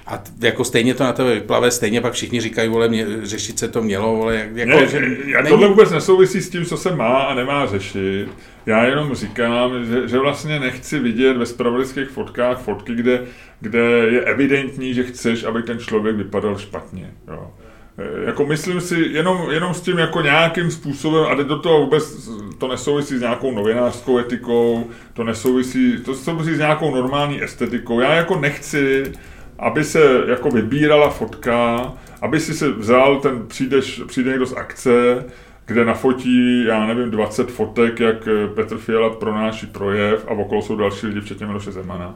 A 0.06 0.18
t- 0.18 0.46
jako 0.46 0.64
stejně 0.64 0.94
to 0.94 1.04
na 1.04 1.12
tebe 1.12 1.34
vyplave, 1.34 1.70
stejně 1.70 2.00
pak 2.00 2.12
všichni 2.12 2.40
říkají, 2.40 2.68
vole, 2.68 2.88
mě, 2.88 3.06
řešit 3.22 3.58
se 3.58 3.68
to 3.68 3.82
mělo, 3.82 4.16
vole, 4.16 4.36
jak, 4.36 4.56
jako, 4.56 4.80
Ne, 4.80 4.86
že 4.86 4.96
já, 5.26 5.38
není- 5.42 5.48
tohle 5.50 5.68
vůbec 5.68 5.90
nesouvisí 5.90 6.40
s 6.40 6.50
tím, 6.50 6.64
co 6.64 6.76
se 6.76 6.96
má 6.96 7.18
a 7.22 7.34
nemá 7.34 7.66
řešit. 7.66 8.28
Já 8.66 8.84
jenom 8.84 9.14
říkám, 9.14 9.84
že, 9.84 10.08
že 10.08 10.18
vlastně 10.18 10.60
nechci 10.60 10.98
vidět 10.98 11.36
ve 11.36 11.46
spravodajských 11.46 12.08
fotkách 12.08 12.58
fotky, 12.62 12.94
kde, 12.94 13.22
kde 13.60 13.80
je 14.10 14.20
evidentní, 14.20 14.94
že 14.94 15.04
chceš, 15.04 15.44
aby 15.44 15.62
ten 15.62 15.78
člověk 15.78 16.16
vypadal 16.16 16.58
špatně. 16.58 17.10
Jo. 17.28 17.50
E, 17.98 18.24
Jako 18.26 18.46
myslím 18.46 18.80
si, 18.80 18.96
jenom, 19.00 19.50
jenom 19.50 19.74
s 19.74 19.80
tím 19.80 19.98
jako 19.98 20.20
nějakým 20.20 20.70
způsobem, 20.70 21.24
a 21.26 21.34
do 21.34 21.58
toho 21.58 21.80
vůbec, 21.80 22.30
to 22.58 22.68
nesouvisí 22.68 23.18
s 23.18 23.20
nějakou 23.20 23.52
novinářskou 23.54 24.18
etikou, 24.18 24.90
to 25.12 25.24
nesouvisí, 25.24 25.98
to 26.04 26.14
souvisí 26.14 26.54
s 26.54 26.58
nějakou 26.58 26.94
normální 26.94 27.42
estetikou. 27.42 28.00
Já 28.00 28.14
jako 28.14 28.40
nechci, 28.40 29.12
aby 29.58 29.84
se 29.84 30.24
jako 30.28 30.50
vybírala 30.50 31.10
fotka, 31.10 31.92
aby 32.22 32.40
si 32.40 32.54
se 32.54 32.70
vzal 32.72 33.20
ten, 33.20 33.46
přijdeš, 33.46 34.02
přijde 34.06 34.30
někdo 34.30 34.46
z 34.46 34.52
akce, 34.56 35.24
kde 35.66 35.84
nafotí, 35.84 36.64
já 36.64 36.86
nevím, 36.86 37.10
20 37.10 37.50
fotek, 37.50 38.00
jak 38.00 38.28
eh, 38.28 38.48
Petr 38.54 38.78
Fiala 38.78 39.10
pronáší 39.10 39.66
projev 39.66 40.26
a 40.28 40.30
okolo 40.30 40.62
jsou 40.62 40.76
další 40.76 41.06
lidi, 41.06 41.20
včetně 41.20 41.46
Miloše 41.46 41.72
Zemana. 41.72 42.14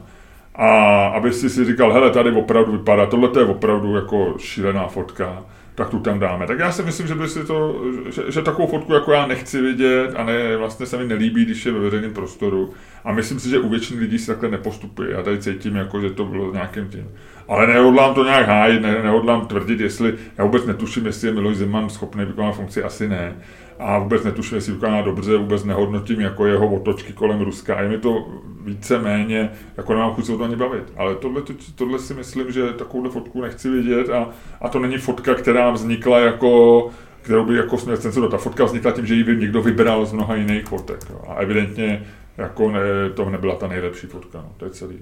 A 0.55 1.05
aby 1.07 1.33
si 1.33 1.49
si 1.49 1.65
říkal, 1.65 1.93
hele, 1.93 2.11
tady 2.11 2.31
opravdu 2.31 2.71
vypadá, 2.71 3.05
tohle 3.05 3.29
to 3.29 3.39
je 3.39 3.45
opravdu 3.45 3.95
jako 3.95 4.35
šílená 4.37 4.87
fotka, 4.87 5.43
tak 5.79 5.89
tu 5.89 5.99
tam 5.99 6.19
dáme. 6.19 6.47
Tak 6.47 6.59
já 6.59 6.71
si 6.71 6.83
myslím, 6.83 7.07
že 7.07 7.15
by 7.15 7.27
si 7.27 7.45
to, 7.45 7.81
že, 8.09 8.31
že 8.31 8.41
takovou 8.41 8.67
fotku 8.67 8.93
jako 8.93 9.11
já 9.11 9.27
nechci 9.27 9.61
vidět 9.61 10.11
a 10.15 10.23
ne, 10.23 10.57
vlastně 10.57 10.85
se 10.85 10.97
mi 10.97 11.07
nelíbí, 11.07 11.45
když 11.45 11.65
je 11.65 11.71
ve 11.71 11.79
veřejném 11.79 12.13
prostoru. 12.13 12.73
A 13.03 13.13
myslím 13.13 13.39
si, 13.39 13.49
že 13.49 13.59
u 13.59 13.69
většiny 13.69 14.01
lidí 14.01 14.19
se 14.19 14.31
takhle 14.31 14.49
nepostupuje. 14.49 15.11
Já 15.11 15.23
tady 15.23 15.37
cítím, 15.37 15.75
jako, 15.75 16.01
že 16.01 16.09
to 16.09 16.25
bylo 16.25 16.53
nějakým 16.53 16.87
tím. 16.87 17.07
Ale 17.47 17.67
nehodlám 17.67 18.15
to 18.15 18.23
nějak 18.23 18.47
hájit, 18.47 18.81
ne, 18.81 19.03
nehodlám 19.03 19.45
tvrdit, 19.45 19.79
jestli, 19.79 20.13
já 20.37 20.43
vůbec 20.45 20.65
netuším, 20.65 21.05
jestli 21.05 21.27
je 21.27 21.33
Miloš 21.33 21.57
Zeman 21.57 21.89
schopný 21.89 22.25
vykonat 22.25 22.55
funkci, 22.55 22.83
asi 22.83 23.07
ne. 23.07 23.35
A 23.79 23.99
vůbec 23.99 24.23
netuším, 24.23 24.55
jestli 24.55 24.73
vykoná 24.73 25.01
dobře, 25.01 25.37
vůbec 25.37 25.63
nehodnotím 25.63 26.21
jako 26.21 26.45
jeho 26.45 26.67
otočky 26.75 27.13
kolem 27.13 27.41
Ruska. 27.41 27.75
A 27.75 27.81
je 27.81 27.89
mi 27.89 27.97
to 27.97 28.27
více 28.61 28.99
méně, 28.99 29.51
jako 29.77 29.93
nemám 29.93 30.13
chuť 30.13 30.25
se 30.25 30.33
o 30.33 30.37
to 30.37 30.43
ani 30.43 30.55
bavit. 30.55 30.93
Ale 30.97 31.15
tohle, 31.15 31.41
to- 31.41 31.53
tohle 31.75 31.99
si 31.99 32.13
myslím, 32.13 32.51
že 32.51 32.73
takovouhle 32.73 33.11
fotku 33.11 33.41
nechci 33.41 33.69
vidět 33.69 34.09
a, 34.09 34.29
a 34.61 34.69
to 34.69 34.79
není 34.79 34.97
fotka, 34.97 35.33
která 35.33 35.71
vznikla 35.71 36.19
jako 36.19 36.89
kterou 37.21 37.45
by 37.45 37.55
jako 37.55 37.77
směl 37.77 37.97
cenzurovat. 37.97 38.31
Ta 38.31 38.37
fotka 38.37 38.65
vznikla 38.65 38.91
tím, 38.91 39.05
že 39.05 39.15
ji 39.15 39.37
někdo 39.37 39.61
vybral 39.61 40.05
z 40.05 40.13
mnoha 40.13 40.35
jiných 40.35 40.65
fotek. 40.65 40.99
Jo. 41.09 41.21
A 41.27 41.33
evidentně 41.35 42.05
jako 42.37 42.71
ne, 42.71 42.79
to 43.15 43.29
nebyla 43.29 43.55
ta 43.55 43.67
nejlepší 43.67 44.07
fotka. 44.07 44.37
No. 44.41 44.51
To 44.57 44.65
je 44.65 44.71
celý. 44.71 44.99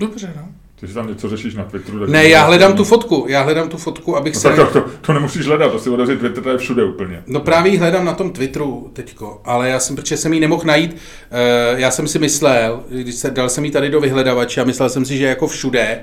Dobře, 0.00 0.32
no. 0.36 0.48
Ty 0.80 0.88
si 0.88 0.94
tam 0.94 1.08
něco 1.08 1.28
řešíš 1.28 1.54
na 1.54 1.64
Twitteru. 1.64 2.00
tak- 2.00 2.08
Ne, 2.08 2.28
já 2.28 2.44
hledám 2.44 2.72
tu 2.76 2.84
fotku, 2.84 3.24
já 3.28 3.42
hledám 3.42 3.68
tu 3.68 3.76
fotku, 3.76 4.16
abych 4.16 4.34
No, 4.34 4.40
se... 4.40 4.48
tak 4.48 4.56
to, 4.72 4.80
to, 4.80 4.88
to, 5.00 5.12
nemusíš 5.12 5.46
hledat, 5.46 5.72
to 5.72 5.78
si 5.78 5.90
otevřít 5.90 6.18
Twitter, 6.18 6.42
to 6.42 6.50
je 6.50 6.58
všude 6.58 6.84
úplně. 6.84 7.22
No 7.26 7.40
právě 7.40 7.72
ji 7.72 7.78
hledám 7.78 8.04
na 8.04 8.12
tom 8.14 8.30
Twitteru 8.32 8.90
teďko, 8.92 9.40
ale 9.44 9.68
já 9.68 9.80
jsem, 9.80 9.96
protože 9.96 10.16
jsem 10.16 10.32
ji 10.32 10.40
nemohl 10.40 10.62
najít, 10.66 10.96
eh, 11.30 11.74
já 11.80 11.90
jsem 11.90 12.08
si 12.08 12.18
myslel, 12.18 12.82
když 12.88 13.14
se, 13.14 13.30
dal 13.30 13.48
jsem 13.48 13.64
ji 13.64 13.70
tady 13.70 13.90
do 13.90 14.00
vyhledavače 14.00 14.60
a 14.60 14.64
myslel 14.64 14.88
jsem 14.90 15.04
si, 15.04 15.16
že 15.18 15.26
jako 15.26 15.46
všude, 15.46 15.98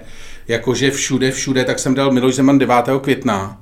jakože 0.47 0.91
všude, 0.91 1.31
všude, 1.31 1.63
tak 1.65 1.79
jsem 1.79 1.95
dal 1.95 2.11
Miloš 2.11 2.35
Zeman 2.35 2.59
9. 2.59 2.99
května. 2.99 3.61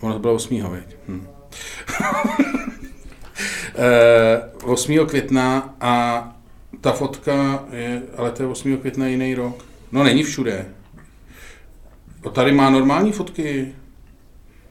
Ono 0.00 0.12
to 0.12 0.18
bylo 0.18 0.34
8. 0.34 0.62
Veď. 0.70 0.96
Hm. 1.08 1.26
Eh, 3.74 4.42
8. 4.64 5.06
května 5.06 5.74
a 5.80 6.28
ta 6.80 6.92
fotka 6.92 7.64
je, 7.72 8.02
ale 8.16 8.30
to 8.30 8.42
je 8.42 8.48
8. 8.48 8.76
května 8.76 9.06
jiný 9.06 9.34
rok. 9.34 9.64
No 9.92 10.04
není 10.04 10.22
všude. 10.22 10.66
To 12.22 12.30
tady 12.30 12.52
má 12.52 12.70
normální 12.70 13.12
fotky. 13.12 13.74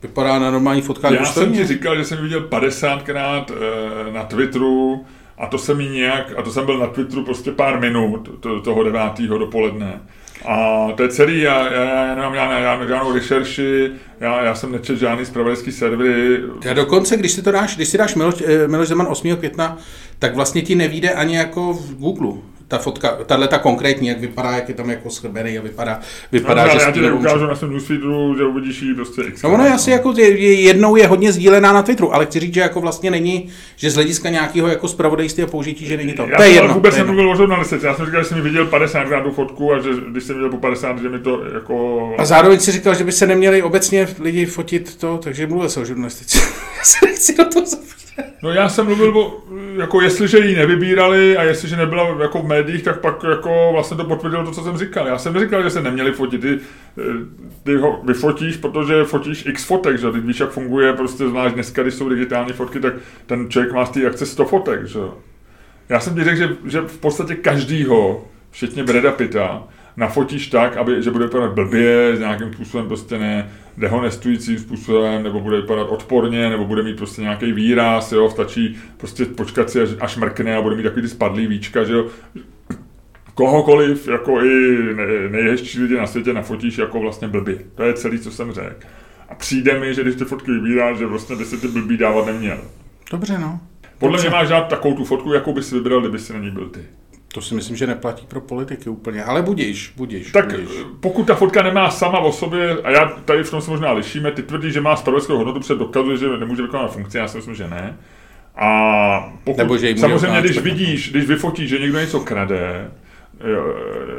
Vypadá 0.02 0.40
na 0.40 0.52
normální 0.52 0.82
fotkách 0.82 1.12
Já 1.12 1.26
jsem 1.26 1.54
ti 1.54 1.68
říkal, 1.68 1.98
že 1.98 2.06
jsem 2.06 2.24
viděl 2.24 2.42
50krát 2.42 3.46
eh, 3.50 4.12
na 4.12 4.24
Twitteru 4.24 5.06
a 5.38 5.48
to 5.48 5.58
jsem 5.58 5.82
jí 5.82 5.90
nějak, 5.90 6.34
a 6.38 6.42
to 6.42 6.52
jsem 6.52 6.66
byl 6.66 6.78
na 6.78 6.88
Twitteru 6.88 7.24
prostě 7.26 7.52
pár 7.52 7.80
minut, 7.80 8.30
to, 8.40 8.62
toho 8.62 8.84
9. 8.84 9.02
dopoledne. 9.20 10.02
A 10.46 10.88
to 10.98 11.04
je 11.04 11.10
celý, 11.10 11.42
já, 11.42 11.74
já, 11.74 12.06
já 12.06 12.16
nemám 12.16 12.36
žádnou, 12.36 12.62
žádnou, 12.62 12.88
žádnou 12.88 13.14
rešerši, 13.14 13.92
já, 14.20 14.44
já 14.44 14.56
jsem 14.56 14.72
nečet 14.72 15.00
žádný 15.00 15.26
zpravodajský 15.26 15.72
servery, 15.72 16.40
Já 16.64 16.74
dokonce, 16.74 17.18
když 17.18 17.32
si 17.32 17.42
to 17.42 17.52
dáš, 17.52 17.76
když 17.76 17.88
si 17.88 17.98
dáš 17.98 18.16
Miloš, 18.16 18.44
eh, 18.46 18.68
Miloš 18.68 18.88
Zeman 18.88 19.08
8. 19.10 19.36
května, 19.36 19.78
tak 20.20 20.36
vlastně 20.36 20.62
ti 20.62 20.76
nevíde 20.76 21.10
ani 21.10 21.36
jako 21.36 21.74
v 21.74 21.96
Google. 21.96 22.34
Ta 22.72 22.78
fotka, 22.78 23.18
tahle 23.26 23.48
ta 23.48 23.58
konkrétní, 23.58 24.08
jak 24.08 24.20
vypadá, 24.20 24.52
jak 24.52 24.70
je 24.70 24.76
tam 24.76 24.90
jako 24.90 25.10
schrbený 25.10 25.58
a 25.58 25.62
vypadá, 25.62 26.00
vypadá, 26.32 26.64
no, 26.66 26.70
že 26.72 26.78
já 26.80 26.86
ti 26.86 26.94
tím 26.94 27.02
neukážu 27.04 27.46
na 27.48 27.56
svém 27.56 27.72
newsfeedu, 27.74 28.36
že 28.38 28.44
uvidíš 28.46 28.82
ji 28.82 28.94
prostě 28.94 29.22
x. 29.22 29.42
No 29.42 29.54
ono 29.54 29.64
je 29.66 29.74
asi 29.74 29.92
jako, 29.92 30.14
je- 30.18 30.38
je- 30.40 30.62
jednou 30.62 30.96
je 30.96 31.08
hodně 31.08 31.32
sdílená 31.32 31.74
na 31.74 31.82
Twitteru, 31.84 32.14
ale 32.16 32.26
chci 32.26 32.40
říct, 32.40 32.54
že 32.54 32.62
jako 32.62 32.82
vlastně 32.82 33.12
není, 33.12 33.50
že 33.76 33.92
z 33.92 33.96
hlediska 33.96 34.30
nějakého 34.30 34.68
jako 34.68 34.88
spravodajství 34.88 35.44
a 35.44 35.48
použití, 35.48 35.86
že 35.86 35.98
není 35.98 36.14
to. 36.14 36.26
Já 36.32 36.38
to 36.38 36.44
je 36.44 36.50
jedno. 36.50 36.74
vůbec 36.74 36.98
nemluvil 36.98 37.32
o 37.32 37.36
žurnalistice, 37.36 37.88
já 37.88 37.96
jsem 37.96 38.06
říkal, 38.06 38.24
že 38.24 38.30
jsem 38.30 38.42
viděl 38.42 38.66
50 38.66 39.04
krát 39.04 39.22
tu 39.24 39.32
fotku 39.32 39.74
a 39.74 39.80
že 39.80 39.90
když 40.12 40.24
jsem 40.24 40.36
viděl 40.36 40.50
po 40.50 40.58
50, 40.58 41.00
že 41.02 41.10
mi 41.10 41.20
to 41.20 41.42
jako... 41.54 42.02
A 42.18 42.26
zároveň 42.26 42.60
si 42.60 42.72
říkal, 42.72 42.96
že 42.96 43.04
by 43.04 43.12
se 43.12 43.28
neměli 43.28 43.62
obecně 43.62 44.08
lidi 44.20 44.46
fotit 44.46 44.96
to, 44.96 45.18
takže 45.24 45.48
mluvil 45.48 45.70
se 45.70 45.80
o 45.80 45.86
žurnalistice. 45.86 46.38
Já 46.78 46.84
se 46.84 47.06
nechci 47.06 47.36
do 47.38 47.46
toho. 47.46 47.66
No 48.42 48.50
já 48.50 48.70
jsem 48.70 48.86
mluvil 48.86 49.18
o, 49.18 49.44
jako 49.78 50.02
jestliže 50.02 50.40
ji 50.40 50.56
nevybírali 50.56 51.38
a 51.38 51.44
jestliže 51.44 51.76
nebyla 51.76 52.18
jako 52.22 52.42
v 52.42 52.48
médiích, 52.48 52.84
tak 52.84 53.00
pak 53.00 53.24
jako 53.24 53.70
vlastně 53.74 53.98
to 53.98 54.04
potvrdilo 54.04 54.46
to, 54.46 54.52
co 54.52 54.64
jsem 54.64 54.78
říkal. 54.78 55.08
Já 55.08 55.18
jsem 55.18 55.34
neříkal, 55.34 55.64
že 55.64 55.70
se 55.70 55.82
neměli 55.82 56.12
fotit. 56.12 56.42
Ty, 56.42 56.60
eh, 56.98 57.02
ty 57.64 57.76
ho 57.76 58.02
vyfotíš, 58.04 58.58
protože 58.58 59.04
fotíš 59.04 59.46
x 59.46 59.64
fotek, 59.64 59.98
že? 59.98 60.12
Ty 60.12 60.20
víš, 60.20 60.40
jak 60.40 60.52
funguje, 60.52 60.94
prostě 60.94 61.28
zvlášť 61.28 61.56
dneska, 61.56 61.82
když 61.82 61.94
jsou 61.94 62.10
digitální 62.10 62.54
fotky, 62.54 62.80
tak 62.80 62.94
ten 63.26 63.50
člověk 63.50 63.74
má 63.74 63.86
z 63.86 63.90
té 63.90 64.08
akce 64.08 64.26
100 64.26 64.46
fotek, 64.46 64.86
že? 64.86 65.00
Já 65.90 66.00
jsem 66.00 66.16
ti 66.16 66.24
řekl, 66.24 66.38
že, 66.38 66.50
že 66.66 66.82
v 66.82 66.98
podstatě 66.98 67.36
každýho, 67.36 68.26
včetně 68.52 68.84
Breda 68.84 69.12
Pitta, 69.12 69.64
nafotíš 69.98 70.48
tak, 70.48 70.78
aby, 70.78 71.04
že 71.04 71.12
bude 71.12 71.26
vypadat 71.26 71.54
blbě, 71.54 72.16
s 72.16 72.20
nějakým 72.20 72.54
způsobem 72.54 72.88
prostě 72.88 73.18
ne, 73.18 73.52
dehonestujícím 73.78 74.60
způsobem, 74.60 75.24
nebo 75.24 75.40
bude 75.40 75.62
vypadat 75.62 75.84
odporně, 75.84 76.50
nebo 76.50 76.66
bude 76.66 76.84
mít 76.84 76.98
prostě 76.98 77.22
nějaký 77.22 77.52
výraz, 77.52 78.12
jo, 78.12 78.30
stačí 78.30 78.78
prostě 78.98 79.26
počkat 79.26 79.70
si, 79.70 79.82
až, 79.82 79.90
až 80.00 80.18
mrkne 80.18 80.56
a 80.56 80.62
bude 80.62 80.76
mít 80.76 80.84
takový 80.84 81.02
ty 81.02 81.08
spadlý 81.08 81.48
víčka, 81.48 81.84
že 81.84 81.94
jo. 81.94 82.08
Kohokoliv, 83.36 84.08
jako 84.08 84.42
i 84.42 84.78
nejhezčí 85.30 85.82
lidi 85.82 85.98
na 85.98 86.08
světě 86.08 86.34
nafotíš 86.34 86.78
jako 86.78 87.00
vlastně 87.00 87.28
blbě. 87.28 87.58
To 87.76 87.84
je 87.84 87.94
celý, 87.94 88.20
co 88.20 88.32
jsem 88.32 88.52
řekl. 88.52 88.88
A 89.30 89.36
přijde 89.36 89.80
mi, 89.80 89.94
že 89.94 90.02
když 90.02 90.16
ty 90.16 90.26
fotky 90.26 90.52
vybíráš, 90.52 90.98
že 90.98 91.06
vlastně 91.06 91.36
by 91.36 91.46
se 91.46 91.58
ty 91.58 91.68
blbý 91.68 91.98
dávat 91.98 92.26
neměl. 92.26 92.58
Dobře, 93.12 93.38
no. 93.38 93.60
Podle 94.00 94.22
mě 94.22 94.30
máš 94.30 94.48
dát 94.48 94.68
takovou 94.68 94.96
tu 94.96 95.06
fotku, 95.06 95.34
jakou 95.34 95.54
by 95.54 95.64
si 95.64 95.76
vybral, 95.76 96.02
kdyby 96.02 96.20
si 96.20 96.34
na 96.34 96.40
ní 96.40 96.52
byl 96.52 96.70
ty. 96.70 96.82
To 97.34 97.42
si 97.42 97.56
myslím, 97.56 97.76
že 97.76 97.88
neplatí 97.88 98.26
pro 98.26 98.42
politiky 98.42 98.90
úplně, 98.90 99.24
ale 99.24 99.42
budíš, 99.42 99.94
budíš. 99.98 100.32
Tak 100.32 100.52
budíš. 100.52 100.70
pokud 101.00 101.28
ta 101.28 101.36
fotka 101.36 101.64
nemá 101.64 101.92
sama 101.92 102.20
o 102.20 102.32
sobě, 102.32 102.78
a 102.84 102.92
já 102.92 103.06
tady 103.06 103.44
v 103.44 103.52
tom 103.52 103.62
se 103.62 103.72
možná 103.72 103.92
lišíme, 103.92 104.32
ty 104.32 104.44
tvrdí, 104.44 104.72
že 104.72 104.82
má 104.82 104.96
spravodajskou 104.96 105.38
hodnotu, 105.38 105.60
protože 105.60 105.76
dokazuje, 105.76 106.18
že 106.18 106.28
nemůže 106.38 106.62
vykonávat 106.62 106.94
funkci, 106.94 107.18
já 107.18 107.28
si 107.28 107.38
myslím, 107.38 107.56
že 107.56 107.68
ne. 107.68 107.98
A 108.56 109.34
pokud, 109.44 109.58
Nebo 109.58 109.78
že 109.78 109.98
samozřejmě, 109.98 110.42
když 110.42 110.58
vidíš, 110.58 111.12
když 111.12 111.26
vyfotíš, 111.26 111.70
že 111.70 111.80
někdo 111.80 112.00
něco 112.00 112.20
krade, 112.20 112.92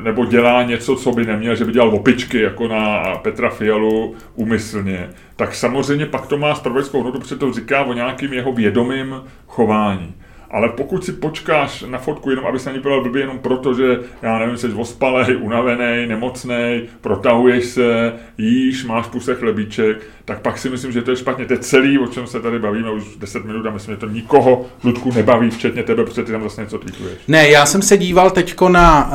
nebo 0.01 0.25
dělá 0.25 0.63
něco, 0.63 0.97
co 0.97 1.13
by 1.13 1.27
neměl, 1.27 1.57
že 1.57 1.65
by 1.65 1.73
dělal 1.73 1.95
opičky, 1.95 2.41
jako 2.41 2.69
na 2.69 3.03
Petra 3.23 3.51
Fialu 3.51 4.15
úmyslně, 4.35 5.11
tak 5.37 5.55
samozřejmě 5.55 6.07
pak 6.07 6.27
to 6.27 6.39
má 6.39 6.55
spravodajskou 6.55 6.99
hodnotu, 6.99 7.19
protože 7.19 7.37
to 7.37 7.53
říká 7.53 7.85
o 7.85 7.93
nějakým 7.93 8.33
jeho 8.33 8.53
vědomým 8.53 9.23
chování. 9.47 10.15
Ale 10.53 10.69
pokud 10.69 11.05
si 11.05 11.13
počkáš 11.13 11.85
na 11.89 11.99
fotku 11.99 12.31
jenom, 12.31 12.47
aby 12.47 12.59
se 12.59 12.71
na 12.71 12.77
ní 12.77 12.83
byl 12.83 13.03
blbě 13.03 13.23
jenom 13.23 13.39
proto, 13.39 13.75
že, 13.75 14.01
já 14.23 14.39
nevím, 14.39 14.57
jsi 14.57 14.73
ospalej, 14.73 15.37
unavený, 15.37 16.07
nemocný, 16.07 16.83
protahuješ 17.01 17.65
se, 17.65 18.13
jíš, 18.39 18.85
máš 18.85 19.07
puse 19.07 19.35
chlebíček, 19.35 20.07
tak 20.25 20.41
pak 20.41 20.59
si 20.59 20.71
myslím, 20.71 20.93
že 20.93 21.03
to 21.03 21.11
je 21.11 21.17
špatně. 21.17 21.45
To 21.45 21.53
je 21.53 21.59
celý, 21.59 21.99
o 21.99 22.07
čem 22.07 22.27
se 22.27 22.41
tady 22.41 22.59
bavíme 22.59 22.91
už 22.91 23.17
10 23.17 23.45
minut 23.45 23.67
a 23.67 23.71
myslím, 23.71 23.95
že 23.95 24.01
to 24.01 24.07
nikoho, 24.09 24.67
Ludku, 24.85 25.13
nebaví, 25.13 25.51
včetně 25.51 25.83
tebe, 25.83 26.05
protože 26.05 26.23
ty 26.23 26.33
tam 26.33 26.41
vlastně 26.41 26.63
něco 26.63 26.79
tweetuješ. 26.79 27.19
Ne, 27.29 27.49
já 27.49 27.67
jsem 27.67 27.83
se 27.83 27.97
díval 27.97 28.31
teďko 28.31 28.69
na, 28.69 29.11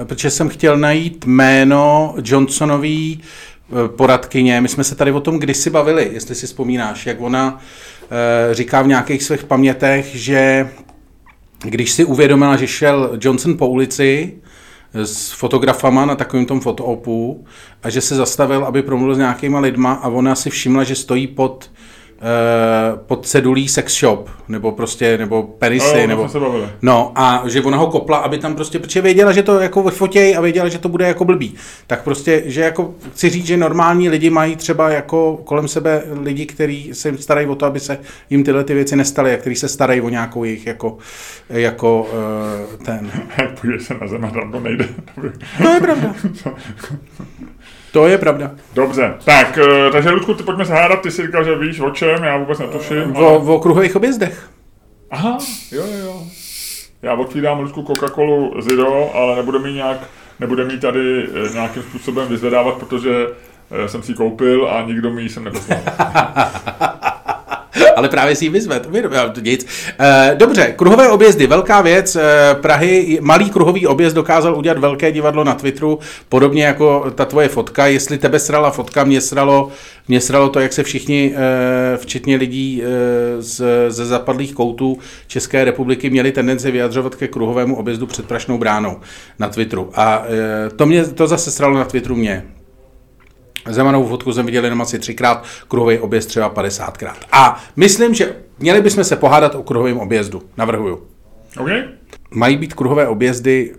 uh, 0.00 0.06
protože 0.06 0.30
jsem 0.30 0.48
chtěl 0.48 0.76
najít 0.76 1.26
jméno 1.26 2.14
Johnsonový 2.24 3.20
poradkyně. 3.96 4.60
My 4.60 4.68
jsme 4.68 4.84
se 4.84 4.94
tady 4.94 5.12
o 5.12 5.20
tom 5.20 5.38
kdysi 5.38 5.70
bavili, 5.70 6.10
jestli 6.12 6.34
si 6.34 6.46
vzpomínáš, 6.46 7.06
jak 7.06 7.20
ona 7.20 7.60
Eh, 8.10 8.54
říká 8.54 8.82
v 8.82 8.86
nějakých 8.86 9.22
svých 9.22 9.44
pamětech, 9.44 10.06
že 10.14 10.70
když 11.64 11.90
si 11.90 12.04
uvědomila, 12.04 12.56
že 12.56 12.66
šel 12.66 13.18
Johnson 13.20 13.56
po 13.56 13.68
ulici 13.68 14.38
s 14.94 15.32
fotografama 15.32 16.04
na 16.06 16.14
takovém 16.14 16.46
tom 16.46 16.60
fotoopu 16.60 17.44
a 17.82 17.90
že 17.90 18.00
se 18.00 18.14
zastavil, 18.14 18.64
aby 18.64 18.82
promluvil 18.82 19.14
s 19.14 19.18
nějakýma 19.18 19.60
lidma 19.60 19.92
a 19.92 20.08
ona 20.08 20.34
si 20.34 20.50
všimla, 20.50 20.84
že 20.84 20.94
stojí 20.94 21.26
pod 21.26 21.70
uh, 22.20 22.98
pod 22.98 23.26
cedulí 23.26 23.68
sex 23.68 23.98
shop, 23.98 24.30
nebo 24.48 24.72
prostě, 24.72 25.18
nebo 25.18 25.42
penisy, 25.42 26.00
no, 26.00 26.06
nebo... 26.06 26.28
Se 26.28 26.40
bavili. 26.40 26.68
No, 26.82 27.12
a 27.14 27.42
že 27.46 27.62
ona 27.62 27.76
ho 27.76 27.86
kopla, 27.86 28.16
aby 28.16 28.38
tam 28.38 28.54
prostě, 28.54 28.78
protože 28.78 29.00
věděla, 29.00 29.32
že 29.32 29.42
to 29.42 29.60
jako 29.60 29.90
fotěj 29.90 30.36
a 30.36 30.40
věděla, 30.40 30.68
že 30.68 30.78
to 30.78 30.88
bude 30.88 31.06
jako 31.06 31.24
blbý. 31.24 31.54
Tak 31.86 32.02
prostě, 32.02 32.42
že 32.46 32.60
jako 32.60 32.94
chci 33.12 33.30
říct, 33.30 33.46
že 33.46 33.56
normální 33.56 34.08
lidi 34.08 34.30
mají 34.30 34.56
třeba 34.56 34.90
jako 34.90 35.40
kolem 35.44 35.68
sebe 35.68 36.02
lidi, 36.22 36.46
kteří 36.46 36.90
se 36.94 37.08
jim 37.08 37.18
starají 37.18 37.46
o 37.46 37.54
to, 37.54 37.66
aby 37.66 37.80
se 37.80 37.98
jim 38.30 38.44
tyhle 38.44 38.64
ty 38.64 38.74
věci 38.74 38.96
nestaly, 38.96 39.34
a 39.34 39.36
kteří 39.36 39.56
se 39.56 39.68
starají 39.68 40.00
o 40.00 40.08
nějakou 40.08 40.44
jejich 40.44 40.66
jako, 40.66 40.98
jako 41.50 42.02
uh, 42.02 42.84
ten... 42.84 43.10
Jak 43.38 43.60
půjdeš 43.60 43.82
se 43.82 43.94
na 44.00 44.06
zem 44.08 44.24
a 44.24 44.30
tam 44.30 44.52
to 44.52 44.60
nejde. 44.60 44.88
To 45.62 45.68
je 45.68 45.80
pravda. 45.80 46.14
To 47.98 48.06
je 48.06 48.18
pravda. 48.18 48.50
Dobře, 48.74 49.14
tak, 49.24 49.58
eh, 49.58 49.90
takže 49.90 50.10
Ludku, 50.10 50.34
ty 50.34 50.42
pojďme 50.42 50.64
se 50.64 50.74
hádat, 50.74 51.00
ty 51.00 51.10
si 51.10 51.26
říkal, 51.26 51.44
že 51.44 51.58
víš 51.58 51.80
o 51.80 51.90
čem, 51.90 52.24
já 52.24 52.36
vůbec 52.36 52.58
netuším. 52.58 53.16
O, 53.16 53.28
ale... 53.28 53.38
o 53.38 53.58
kruhových 53.58 53.96
objezdech. 53.96 54.48
Aha, 55.10 55.38
jo, 55.72 55.82
jo, 55.86 55.98
jo. 55.98 56.22
Já 57.02 57.14
otvírám 57.14 57.60
Ludku 57.60 57.82
Coca-Colu 57.82 58.60
Zero, 58.60 59.14
ale 59.14 59.36
nebude 59.36 59.58
mi 59.58 59.72
nějak, 59.72 59.98
nebude 60.40 60.64
mi 60.64 60.78
tady 60.78 61.24
eh, 61.24 61.52
nějakým 61.52 61.82
způsobem 61.82 62.28
vyzvedávat, 62.28 62.74
protože 62.74 63.26
eh, 63.70 63.88
jsem 63.88 64.02
si 64.02 64.12
ji 64.12 64.16
koupil 64.16 64.68
a 64.70 64.82
nikdo 64.82 65.10
mi 65.10 65.22
ji 65.22 65.28
sem 65.28 65.44
neposlal. 65.44 65.78
ale 67.96 68.08
právě 68.08 68.36
si 68.36 68.44
ji 68.44 68.48
vyzve, 68.48 68.80
to 68.80 69.40
nic. 69.40 69.66
Eh, 70.00 70.34
dobře, 70.36 70.74
kruhové 70.76 71.08
objezdy, 71.08 71.46
velká 71.46 71.80
věc. 71.80 72.16
Eh, 72.16 72.54
Prahy, 72.54 73.18
malý 73.20 73.50
kruhový 73.50 73.86
objezd 73.86 74.14
dokázal 74.14 74.56
udělat 74.56 74.78
velké 74.78 75.12
divadlo 75.12 75.44
na 75.44 75.54
Twitteru, 75.54 75.98
podobně 76.28 76.64
jako 76.64 77.12
ta 77.14 77.24
tvoje 77.24 77.48
fotka. 77.48 77.86
Jestli 77.86 78.18
tebe 78.18 78.38
srala 78.38 78.70
fotka, 78.70 79.04
mě 79.04 79.20
sralo, 79.20 79.68
mě 80.08 80.20
sralo 80.20 80.48
to, 80.48 80.60
jak 80.60 80.72
se 80.72 80.82
všichni, 80.82 81.34
eh, 81.34 81.96
včetně 81.96 82.36
lidí 82.36 82.82
z, 83.38 83.62
ze 83.88 84.06
zapadlých 84.06 84.54
koutů 84.54 84.98
České 85.26 85.64
republiky, 85.64 86.10
měli 86.10 86.32
tendenci 86.32 86.70
vyjadřovat 86.70 87.14
ke 87.14 87.28
kruhovému 87.28 87.76
objezdu 87.76 88.06
před 88.06 88.26
Prašnou 88.26 88.58
bránou 88.58 89.00
na 89.38 89.48
Twitteru. 89.48 89.90
A 89.94 90.24
to, 90.76 90.86
mě, 90.86 91.04
to 91.04 91.26
zase 91.26 91.50
sralo 91.50 91.74
na 91.74 91.84
Twitteru 91.84 92.16
mě. 92.16 92.44
Zemanovou 93.66 94.08
fotku 94.08 94.32
jsem 94.32 94.46
viděl 94.46 94.64
jenom 94.64 94.82
asi 94.82 94.98
třikrát, 94.98 95.44
kruhový 95.68 95.98
objezd 95.98 96.28
třeba 96.28 96.50
50krát. 96.50 97.16
A 97.32 97.60
myslím, 97.76 98.14
že 98.14 98.36
měli 98.58 98.80
bychom 98.80 99.04
se 99.04 99.16
pohádat 99.16 99.54
o 99.54 99.62
kruhovém 99.62 99.98
objezdu. 99.98 100.42
Navrhuju. 100.56 101.02
Okay. 101.60 101.84
Mají 102.30 102.56
být 102.56 102.74
kruhové 102.74 103.08
objezdy... 103.08 103.74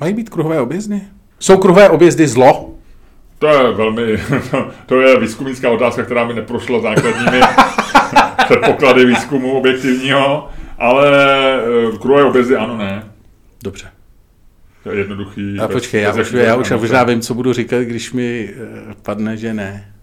Mají 0.00 0.14
být 0.14 0.30
kruhové 0.30 0.60
objezdy? 0.60 1.00
Jsou 1.38 1.56
kruhové 1.56 1.88
objezdy 1.88 2.28
zlo? 2.28 2.74
To 3.38 3.46
je 3.46 3.72
velmi, 3.72 4.02
to 4.86 5.00
je 5.00 5.20
výzkumnická 5.20 5.70
otázka, 5.70 6.02
která 6.02 6.24
mi 6.24 6.34
neprošla 6.34 6.80
základními 6.80 7.40
předpoklady 8.44 9.04
výzkumu 9.04 9.52
objektivního, 9.52 10.48
ale 10.78 11.24
eh, 11.94 11.98
kruhové 11.98 12.24
objezdy 12.24 12.56
ano, 12.56 12.76
ne. 12.76 13.04
Dobře. 13.62 13.88
To 14.82 14.90
je 14.90 14.98
jednoduchý. 14.98 15.58
A 15.60 15.68
počkej, 15.68 16.02
já 16.02 16.20
už, 16.20 16.32
já 16.32 16.56
už 16.56 16.70
možná 16.70 17.04
vím, 17.04 17.20
co 17.20 17.34
budu 17.34 17.52
říkat, 17.52 17.82
když 17.82 18.12
mi 18.12 18.54
uh, 18.54 18.92
padne, 19.02 19.36
že 19.36 19.54
ne. 19.54 19.94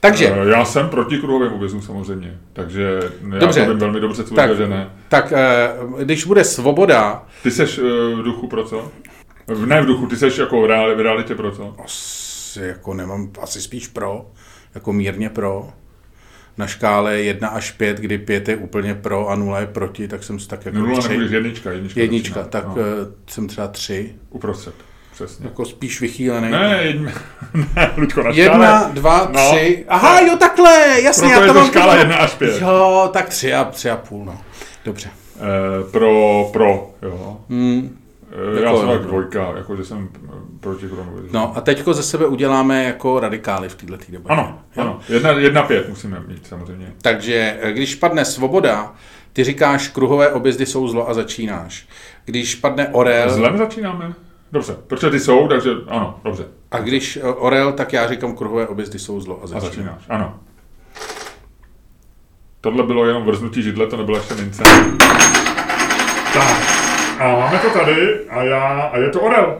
Takže. 0.00 0.30
Uh, 0.30 0.48
já 0.48 0.64
jsem 0.64 0.88
proti 0.88 1.18
kruhovým 1.18 1.52
objezdům 1.52 1.82
samozřejmě, 1.82 2.38
takže 2.52 3.00
já 3.32 3.38
dobře, 3.38 3.64
to 3.64 3.70
vím 3.70 3.78
velmi 3.78 4.00
dobře, 4.00 4.24
co 4.24 4.34
tak, 4.34 4.56
že 4.56 4.68
ne. 4.68 4.90
Tak 5.08 5.32
uh, 5.92 6.02
když 6.02 6.24
bude 6.24 6.44
svoboda... 6.44 7.26
Ty 7.42 7.50
seš 7.50 7.78
uh, 7.78 7.84
v 8.20 8.22
duchu 8.22 8.46
pro 8.46 8.64
co? 8.64 8.92
Ne 9.66 9.82
v 9.82 9.86
duchu, 9.86 10.06
ty 10.06 10.16
seš 10.16 10.38
jako 10.38 10.62
v 10.62 11.00
realitě 11.02 11.34
pro 11.34 11.50
co? 11.50 11.74
Asi 11.84 12.60
jako 12.60 12.94
nemám, 12.94 13.30
asi 13.40 13.60
spíš 13.60 13.88
pro, 13.88 14.26
jako 14.74 14.92
mírně 14.92 15.30
pro 15.30 15.68
na 16.58 16.66
škále 16.66 17.20
1 17.20 17.48
až 17.48 17.70
5, 17.70 17.96
kdy 17.96 18.18
5 18.18 18.48
je 18.48 18.56
úplně 18.56 18.94
pro 18.94 19.28
a 19.28 19.34
0 19.34 19.60
je 19.60 19.66
proti, 19.66 20.08
tak 20.08 20.24
jsem 20.24 20.38
tak 20.38 20.66
jako 20.66 20.78
0 20.78 20.88
nebudeš 20.88 21.30
jednička, 21.30 21.70
jednička. 21.70 22.00
Jednička, 22.00 22.34
začíná. 22.34 22.50
tak 22.50 22.66
no. 22.66 22.74
Eh, 22.78 23.12
jsem 23.26 23.48
třeba 23.48 23.68
3. 23.68 24.14
Uprostřed. 24.30 24.74
Přesně. 25.12 25.46
Jako 25.46 25.64
spíš 25.64 26.00
vychýlený. 26.00 26.50
Ne, 26.50 26.80
jedn... 26.82 27.08
ne 27.76 27.90
Ludko, 27.96 28.22
na 28.22 28.32
škále. 28.32 28.48
Jedna, 28.48 28.90
dva, 28.92 29.30
no. 29.32 29.50
tři. 29.50 29.84
Aha, 29.88 30.20
jo, 30.20 30.36
takhle, 30.36 31.00
jasně. 31.00 31.28
Proto 31.28 31.40
já 31.40 31.52
to 31.52 31.58
je 31.58 31.62
mám 31.62 31.70
škála 31.70 31.94
jedna 31.94 32.16
až 32.16 32.34
pět. 32.34 32.60
Jo, 32.60 33.10
tak 33.12 33.28
tři 33.28 33.54
a, 33.54 33.64
tři 33.64 33.90
a 33.90 33.96
půl, 33.96 34.24
no. 34.24 34.40
Dobře. 34.84 35.08
E, 35.36 35.90
pro, 35.90 36.44
pro, 36.52 36.90
jo. 37.02 37.40
Hmm. 37.50 37.98
Já 38.54 38.60
jako, 38.60 38.78
jsem 38.78 38.88
tak 38.88 39.02
dvojka, 39.02 39.52
jako 39.56 39.76
že 39.76 39.84
jsem 39.84 40.08
proti 40.64 40.88
koronaviru. 40.88 41.28
No 41.32 41.56
a 41.56 41.60
teďko 41.60 41.94
ze 41.94 42.02
sebe 42.02 42.26
uděláme 42.26 42.84
jako 42.84 43.20
radikály 43.20 43.68
v 43.68 43.74
této 43.74 43.92
debatě. 44.08 44.32
Ano, 44.32 44.58
ano. 44.76 45.00
Jedna, 45.08 45.30
jedna 45.30 45.62
pět 45.62 45.88
musíme 45.88 46.20
mít 46.28 46.46
samozřejmě. 46.46 46.92
Takže 47.02 47.58
eh, 47.60 47.72
když 47.72 47.94
padne 47.94 48.24
svoboda, 48.24 48.94
ty 49.32 49.44
říkáš, 49.44 49.88
kruhové 49.88 50.32
objezdy 50.32 50.66
jsou 50.66 50.88
zlo 50.88 51.08
a 51.08 51.14
začínáš. 51.14 51.88
Když 52.24 52.54
padne 52.54 52.88
orel... 52.88 53.30
Zlem 53.30 53.58
začínáme? 53.58 54.14
Dobře, 54.52 54.76
protože 54.86 55.10
ty 55.10 55.20
jsou, 55.20 55.48
takže 55.48 55.70
ano, 55.88 56.20
dobře. 56.24 56.44
A 56.70 56.78
když 56.78 57.16
eh, 57.16 57.22
orel, 57.22 57.72
tak 57.72 57.92
já 57.92 58.08
říkám, 58.08 58.36
kruhové 58.36 58.66
objezdy 58.66 58.98
jsou 58.98 59.20
zlo 59.20 59.40
a 59.42 59.46
začínáš. 59.46 59.64
A 59.64 59.66
začínáš, 59.66 60.04
ano. 60.08 60.40
Tohle 62.60 62.82
bylo 62.82 63.06
jenom 63.06 63.24
vrznutí 63.24 63.62
židle, 63.62 63.86
to 63.86 63.96
nebylo 63.96 64.18
ještě 64.18 64.34
mince. 64.34 64.62
Tak. 66.34 66.84
A 67.20 67.28
máme 67.28 67.58
to 67.58 67.70
tady 67.70 68.28
a 68.28 68.42
já, 68.42 68.80
a 68.82 68.98
je 68.98 69.10
to 69.10 69.20
orel. 69.20 69.58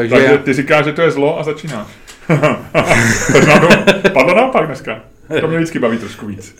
Takže, 0.00 0.14
Takže 0.14 0.38
ty 0.38 0.52
říkáš, 0.52 0.84
že 0.84 0.92
to 0.92 1.02
je 1.02 1.10
zlo 1.10 1.40
a 1.40 1.42
začínáš. 1.42 1.86
Padlo 4.12 4.34
naopak 4.34 4.66
dneska. 4.66 5.00
To 5.40 5.48
mě 5.48 5.56
vždycky 5.56 5.78
baví 5.78 5.98
trošku 5.98 6.26
víc. 6.26 6.56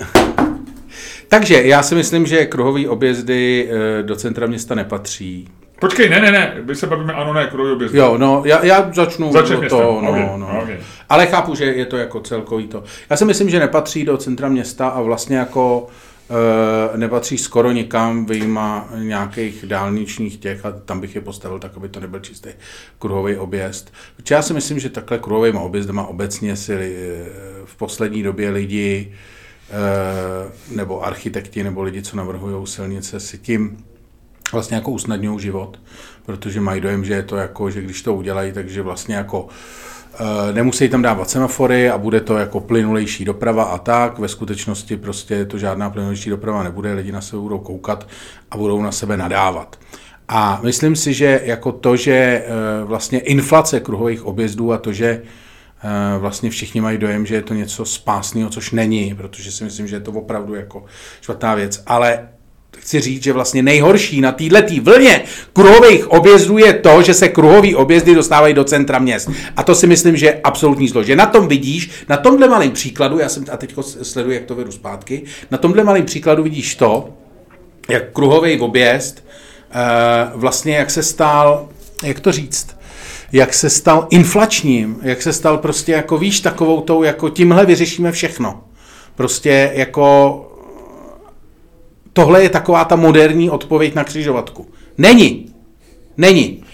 Takže 1.29 1.63
já 1.63 1.83
si 1.83 1.95
myslím, 1.95 2.27
že 2.27 2.47
kruhové 2.47 2.89
objezdy 2.89 3.69
eh, 3.71 4.03
do 4.03 4.17
centra 4.17 4.47
města 4.47 4.75
nepatří. 4.75 5.49
Počkej, 5.81 6.09
ne, 6.09 6.21
ne, 6.21 6.31
ne, 6.31 6.55
my 6.65 6.75
se 6.75 6.87
bavíme, 6.87 7.13
ano, 7.13 7.33
ne, 7.33 7.47
kruhový 7.47 7.73
objezdy. 7.73 7.99
Jo, 7.99 8.19
no, 8.19 8.43
já, 8.45 8.65
já 8.65 8.91
začnu 8.93 9.33
Začne 9.33 9.69
to, 9.69 10.01
no, 10.05 10.11
okay, 10.11 10.29
no. 10.37 10.61
Okay. 10.63 10.79
Ale 11.09 11.27
chápu, 11.27 11.55
že 11.55 11.65
je 11.65 11.87
to 11.87 11.97
jako 11.97 12.21
celkový 12.21 12.67
to. 12.67 12.85
Já 13.11 13.17
si 13.17 13.25
myslím, 13.25 13.51
že 13.51 13.59
nepatří 13.59 14.05
do 14.05 14.17
centra 14.17 14.49
města 14.49 14.89
a 14.89 15.01
vlastně 15.01 15.37
jako 15.37 15.87
e, 15.89 16.10
nepatří 16.97 17.39
skoro 17.39 17.73
nikam, 17.73 18.27
vyjma 18.27 18.89
nějakých 18.99 19.65
dálničních 19.67 20.37
těch 20.37 20.67
a 20.67 20.73
tam 20.73 21.01
bych 21.01 21.15
je 21.15 21.21
postavil 21.21 21.59
tak, 21.59 21.77
aby 21.77 21.89
to 21.89 22.01
nebyl 22.01 22.21
čistý 22.21 22.49
kruhový 22.99 23.37
objezd. 23.37 23.93
Protože 24.17 24.35
já 24.35 24.43
si 24.43 24.55
myslím, 24.55 24.79
že 24.79 24.89
takhle 24.89 25.19
kruhovým 25.19 25.57
objezdem 25.57 25.99
obecně 25.99 26.57
si 26.57 26.75
e, 26.75 26.89
v 27.65 27.77
poslední 27.77 28.23
době 28.23 28.51
lidi 28.51 29.13
e, 29.71 30.77
nebo 30.77 31.05
architekti 31.05 31.63
nebo 31.63 31.83
lidi, 31.83 32.03
co 32.03 32.17
navrhují 32.17 32.67
silnice, 32.67 33.21
si 33.21 33.39
tím 33.39 33.85
vlastně 34.53 34.77
jako 34.77 34.91
usnadňují 34.91 35.41
život, 35.41 35.81
protože 36.27 36.61
mají 36.61 36.81
dojem, 36.81 37.05
že 37.05 37.15
je 37.15 37.23
to 37.23 37.37
jako, 37.37 37.71
že 37.71 37.83
když 37.83 38.03
to 38.03 38.15
udělají, 38.15 38.53
takže 38.53 38.83
vlastně 38.83 39.15
jako 39.15 39.49
Eh, 39.49 40.00
nemusí 40.53 40.89
tam 40.89 41.03
dávat 41.03 41.31
semafory 41.31 41.91
a 41.91 41.99
bude 41.99 42.21
to 42.21 42.39
jako 42.39 42.61
plynulejší 42.61 43.25
doprava 43.25 43.65
a 43.65 43.79
tak. 43.79 44.19
Ve 44.19 44.29
skutečnosti 44.29 44.97
prostě 44.97 45.45
to 45.45 45.59
žádná 45.59 45.91
plynulejší 45.91 46.31
doprava 46.31 46.63
nebude, 46.63 46.93
lidi 46.93 47.13
na 47.13 47.21
sebe 47.21 47.43
budou 47.43 47.59
koukat 47.59 48.09
a 48.51 48.57
budou 48.57 48.83
na 48.83 48.93
sebe 48.93 49.17
nadávat. 49.17 49.79
A 50.29 50.61
myslím 50.63 50.97
si, 50.97 51.15
že 51.15 51.41
jako 51.45 51.73
to, 51.73 51.97
že 51.97 52.13
eh, 52.13 52.45
vlastně 52.85 53.19
inflace 53.21 53.81
kruhových 53.81 54.25
objezdů 54.27 54.73
a 54.73 54.79
to, 54.79 54.93
že 54.93 55.23
eh, 55.83 56.19
vlastně 56.19 56.51
všichni 56.51 56.81
mají 56.81 56.99
dojem, 56.99 57.27
že 57.27 57.35
je 57.35 57.43
to 57.43 57.55
něco 57.55 57.85
spásného, 57.85 58.51
což 58.51 58.71
není, 58.71 59.15
protože 59.15 59.53
si 59.53 59.65
myslím, 59.65 59.87
že 59.87 59.97
je 59.97 60.01
to 60.01 60.13
opravdu 60.13 60.55
jako 60.55 60.85
špatná 61.21 61.55
věc. 61.55 61.83
Ale 61.87 62.29
chci 62.79 63.01
říct, 63.01 63.23
že 63.23 63.33
vlastně 63.33 63.63
nejhorší 63.63 64.21
na 64.21 64.33
této 64.33 64.83
vlně 64.83 65.23
kruhových 65.53 66.11
objezdů 66.11 66.59
je 66.59 66.73
to, 66.73 67.03
že 67.03 67.15
se 67.15 67.29
kruhový 67.29 67.75
objezdy 67.75 68.15
dostávají 68.15 68.55
do 68.55 68.65
centra 68.65 68.99
měst. 68.99 69.31
A 69.57 69.63
to 69.63 69.75
si 69.75 69.87
myslím, 69.87 70.17
že 70.17 70.27
je 70.27 70.41
absolutní 70.45 70.89
zlo. 70.89 71.03
Že 71.03 71.17
na 71.17 71.27
tom 71.27 71.49
vidíš, 71.49 71.91
na 72.09 72.17
tomhle 72.17 72.49
malém 72.49 72.71
příkladu, 72.71 73.19
já 73.19 73.29
jsem 73.29 73.45
a 73.53 73.57
teď 73.57 73.75
sleduji, 74.03 74.35
jak 74.35 74.45
to 74.45 74.55
vedu 74.55 74.73
zpátky, 74.73 75.23
na 75.51 75.59
tomhle 75.59 75.85
malém 75.85 76.05
příkladu 76.05 76.43
vidíš 76.43 76.75
to, 76.75 77.09
jak 77.89 78.13
kruhový 78.13 78.61
objezd 78.61 79.25
eh, 79.71 80.31
vlastně 80.35 80.77
jak 80.77 80.91
se 80.91 81.03
stál, 81.03 81.69
jak 82.03 82.21
to 82.21 82.33
říct, 82.33 82.77
jak 83.33 83.55
se 83.55 83.71
stal 83.71 84.07
inflačním, 84.11 84.97
jak 85.03 85.23
se 85.23 85.33
stal 85.33 85.59
prostě 85.59 85.93
jako 85.93 86.19
víš 86.19 86.41
takovou 86.41 86.81
tou, 86.81 87.03
jako 87.03 87.29
tímhle 87.29 87.67
vyřešíme 87.67 88.13
všechno. 88.13 88.65
Prostě 89.15 89.73
jako 89.75 90.47
tohle 92.13 92.43
je 92.43 92.49
taková 92.49 92.85
ta 92.85 92.97
moderní 92.97 93.51
odpověď 93.51 93.95
na 93.95 94.05
křižovatku. 94.05 94.67
Není. 94.99 95.55
Není. 96.17 96.65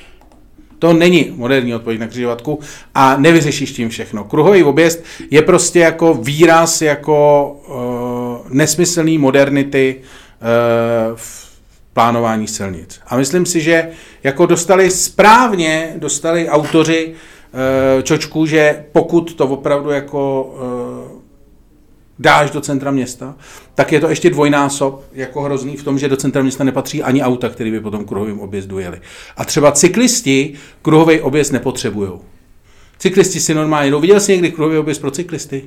To 0.78 0.92
není 0.92 1.32
moderní 1.36 1.74
odpověď 1.74 2.00
na 2.00 2.06
křižovatku 2.06 2.60
a 2.94 3.16
nevyřešíš 3.16 3.72
tím 3.72 3.88
všechno. 3.88 4.24
Kruhový 4.24 4.62
objezd 4.64 5.04
je 5.30 5.42
prostě 5.42 5.78
jako 5.78 6.14
výraz 6.14 6.82
jako 6.82 7.50
uh, 7.68 8.52
nesmyslný 8.52 9.18
modernity 9.18 9.96
uh, 10.00 10.06
v 11.14 11.46
plánování 11.92 12.48
silnic. 12.48 13.00
A 13.06 13.16
myslím 13.16 13.46
si, 13.46 13.60
že 13.60 13.88
jako 14.22 14.46
dostali 14.46 14.90
správně, 14.90 15.94
dostali 15.96 16.48
autoři 16.48 17.14
uh, 17.14 18.02
čočku, 18.02 18.46
že 18.46 18.84
pokud 18.92 19.34
to 19.34 19.46
opravdu 19.46 19.90
jako 19.90 20.54
dáš 22.18 22.50
do 22.50 22.60
centra 22.60 22.90
města, 22.90 23.34
tak 23.74 23.92
je 23.92 24.00
to 24.00 24.08
ještě 24.08 24.30
dvojnásob 24.30 25.04
jako 25.12 25.42
hrozný 25.42 25.76
v 25.76 25.82
tom, 25.84 25.98
že 25.98 26.08
do 26.08 26.16
centra 26.16 26.42
města 26.42 26.64
nepatří 26.64 27.02
ani 27.02 27.22
auta, 27.22 27.48
které 27.48 27.70
by 27.70 27.80
potom 27.80 28.04
kruhovým 28.04 28.40
objezdu 28.40 28.78
jeli. 28.78 29.00
A 29.36 29.44
třeba 29.44 29.72
cyklisti 29.72 30.52
kruhový 30.82 31.20
objezd 31.20 31.52
nepotřebují. 31.52 32.10
Cyklisti 32.98 33.40
si 33.40 33.54
normálně 33.54 33.90
jdou. 33.90 34.00
Viděl 34.00 34.20
jsi 34.20 34.32
někdy 34.32 34.52
kruhový 34.52 34.78
objezd 34.78 35.00
pro 35.00 35.10
cyklisty? 35.10 35.64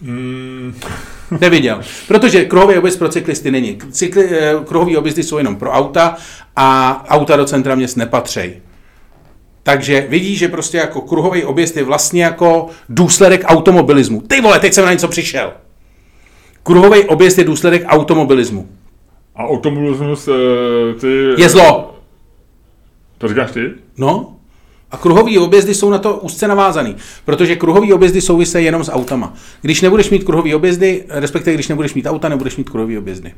Mm. 0.00 0.74
Neviděl. 1.40 1.80
Protože 2.08 2.44
kruhový 2.44 2.78
objezd 2.78 2.98
pro 2.98 3.08
cyklisty 3.08 3.50
není. 3.50 3.78
Cykli, 3.90 4.28
eh, 4.30 4.54
kruhový 4.66 4.96
objezdy 4.96 5.22
jsou 5.22 5.38
jenom 5.38 5.56
pro 5.56 5.70
auta 5.70 6.16
a 6.56 7.04
auta 7.08 7.36
do 7.36 7.44
centra 7.44 7.74
měst 7.74 7.96
nepatří. 7.96 8.52
Takže 9.62 10.06
vidí, 10.08 10.36
že 10.36 10.48
prostě 10.48 10.78
jako 10.78 11.00
kruhový 11.00 11.44
objezd 11.44 11.76
je 11.76 11.84
vlastně 11.84 12.24
jako 12.24 12.68
důsledek 12.88 13.44
automobilismu. 13.46 14.20
Ty 14.20 14.40
vole, 14.40 14.60
teď 14.60 14.72
jsem 14.72 14.84
na 14.84 14.92
něco 14.92 15.08
přišel. 15.08 15.52
Kruhový 16.62 17.04
objezd 17.04 17.38
je 17.38 17.44
důsledek 17.44 17.84
automobilismu. 17.86 18.68
A 19.36 19.44
automobilismus 19.44 20.28
eh, 20.28 20.94
ty... 21.00 21.34
Je 21.38 21.48
zlo. 21.48 21.96
To 23.18 23.28
říkáš 23.28 23.50
ty? 23.50 23.70
No. 23.98 24.36
A 24.90 24.96
kruhový 24.96 25.38
objezdy 25.38 25.74
jsou 25.74 25.90
na 25.90 25.98
to 25.98 26.16
úzce 26.16 26.48
navázaný, 26.48 26.96
protože 27.24 27.56
kruhový 27.56 27.92
objezdy 27.92 28.20
souvisejí 28.20 28.64
jenom 28.64 28.84
s 28.84 28.92
autama. 28.92 29.34
Když 29.62 29.80
nebudeš 29.80 30.10
mít 30.10 30.24
kruhový 30.24 30.54
objezdy, 30.54 31.04
respektive 31.08 31.54
když 31.54 31.68
nebudeš 31.68 31.94
mít 31.94 32.06
auta, 32.06 32.28
nebudeš 32.28 32.56
mít 32.56 32.70
kruhový 32.70 32.98
objezdy. 32.98 33.34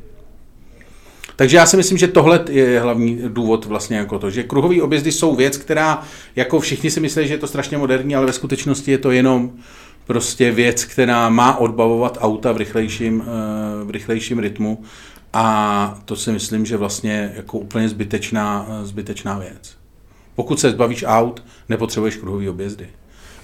Takže 1.35 1.57
já 1.57 1.65
si 1.65 1.77
myslím, 1.77 1.97
že 1.97 2.07
tohle 2.07 2.45
je 2.49 2.79
hlavní 2.79 3.19
důvod 3.27 3.65
vlastně 3.65 3.97
jako 3.97 4.19
to, 4.19 4.29
že 4.29 4.43
kruhový 4.43 4.81
objezdy 4.81 5.11
jsou 5.11 5.35
věc, 5.35 5.57
která 5.57 6.03
jako 6.35 6.59
všichni 6.59 6.91
si 6.91 6.99
myslí, 6.99 7.27
že 7.27 7.33
je 7.33 7.37
to 7.37 7.47
strašně 7.47 7.77
moderní, 7.77 8.15
ale 8.15 8.25
ve 8.25 8.33
skutečnosti 8.33 8.91
je 8.91 8.97
to 8.97 9.11
jenom 9.11 9.51
prostě 10.05 10.51
věc, 10.51 10.85
která 10.85 11.29
má 11.29 11.57
odbavovat 11.57 12.17
auta 12.21 12.51
v 12.51 12.57
rychlejším, 12.57 13.23
eh, 13.23 13.83
v 13.83 13.89
rychlejším 13.89 14.39
rytmu 14.39 14.83
a 15.33 15.99
to 16.05 16.15
si 16.15 16.31
myslím, 16.31 16.65
že 16.65 16.77
vlastně 16.77 17.33
jako 17.35 17.57
úplně 17.57 17.89
zbytečná, 17.89 18.67
zbytečná 18.83 19.39
věc. 19.39 19.77
Pokud 20.35 20.59
se 20.59 20.71
zbavíš 20.71 21.03
aut, 21.07 21.43
nepotřebuješ 21.69 22.15
kruhový 22.15 22.49
objezdy. 22.49 22.87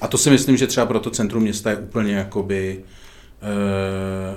A 0.01 0.07
to 0.07 0.17
si 0.17 0.29
myslím, 0.29 0.57
že 0.57 0.67
třeba 0.67 0.85
pro 0.85 0.99
to 0.99 1.09
centrum 1.09 1.43
města 1.43 1.69
je 1.69 1.77
úplně 1.77 2.13
jakoby 2.13 2.79
e, 2.79 3.00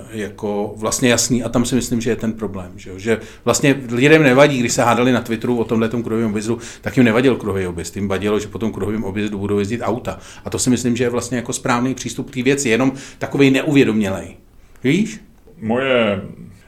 jako 0.09 0.73
vlastně 0.77 1.09
jasný 1.09 1.43
a 1.43 1.49
tam 1.49 1.65
si 1.65 1.75
myslím, 1.75 2.01
že 2.01 2.09
je 2.09 2.15
ten 2.15 2.33
problém. 2.33 2.71
Že, 2.75 2.99
že 2.99 3.19
vlastně 3.45 3.75
lidem 3.91 4.23
nevadí, 4.23 4.59
když 4.59 4.73
se 4.73 4.83
hádali 4.83 5.11
na 5.11 5.21
Twitteru 5.21 5.57
o 5.57 5.63
tomhle 5.63 5.89
kruhovém 5.89 6.29
objezdu, 6.29 6.59
tak 6.81 6.97
jim 6.97 7.05
nevadil 7.05 7.35
kruhový 7.35 7.67
objezd, 7.67 7.95
jim 7.95 8.07
vadilo, 8.07 8.39
že 8.39 8.47
po 8.47 8.59
tom 8.59 8.73
kruhovém 8.73 9.03
objezdu 9.03 9.37
budou 9.37 9.59
jezdit 9.59 9.81
auta. 9.81 10.19
A 10.45 10.49
to 10.49 10.59
si 10.59 10.69
myslím, 10.69 10.95
že 10.95 11.03
je 11.03 11.09
vlastně 11.09 11.37
jako 11.37 11.53
správný 11.53 11.95
přístup 11.95 12.31
k 12.31 12.33
té 12.33 12.43
věci, 12.43 12.69
jenom 12.69 12.91
takový 13.17 13.51
neuvědomělej. 13.51 14.35
Víš? 14.83 15.19
Moje 15.61 16.21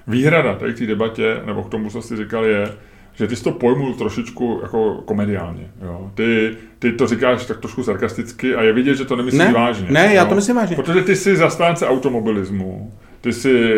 výhrada 0.07 0.55
tady 0.55 0.73
k 0.73 0.77
té 0.77 0.85
debatě, 0.85 1.41
nebo 1.45 1.64
k 1.64 1.69
tomu, 1.69 1.89
co 1.89 2.01
jsi 2.01 2.18
říkal, 2.18 2.45
je, 2.45 2.72
že 3.18 3.27
ty 3.27 3.35
jsi 3.35 3.44
to 3.44 3.52
pojmul 3.52 3.94
trošičku 3.94 4.60
jako 4.61 4.94
komediálně. 5.06 5.72
Jo? 5.85 6.11
Ty, 6.14 6.57
ty 6.80 6.91
to 6.91 7.07
říkáš 7.07 7.45
tak 7.45 7.60
trošku 7.60 7.84
sarkasticky 7.84 8.56
a 8.56 8.61
je 8.61 8.73
vidět, 8.73 8.95
že 8.95 9.06
to 9.06 9.15
nemyslíš 9.15 9.39
ne, 9.39 9.53
vážně. 9.53 9.88
Ne, 9.91 10.07
jo? 10.07 10.14
já 10.14 10.26
to 10.26 10.35
myslím 10.35 10.56
vážně. 10.56 10.76
Protože 10.76 11.02
ty 11.02 11.15
jsi 11.15 11.35
zastánce 11.35 11.88
automobilismu 11.88 12.94
ty 13.27 13.33
jsi 13.33 13.73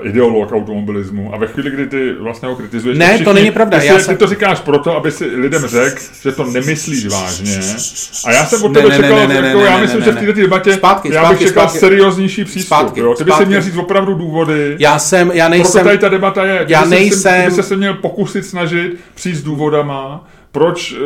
uh, 0.00 0.06
ideolog 0.06 0.52
automobilismu 0.52 1.34
a 1.34 1.38
ve 1.38 1.46
chvíli, 1.46 1.70
kdy 1.70 1.86
ty 1.86 2.12
vlastně 2.12 2.48
ho 2.48 2.56
kritizuješ... 2.56 2.98
Ne, 2.98 3.06
všichni, 3.06 3.24
to 3.24 3.32
není 3.32 3.50
pravda. 3.50 3.80
Ty, 3.80 3.86
já 3.86 3.98
si, 3.98 4.04
jsem... 4.04 4.14
ty 4.14 4.18
to 4.18 4.26
říkáš 4.26 4.60
proto, 4.60 4.96
aby 4.96 5.10
si 5.10 5.24
lidem 5.24 5.66
řekl, 5.66 6.00
že 6.22 6.32
to 6.32 6.44
nemyslíš 6.44 7.06
vážně. 7.06 7.60
A 8.26 8.32
já 8.32 8.44
jsem 8.44 8.64
od 8.64 8.74
tebe 8.74 8.88
ne, 8.88 8.96
čekal, 8.96 9.16
ne, 9.16 9.26
ne, 9.26 9.34
jako, 9.34 9.58
ne, 9.58 9.64
já 9.64 9.78
myslím, 9.78 10.00
ne, 10.00 10.06
ne, 10.06 10.12
že 10.12 10.18
v 10.18 10.26
této 10.26 10.40
debatě 10.40 10.74
zpátky, 10.74 11.12
já 11.12 11.20
bych 11.20 11.28
zpátky, 11.28 11.44
čekal 11.44 11.62
zpátky, 11.62 11.78
serióznější 11.78 12.44
přístup. 12.44 12.66
Zpátky, 12.66 13.00
jo? 13.00 13.14
Ty 13.14 13.24
bys 13.24 13.34
si 13.34 13.44
měl 13.44 13.62
říct 13.62 13.76
opravdu 13.76 14.14
důvody. 14.14 14.76
Já 14.78 14.98
jsem, 14.98 15.30
já 15.34 15.48
nejsem... 15.48 15.72
Proto 15.72 15.84
tady 15.84 15.98
ta 15.98 16.08
debata 16.08 16.44
je. 16.44 16.64
Já 16.68 16.84
nejsem... 16.84 17.50
Ty 17.50 17.56
bys 17.56 17.68
se 17.68 17.76
měl 17.76 17.94
pokusit 17.94 18.46
snažit 18.46 18.96
přijít 19.14 19.34
s 19.34 19.42
důvodama, 19.42 20.28
proč, 20.52 20.92
uh, 20.92 20.98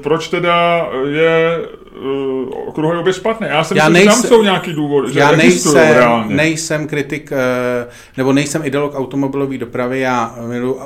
proč 0.00 0.28
teda 0.28 0.88
je 1.08 1.58
uh, 1.96 2.72
kruhový 2.74 2.98
objezd 2.98 3.18
špatný. 3.18 3.46
Já 3.50 3.64
jsem 3.64 3.76
já 3.76 3.88
myslím, 3.88 4.06
nejsem, 4.06 4.22
že 4.22 4.28
tam 4.28 4.38
jsou 4.38 4.42
nějaký 4.42 4.72
důvody, 4.72 5.12
že 5.12 5.20
já 5.20 5.32
nejsem, 5.32 5.94
reálně. 5.94 6.34
nejsem 6.34 6.86
kritik, 6.86 7.32
uh, 7.32 7.92
nebo 8.16 8.32
nejsem 8.32 8.64
ideolog 8.64 8.94
automobilové 8.94 9.58
dopravy, 9.58 10.00
já 10.00 10.34
miluji 10.46 10.74
uh, 10.74 10.82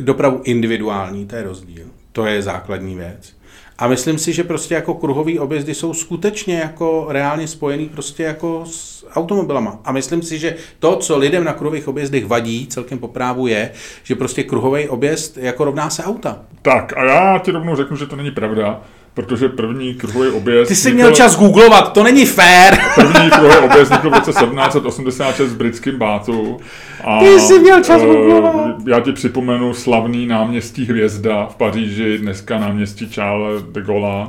dopravu 0.00 0.40
individuální, 0.44 1.26
to 1.26 1.36
je 1.36 1.42
rozdíl. 1.42 1.84
To 2.12 2.26
je 2.26 2.42
základní 2.42 2.96
věc. 2.96 3.34
A 3.78 3.86
myslím 3.86 4.18
si, 4.18 4.32
že 4.32 4.44
prostě 4.44 4.74
jako 4.74 4.94
kruhový 4.94 5.38
objezdy 5.38 5.74
jsou 5.74 5.94
skutečně 5.94 6.58
jako 6.58 7.06
reálně 7.08 7.48
spojený 7.48 7.88
prostě 7.88 8.22
jako 8.22 8.62
s 8.66 9.06
automobilama. 9.14 9.78
A 9.84 9.92
myslím 9.92 10.22
si, 10.22 10.38
že 10.38 10.56
to, 10.78 10.96
co 10.96 11.18
lidem 11.18 11.44
na 11.44 11.52
kruhových 11.52 11.88
objezdech 11.88 12.26
vadí 12.26 12.66
celkem 12.66 12.98
po 12.98 13.08
právu 13.08 13.46
je, 13.46 13.70
že 14.02 14.14
prostě 14.14 14.42
kruhový 14.42 14.88
objezd 14.88 15.38
jako 15.38 15.64
rovná 15.64 15.90
se 15.90 16.04
auta. 16.04 16.42
Tak 16.62 16.92
a 16.96 17.04
já 17.04 17.38
ti 17.38 17.50
rovnou 17.50 17.76
řeknu, 17.76 17.96
že 17.96 18.06
to 18.06 18.16
není 18.16 18.30
pravda 18.30 18.82
protože 19.14 19.48
první 19.48 19.94
kruhový 19.94 20.28
objezd... 20.28 20.68
Ty 20.68 20.76
jsi 20.76 20.92
měl 20.92 21.12
čas 21.12 21.38
googlovat, 21.38 21.92
to 21.92 22.02
není 22.02 22.26
fér. 22.26 22.78
První 22.94 23.30
kruhový 23.30 23.56
objezd 23.56 23.90
vznikl 23.90 24.10
v 24.10 24.14
roce 24.14 24.30
1786 24.30 25.52
v 25.52 25.56
britském 25.56 25.98
Bátu. 25.98 26.56
A, 27.04 27.20
Ty 27.20 27.40
jsi 27.40 27.58
měl 27.58 27.84
čas 27.84 28.02
uh, 28.02 28.08
googlovat. 28.08 28.76
Já 28.86 29.00
ti 29.00 29.12
připomenu 29.12 29.74
slavný 29.74 30.26
náměstí 30.26 30.84
Hvězda 30.84 31.46
v 31.46 31.56
Paříži, 31.56 32.18
dneska 32.18 32.58
náměstí 32.58 33.08
Charles 33.10 33.62
de 33.62 33.82
Gaulle 33.82 34.26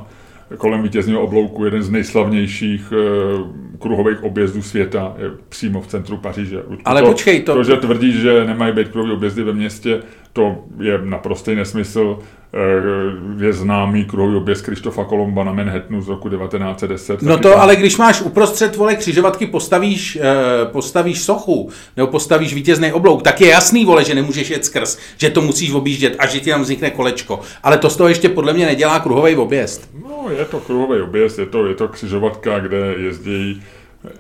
kolem 0.57 0.83
vítězního 0.83 1.21
oblouku, 1.21 1.65
jeden 1.65 1.83
z 1.83 1.89
nejslavnějších 1.89 2.91
uh, 2.91 3.77
kruhových 3.79 4.23
objezdů 4.23 4.61
světa, 4.61 5.13
je 5.17 5.31
přímo 5.49 5.81
v 5.81 5.87
centru 5.87 6.17
Paříže. 6.17 6.63
Ale 6.85 7.01
to, 7.01 7.07
počkej, 7.07 7.41
to... 7.41 7.53
To, 7.53 7.63
že 7.63 7.75
tvrdíš, 7.75 8.15
že 8.15 8.45
nemají 8.45 8.73
být 8.73 8.87
kruhové 8.87 9.13
objezdy 9.13 9.43
ve 9.43 9.53
městě, 9.53 10.01
to 10.35 10.55
je 10.79 10.99
naprostý 11.03 11.55
nesmysl. 11.55 12.19
Eh, 12.53 13.45
je 13.45 13.53
známý 13.53 14.05
kruhový 14.05 14.35
objezd 14.35 14.65
Krištofa 14.65 15.03
Kolomba 15.03 15.43
na 15.43 15.53
Manhattanu 15.53 16.01
z 16.01 16.07
roku 16.07 16.29
1910. 16.29 17.21
No 17.21 17.37
to, 17.37 17.61
ale 17.61 17.75
když 17.75 17.97
máš 17.97 18.21
uprostřed 18.21 18.75
vole 18.75 18.95
křižovatky 18.95 19.47
postavíš, 19.47 20.15
eh, 20.21 20.65
postavíš 20.65 21.23
sochu, 21.23 21.69
nebo 21.97 22.07
postavíš 22.07 22.53
vítězný 22.53 22.91
oblouk, 22.91 23.23
tak 23.23 23.41
je 23.41 23.47
jasný, 23.47 23.85
vole, 23.85 24.03
že 24.03 24.15
nemůžeš 24.15 24.49
jet 24.49 24.65
skrz, 24.65 24.97
že 25.17 25.29
to 25.29 25.41
musíš 25.41 25.71
objíždět 25.71 26.15
a 26.19 26.27
že 26.27 26.39
ti 26.39 26.49
tam 26.49 26.61
vznikne 26.61 26.89
kolečko. 26.91 27.39
Ale 27.63 27.77
to 27.77 27.89
z 27.89 27.97
toho 27.97 28.07
ještě 28.07 28.29
podle 28.29 28.53
mě 28.53 28.65
nedělá 28.65 28.99
kruhový 28.99 29.35
objezd. 29.35 29.89
No, 30.03 30.29
je 30.37 30.45
to 30.45 30.59
kruhový 30.59 31.01
objezd, 31.01 31.39
je 31.39 31.45
to, 31.45 31.67
je 31.67 31.75
to 31.75 31.87
křižovatka, 31.87 32.59
kde 32.59 32.95
jezdí 32.97 33.63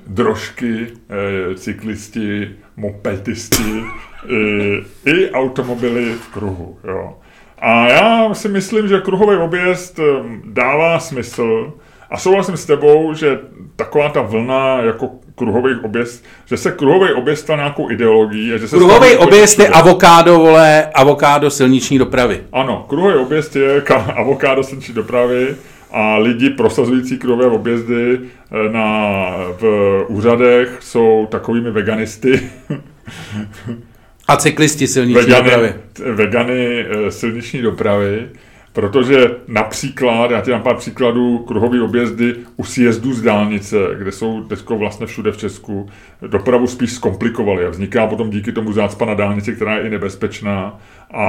drožky, 0.07 0.87
eh, 1.09 1.55
cyklisti, 1.55 2.49
mopedisti 2.77 3.83
i, 4.27 4.83
i 5.05 5.31
automobily 5.31 6.13
v 6.13 6.27
kruhu. 6.27 6.77
Jo. 6.87 7.13
A 7.59 7.87
já 7.87 8.33
si 8.33 8.49
myslím, 8.49 8.87
že 8.87 9.01
kruhový 9.01 9.37
objezd 9.37 9.99
dává 10.45 10.99
smysl 10.99 11.73
a 12.09 12.17
souhlasím 12.17 12.57
s 12.57 12.65
tebou, 12.65 13.13
že 13.13 13.39
taková 13.75 14.09
ta 14.09 14.21
vlna 14.21 14.81
jako 14.81 15.09
kruhový 15.35 15.75
objezd, 15.83 16.25
že 16.45 16.57
se 16.57 16.71
kruhový 16.71 17.13
objezd 17.13 17.43
stal 17.43 17.57
nějakou 17.57 17.91
ideologií. 17.91 18.53
A 18.53 18.57
že 18.57 18.67
se 18.67 18.77
kruhový 18.77 19.15
objezd 19.15 19.59
je 19.59 19.67
avokádo, 19.67 20.39
vole, 20.39 20.85
avokádo 20.93 21.49
silniční 21.49 21.97
dopravy. 21.97 22.43
Ano, 22.51 22.85
kruhový 22.89 23.15
objezd 23.15 23.55
je 23.55 23.81
avokádo 24.15 24.63
silniční 24.63 24.93
dopravy 24.93 25.55
a 25.91 26.17
lidi 26.17 26.49
prosazující 26.49 27.17
kruhové 27.17 27.45
objezdy 27.45 28.19
eh, 28.19 28.69
na, 28.69 29.27
v 29.59 30.05
úřadech 30.07 30.77
jsou 30.79 31.27
takovými 31.31 31.71
veganisty. 31.71 32.49
A 34.27 34.37
cyklisti 34.37 34.87
silniční 34.87 35.21
vegany, 35.21 35.43
dopravy. 35.43 35.73
Vegany 36.13 36.85
eh, 36.89 37.11
silniční 37.11 37.61
dopravy, 37.61 38.29
protože 38.73 39.31
například, 39.47 40.31
já 40.31 40.41
ti 40.41 40.51
dám 40.51 40.61
pár 40.61 40.75
příkladů, 40.75 41.37
kruhový 41.37 41.81
objezdy 41.81 42.35
u 42.55 42.63
sjezdu 42.63 43.13
z 43.13 43.21
dálnice, 43.21 43.77
kde 43.97 44.11
jsou 44.11 44.43
teď 44.43 44.69
vlastně 44.69 45.05
všude 45.05 45.31
v 45.31 45.37
Česku, 45.37 45.89
dopravu 46.27 46.67
spíš 46.67 46.93
zkomplikovaly 46.93 47.65
a 47.65 47.69
vzniká 47.69 48.07
potom 48.07 48.29
díky 48.29 48.51
tomu 48.51 48.73
zácpa 48.73 49.05
na 49.05 49.13
dálnici, 49.13 49.55
která 49.55 49.75
je 49.75 49.83
i 49.83 49.89
nebezpečná 49.89 50.79
a 51.13 51.27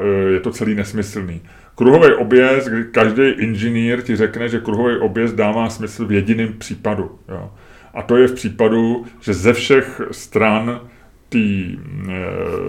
eh, 0.00 0.32
je 0.32 0.40
to 0.40 0.50
celý 0.50 0.74
nesmyslný. 0.74 1.40
Kruhový 1.74 2.14
objezd, 2.14 2.68
kdy 2.68 2.84
každý 2.84 3.28
inženýr 3.28 4.02
ti 4.02 4.16
řekne, 4.16 4.48
že 4.48 4.60
kruhový 4.60 4.96
objezd 4.96 5.34
dává 5.34 5.70
smysl 5.70 6.06
v 6.06 6.12
jediném 6.12 6.52
případu. 6.58 7.18
Jo. 7.28 7.50
A 7.94 8.02
to 8.02 8.16
je 8.16 8.28
v 8.28 8.32
případu, 8.34 9.04
že 9.20 9.34
ze 9.34 9.52
všech 9.52 10.00
stran 10.10 10.80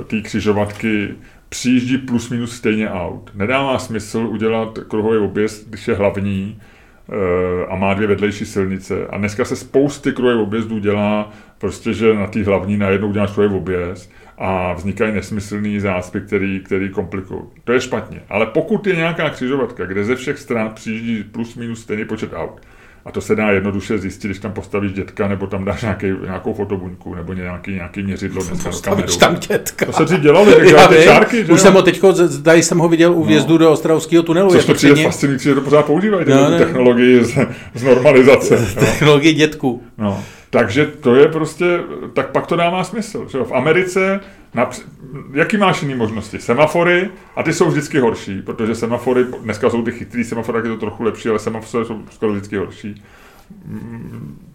té 0.08 0.22
křižovatky 0.22 1.10
přijíždí 1.50 1.98
plus 1.98 2.30
minus 2.30 2.56
stejně 2.56 2.90
aut. 2.90 3.32
Nedává 3.36 3.80
smysl 3.80 4.18
udělat 4.18 4.80
kruhový 4.88 5.18
objezd, 5.18 5.70
když 5.70 5.88
je 5.88 5.96
hlavní 5.96 6.62
e, 7.10 7.66
a 7.66 7.76
má 7.76 7.94
dvě 7.94 8.08
vedlejší 8.08 8.46
silnice. 8.46 9.08
A 9.08 9.18
dneska 9.18 9.46
se 9.46 9.56
spousty 9.56 10.12
kruhových 10.12 10.48
objezdů 10.48 10.80
dělá 10.80 11.32
prostě, 11.58 11.94
že 11.94 12.14
na 12.14 12.28
té 12.28 12.44
hlavní 12.44 12.78
najednou 12.78 13.08
uděláš 13.08 13.32
kruhový 13.32 13.56
objezd 13.56 14.12
a 14.38 14.74
vznikají 14.74 15.14
nesmyslný 15.14 15.80
zácpy, 15.80 16.22
který, 16.22 16.60
který 16.60 16.90
komplikují. 16.90 17.42
To 17.64 17.72
je 17.74 17.82
špatně. 17.82 18.20
Ale 18.30 18.46
pokud 18.46 18.88
je 18.88 18.96
nějaká 18.96 19.30
křižovatka, 19.30 19.86
kde 19.86 20.04
ze 20.04 20.16
všech 20.16 20.38
stran 20.38 20.72
přijíždí 20.74 21.24
plus 21.24 21.56
minus 21.56 21.82
stejný 21.82 22.06
počet 22.06 22.34
aut, 22.34 22.62
a 23.08 23.12
to 23.12 23.22
se 23.22 23.36
dá 23.36 23.52
jednoduše 23.52 23.98
zjistit, 23.98 24.28
když 24.28 24.40
tam 24.40 24.52
postavíš 24.52 24.94
dětka, 24.94 25.28
nebo 25.28 25.48
tam 25.48 25.66
dáš 25.66 25.82
nějaký, 25.82 26.08
nějakou 26.24 26.54
fotobuňku, 26.54 27.16
nebo 27.16 27.34
nějaký, 27.34 27.72
nějaký 27.72 28.04
měřidlo 28.04 28.44
dneska 28.44 28.70
kameru. 28.82 29.16
tam 29.16 29.36
dětka. 29.36 29.86
To 29.86 29.94
se 29.94 30.06
dřív 30.06 30.20
dělalo, 30.20 30.46
ty 30.46 31.04
čárky, 31.04 31.46
že 31.46 31.54
Už 31.54 31.62
jsem 31.62 31.74
ho 31.74 31.82
teďko, 31.82 32.14
tady 32.44 32.64
jsem 32.64 32.78
ho 32.78 32.90
viděl 32.90 33.14
u 33.14 33.24
vjezdu 33.24 33.54
no. 33.54 33.58
do 33.58 33.72
Ostravského 33.72 34.24
tunelu. 34.24 34.52
Což 34.52 34.66
to 34.66 34.74
přijde 34.74 34.94
předně... 34.94 35.10
fascinující, 35.10 35.44
že 35.44 35.56
to 35.56 35.62
pořád 35.62 35.86
používají, 35.86 36.26
no, 36.30 36.50
no. 36.50 36.58
technologii 36.58 37.24
z, 37.24 37.38
z 37.74 37.84
normalizace. 37.84 38.60
no. 38.76 38.82
Technologii 38.86 39.34
dětku. 39.34 39.84
No. 39.98 40.24
Takže 40.50 40.86
to 40.86 41.16
je 41.16 41.28
prostě, 41.28 41.80
tak 42.14 42.32
pak 42.32 42.48
to 42.48 42.56
dává 42.56 42.84
smysl. 42.84 43.28
Že? 43.30 43.38
V 43.38 43.52
Americe, 43.52 44.20
např- 44.56 44.84
jaký 45.34 45.58
máš 45.58 45.82
jiný 45.82 45.96
možnosti? 45.96 46.40
Semafory, 46.40 47.10
a 47.36 47.44
ty 47.44 47.54
jsou 47.54 47.70
vždycky 47.70 48.00
horší, 48.00 48.42
protože 48.42 48.76
semafory, 48.76 49.26
dneska 49.42 49.70
jsou 49.70 49.82
ty 49.82 49.92
chytrý 49.92 50.24
semafory, 50.24 50.58
tak 50.58 50.66
je 50.66 50.72
to 50.72 50.78
trochu 50.78 51.04
lepší, 51.04 51.30
ale 51.30 51.40
semafory 51.40 51.86
jsou 51.86 52.02
skoro 52.12 52.32
vždycky 52.32 52.58
horší. 52.58 53.04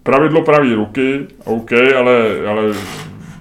Pravidlo 0.03 0.43
praví 0.43 0.75
ruky, 0.75 1.27
OK, 1.45 1.73
ale, 1.73 2.47
ale 2.49 2.75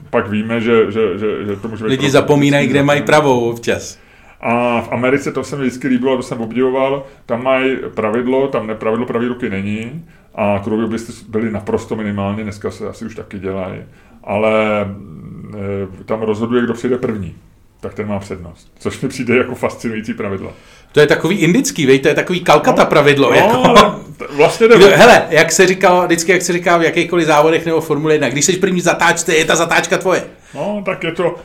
pak 0.10 0.30
víme, 0.30 0.62
že, 0.62 0.92
že, 0.92 1.18
že, 1.20 1.46
že 1.46 1.56
to 1.56 1.68
může 1.68 1.84
být... 1.84 1.90
Lidi 1.90 2.10
zapomínají, 2.10 2.68
kde 2.68 2.84
mají 2.84 3.02
pravou 3.02 3.50
občas. 3.50 4.00
A 4.42 4.82
v 4.82 4.92
Americe 4.92 5.32
to 5.32 5.44
se 5.44 5.56
mi 5.56 5.62
vždycky 5.62 5.88
líbilo, 5.88 6.18
to 6.18 6.24
jsem 6.24 6.42
obdivoval, 6.42 7.06
tam 7.26 7.44
mají 7.44 7.78
pravidlo, 7.96 8.48
tam 8.48 8.68
nepravidlo 8.68 9.06
pravý 9.06 9.28
ruky 9.28 9.50
není, 9.50 10.06
a 10.36 10.64
objezdy 10.84 11.14
byly 11.28 11.52
naprosto 11.52 11.96
minimálně, 11.96 12.44
dneska 12.44 12.72
se 12.72 12.88
asi 12.88 13.06
už 13.06 13.16
taky 13.16 13.40
dělají, 13.40 13.82
ale 14.24 14.82
e, 14.82 16.04
tam 16.06 16.22
rozhoduje, 16.22 16.64
kdo 16.64 16.74
přijde 16.74 16.98
první, 16.98 17.36
tak 17.80 17.94
ten 17.94 18.08
má 18.08 18.20
přednost, 18.20 18.72
což 18.80 19.02
mi 19.02 19.10
přijde 19.10 19.38
jako 19.38 19.56
fascinující 19.56 20.14
pravidlo. 20.14 20.54
To 20.92 21.00
je 21.00 21.08
takový 21.08 21.38
indický, 21.38 21.86
vej, 21.86 22.00
to 22.00 22.08
je 22.08 22.16
takový 22.16 22.40
Kalkata 22.40 22.84
no, 22.84 22.90
pravidlo. 22.90 23.30
No, 23.30 23.36
jako. 23.36 24.00
vlastně 24.36 24.68
Kdo, 24.68 24.88
hele, 24.96 25.28
jak 25.30 25.52
se 25.52 25.68
říkal, 25.68 26.06
vždycky 26.06 26.32
jak 26.32 26.42
se 26.42 26.54
říká 26.54 26.78
v 26.78 26.84
jakýchkoliv 26.84 27.28
závodech 27.28 27.66
nebo 27.66 27.82
Formule 27.82 28.14
1, 28.14 28.30
když 28.30 28.46
jsi 28.46 28.58
první 28.58 28.82
zatáčce, 28.82 29.36
je 29.36 29.46
ta 29.46 29.56
zatáčka 29.56 29.98
tvoje. 29.98 30.24
No, 30.56 30.84
tak 30.86 31.04
je 31.04 31.12
to, 31.12 31.36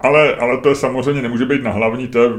ale, 0.00 0.34
ale 0.34 0.60
to 0.60 0.68
je 0.68 0.74
samozřejmě 0.74 1.22
nemůže 1.22 1.44
být 1.44 1.62
na 1.62 1.70
hlavní, 1.70 2.08
to 2.08 2.22
je 2.22 2.30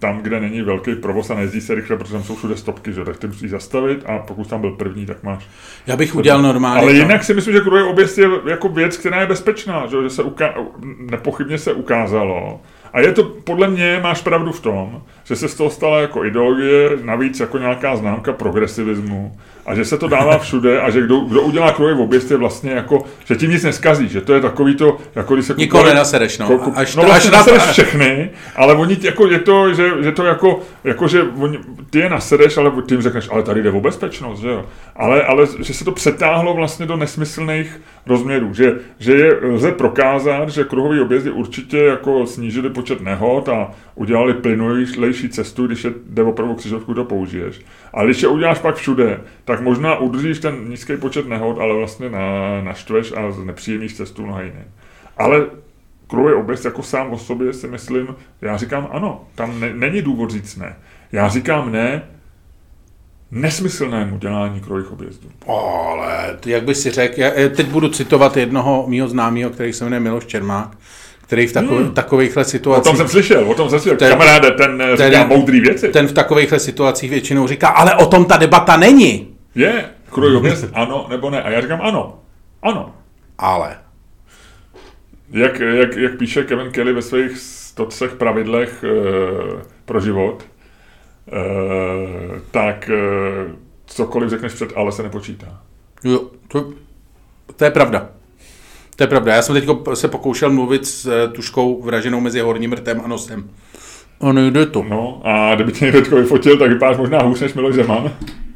tam, 0.00 0.18
kde 0.18 0.40
není 0.40 0.62
velký 0.62 0.94
provoz 0.94 1.30
a 1.30 1.34
nejezdí 1.34 1.60
se 1.60 1.74
rychle, 1.74 1.96
protože 1.96 2.12
tam 2.12 2.22
jsou 2.22 2.36
všude 2.36 2.56
stopky, 2.56 2.92
že? 2.92 3.04
tak 3.04 3.18
ty 3.18 3.26
musíš 3.26 3.50
zastavit 3.50 4.02
a 4.06 4.18
pokud 4.18 4.48
tam 4.48 4.60
byl 4.60 4.70
první, 4.70 5.06
tak 5.06 5.22
máš. 5.22 5.46
Já 5.86 5.96
bych 5.96 6.14
udělal 6.14 6.42
normálně. 6.42 6.82
Ale 6.82 6.92
jinak 6.92 7.24
si 7.24 7.34
myslím, 7.34 7.54
že 7.54 7.60
kruhový 7.60 7.90
objezd 7.90 8.18
je 8.18 8.28
jako 8.46 8.68
věc, 8.68 8.96
která 8.96 9.20
je 9.20 9.26
bezpečná, 9.26 9.86
že, 9.86 10.02
že 10.02 10.10
se 10.10 10.22
uka- 10.22 10.66
nepochybně 11.10 11.58
se 11.58 11.72
ukázalo. 11.72 12.60
A 12.92 13.00
je 13.00 13.12
to, 13.12 13.24
podle 13.24 13.68
mě, 13.68 14.00
máš 14.02 14.22
pravdu 14.22 14.52
v 14.52 14.60
tom, 14.60 15.02
že 15.24 15.36
se 15.36 15.48
z 15.48 15.54
toho 15.54 15.70
stala 15.70 16.00
jako 16.00 16.24
ideologie, 16.24 16.90
navíc 17.02 17.40
jako 17.40 17.58
nějaká 17.58 17.96
známka 17.96 18.32
progresivismu 18.32 19.36
a 19.66 19.74
že 19.74 19.84
se 19.84 19.98
to 19.98 20.08
dává 20.08 20.38
všude 20.38 20.80
a 20.80 20.90
že 20.90 21.00
kdo, 21.00 21.20
kdo 21.20 21.42
udělá 21.42 21.72
kruhový 21.72 22.00
objezd 22.00 22.30
je 22.30 22.36
vlastně 22.36 22.70
jako, 22.70 23.04
že 23.24 23.36
tím 23.36 23.50
nic 23.50 23.64
neskazí, 23.64 24.08
že 24.08 24.20
to 24.20 24.34
je 24.34 24.40
takový 24.40 24.74
to, 24.74 24.98
jako 25.14 25.34
když 25.34 25.46
se... 25.46 25.54
Nikoho 25.58 25.84
nenasereš, 25.84 26.38
no. 26.38 26.46
Kupu, 26.46 26.72
až 26.76 26.96
no 26.96 27.02
vlastně 27.02 27.30
až 27.30 27.36
nasereš 27.36 27.66
na... 27.66 27.72
všechny, 27.72 28.30
ale 28.56 28.74
oni 28.74 28.96
jako, 29.02 29.26
je 29.26 29.38
to, 29.38 29.74
že, 29.74 29.90
že 30.00 30.12
to 30.12 30.24
jako, 30.24 30.60
jako 30.84 31.08
že 31.08 31.22
oni, 31.22 31.58
ty 31.90 31.98
je 31.98 32.10
nasereš, 32.10 32.56
ale 32.56 32.72
ty 32.86 32.94
jim 32.94 33.02
řekneš, 33.02 33.28
ale 33.32 33.42
tady 33.42 33.62
jde 33.62 33.70
o 33.70 33.80
bezpečnost, 33.80 34.40
že 34.40 34.48
jo. 34.48 34.64
Ale, 34.96 35.22
ale 35.22 35.46
že 35.60 35.74
se 35.74 35.84
to 35.84 35.92
přetáhlo 35.92 36.54
vlastně 36.54 36.86
do 36.86 36.96
nesmyslných 36.96 37.80
rozměrů, 38.06 38.54
že, 38.54 38.74
že 38.98 39.12
je, 39.12 39.38
lze 39.42 39.72
prokázat, 39.72 40.48
že 40.48 40.64
kruhový 40.64 41.00
objezdy 41.00 41.30
určitě 41.30 41.78
jako 41.78 42.26
snížili 42.26 42.70
počet 42.70 43.00
nehod 43.00 43.48
a 43.48 43.70
udělali 43.94 44.34
plynulejší 44.34 45.28
cestu, 45.28 45.66
když 45.66 45.84
je, 45.84 45.92
jde 46.06 46.22
opravdu 46.22 46.54
křižovku, 46.54 46.94
to 46.94 47.04
použiješ. 47.04 47.60
Ale 47.92 48.04
když 48.04 48.22
je 48.22 48.28
uděláš 48.28 48.58
pak 48.58 48.76
všude, 48.76 49.20
tak 49.50 49.60
možná 49.60 49.98
udržíš 49.98 50.38
ten 50.38 50.68
nízký 50.68 50.96
počet 50.96 51.28
nehod, 51.28 51.58
ale 51.58 51.74
vlastně 51.74 52.10
na, 52.10 52.20
naštveš 52.62 53.12
a 53.12 53.44
nepříjemníš 53.44 53.96
cestu 53.96 54.22
mnoha 54.22 54.42
jiné. 54.42 54.64
Ale 55.18 55.46
kruhový 56.06 56.34
objezd 56.34 56.64
jako 56.64 56.82
sám 56.82 57.12
o 57.12 57.18
sobě 57.18 57.52
si 57.52 57.68
myslím, 57.68 58.14
já 58.42 58.56
říkám 58.56 58.88
ano, 58.92 59.24
tam 59.34 59.60
ne, 59.60 59.72
není 59.74 60.02
důvod 60.02 60.30
říct 60.30 60.56
ne. 60.56 60.76
Já 61.12 61.28
říkám 61.28 61.72
ne 61.72 62.02
nesmyslnému 63.30 64.18
dělání 64.18 64.60
kruhových 64.60 64.92
objezdů. 64.92 65.28
Ale 65.46 66.36
jak 66.46 66.64
by 66.64 66.74
si 66.74 66.90
řekl, 66.90 67.20
já 67.20 67.30
teď 67.48 67.66
budu 67.66 67.88
citovat 67.88 68.36
jednoho 68.36 68.84
mýho 68.88 69.08
známého, 69.08 69.50
který 69.50 69.72
se 69.72 69.84
jmenuje 69.84 70.00
Miloš 70.00 70.26
Čermák, 70.26 70.76
který 71.22 71.46
v 71.46 71.52
takov, 71.52 71.78
hmm. 71.78 71.94
takovýchhle 71.94 72.44
situacích... 72.44 72.86
O 72.86 72.90
tom 72.90 72.96
jsem 72.96 73.08
slyšel, 73.08 73.50
o 73.50 73.54
tom 73.54 73.70
jsem 73.70 73.80
slyšel. 73.80 73.98
Ten, 73.98 74.10
Kamaráde, 74.10 74.50
ten, 74.50 74.82
eh, 74.82 74.96
ten 74.96 75.10
říká 75.10 75.26
moudrý 75.26 75.60
věci. 75.60 75.88
Ten 75.88 76.06
v 76.06 76.12
takovýchhle 76.12 76.58
situacích 76.58 77.10
většinou 77.10 77.46
říká, 77.46 77.68
ale 77.68 77.94
o 77.94 78.06
tom 78.06 78.24
ta 78.24 78.36
debata 78.36 78.76
není. 78.76 79.39
Je, 79.54 79.90
kruhový 80.10 80.36
objezd, 80.36 80.70
ano 80.72 81.06
nebo 81.10 81.30
ne. 81.30 81.42
A 81.42 81.50
já 81.50 81.60
říkám 81.60 81.80
ano. 81.82 82.18
Ano. 82.62 82.94
Ale. 83.38 83.78
Jak, 85.30 85.60
jak, 85.60 85.96
jak 85.96 86.16
píše 86.16 86.44
Kevin 86.44 86.70
Kelly 86.72 86.92
ve 86.92 87.02
svých 87.02 87.38
103 87.38 88.08
pravidlech 88.08 88.84
e, 88.84 88.88
pro 89.84 90.00
život, 90.00 90.44
e, 91.28 91.40
tak 92.50 92.90
e, 92.90 92.94
cokoliv 93.86 94.30
řekneš 94.30 94.52
před 94.52 94.72
ale 94.76 94.92
se 94.92 95.02
nepočítá. 95.02 95.60
Jo, 96.04 96.30
to, 96.48 96.72
to 97.56 97.64
je 97.64 97.70
pravda. 97.70 98.08
To 98.96 99.02
je 99.02 99.08
pravda. 99.08 99.34
Já 99.34 99.42
jsem 99.42 99.54
teď 99.54 99.68
se 99.94 100.08
pokoušel 100.08 100.50
mluvit 100.50 100.86
s 100.86 101.28
tuškou 101.32 101.82
vraženou 101.82 102.20
mezi 102.20 102.40
horním 102.40 102.72
rtem 102.72 103.00
a 103.04 103.08
nosem. 103.08 103.50
A 104.20 104.32
nejde 104.32 104.66
to. 104.66 104.82
No, 104.88 105.22
a 105.24 105.54
kdyby 105.54 105.72
tě 105.72 105.84
někdo 105.84 106.16
vyfotil, 106.16 106.58
tak 106.58 106.68
vypadáš 106.70 106.96
možná 106.96 107.22
hůř 107.22 107.40
než 107.40 107.54
Miloš 107.54 107.74
Zeman. 107.74 108.12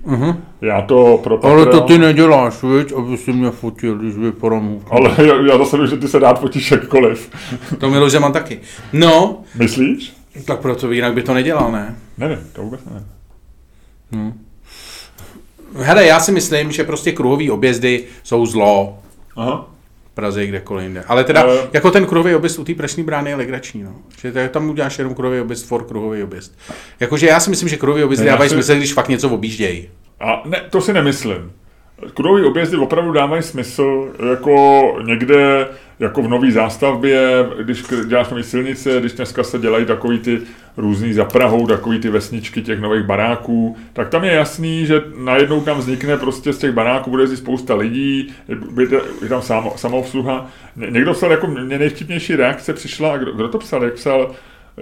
Uh-huh. 0.06 0.36
Já 0.60 0.82
to 0.82 1.20
pro 1.22 1.38
Patreon... 1.38 1.58
Ale 1.60 1.66
to 1.66 1.80
ty 1.80 1.98
neděláš, 1.98 2.62
viď, 2.62 2.92
aby 2.92 3.16
si 3.16 3.32
mě 3.32 3.50
fotil, 3.50 3.98
když 3.98 4.14
vypadám. 4.14 4.78
Ale 4.90 5.14
já, 5.18 5.34
já 5.52 5.58
zase 5.58 5.78
vím, 5.78 5.86
že 5.86 5.96
ty 5.96 6.08
se 6.08 6.18
rád 6.18 6.40
fotíš 6.40 6.70
jakkoliv. 6.70 7.30
to 7.78 7.90
Miloš 7.90 8.12
Zeman 8.12 8.32
taky. 8.32 8.60
No. 8.92 9.42
Myslíš? 9.54 10.12
Tak 10.44 10.60
proto 10.60 10.92
jinak 10.92 11.14
by 11.14 11.22
to 11.22 11.34
nedělal, 11.34 11.72
ne? 11.72 11.96
Nevím, 12.18 12.38
to 12.52 12.62
vůbec 12.62 12.80
ne. 12.84 13.04
Hmm. 14.12 14.44
Hele, 15.76 16.06
já 16.06 16.20
si 16.20 16.32
myslím, 16.32 16.72
že 16.72 16.84
prostě 16.84 17.12
kruhový 17.12 17.50
objezdy 17.50 18.04
jsou 18.22 18.46
zlo. 18.46 18.98
Aha. 19.36 19.73
Praze 20.14 20.46
kdekoliv 20.46 20.84
jinde. 20.84 21.04
Ale 21.08 21.24
teda, 21.24 21.44
uh, 21.44 21.52
jako 21.72 21.90
ten 21.90 22.06
kruhový 22.06 22.34
objezd 22.34 22.58
u 22.58 22.64
té 22.64 22.74
prašní 22.74 23.02
brány 23.02 23.30
je 23.30 23.36
legrační, 23.36 23.82
no. 23.82 23.94
Že 24.20 24.48
tam 24.48 24.70
uděláš 24.70 24.98
jenom 24.98 25.14
kruhový 25.14 25.40
objezd 25.40 25.66
for 25.66 25.84
kruhový 25.84 26.22
objezd. 26.22 26.58
Jakože 27.00 27.26
já 27.26 27.40
si 27.40 27.50
myslím, 27.50 27.68
že 27.68 27.76
kruhový 27.76 28.04
objezd 28.04 28.22
dávají 28.22 28.50
si... 28.50 28.54
smysl, 28.54 28.74
když 28.74 28.92
fakt 28.92 29.08
něco 29.08 29.30
objíždějí. 29.30 29.88
A 30.20 30.42
ne, 30.44 30.62
to 30.70 30.80
si 30.80 30.92
nemyslím. 30.92 31.52
Kruhový 32.14 32.44
objezdy 32.44 32.76
opravdu 32.76 33.12
dávají 33.12 33.42
smysl 33.42 34.08
jako 34.30 34.82
někde 35.02 35.68
jako 35.98 36.22
v 36.22 36.28
nový 36.28 36.52
zástavbě, 36.52 37.46
když 37.62 37.84
děláš 38.06 38.28
nové 38.28 38.42
silnice, 38.42 39.00
když 39.00 39.12
dneska 39.12 39.44
se 39.44 39.58
dělají 39.58 39.86
takový 39.86 40.18
ty 40.18 40.40
různý 40.76 41.12
za 41.12 41.24
Prahou, 41.24 41.66
takový 41.66 41.98
ty 41.98 42.08
vesničky 42.08 42.62
těch 42.62 42.80
nových 42.80 43.02
baráků, 43.02 43.76
tak 43.92 44.08
tam 44.08 44.24
je 44.24 44.32
jasný, 44.32 44.86
že 44.86 45.02
najednou 45.16 45.60
tam 45.60 45.78
vznikne 45.78 46.16
prostě 46.16 46.52
z 46.52 46.58
těch 46.58 46.72
baráků, 46.72 47.10
bude 47.10 47.22
jezdit 47.22 47.36
spousta 47.36 47.74
lidí, 47.74 48.34
je, 49.22 49.28
tam 49.28 49.42
samo, 49.42 49.72
samoobsluha. 49.76 50.50
Někdo 50.76 51.12
psal, 51.12 51.30
jako 51.30 51.46
mě 51.46 51.78
nejvtipnější 51.78 52.36
reakce 52.36 52.72
přišla, 52.72 53.16
kdo, 53.16 53.32
kdo 53.32 53.48
to 53.48 53.58
psal, 53.58 53.84
jak 53.84 53.94
psal, 53.94 54.34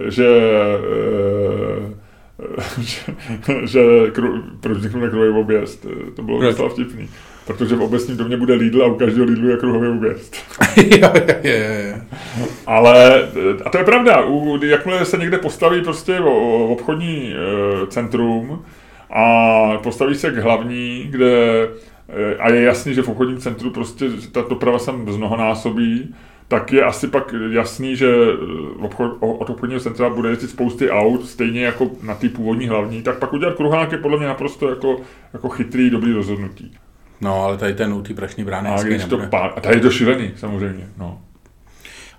že 0.09 0.27
e, 0.27 2.02
že, 3.63 3.81
kru, 4.11 4.43
proč 4.59 4.77
vzniknul 4.77 5.09
kruhový 5.09 5.29
objezd. 5.29 5.85
To 6.15 6.21
bylo 6.21 6.41
docela 6.41 6.69
vtipný. 6.69 7.09
Protože 7.47 7.75
v 7.75 7.81
obecním 7.81 8.17
domě 8.17 8.37
bude 8.37 8.53
Lidl 8.53 8.83
a 8.83 8.87
u 8.87 8.95
každého 8.95 9.25
Lidlu 9.25 9.49
je 9.49 9.57
kruhový 9.57 9.87
objezd. 9.87 10.35
Ale, 12.67 13.27
a 13.65 13.69
to 13.69 13.77
je 13.77 13.83
pravda, 13.83 14.25
u, 14.25 14.59
jakmile 14.63 15.05
se 15.05 15.17
někde 15.17 15.37
postaví 15.37 15.81
prostě 15.81 16.19
obchodní 16.19 17.33
e, 17.33 17.87
centrum 17.87 18.65
a 19.09 19.77
postaví 19.83 20.15
se 20.15 20.31
k 20.31 20.37
hlavní, 20.37 21.07
kde 21.09 21.63
e, 22.09 22.35
a 22.37 22.49
je 22.49 22.61
jasný, 22.61 22.93
že 22.93 23.01
v 23.01 23.09
obchodním 23.09 23.37
centru 23.37 23.71
prostě 23.71 24.05
ta 24.31 24.41
doprava 24.49 24.79
se 24.79 24.91
mnohonásobí, 24.91 26.15
tak 26.47 26.73
je 26.73 26.83
asi 26.83 27.07
pak 27.07 27.35
jasný, 27.49 27.95
že 27.95 28.07
eh, 28.07 28.85
obchod, 28.85 29.17
od 29.19 29.49
obchodního 29.49 29.79
centra 29.81 30.09
bude 30.09 30.29
jezdit 30.29 30.47
spousty 30.47 30.89
aut, 30.89 31.25
stejně 31.25 31.65
jako 31.65 31.91
na 32.03 32.15
té 32.15 32.29
původní 32.29 32.67
hlavní, 32.67 33.01
tak 33.01 33.17
pak 33.17 33.33
udělat 33.33 33.55
kruhák 33.55 33.91
je 33.91 33.97
podle 33.97 34.17
mě 34.17 34.27
naprosto 34.27 34.69
jako, 34.69 34.97
jako 35.33 35.49
chytrý, 35.49 35.89
dobrý 35.89 36.13
rozhodnutí. 36.13 36.73
No, 37.21 37.43
ale 37.43 37.57
tady 37.57 37.73
ten 37.73 37.93
u 37.93 38.01
té 38.01 38.13
prašní 38.13 38.43
brány 38.43 38.69
a, 38.69 38.83
když 38.83 39.05
to 39.05 39.17
pár, 39.17 39.53
a 39.55 39.61
tady 39.61 39.75
je 39.75 39.81
to 39.81 39.91
šílený, 39.91 40.31
samozřejmě. 40.35 40.87
No. 40.97 41.21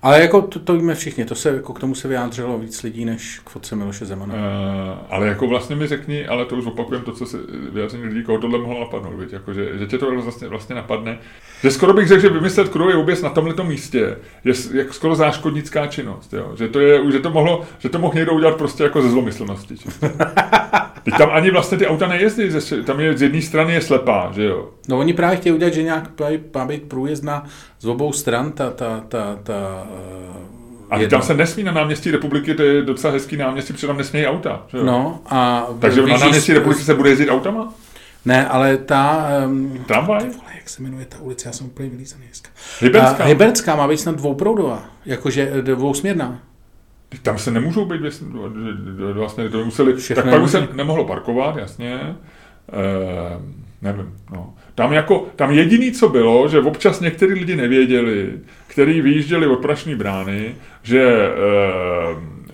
Ale 0.05 0.20
jako 0.20 0.43
to, 0.43 0.59
to 0.59 0.74
víme 0.74 0.94
všichni, 0.94 1.24
to 1.24 1.35
se, 1.35 1.48
jako 1.48 1.72
k 1.72 1.81
tomu 1.81 1.94
se 1.94 2.09
vyjádřilo 2.09 2.59
víc 2.59 2.82
lidí 2.82 3.05
než 3.05 3.40
k 3.44 3.51
fotce 3.51 3.76
Miloše 3.76 4.06
Zemana. 4.06 4.35
Uh, 4.35 4.40
ale 5.10 5.26
jako 5.26 5.47
vlastně 5.47 5.76
mi 5.76 5.86
řekni, 5.86 6.26
ale 6.26 6.44
to 6.44 6.56
už 6.56 6.66
opakujem 6.66 7.02
to, 7.02 7.12
co 7.12 7.26
se 7.26 7.39
vyjádření 7.72 8.05
lidí, 8.05 8.22
koho 8.22 8.39
tohle 8.39 8.59
mohlo 8.59 8.81
napadnout, 8.81 9.20
víc, 9.20 9.32
jako, 9.32 9.55
že, 9.55 9.78
že 9.78 9.86
tě 9.86 9.98
to 9.98 10.20
vlastně, 10.22 10.48
vlastně 10.48 10.74
napadne. 10.74 11.18
Že 11.62 11.70
skoro 11.70 11.93
bych 11.93 12.09
řekl, 12.09 12.22
že 12.22 12.28
vymyslet 12.28 12.68
kruhový 12.68 12.94
objezd 12.94 13.22
na 13.22 13.31
tomto 13.31 13.64
místě 13.64 14.16
je 14.44 14.55
jak 14.72 14.94
skoro 14.94 15.14
záškodnická 15.14 15.86
činnost, 15.86 16.32
jo? 16.32 16.52
Že, 16.59 16.68
to 16.68 16.81
je, 16.81 17.12
že, 17.12 17.18
to 17.20 17.31
mohlo, 17.31 17.64
že 17.78 17.89
to 17.89 17.98
mohl 17.98 18.14
někdo 18.14 18.32
udělat 18.32 18.56
prostě 18.56 18.82
jako 18.82 19.02
ze 19.02 19.10
zlomyslnosti. 19.10 19.74
Teď 21.05 21.14
tam 21.18 21.31
ani 21.32 21.51
vlastně 21.51 21.78
ty 21.78 21.86
auta 21.86 22.09
nejezdí, 22.09 22.43
tam 22.85 23.01
je 23.01 23.18
z 23.18 23.22
jedné 23.22 23.43
strany 23.43 23.74
je 23.74 23.81
slepá, 23.81 24.31
že 24.35 24.44
jo? 24.44 24.68
No 24.89 24.98
oni 24.98 25.12
právě 25.12 25.36
chtějí 25.36 25.52
udělat, 25.52 25.74
že 25.74 25.82
nějak 25.82 26.10
má 26.55 26.66
být 26.66 26.82
průjezdná 26.82 27.44
z 27.81 27.86
obou 27.86 28.12
stran 28.12 28.52
ta, 28.52 28.70
ta, 28.70 29.05
ta, 29.09 29.39
ta 29.43 29.86
a 30.90 30.98
jedno. 30.98 31.18
tam 31.18 31.26
se 31.26 31.35
nesmí 31.35 31.62
na 31.62 31.72
náměstí 31.72 32.10
republiky, 32.10 32.55
to 32.55 32.62
je 32.62 32.82
docela 32.82 33.12
hezký 33.12 33.36
náměstí, 33.36 33.72
protože 33.72 33.86
tam 33.86 33.97
nesmí 33.97 34.26
auta. 34.26 34.62
Že 34.68 34.78
jo? 34.78 34.85
No, 34.85 35.20
a 35.26 35.66
Takže 35.81 36.02
na 36.02 36.16
náměstí 36.16 36.52
republiky 36.52 36.85
se 36.85 36.94
bude 36.94 37.10
jezdit 37.10 37.28
autama? 37.28 37.74
Ne, 38.24 38.48
ale 38.48 38.76
ta... 38.76 39.28
Um, 39.47 39.85
Tramvaj? 39.86 40.20
Vole, 40.20 40.52
jak 40.56 40.68
se 40.68 40.82
jmenuje 40.82 41.05
ta 41.05 41.20
ulice, 41.20 41.48
já 41.48 41.52
jsem 41.52 41.66
úplně 41.66 41.89
vylízaný 41.89 42.24
dneska. 42.26 42.51
Hybertská. 42.81 43.24
Hybertská 43.24 43.76
má 43.76 43.89
být 43.89 43.98
snad 43.98 44.16
dvouproudová, 44.16 44.85
jakože 45.06 45.52
dvousměrná. 45.62 46.39
Tam 47.23 47.39
se 47.39 47.51
nemůžou 47.51 47.85
být 47.85 48.01
vlastně, 49.12 49.49
to 49.49 49.65
museli, 49.65 49.97
Všechno 49.97 50.23
tak 50.23 50.32
pak 50.32 50.43
už 50.43 50.51
se 50.51 50.69
nemohlo 50.73 51.05
parkovat, 51.05 51.57
jasně. 51.57 51.95
E, 51.95 52.15
nevím, 53.82 54.15
no. 54.32 54.55
Tam, 54.74 54.93
jako, 54.93 55.27
tam 55.36 55.51
jediný, 55.51 55.93
co 55.93 56.09
bylo, 56.09 56.49
že 56.49 56.61
občas 56.61 57.01
některý 57.01 57.32
lidi 57.32 57.57
nevěděli, 57.57 58.32
kteří 58.66 59.01
vyjížděli 59.01 59.47
od 59.47 59.62
Prašní 59.62 59.95
brány, 59.95 60.55
že 60.82 61.03
e, 61.03 61.31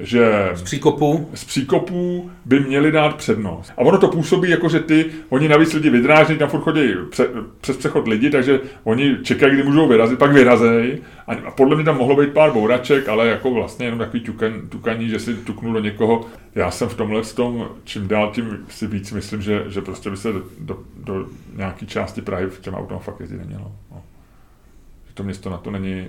že 0.01 0.51
z 0.55 0.63
příkopů. 0.63 1.31
z 1.35 1.45
příkopů 1.45 2.31
by 2.45 2.61
měli 2.61 2.93
dát 2.93 3.17
přednost. 3.17 3.73
A 3.77 3.79
ono 3.79 3.99
to 3.99 4.09
působí 4.09 4.51
jako, 4.51 4.69
že 4.69 4.81
ty, 4.81 5.07
oni 5.29 5.49
navíc 5.49 5.73
lidi 5.73 5.91
vydráží, 5.91 6.39
tam 6.39 6.49
furt 6.49 6.61
chodí 6.61 6.95
pře, 7.11 7.29
přes 7.61 7.77
přechod 7.77 8.09
lidi, 8.09 8.31
takže 8.31 8.61
oni 8.85 9.17
čekají, 9.23 9.55
kdy 9.55 9.63
můžou 9.63 9.89
vyrazit, 9.89 10.19
pak 10.19 10.33
vyrazej. 10.33 10.99
A 11.27 11.51
podle 11.51 11.77
mě 11.77 11.85
tam 11.85 11.97
mohlo 11.97 12.17
být 12.17 12.33
pár 12.33 12.53
bouraček, 12.53 13.09
ale 13.09 13.27
jako 13.27 13.51
vlastně 13.51 13.87
jenom 13.87 13.99
takový 13.99 14.21
tukan, 14.21 14.53
tukaní, 14.69 15.09
že 15.09 15.19
si 15.19 15.35
tuknu 15.35 15.73
do 15.73 15.81
někoho. 15.81 16.27
Já 16.55 16.71
jsem 16.71 16.89
v 16.89 16.95
tomhle 16.95 17.23
tom, 17.23 17.69
čím 17.85 18.09
dál 18.09 18.31
tím 18.35 18.67
si 18.69 18.87
víc 18.87 19.13
myslím, 19.13 19.43
že, 19.43 19.65
že 19.69 19.81
prostě 19.81 20.11
by 20.11 20.17
se 20.17 20.33
do, 20.33 20.43
do, 20.59 20.79
do 20.97 21.27
nějaké 21.57 21.87
části 21.87 22.23
Prahy 22.23 22.47
v 22.47 22.61
těm 22.61 22.75
autům 22.75 22.99
fakt 22.99 23.21
jezdit 23.21 23.39
nemělo. 23.39 23.73
No. 23.91 24.03
Že 25.09 25.15
to 25.15 25.23
město 25.23 25.51
na 25.51 25.57
to 25.57 25.71
není 25.71 26.07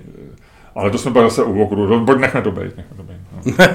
ale 0.74 0.90
to 0.90 0.98
jsme 0.98 1.10
pak 1.10 1.24
zase 1.24 1.42
u 1.42 1.62
okruhu, 1.62 2.06
pojď 2.06 2.18
nechme 2.18 2.42
to 2.42 2.50
být. 2.50 2.76
Nechme 2.76 2.96
to, 2.96 3.02
být 3.02 3.16
no. 3.32 3.66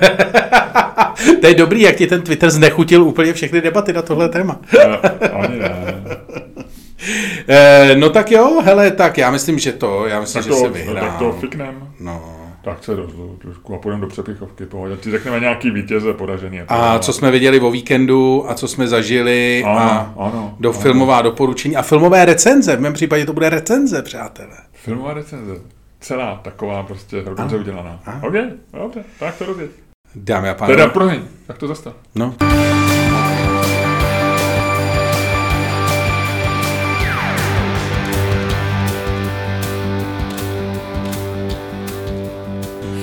to 1.42 1.48
je 1.48 1.56
dobrý, 1.56 1.82
jak 1.82 1.96
ti 1.96 2.08
ten 2.08 2.22
Twitter 2.22 2.50
znechutil 2.50 3.04
úplně 3.04 3.34
všechny 3.34 3.62
debaty 3.62 3.94
na 3.94 4.02
tohle 4.02 4.30
téma. 4.30 4.60
ne, 4.74 5.30
ani 5.30 5.60
ne. 5.60 5.96
Eh, 7.48 7.96
no 7.96 8.10
tak 8.10 8.32
jo, 8.32 8.62
hele, 8.66 8.92
tak 8.92 9.18
já 9.18 9.32
myslím, 9.32 9.60
že 9.60 9.72
to, 9.72 10.06
já 10.08 10.20
myslím, 10.20 10.44
tak 10.44 10.52
to, 10.52 10.58
že 10.58 10.62
se 10.62 10.70
vyhrá. 10.70 11.02
Tak 11.02 11.18
to 11.20 11.32
fiknem. 11.32 11.90
No. 12.00 12.38
Tak 12.64 12.84
se 12.84 12.96
trošku 13.42 13.76
a 13.76 13.78
půjdeme 13.78 14.02
do 14.02 14.08
přepichovky, 14.08 14.66
pohodě. 14.66 14.98
Ti 14.98 15.12
řekneme 15.12 15.40
nějaký 15.40 15.72
vítěze 15.72 16.14
podažený. 16.14 16.62
A 16.68 17.00
co 17.00 17.14
jsme 17.14 17.32
viděli 17.32 17.60
o 17.60 17.72
víkendu 17.72 18.46
a 18.50 18.54
co 18.54 18.68
jsme 18.68 18.88
zažili 18.88 19.64
ano, 19.66 19.80
a 19.80 20.14
ano, 20.18 20.56
do 20.60 20.70
ano. 20.70 20.80
filmová 20.80 21.22
doporučení 21.22 21.76
a 21.76 21.82
filmové 21.82 22.26
recenze. 22.26 22.76
V 22.76 22.82
mém 22.82 22.94
případě 22.94 23.26
to 23.26 23.34
bude 23.34 23.50
recenze, 23.50 24.02
přátelé. 24.02 24.58
Filmová 24.74 25.14
recenze 25.14 25.56
celá 26.08 26.40
taková 26.44 26.84
prostě 26.84 27.22
dobře 27.22 27.58
udělaná. 27.58 28.00
Aha. 28.06 28.28
OK, 28.28 28.34
dobře, 28.74 29.04
tak 29.20 29.38
to 29.38 29.46
rozjeď. 29.46 29.72
Dámy 30.16 30.50
a 30.50 30.54
pánové. 30.54 30.78
Teda 30.78 30.90
promiň, 30.90 31.20
tak 31.48 31.58
to 31.58 31.68
zastav. 31.68 31.94
No. 32.16 32.36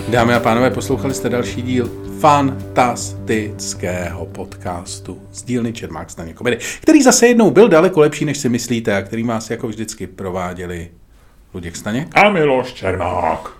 Dámy 0.09 0.35
a 0.35 0.40
pánové, 0.40 0.70
poslouchali 0.70 1.14
jste 1.14 1.28
další 1.28 1.62
díl 1.62 1.90
fantastického 2.20 4.26
podcastu 4.26 5.22
z 5.32 5.43
dílny 5.43 5.72
Čermák 5.72 6.10
Staně 6.10 6.32
komedy, 6.32 6.59
který 6.82 7.02
zase 7.02 7.26
jednou 7.26 7.51
byl 7.51 7.68
daleko 7.68 8.01
lepší, 8.01 8.24
než 8.24 8.39
si 8.39 8.48
myslíte 8.48 8.97
a 8.97 9.02
který 9.02 9.22
vás 9.22 9.51
jako 9.51 9.68
vždycky 9.68 10.06
prováděli 10.06 10.90
Luděk 11.55 11.76
Staněk. 11.76 12.16
A 12.16 12.31
Miloš 12.31 12.72
Čermák. 12.72 13.51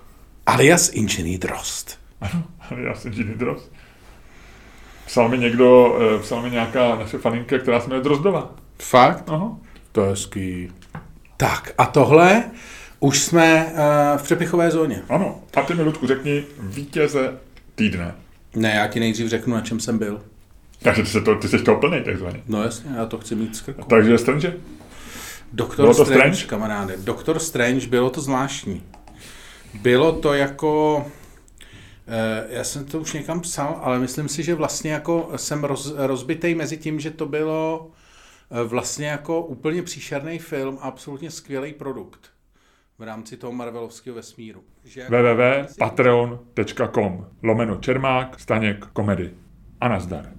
Alias 0.45 0.89
Inženýr 0.93 1.39
Drost. 1.39 1.99
Ano, 2.21 2.43
alias 2.71 3.05
Inženýr 3.05 3.37
Drost. 3.37 3.71
Psal 5.05 5.29
mi 5.29 5.37
někdo, 5.37 5.97
eh, 6.15 6.19
psal 6.19 6.41
mi 6.41 6.51
nějaká 6.51 6.95
naše 6.95 7.17
faninka, 7.17 7.57
která 7.57 7.79
se 7.79 7.87
jmenuje 7.87 8.03
Drozdova. 8.03 8.51
Fakt? 8.81 9.23
Aha. 9.27 9.57
To 9.91 10.03
je 10.03 10.09
hezký. 10.09 10.71
Tak 11.37 11.73
a 11.77 11.85
tohle 11.85 12.43
už 12.99 13.19
jsme 13.19 13.65
uh, 13.65 14.17
v 14.17 14.23
přepichové 14.23 14.71
zóně. 14.71 15.01
Ano. 15.09 15.39
A 15.55 15.61
ty 15.61 15.73
mi, 15.73 15.83
Ludku, 15.83 16.07
řekni 16.07 16.43
vítěze 16.59 17.33
týdne. 17.75 18.15
Ne, 18.55 18.73
já 18.75 18.87
ti 18.87 18.99
nejdřív 18.99 19.27
řeknu, 19.27 19.53
na 19.53 19.61
čem 19.61 19.79
jsem 19.79 19.97
byl. 19.97 20.21
Takže 20.81 21.01
ty, 21.03 21.09
se 21.09 21.21
to, 21.21 21.35
ty 21.35 21.47
jsi 21.47 21.59
toho 21.59 21.79
plný, 21.79 22.03
takzvaně. 22.03 22.41
No 22.47 22.63
jasně, 22.63 22.91
já 22.97 23.05
to 23.05 23.17
chci 23.17 23.35
mít 23.35 23.55
z 23.55 23.61
krku. 23.61 23.83
Takže 23.89 24.17
Strange? 24.17 24.53
Doktor 25.53 25.93
Strange, 25.93 26.13
Strange, 26.13 26.45
kamaráde. 26.45 26.97
Doktor 26.97 27.39
Strange, 27.39 27.87
bylo 27.87 28.09
to 28.09 28.21
zvláštní. 28.21 28.83
Bylo 29.81 30.11
to 30.11 30.33
jako... 30.33 31.05
Eh, 32.07 32.45
já 32.49 32.63
jsem 32.63 32.85
to 32.85 32.99
už 32.99 33.13
někam 33.13 33.41
psal, 33.41 33.79
ale 33.81 33.99
myslím 33.99 34.29
si, 34.29 34.43
že 34.43 34.55
vlastně 34.55 34.91
jako 34.91 35.31
jsem 35.35 35.63
roz, 35.63 35.93
rozbitej 35.97 36.55
mezi 36.55 36.77
tím, 36.77 36.99
že 36.99 37.11
to 37.11 37.25
bylo 37.25 37.91
eh, 38.51 38.63
vlastně 38.63 39.07
jako 39.07 39.41
úplně 39.41 39.83
příšerný 39.83 40.39
film 40.39 40.77
a 40.81 40.81
absolutně 40.81 41.31
skvělý 41.31 41.73
produkt 41.73 42.29
v 42.99 43.03
rámci 43.03 43.37
toho 43.37 43.53
Marvelovského 43.53 44.15
vesmíru. 44.15 44.63
Jako 44.95 45.11
www.patreon.com 45.11 47.27
lomeno 47.43 47.75
Čermák, 47.75 48.39
Staněk, 48.39 48.85
komedy. 48.85 49.31
A 49.81 49.87
nazdar. 49.87 50.34